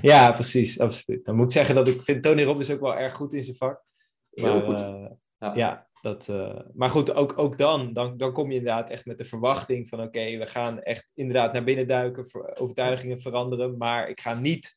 ja, 0.03 0.33
precies, 0.33 0.81
absoluut. 0.81 1.25
Dan 1.25 1.37
moet 1.37 1.45
ik 1.45 1.53
zeggen 1.53 1.75
dat 1.75 1.89
ik 1.89 2.03
vind 2.03 2.23
Tony 2.23 2.45
Robbins 2.45 2.71
ook 2.71 2.81
wel 2.81 2.97
erg 2.97 3.15
goed 3.15 3.33
in 3.33 3.43
zijn 3.43 3.57
vak. 3.57 3.83
Heel 4.31 4.61
goed. 4.61 4.79
Uh, 4.79 5.07
ja. 5.39 5.55
ja. 5.55 5.89
Dat, 6.05 6.29
uh, 6.29 6.61
maar 6.75 6.91
goed, 6.91 7.15
ook, 7.15 7.39
ook 7.39 7.59
dan, 7.59 7.93
dan, 7.93 8.17
dan 8.17 8.33
kom 8.33 8.51
je 8.51 8.59
inderdaad 8.59 8.91
echt 8.91 9.07
met 9.07 9.19
de 9.19 9.25
verwachting 9.25 9.89
van 9.89 10.01
oké, 10.01 10.37
we 10.37 10.47
gaan 10.47 10.83
echt 10.83 11.11
inderdaad 11.15 11.53
naar 11.53 11.65
binnen 11.65 11.87
duiken, 11.87 12.27
overtuigingen 12.61 13.21
veranderen, 13.21 13.77
maar 13.77 14.09
ik 14.09 14.21
ga 14.21 14.35
niet 14.35 14.75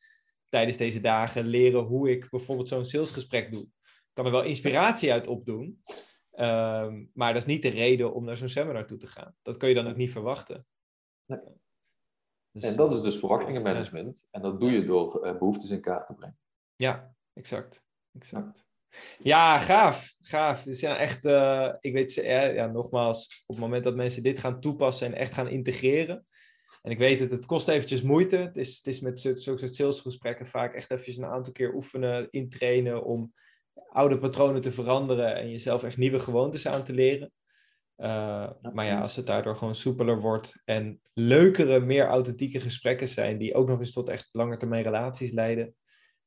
tijdens 0.50 0.78
deze 0.78 1.00
dagen 1.00 1.46
leren 1.46 1.84
hoe 1.84 2.12
ik 2.12 2.30
bijvoorbeeld 2.30 2.68
zo'n 2.68 2.86
salesgesprek 2.86 3.52
doe. 3.52 3.64
Ik 3.64 4.14
kan 4.14 4.26
er 4.26 4.32
wel 4.32 4.44
inspiratie 4.44 5.12
uit 5.12 5.28
opdoen, 5.28 5.84
um, 6.34 7.10
maar 7.14 7.34
dat 7.34 7.42
is 7.42 7.48
niet 7.48 7.62
de 7.62 7.70
reden 7.70 8.14
om 8.14 8.26
naar 8.26 8.38
zo'n 8.38 8.50
seminar 8.50 8.86
toe 8.86 8.98
te 8.98 9.08
gaan. 9.08 9.36
Dat 9.42 9.58
kun 9.58 9.70
je 9.70 9.76
dan 9.76 9.88
ook 9.88 9.96
niet 9.96 10.12
verwachten. 10.12 10.66
Nee. 11.26 11.40
Dus, 12.52 12.64
en 12.64 12.76
dat 12.76 12.92
is 12.92 13.02
dus 13.02 13.20
verwachtingenmanagement. 13.20 14.28
En 14.32 14.42
dat 14.42 14.60
doe 14.60 14.72
je 14.72 14.86
door 14.86 15.26
uh, 15.26 15.38
behoeftes 15.38 15.70
in 15.70 15.82
kaart 15.82 16.08
te 16.08 16.14
brengen. 16.14 16.40
Ja, 16.76 17.16
exact. 17.34 17.86
exact. 18.12 18.67
Ja, 19.20 19.58
gaaf. 19.58 20.16
Gaaf. 20.22 20.64
Dus 20.64 20.80
ja, 20.80 20.98
echt, 20.98 21.26
uh, 21.26 21.74
ik 21.80 21.94
weet, 21.94 22.14
ja, 22.14 22.68
nogmaals, 22.68 23.44
op 23.46 23.56
het 23.56 23.66
moment 23.66 23.84
dat 23.84 23.96
mensen 23.96 24.24
dit 24.24 24.40
gaan 24.40 24.60
toepassen 24.60 25.08
en 25.08 25.14
echt 25.14 25.34
gaan 25.34 25.48
integreren. 25.48 26.26
En 26.82 26.92
ik 26.92 26.98
weet 26.98 27.20
het, 27.20 27.32
het 27.32 27.46
kost 27.46 27.68
eventjes 27.68 28.02
moeite. 28.02 28.38
Het 28.38 28.58
is, 28.58 28.78
het 28.78 28.88
is 28.88 29.00
met 29.00 29.20
zulke 29.20 29.40
soort 29.40 29.76
salesgesprekken 29.76 30.48
vaak 30.48 30.74
echt 30.74 30.92
eventjes 30.92 31.18
een 31.18 31.26
aantal 31.26 31.54
keer 31.54 31.74
oefenen, 31.74 32.28
intrainen 32.32 33.04
om 33.04 33.34
oude 33.90 34.18
patronen 34.18 34.62
te 34.62 34.72
veranderen 34.72 35.36
en 35.36 35.52
jezelf 35.52 35.84
echt 35.84 35.98
nieuwe 35.98 36.20
gewoontes 36.20 36.68
aan 36.68 36.84
te 36.84 36.94
leren. 36.94 37.32
Uh, 37.98 38.50
maar 38.74 38.86
ja, 38.86 39.02
als 39.02 39.16
het 39.16 39.26
daardoor 39.26 39.56
gewoon 39.56 39.76
soepeler 39.76 40.20
wordt 40.20 40.62
en 40.66 41.02
leukere, 41.14 41.80
meer 41.80 42.08
authentieke 42.08 42.60
gesprekken 42.60 43.08
zijn, 43.08 43.38
die 43.38 43.54
ook 43.54 43.68
nog 43.68 43.80
eens 43.80 43.94
tot 43.94 44.10
echt 44.10 44.30
langetermijn 44.32 44.84
relaties 44.84 45.32
leiden, 45.32 45.76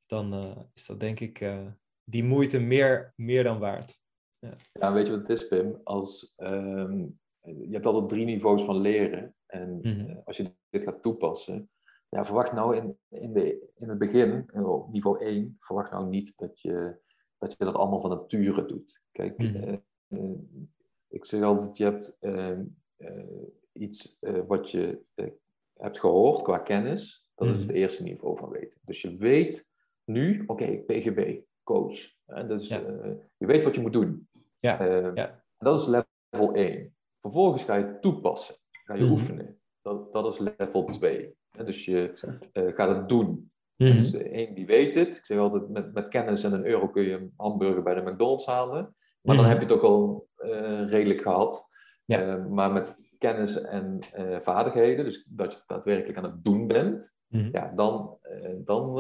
dan 0.07 0.35
uh, 0.35 0.59
is 0.75 0.87
dat 0.87 1.01
denk 1.01 1.21
ik 1.21 1.41
uh, 1.41 1.67
die 2.11 2.25
moeite 2.25 2.59
meer, 2.59 3.13
meer 3.17 3.45
dan 3.45 3.59
waard. 3.59 4.01
Ja. 4.39 4.57
ja, 4.73 4.93
weet 4.93 5.07
je 5.07 5.13
wat 5.13 5.29
het 5.29 5.39
is, 5.39 5.49
Pim? 5.49 5.81
Als, 5.85 6.35
um, 6.37 7.19
je 7.41 7.73
hebt 7.73 7.87
altijd 7.87 8.09
drie 8.09 8.25
niveaus 8.25 8.63
van 8.63 8.77
leren. 8.77 9.35
En 9.47 9.79
mm 9.83 10.09
als 10.25 10.37
je 10.37 10.55
dit 10.71 10.83
gaat 10.83 11.03
toepassen, 11.03 11.71
ja, 12.09 12.25
verwacht 12.25 12.53
nou 12.53 12.77
in, 12.77 12.99
in, 13.09 13.33
de, 13.33 13.71
in 13.77 13.89
het 13.89 13.99
begin, 13.99 14.55
op 14.65 14.93
niveau 14.93 15.25
1, 15.25 15.57
verwacht 15.59 15.91
nou 15.91 16.09
niet 16.09 16.37
dat 16.37 16.61
je 16.61 16.99
dat, 17.39 17.55
je 17.59 17.65
dat 17.65 17.75
allemaal 17.75 18.01
van 18.01 18.11
nature 18.11 18.67
doet. 18.67 19.03
Kijk, 19.13 19.39
mm 19.39 20.69
ik 21.09 21.25
zeg 21.25 21.43
altijd, 21.43 21.77
je 21.77 21.85
hebt 21.85 22.17
ehm, 22.21 22.65
eh, 22.97 23.47
iets 23.73 24.19
wat 24.47 24.71
je 24.71 25.03
hebt 25.75 26.01
gehoord 26.01 26.43
qua 26.43 26.59
kennis. 26.59 27.29
Dat 27.35 27.49
is 27.49 27.55
het 27.55 27.67
mhm. 27.67 27.77
eerste 27.77 28.03
niveau 28.03 28.37
van 28.37 28.51
weten. 28.51 28.81
Dus 28.85 29.03
je 29.03 29.17
weet 29.17 29.71
nu, 30.05 30.45
oké, 30.47 30.79
PGB, 30.87 31.41
coach. 31.63 31.99
En 32.27 32.49
dus 32.49 32.69
je 32.69 33.47
weet 33.47 33.65
wat 33.65 33.75
je 33.75 33.81
moet 33.81 33.93
doen. 33.93 34.29
Ja. 34.57 34.81
Ehm, 34.81 35.17
ja. 35.17 35.45
Dat 35.59 35.81
is 35.81 35.87
level 35.87 36.55
1. 36.55 36.95
Vervolgens 37.21 37.65
ga 37.65 37.75
je 37.75 37.99
toepassen. 38.01 38.55
Ga 38.71 38.95
je 38.95 39.03
mhm. 39.03 39.11
oefenen. 39.11 39.61
Dat, 39.83 40.13
dat 40.13 40.35
is 40.35 40.55
level 40.57 40.85
2. 40.85 41.37
dus 41.65 41.85
je 41.85 42.11
gaat 42.53 42.97
het 42.97 43.09
doen. 43.09 43.51
Mm 43.77 43.93
Dus 43.93 44.11
de 44.11 44.39
een 44.39 44.55
die 44.55 44.67
weet 44.67 44.95
het. 44.95 45.17
Ik 45.17 45.25
zeg 45.25 45.39
altijd, 45.39 45.69
met, 45.69 45.93
met 45.93 46.09
kennis 46.09 46.45
en 46.45 46.53
een 46.53 46.67
euro 46.67 46.89
kun 46.89 47.03
je 47.03 47.15
een 47.15 47.33
hamburger 47.37 47.83
bij 47.83 47.95
de 47.95 48.11
McDonald's 48.11 48.47
halen. 48.47 48.95
Maar 49.21 49.37
dan 49.37 49.45
mhm. 49.45 49.55
heb 49.55 49.63
je 49.63 49.67
het 49.67 49.75
ook 49.75 49.83
al 49.83 50.29
uh, 50.39 50.89
redelijk 50.89 51.21
gehad. 51.21 51.69
Ja. 52.05 52.37
Uh, 52.37 52.47
maar 52.47 52.73
met 52.73 52.97
kennis 53.19 53.61
en 53.61 53.99
uh, 54.19 54.41
vaardigheden, 54.41 55.05
dus 55.05 55.27
dat 55.29 55.53
je 55.53 55.61
daadwerkelijk 55.67 56.19
aan 56.19 56.25
het 56.25 56.45
doen 56.45 56.67
bent, 56.67 57.17
mm. 57.27 57.49
ja, 57.53 57.73
dan, 57.77 58.19
dan 58.65 58.95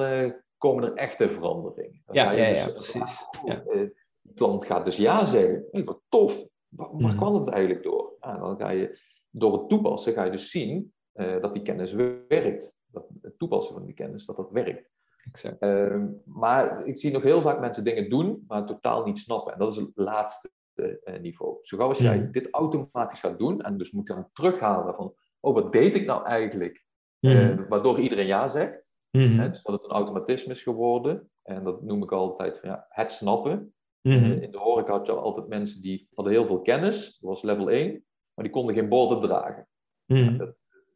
komen 0.61 0.85
er 0.85 0.95
echte 0.95 1.31
veranderingen. 1.31 2.03
Dan 2.07 2.15
ja, 2.15 2.31
ja, 2.31 2.65
dus, 2.65 2.73
precies. 2.73 3.29
Ja. 3.45 3.63
de 3.65 3.95
klant 4.35 4.65
gaat 4.65 4.85
dus 4.85 4.97
ja 4.97 5.25
zeggen. 5.25 5.65
Hey, 5.71 5.85
wat 5.85 6.01
tof, 6.09 6.47
waar, 6.69 6.89
waar 6.93 7.13
mm. 7.13 7.19
kwam 7.19 7.35
het 7.35 7.49
eigenlijk 7.49 7.83
door? 7.83 8.17
Ah, 8.19 8.41
dan 8.41 8.59
ga 8.59 8.71
je, 8.71 8.99
door 9.31 9.53
het 9.53 9.69
toepassen 9.69 10.13
ga 10.13 10.25
je 10.25 10.31
dus 10.31 10.51
zien 10.51 10.93
dat 11.15 11.55
die 11.55 11.63
kennis 11.63 11.93
werkt. 11.93 12.79
Dat 12.87 13.07
het 13.23 13.39
toepassen 13.39 13.75
van 13.75 13.85
die 13.85 13.95
kennis, 13.95 14.27
dat 14.27 14.37
dat 14.37 14.53
werkt. 14.53 14.91
Exact. 15.25 15.63
Uh, 15.63 16.05
maar 16.25 16.87
ik 16.87 16.99
zie 16.99 17.13
nog 17.13 17.23
heel 17.23 17.41
vaak 17.41 17.61
mensen 17.61 17.85
dingen 17.85 18.11
doen, 18.11 18.45
maar 18.49 18.67
totaal 18.67 19.05
niet 19.05 19.19
snappen. 19.19 19.53
En 19.53 19.59
dat 19.59 19.71
is 19.71 19.77
het 19.77 19.91
laatste 19.95 20.51
uh, 20.75 21.21
niveau. 21.21 21.59
Zo 21.63 21.77
gauw 21.77 21.89
als 21.89 21.99
jij 21.99 22.19
mm. 22.19 22.33
dit 22.33 22.51
automatisch 22.51 23.21
gaat 23.21 23.39
doen 23.39 23.61
en 23.61 23.79
dus 23.79 23.93
moet 23.93 24.09
gaan 24.09 24.31
terughalen 24.33 24.95
van, 24.95 25.15
oh, 25.41 25.55
wat 25.55 25.73
deed 25.73 25.95
ik 25.95 26.07
nou 26.07 26.25
eigenlijk? 26.25 26.85
Mm. 27.21 27.67
waardoor 27.69 27.99
iedereen 27.99 28.27
ja 28.27 28.49
zegt. 28.49 28.90
Mm 29.11 29.39
Hè, 29.39 29.49
dus 29.49 29.63
dat 29.63 29.73
het 29.73 29.85
een 29.85 29.97
automatisme 29.97 30.53
is 30.53 30.63
geworden. 30.63 31.31
En 31.43 31.65
dat 31.65 31.83
noem 31.83 32.03
ik 32.03 32.13
altijd 32.13 32.59
van, 32.59 32.69
ja, 32.69 32.87
het 32.89 33.13
snappen. 33.13 33.75
Mm-hmm. 34.03 34.33
in 34.33 34.51
de 34.51 34.59
horeca 34.59 34.93
had 34.93 35.07
je 35.07 35.13
altijd 35.13 35.49
mensen 35.49 35.83
die 35.83 36.09
hadden 36.15 36.35
heel 36.35 36.47
veel 36.47 36.61
kennis, 36.61 37.19
dat 37.19 37.31
was 37.31 37.43
level 37.43 37.71
1, 37.71 38.05
maar 38.35 38.45
die 38.45 38.55
konden 38.55 38.75
geen 38.75 38.89
borden 38.89 39.21
dragen. 39.21 39.69
Dat, 40.07 40.55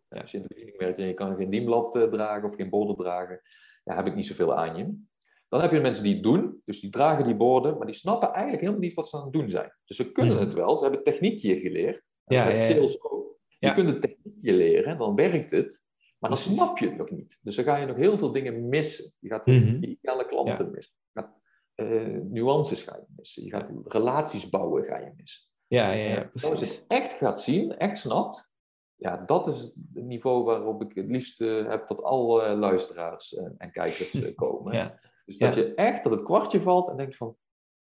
ja, 0.08 0.20
als 0.20 0.30
je 0.30 0.36
in 0.36 0.42
de 0.42 0.48
bediening 0.48 0.78
werkt 0.78 0.98
en 0.98 1.06
je 1.06 1.14
kan 1.14 1.36
geen 1.36 1.50
dienblad 1.50 1.92
dragen 1.92 2.48
of 2.48 2.54
geen 2.54 2.70
borden 2.70 2.96
dragen, 2.96 3.40
ja, 3.84 3.94
heb 3.94 4.06
ik 4.06 4.14
niet 4.14 4.26
zoveel 4.26 4.54
aan 4.54 4.76
je. 4.76 4.96
Dan 5.48 5.60
heb 5.60 5.72
je 5.72 5.80
mensen 5.80 6.02
die 6.02 6.14
het 6.14 6.22
doen, 6.22 6.62
dus 6.64 6.80
die 6.80 6.90
dragen 6.90 7.24
die 7.24 7.36
borden, 7.36 7.76
maar 7.76 7.86
die 7.86 7.94
snappen 7.94 8.28
eigenlijk 8.32 8.60
helemaal 8.60 8.82
niet 8.82 8.94
wat 8.94 9.08
ze 9.08 9.16
aan 9.16 9.22
het 9.22 9.32
doen 9.32 9.50
zijn. 9.50 9.72
Dus 9.84 9.96
ze 9.96 10.12
kunnen 10.12 10.34
hmm. 10.34 10.44
het 10.44 10.52
wel, 10.52 10.76
ze 10.76 10.82
hebben 10.82 11.02
techniekje 11.02 11.60
geleerd. 11.60 12.10
Ja, 12.24 12.54
sales 12.54 13.02
ook. 13.02 13.38
Je 13.58 13.72
kunt 13.72 13.88
het 13.88 14.00
techniekje 14.00 14.52
leren, 14.52 14.98
dan 14.98 15.14
werkt 15.14 15.50
het, 15.50 15.84
maar 16.24 16.32
dan 16.32 16.42
snap 16.42 16.78
je 16.78 16.86
het 16.86 16.96
nog 16.96 17.10
niet. 17.10 17.38
Dus 17.42 17.56
dan 17.56 17.64
ga 17.64 17.76
je 17.76 17.86
nog 17.86 17.96
heel 17.96 18.18
veel 18.18 18.32
dingen 18.32 18.68
missen. 18.68 19.12
Je 19.18 19.28
gaat 19.28 19.46
mm 19.46 19.82
ideale 19.82 20.26
klanten 20.26 20.70
missen. 20.70 20.94
Je 21.12 21.20
gaat 21.20 21.38
uh, 21.74 22.20
nuances 22.22 22.82
ga 22.82 22.96
je 22.96 23.04
missen. 23.16 23.44
Je 23.44 23.50
gaat 23.50 23.70
relaties 23.84 24.48
bouwen 24.48 24.84
ga 24.84 24.98
je 24.98 25.12
missen. 25.16 25.42
Ja, 25.66 25.90
ja, 25.90 26.08
ja 26.14 26.24
precies. 26.24 26.50
Als 26.50 26.58
je 26.58 26.64
het 26.64 26.84
echt 26.88 27.12
gaat 27.12 27.40
zien, 27.40 27.76
echt 27.76 27.98
snapt, 27.98 28.50
ja, 28.94 29.16
dat 29.16 29.46
is 29.48 29.60
het 29.60 29.74
niveau 29.92 30.44
waarop 30.44 30.82
ik 30.82 30.94
het 30.94 31.06
liefst 31.06 31.40
uh, 31.40 31.68
heb 31.68 31.86
dat 31.88 32.02
alle 32.02 32.56
luisteraars 32.56 33.34
en 33.34 33.70
kijkers 33.72 34.34
komen. 34.34 34.74
Ja. 34.74 35.00
Dus 35.24 35.38
dat 35.38 35.54
je 35.54 35.74
echt, 35.74 36.02
dat 36.02 36.12
het 36.12 36.22
kwartje 36.22 36.60
valt 36.60 36.88
en 36.88 36.96
denkt 36.96 37.16
van, 37.16 37.36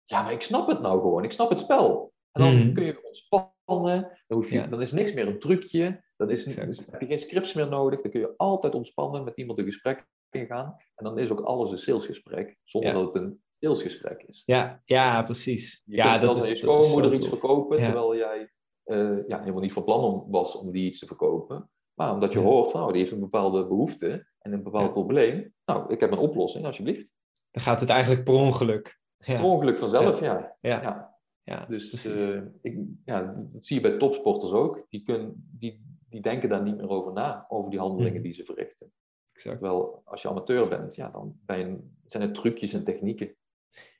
ja, 0.04 0.22
maar 0.22 0.32
ik 0.32 0.42
snap 0.42 0.66
het 0.66 0.80
nou 0.80 1.00
gewoon, 1.00 1.24
ik 1.24 1.32
snap 1.32 1.48
het 1.48 1.60
spel. 1.60 2.12
En 2.32 2.42
dan 2.42 2.66
mm. 2.66 2.72
kun 2.72 2.84
je 2.84 3.06
ontspannen, 3.06 3.52
dan, 3.68 4.10
hoef 4.26 4.50
je, 4.50 4.68
dan 4.68 4.80
is 4.80 4.92
niks 4.92 5.12
meer 5.12 5.26
een 5.26 5.38
trucje, 5.38 6.04
dan, 6.16 6.30
is, 6.30 6.44
dan 6.54 6.66
heb 6.90 7.00
je 7.00 7.06
geen 7.06 7.18
scripts 7.18 7.54
meer 7.54 7.68
nodig, 7.68 8.00
dan 8.00 8.10
kun 8.10 8.20
je 8.20 8.34
altijd 8.36 8.74
ontspannen 8.74 9.24
met 9.24 9.36
iemand 9.36 9.58
een 9.58 9.64
gesprek 9.64 10.06
ingaan. 10.30 10.76
En 10.94 11.04
dan 11.04 11.18
is 11.18 11.30
ook 11.30 11.40
alles 11.40 11.70
een 11.70 11.78
salesgesprek, 11.78 12.56
zonder 12.64 12.92
dat 12.92 13.14
het 13.14 13.22
een 13.22 13.42
salesgesprek 13.60 14.22
is. 14.22 14.42
Ja, 14.46 14.82
ja 14.84 15.22
precies. 15.22 15.82
Je 15.84 15.96
ja, 15.96 16.18
dat 16.18 16.36
is, 16.36 16.50
je 16.50 16.56
schoonmoeder 16.56 17.12
iets 17.12 17.28
verkopen, 17.28 17.78
terwijl 17.78 18.16
jij 18.16 18.52
uh, 18.84 19.28
ja, 19.28 19.38
helemaal 19.38 19.60
niet 19.60 19.72
van 19.72 19.84
plan 19.84 20.00
om, 20.00 20.30
was 20.30 20.56
om 20.56 20.72
die 20.72 20.86
iets 20.86 20.98
te 20.98 21.06
verkopen. 21.06 21.70
Maar 21.94 22.12
omdat 22.12 22.32
je 22.32 22.38
hoort 22.38 22.70
van, 22.70 22.82
oh, 22.82 22.88
die 22.88 22.98
heeft 22.98 23.12
een 23.12 23.20
bepaalde 23.20 23.66
behoefte 23.66 24.26
en 24.38 24.52
een 24.52 24.62
bepaald 24.62 24.92
probleem. 24.92 25.54
Nou, 25.64 25.92
ik 25.92 26.00
heb 26.00 26.12
een 26.12 26.18
oplossing, 26.18 26.66
alsjeblieft. 26.66 27.14
Dan 27.50 27.62
gaat 27.62 27.80
het 27.80 27.90
eigenlijk 27.90 28.24
per 28.24 28.34
ongeluk. 28.34 29.00
Per 29.16 29.44
ongeluk 29.44 29.78
vanzelf, 29.78 30.20
ja. 30.20 30.56
ja. 30.60 31.17
Ja. 31.48 31.64
dus 31.66 32.06
uh, 32.06 32.42
ik, 32.60 32.78
ja, 33.04 33.48
dat 33.52 33.64
zie 33.66 33.76
je 33.76 33.82
bij 33.82 33.98
topsporters 33.98 34.52
ook. 34.52 34.86
Die, 34.88 35.02
kunnen, 35.02 35.48
die, 35.58 35.98
die 36.08 36.20
denken 36.20 36.48
daar 36.48 36.62
niet 36.62 36.76
meer 36.76 36.88
over 36.88 37.12
na, 37.12 37.44
over 37.48 37.70
die 37.70 37.80
handelingen 37.80 38.12
mhm. 38.14 38.22
die 38.22 38.32
ze 38.32 38.44
verrichten. 38.44 38.92
Exact. 39.32 39.58
Terwijl 39.58 40.02
als 40.04 40.22
je 40.22 40.28
amateur 40.28 40.68
bent, 40.68 40.94
ja, 40.94 41.10
dan 41.10 41.38
ben 41.46 41.96
zijn 42.06 42.22
het 42.22 42.34
trucjes 42.34 42.72
en 42.72 42.84
technieken 42.84 43.36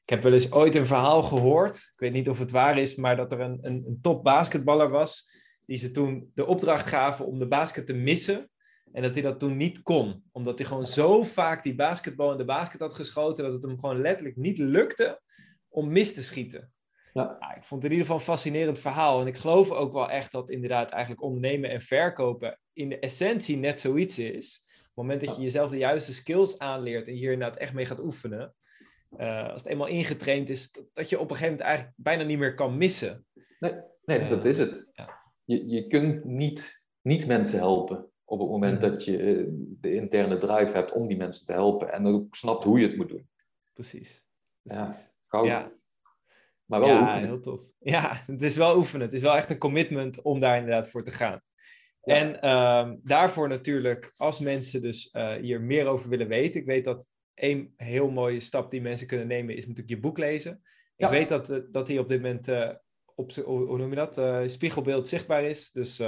ik 0.09 0.15
heb 0.15 0.23
wel 0.23 0.33
eens 0.33 0.53
ooit 0.53 0.75
een 0.75 0.87
verhaal 0.87 1.23
gehoord, 1.23 1.77
ik 1.77 2.01
weet 2.01 2.13
niet 2.13 2.29
of 2.29 2.39
het 2.39 2.51
waar 2.51 2.79
is, 2.79 2.95
maar 2.95 3.17
dat 3.17 3.33
er 3.33 3.41
een, 3.41 3.59
een, 3.63 3.85
een 3.87 3.99
top 4.03 4.25
basketballer 4.25 4.91
was, 4.91 5.31
die 5.67 5.77
ze 5.77 5.91
toen 5.91 6.31
de 6.35 6.47
opdracht 6.47 6.87
gaven 6.87 7.27
om 7.27 7.39
de 7.39 7.49
basket 7.49 7.87
te 7.87 7.95
missen. 7.95 8.51
En 8.93 9.03
dat 9.03 9.15
hij 9.15 9.23
dat 9.23 9.39
toen 9.39 9.57
niet 9.57 9.83
kon, 9.83 10.23
omdat 10.33 10.59
hij 10.59 10.67
gewoon 10.67 10.87
zo 10.87 11.23
vaak 11.23 11.63
die 11.63 11.75
basketbal 11.75 12.33
in 12.33 12.39
de 12.39 12.45
basket 12.45 12.81
had 12.81 12.95
geschoten, 12.95 13.45
dat 13.45 13.53
het 13.53 13.63
hem 13.63 13.79
gewoon 13.79 14.01
letterlijk 14.01 14.37
niet 14.37 14.59
lukte 14.59 15.21
om 15.69 15.93
mis 15.93 16.15
te 16.15 16.23
schieten. 16.23 16.73
Ja. 17.13 17.37
Nou, 17.41 17.57
ik 17.57 17.65
vond 17.65 17.83
het 17.83 17.93
in 17.93 17.99
ieder 17.99 18.07
geval 18.07 18.17
een 18.17 18.33
fascinerend 18.35 18.79
verhaal. 18.79 19.21
En 19.21 19.27
ik 19.27 19.37
geloof 19.37 19.71
ook 19.71 19.93
wel 19.93 20.11
echt 20.11 20.33
dat 20.33 20.51
inderdaad 20.51 20.91
eigenlijk 20.91 21.23
ondernemen 21.23 21.71
en 21.71 21.81
verkopen 21.81 22.61
in 22.73 22.89
de 22.89 22.99
essentie 22.99 23.57
net 23.57 23.81
zoiets 23.81 24.19
is. 24.19 24.65
Op 24.69 24.85
het 24.85 24.95
moment 24.95 25.21
dat 25.21 25.37
je 25.37 25.43
jezelf 25.43 25.71
de 25.71 25.77
juiste 25.77 26.13
skills 26.13 26.59
aanleert 26.59 27.07
en 27.07 27.15
hier 27.15 27.33
inderdaad 27.33 27.59
echt 27.59 27.73
mee 27.73 27.87
gaat 27.87 28.01
oefenen, 28.01 28.55
uh, 29.19 29.49
als 29.53 29.63
het 29.63 29.71
eenmaal 29.73 29.87
ingetraind 29.87 30.51
is, 30.51 30.71
dat 30.95 31.09
je 31.09 31.19
op 31.19 31.31
een 31.31 31.37
gegeven 31.37 31.51
moment 31.51 31.61
eigenlijk 31.61 31.97
bijna 31.97 32.23
niet 32.23 32.39
meer 32.39 32.55
kan 32.55 32.77
missen. 32.77 33.27
Nee, 33.59 33.73
nee 34.05 34.29
dat 34.29 34.45
is 34.45 34.59
het. 34.59 34.89
Ja. 34.93 35.21
Je, 35.45 35.69
je 35.69 35.87
kunt 35.87 36.25
niet, 36.25 36.85
niet 37.03 37.27
mensen 37.27 37.59
helpen 37.59 38.11
op 38.25 38.39
het 38.39 38.49
moment 38.49 38.81
dat 38.81 39.05
je 39.05 39.47
de 39.81 39.95
interne 39.95 40.39
drive 40.39 40.73
hebt 40.73 40.93
om 40.93 41.07
die 41.07 41.17
mensen 41.17 41.47
te 41.47 41.53
helpen 41.53 41.93
en 41.93 42.07
ook 42.07 42.37
snapt 42.37 42.65
hoe 42.65 42.81
je 42.81 42.87
het 42.87 42.97
moet 42.97 43.09
doen. 43.09 43.29
Precies. 43.73 44.25
Precies. 44.63 45.13
Ja, 45.31 45.45
Ja. 45.45 45.71
Maar 46.69 46.81
wel 46.81 46.89
ja, 46.89 47.01
oefenen. 47.01 47.25
heel 47.25 47.41
tof. 47.41 47.63
Ja, 47.79 48.23
het 48.27 48.43
is 48.43 48.57
wel 48.57 48.77
oefenen. 48.77 49.07
Het 49.07 49.15
is 49.15 49.23
wel 49.23 49.37
echt 49.37 49.51
een 49.51 49.59
commitment 49.59 50.23
om 50.23 50.39
daar 50.41 50.57
inderdaad 50.57 50.91
voor 50.91 51.03
te 51.03 51.11
gaan. 51.11 51.43
En 52.03 52.41
ehm, 52.41 52.97
daarvoor 53.03 53.49
natuurlijk, 53.49 54.11
als 54.17 54.39
mensen 54.39 54.81
dus 54.81 55.11
uh, 55.13 55.33
hier 55.33 55.61
meer 55.61 55.87
over 55.87 56.09
willen 56.09 56.29
weten. 56.29 56.61
Ik 56.61 56.67
weet 56.67 56.85
dat 56.85 57.07
één 57.35 57.73
heel 57.77 58.11
mooie 58.11 58.41
stap 58.41 58.71
die 58.71 58.81
mensen 58.81 59.07
kunnen 59.07 59.27
nemen 59.27 59.55
is 59.57 59.67
natuurlijk 59.67 59.95
je 59.95 60.01
boek 60.01 60.19
lezen. 60.19 60.63
Ik 60.97 61.09
weet 61.09 61.29
dat, 61.29 61.51
uh, 61.51 61.59
dat 61.71 61.89
hij 61.89 61.99
op 61.99 62.09
dit 62.09 62.23
moment 62.23 62.49
uh, 62.49 62.71
op 63.15 63.33
hoe 63.33 63.79
noem 63.79 63.91
je 63.91 64.09
dat? 64.09 64.51
spiegelbeeld 64.51 65.09
zichtbaar 65.09 65.45
is. 65.45 65.71
Dus 65.71 66.03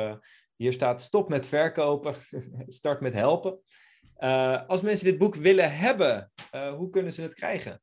hier 0.57 0.73
staat 0.73 1.03
stop 1.03 1.29
met 1.29 1.47
verkopen, 1.49 2.15
start 2.67 3.01
met 3.01 3.15
helpen. 3.15 3.61
als 4.67 4.81
mensen 4.81 5.05
dit 5.05 5.19
boek 5.19 5.35
willen 5.35 5.77
hebben, 5.77 6.33
hoe 6.77 6.91
kunnen 6.91 7.13
ze 7.13 7.23
het 7.23 7.35
krijgen? 7.35 7.81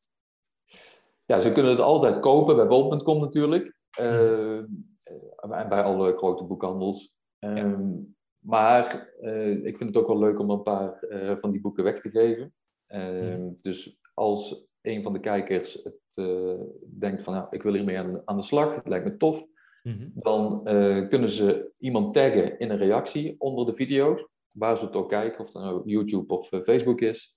Ja, 1.28 1.40
ze 1.40 1.52
kunnen 1.52 1.72
het 1.72 1.82
altijd 1.82 2.20
kopen 2.20 2.56
bij 2.56 2.68
bol.com 2.68 3.20
natuurlijk. 3.20 3.76
en 3.96 5.70
bij 5.70 5.82
alle 5.82 6.18
grote 6.18 6.44
boekhandels. 6.44 7.16
Um, 7.40 8.16
maar 8.40 9.10
uh, 9.22 9.66
ik 9.66 9.78
vind 9.78 9.94
het 9.94 9.98
ook 9.98 10.08
wel 10.08 10.20
leuk 10.20 10.40
om 10.40 10.50
een 10.50 10.64
paar 10.64 11.04
uh, 11.10 11.38
van 11.38 11.52
die 11.52 11.62
boeken 11.62 11.84
weg 11.84 12.02
te 12.02 12.10
geven. 12.10 12.54
Mm. 12.88 13.56
Dus 13.62 14.00
als 14.14 14.68
een 14.82 15.04
van 15.04 15.14
de 15.14 15.20
kijkers 15.20 15.74
het, 15.84 16.00
uh, 16.16 16.60
denkt 17.00 17.24
van 17.24 17.34
nou, 17.34 17.48
ik 17.50 17.64
wil 17.64 17.74
hiermee 17.74 17.98
aan, 17.98 18.22
aan 18.26 18.38
de 18.38 18.44
slag, 18.44 18.76
het 18.76 18.88
lijkt 18.88 19.06
me 19.06 19.18
tof, 19.18 19.46
mm-hmm. 19.84 20.12
dan 20.14 20.64
kunnen 21.10 21.30
ze 21.30 21.72
iemand 21.78 22.14
taggen 22.14 22.60
in 22.60 22.70
een 22.70 22.78
reactie 22.78 23.36
onder 23.38 23.66
de 23.66 23.74
video's, 23.74 24.28
waar 24.52 24.78
ze 24.78 24.86
het 24.86 24.96
ook 24.96 25.10
kijken, 25.10 25.40
of 25.40 25.52
dat 25.52 25.64
nou 25.64 25.82
YouTube 25.86 26.34
of 26.34 26.48
Facebook 26.48 27.02
is. 27.02 27.36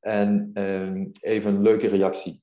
En 0.00 0.50
even 1.20 1.54
een 1.54 1.62
leuke 1.62 1.86
reactie 1.86 2.42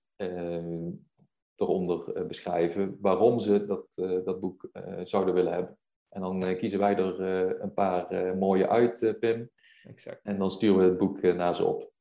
eronder 1.55 2.27
beschrijven 2.27 2.97
waarom 3.01 3.39
ze 3.39 3.65
dat, 3.65 3.85
dat 4.25 4.39
boek 4.39 4.69
zouden 5.03 5.33
willen 5.33 5.53
hebben. 5.53 5.77
En 6.09 6.21
dan 6.21 6.57
kiezen 6.57 6.79
wij 6.79 6.95
er 6.95 7.21
een 7.61 7.73
paar 7.73 8.37
mooie 8.37 8.69
uit, 8.69 9.15
Pim. 9.19 9.49
Exact. 9.83 10.19
En 10.23 10.37
dan 10.37 10.51
sturen 10.51 10.77
we 10.77 10.83
het 10.83 10.97
boek 10.97 11.21
naar 11.21 11.55
ze 11.55 11.65
op. 11.65 11.91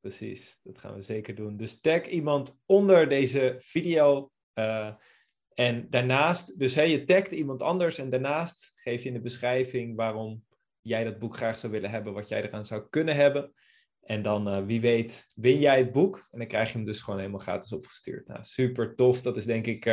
Precies, 0.00 0.60
dat 0.62 0.78
gaan 0.78 0.94
we 0.94 1.00
zeker 1.00 1.34
doen. 1.34 1.56
Dus 1.56 1.80
tag 1.80 2.06
iemand 2.06 2.60
onder 2.66 3.08
deze 3.08 3.56
video. 3.58 4.30
en 5.54 5.86
daarnaast, 5.90 6.58
dus 6.58 6.74
hey, 6.74 6.90
je 6.90 7.04
tagt 7.04 7.32
iemand 7.32 7.62
anders 7.62 7.98
en 7.98 8.10
daarnaast 8.10 8.72
geef 8.74 9.02
je 9.02 9.08
in 9.08 9.14
de 9.14 9.20
beschrijving 9.20 9.96
waarom 9.96 10.44
jij 10.80 11.04
dat 11.04 11.18
boek 11.18 11.36
graag 11.36 11.58
zou 11.58 11.72
willen 11.72 11.90
hebben, 11.90 12.12
wat 12.12 12.28
jij 12.28 12.42
eraan 12.42 12.66
zou 12.66 12.82
kunnen 12.90 13.16
hebben. 13.16 13.52
En 14.04 14.22
dan, 14.22 14.66
wie 14.66 14.80
weet, 14.80 15.26
win 15.34 15.58
jij 15.58 15.78
het 15.78 15.92
boek 15.92 16.28
en 16.30 16.38
dan 16.38 16.48
krijg 16.48 16.68
je 16.68 16.76
hem 16.76 16.86
dus 16.86 17.02
gewoon 17.02 17.18
helemaal 17.18 17.40
gratis 17.40 17.72
opgestuurd. 17.72 18.26
Nou, 18.26 18.44
super 18.44 18.94
tof. 18.94 19.22
Dat 19.22 19.36
is 19.36 19.44
denk 19.44 19.66
ik 19.66 19.86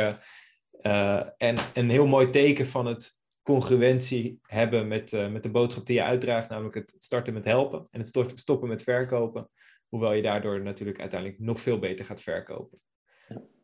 en 1.36 1.56
een 1.74 1.90
heel 1.90 2.06
mooi 2.06 2.30
teken 2.30 2.66
van 2.66 2.86
het 2.86 3.16
congruentie 3.42 4.38
hebben 4.42 4.88
met, 4.88 5.12
met 5.30 5.42
de 5.42 5.50
boodschap 5.50 5.86
die 5.86 5.96
je 5.96 6.02
uitdraagt, 6.02 6.48
namelijk 6.48 6.74
het 6.74 6.94
starten 6.98 7.32
met 7.32 7.44
helpen 7.44 7.86
en 7.90 8.00
het 8.00 8.38
stoppen 8.38 8.68
met 8.68 8.82
verkopen. 8.82 9.50
Hoewel 9.88 10.12
je 10.12 10.22
daardoor 10.22 10.62
natuurlijk 10.62 11.00
uiteindelijk 11.00 11.40
nog 11.40 11.60
veel 11.60 11.78
beter 11.78 12.04
gaat 12.04 12.22
verkopen. 12.22 12.80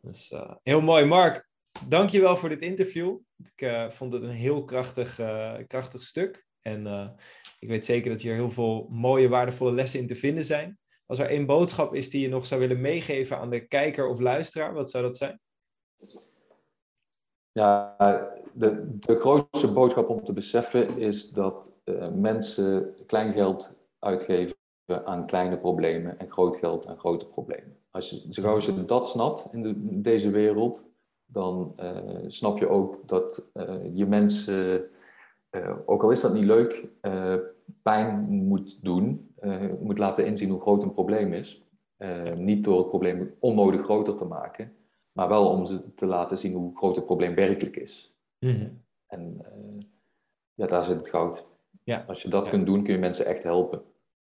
Dus 0.03 0.34
heel 0.62 0.80
mooi, 0.80 1.05
Mark. 1.05 1.49
Dankjewel 1.88 2.36
voor 2.36 2.49
dit 2.49 2.61
interview. 2.61 3.18
Ik 3.55 3.92
vond 3.92 4.12
het 4.12 4.22
een 4.22 4.30
heel 4.30 4.64
krachtig, 4.64 5.20
krachtig 5.66 6.03
stuk. 6.03 6.46
En 6.63 7.15
ik 7.59 7.69
weet 7.69 7.85
zeker 7.85 8.11
dat 8.11 8.21
hier 8.21 8.35
heel 8.35 8.51
veel 8.51 8.87
mooie, 8.91 9.29
waardevolle 9.29 9.73
lessen 9.73 10.01
in 10.01 10.07
te 10.07 10.15
vinden 10.15 10.45
zijn. 10.45 10.79
Als 11.07 11.19
er 11.19 11.29
één 11.29 11.47
boodschap 11.47 11.95
is 11.95 12.11
die 12.11 12.21
je 12.21 12.29
nog 12.29 12.47
zou 12.47 12.61
willen 12.61 12.81
meegeven 12.81 13.39
aan 13.39 13.51
de 13.51 13.67
kijker 13.67 14.09
of 14.09 14.21
luisteraar, 14.21 14.73
wat 14.73 14.91
zou 14.91 15.05
dat 15.05 15.17
zijn? 15.17 15.41
Ja, 17.53 17.97
de, 18.53 18.97
de 18.99 19.19
grootste 19.19 19.73
boodschap 19.73 20.09
om 20.09 20.25
te 20.25 20.33
beseffen 20.33 20.99
is 20.99 21.31
dat 21.31 21.73
uh, 21.85 22.09
mensen 22.09 22.95
klein 23.07 23.33
geld 23.33 23.77
uitgeven 23.99 24.57
aan 25.05 25.27
kleine 25.27 25.59
problemen 25.59 26.19
en 26.19 26.31
groot 26.31 26.57
geld 26.57 26.87
aan 26.87 26.99
grote 26.99 27.27
problemen. 27.27 27.77
Als 27.91 28.11
je, 28.11 28.27
zo 28.31 28.61
je 28.61 28.85
dat 28.85 29.09
snapt 29.09 29.53
in, 29.53 29.63
de, 29.63 29.69
in 29.69 30.03
deze 30.03 30.31
wereld, 30.31 30.87
dan 31.27 31.75
uh, 31.81 31.99
snap 32.27 32.59
je 32.59 32.69
ook 32.69 33.09
dat 33.09 33.43
je 33.93 34.07
mensen, 34.07 34.91
ook 35.86 36.03
al 36.03 36.11
is 36.11 36.20
dat 36.20 36.34
niet 36.34 36.44
leuk, 36.44 36.88
pijn 37.82 38.20
moet 38.28 38.84
doen, 38.84 39.34
moet 39.80 39.99
laten 39.99 40.26
inzien 40.26 40.51
hoe 40.51 40.61
groot 40.61 40.82
een 40.82 40.92
probleem 40.92 41.32
is. 41.32 41.66
niet 42.36 42.64
door 42.64 42.78
het 42.78 42.88
probleem 42.88 43.34
onnodig 43.38 43.82
groter 43.82 44.14
te 44.14 44.24
maken, 44.24 44.76
maar 45.12 45.28
wel 45.28 45.49
om 45.49 45.66
ze 45.66 45.94
te 45.94 46.07
laten 46.07 46.38
zien 46.38 46.53
hoe 46.53 46.76
groot 46.76 46.96
het 46.96 47.07
probleem 47.07 47.34
werkelijk 47.34 47.76
is. 47.76 48.16
Mm-hmm. 48.38 48.84
En 49.07 49.40
ja, 50.55 50.66
daar 50.66 50.84
zit 50.84 50.96
het 50.96 51.09
goud. 51.09 51.44
Ja. 51.84 52.05
Als 52.07 52.22
je 52.22 52.28
dat 52.28 52.44
ja. 52.44 52.51
kunt 52.51 52.66
doen, 52.66 52.82
kun 52.82 52.92
je 52.92 52.99
mensen 52.99 53.26
echt 53.26 53.42
helpen. 53.42 53.82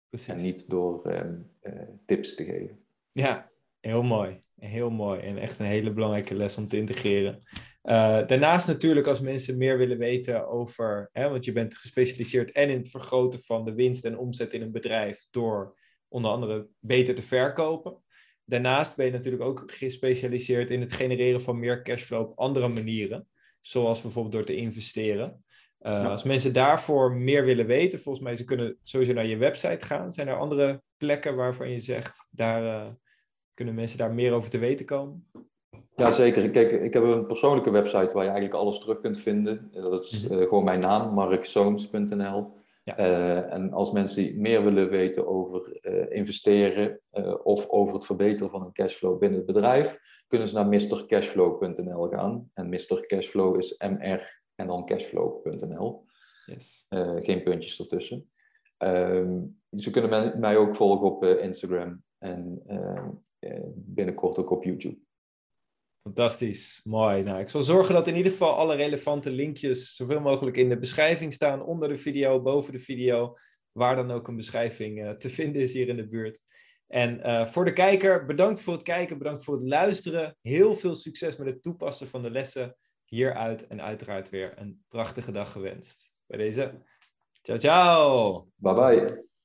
Precies. 0.09 0.35
En 0.35 0.43
niet 0.43 0.71
door 0.71 1.11
um, 1.13 1.51
uh, 1.63 1.73
tips 2.07 2.35
te 2.35 2.45
geven. 2.45 2.85
Ja, 3.13 3.51
heel 3.81 4.03
mooi. 4.03 4.39
Heel 4.55 4.91
mooi. 4.91 5.21
En 5.21 5.39
echt 5.39 5.59
een 5.59 5.67
hele 5.67 5.93
belangrijke 5.93 6.35
les 6.35 6.59
om 6.59 6.69
te 6.69 6.77
integreren. 6.77 7.43
Uh, 7.87 8.27
daarnaast 8.27 8.67
natuurlijk 8.67 9.07
als 9.07 9.21
mensen 9.21 9.59
meer 9.59 9.79
willen 9.79 9.99
weten 9.99 10.49
over, 10.49 11.09
hè, 11.13 11.29
want 11.29 11.45
je 11.45 11.53
bent 11.53 11.77
gespecialiseerd 11.77 12.53
en 12.53 12.71
in 12.71 12.79
het 12.79 12.91
vergroten 12.91 13.43
van 13.43 13.65
de 13.65 13.75
winst 13.75 14.05
en 14.05 14.19
omzet 14.19 14.53
in 14.53 14.63
een 14.63 14.73
bedrijf 14.73 15.25
door 15.31 15.79
onder 16.09 16.31
andere 16.31 16.69
beter 16.79 17.15
te 17.15 17.23
verkopen. 17.23 18.03
Daarnaast 18.45 18.97
ben 18.97 19.07
je 19.07 19.13
natuurlijk 19.13 19.43
ook 19.43 19.65
gespecialiseerd 19.67 20.71
in 20.71 20.81
het 20.81 20.93
genereren 20.93 21.43
van 21.43 21.59
meer 21.59 21.83
cashflow 21.83 22.21
op 22.21 22.39
andere 22.39 22.69
manieren. 22.69 23.29
Zoals 23.61 24.03
bijvoorbeeld 24.03 24.35
door 24.35 24.45
te 24.45 24.57
investeren. 24.57 25.45
Uh, 25.81 25.93
ja. 25.93 26.05
Als 26.05 26.23
mensen 26.23 26.53
daarvoor 26.53 27.13
meer 27.13 27.45
willen 27.45 27.67
weten, 27.67 28.01
volgens 28.01 28.25
mij 28.25 28.37
ze 28.37 28.45
kunnen 28.45 28.79
sowieso 28.83 29.13
naar 29.13 29.27
je 29.27 29.37
website 29.37 29.87
gaan. 29.87 30.13
Zijn 30.13 30.29
er 30.29 30.39
andere 30.39 30.83
plekken 30.97 31.37
waarvan 31.37 31.71
je 31.71 31.81
zegt, 31.81 32.27
daar 32.31 32.63
uh, 32.63 32.93
kunnen 33.55 33.75
mensen 33.75 33.99
daar 33.99 34.15
meer 34.15 34.33
over 34.33 34.51
te 34.51 34.59
weten 34.59 34.87
komen? 34.87 35.31
Ja, 35.97 36.13
zeker. 36.13 36.51
Kijk, 36.51 36.71
ik 36.71 36.93
heb 36.93 37.03
een 37.03 37.27
persoonlijke 37.27 37.71
website 37.71 38.13
waar 38.13 38.25
je 38.25 38.31
eigenlijk 38.31 38.55
alles 38.55 38.79
terug 38.79 39.01
kunt 39.01 39.19
vinden. 39.19 39.71
Dat 39.73 40.05
is 40.05 40.25
uh, 40.25 40.43
gewoon 40.43 40.65
mijn 40.65 40.81
naam, 40.81 41.15
markzoons.nl. 41.15 42.55
Ja. 42.83 42.99
Uh, 42.99 43.53
en 43.53 43.73
als 43.73 43.93
mensen 43.93 44.41
meer 44.41 44.65
willen 44.65 44.91
weten 44.91 45.27
over 45.27 45.79
uh, 45.83 46.17
investeren 46.17 47.01
of 47.43 47.69
over 47.69 47.95
het 47.95 48.07
verbeteren 48.07 48.51
van 48.51 48.63
hun 48.63 48.73
cashflow 48.73 49.19
binnen 49.19 49.39
het 49.39 49.47
bedrijf, 49.47 49.99
kunnen 50.27 50.49
ze 50.49 50.55
naar 50.55 50.67
mrcashflow.nl 50.67 52.09
gaan. 52.09 52.51
En 52.55 52.69
Mr. 52.69 53.07
Cashflow 53.07 53.59
is 53.59 53.77
mr 53.79 54.43
en 54.55 54.67
dan 54.67 54.87
cashflow.nl. 54.87 56.05
Yes. 56.47 56.87
geen 57.23 57.43
puntjes 57.43 57.81
ertussen. 57.81 58.31
Um, 58.79 59.61
ze 59.71 59.91
kunnen 59.91 60.41
mij 60.41 60.57
ook 60.57 60.77
volgen 60.77 61.07
op 61.07 61.25
Instagram 61.25 62.03
en 62.19 62.63
binnenkort 63.75 64.39
ook 64.39 64.51
op 64.51 64.65
YouTube. 64.65 65.06
Fantastisch, 66.07 66.81
mooi. 66.85 67.23
Nou, 67.23 67.41
ik 67.41 67.49
zal 67.49 67.61
zorgen 67.61 67.95
dat 67.95 68.07
in 68.07 68.17
ieder 68.17 68.33
geval 68.33 68.57
alle 68.57 68.75
relevante 68.75 69.31
linkjes 69.31 69.95
zoveel 69.95 70.21
mogelijk 70.21 70.57
in 70.57 70.69
de 70.69 70.79
beschrijving 70.79 71.33
staan, 71.33 71.63
onder 71.63 71.89
de 71.89 71.97
video, 71.97 72.43
boven 72.43 72.73
de 72.73 72.79
video, 72.79 73.37
waar 73.73 73.97
dan 73.97 74.11
ook 74.11 74.29
een 74.29 74.37
beschrijving 74.37 75.03
uh, 75.03 75.11
te 75.11 75.31
vinden 75.31 75.63
is 75.63 75.73
hier 75.73 75.89
in 75.89 75.97
de 75.97 76.09
buurt. 76.09 76.43
En 76.87 77.19
uh, 77.19 77.47
voor 77.47 77.65
de 77.65 77.73
kijker, 77.73 78.27
bedankt 78.27 78.61
voor 78.61 78.73
het 78.73 78.83
kijken, 78.83 79.19
bedankt 79.19 79.45
voor 79.45 79.55
het 79.55 79.67
luisteren. 79.67 80.37
Heel 80.43 80.75
veel 80.75 80.95
succes 80.95 81.37
met 81.37 81.47
het 81.47 81.63
toepassen 81.63 82.09
van 82.09 82.23
de 82.23 82.31
lessen 82.31 82.77
hieruit 83.05 83.67
en 83.67 83.83
uiteraard 83.83 84.31
weer 84.31 84.53
een 84.57 84.85
prachtige 84.89 85.33
dag 85.33 85.53
gewenst. 85.53 86.11
Bij 86.27 86.39
deze, 86.39 86.83
ciao 87.43 87.59
ciao! 87.59 88.49
Bye 88.57 88.75
bye! 88.75 89.36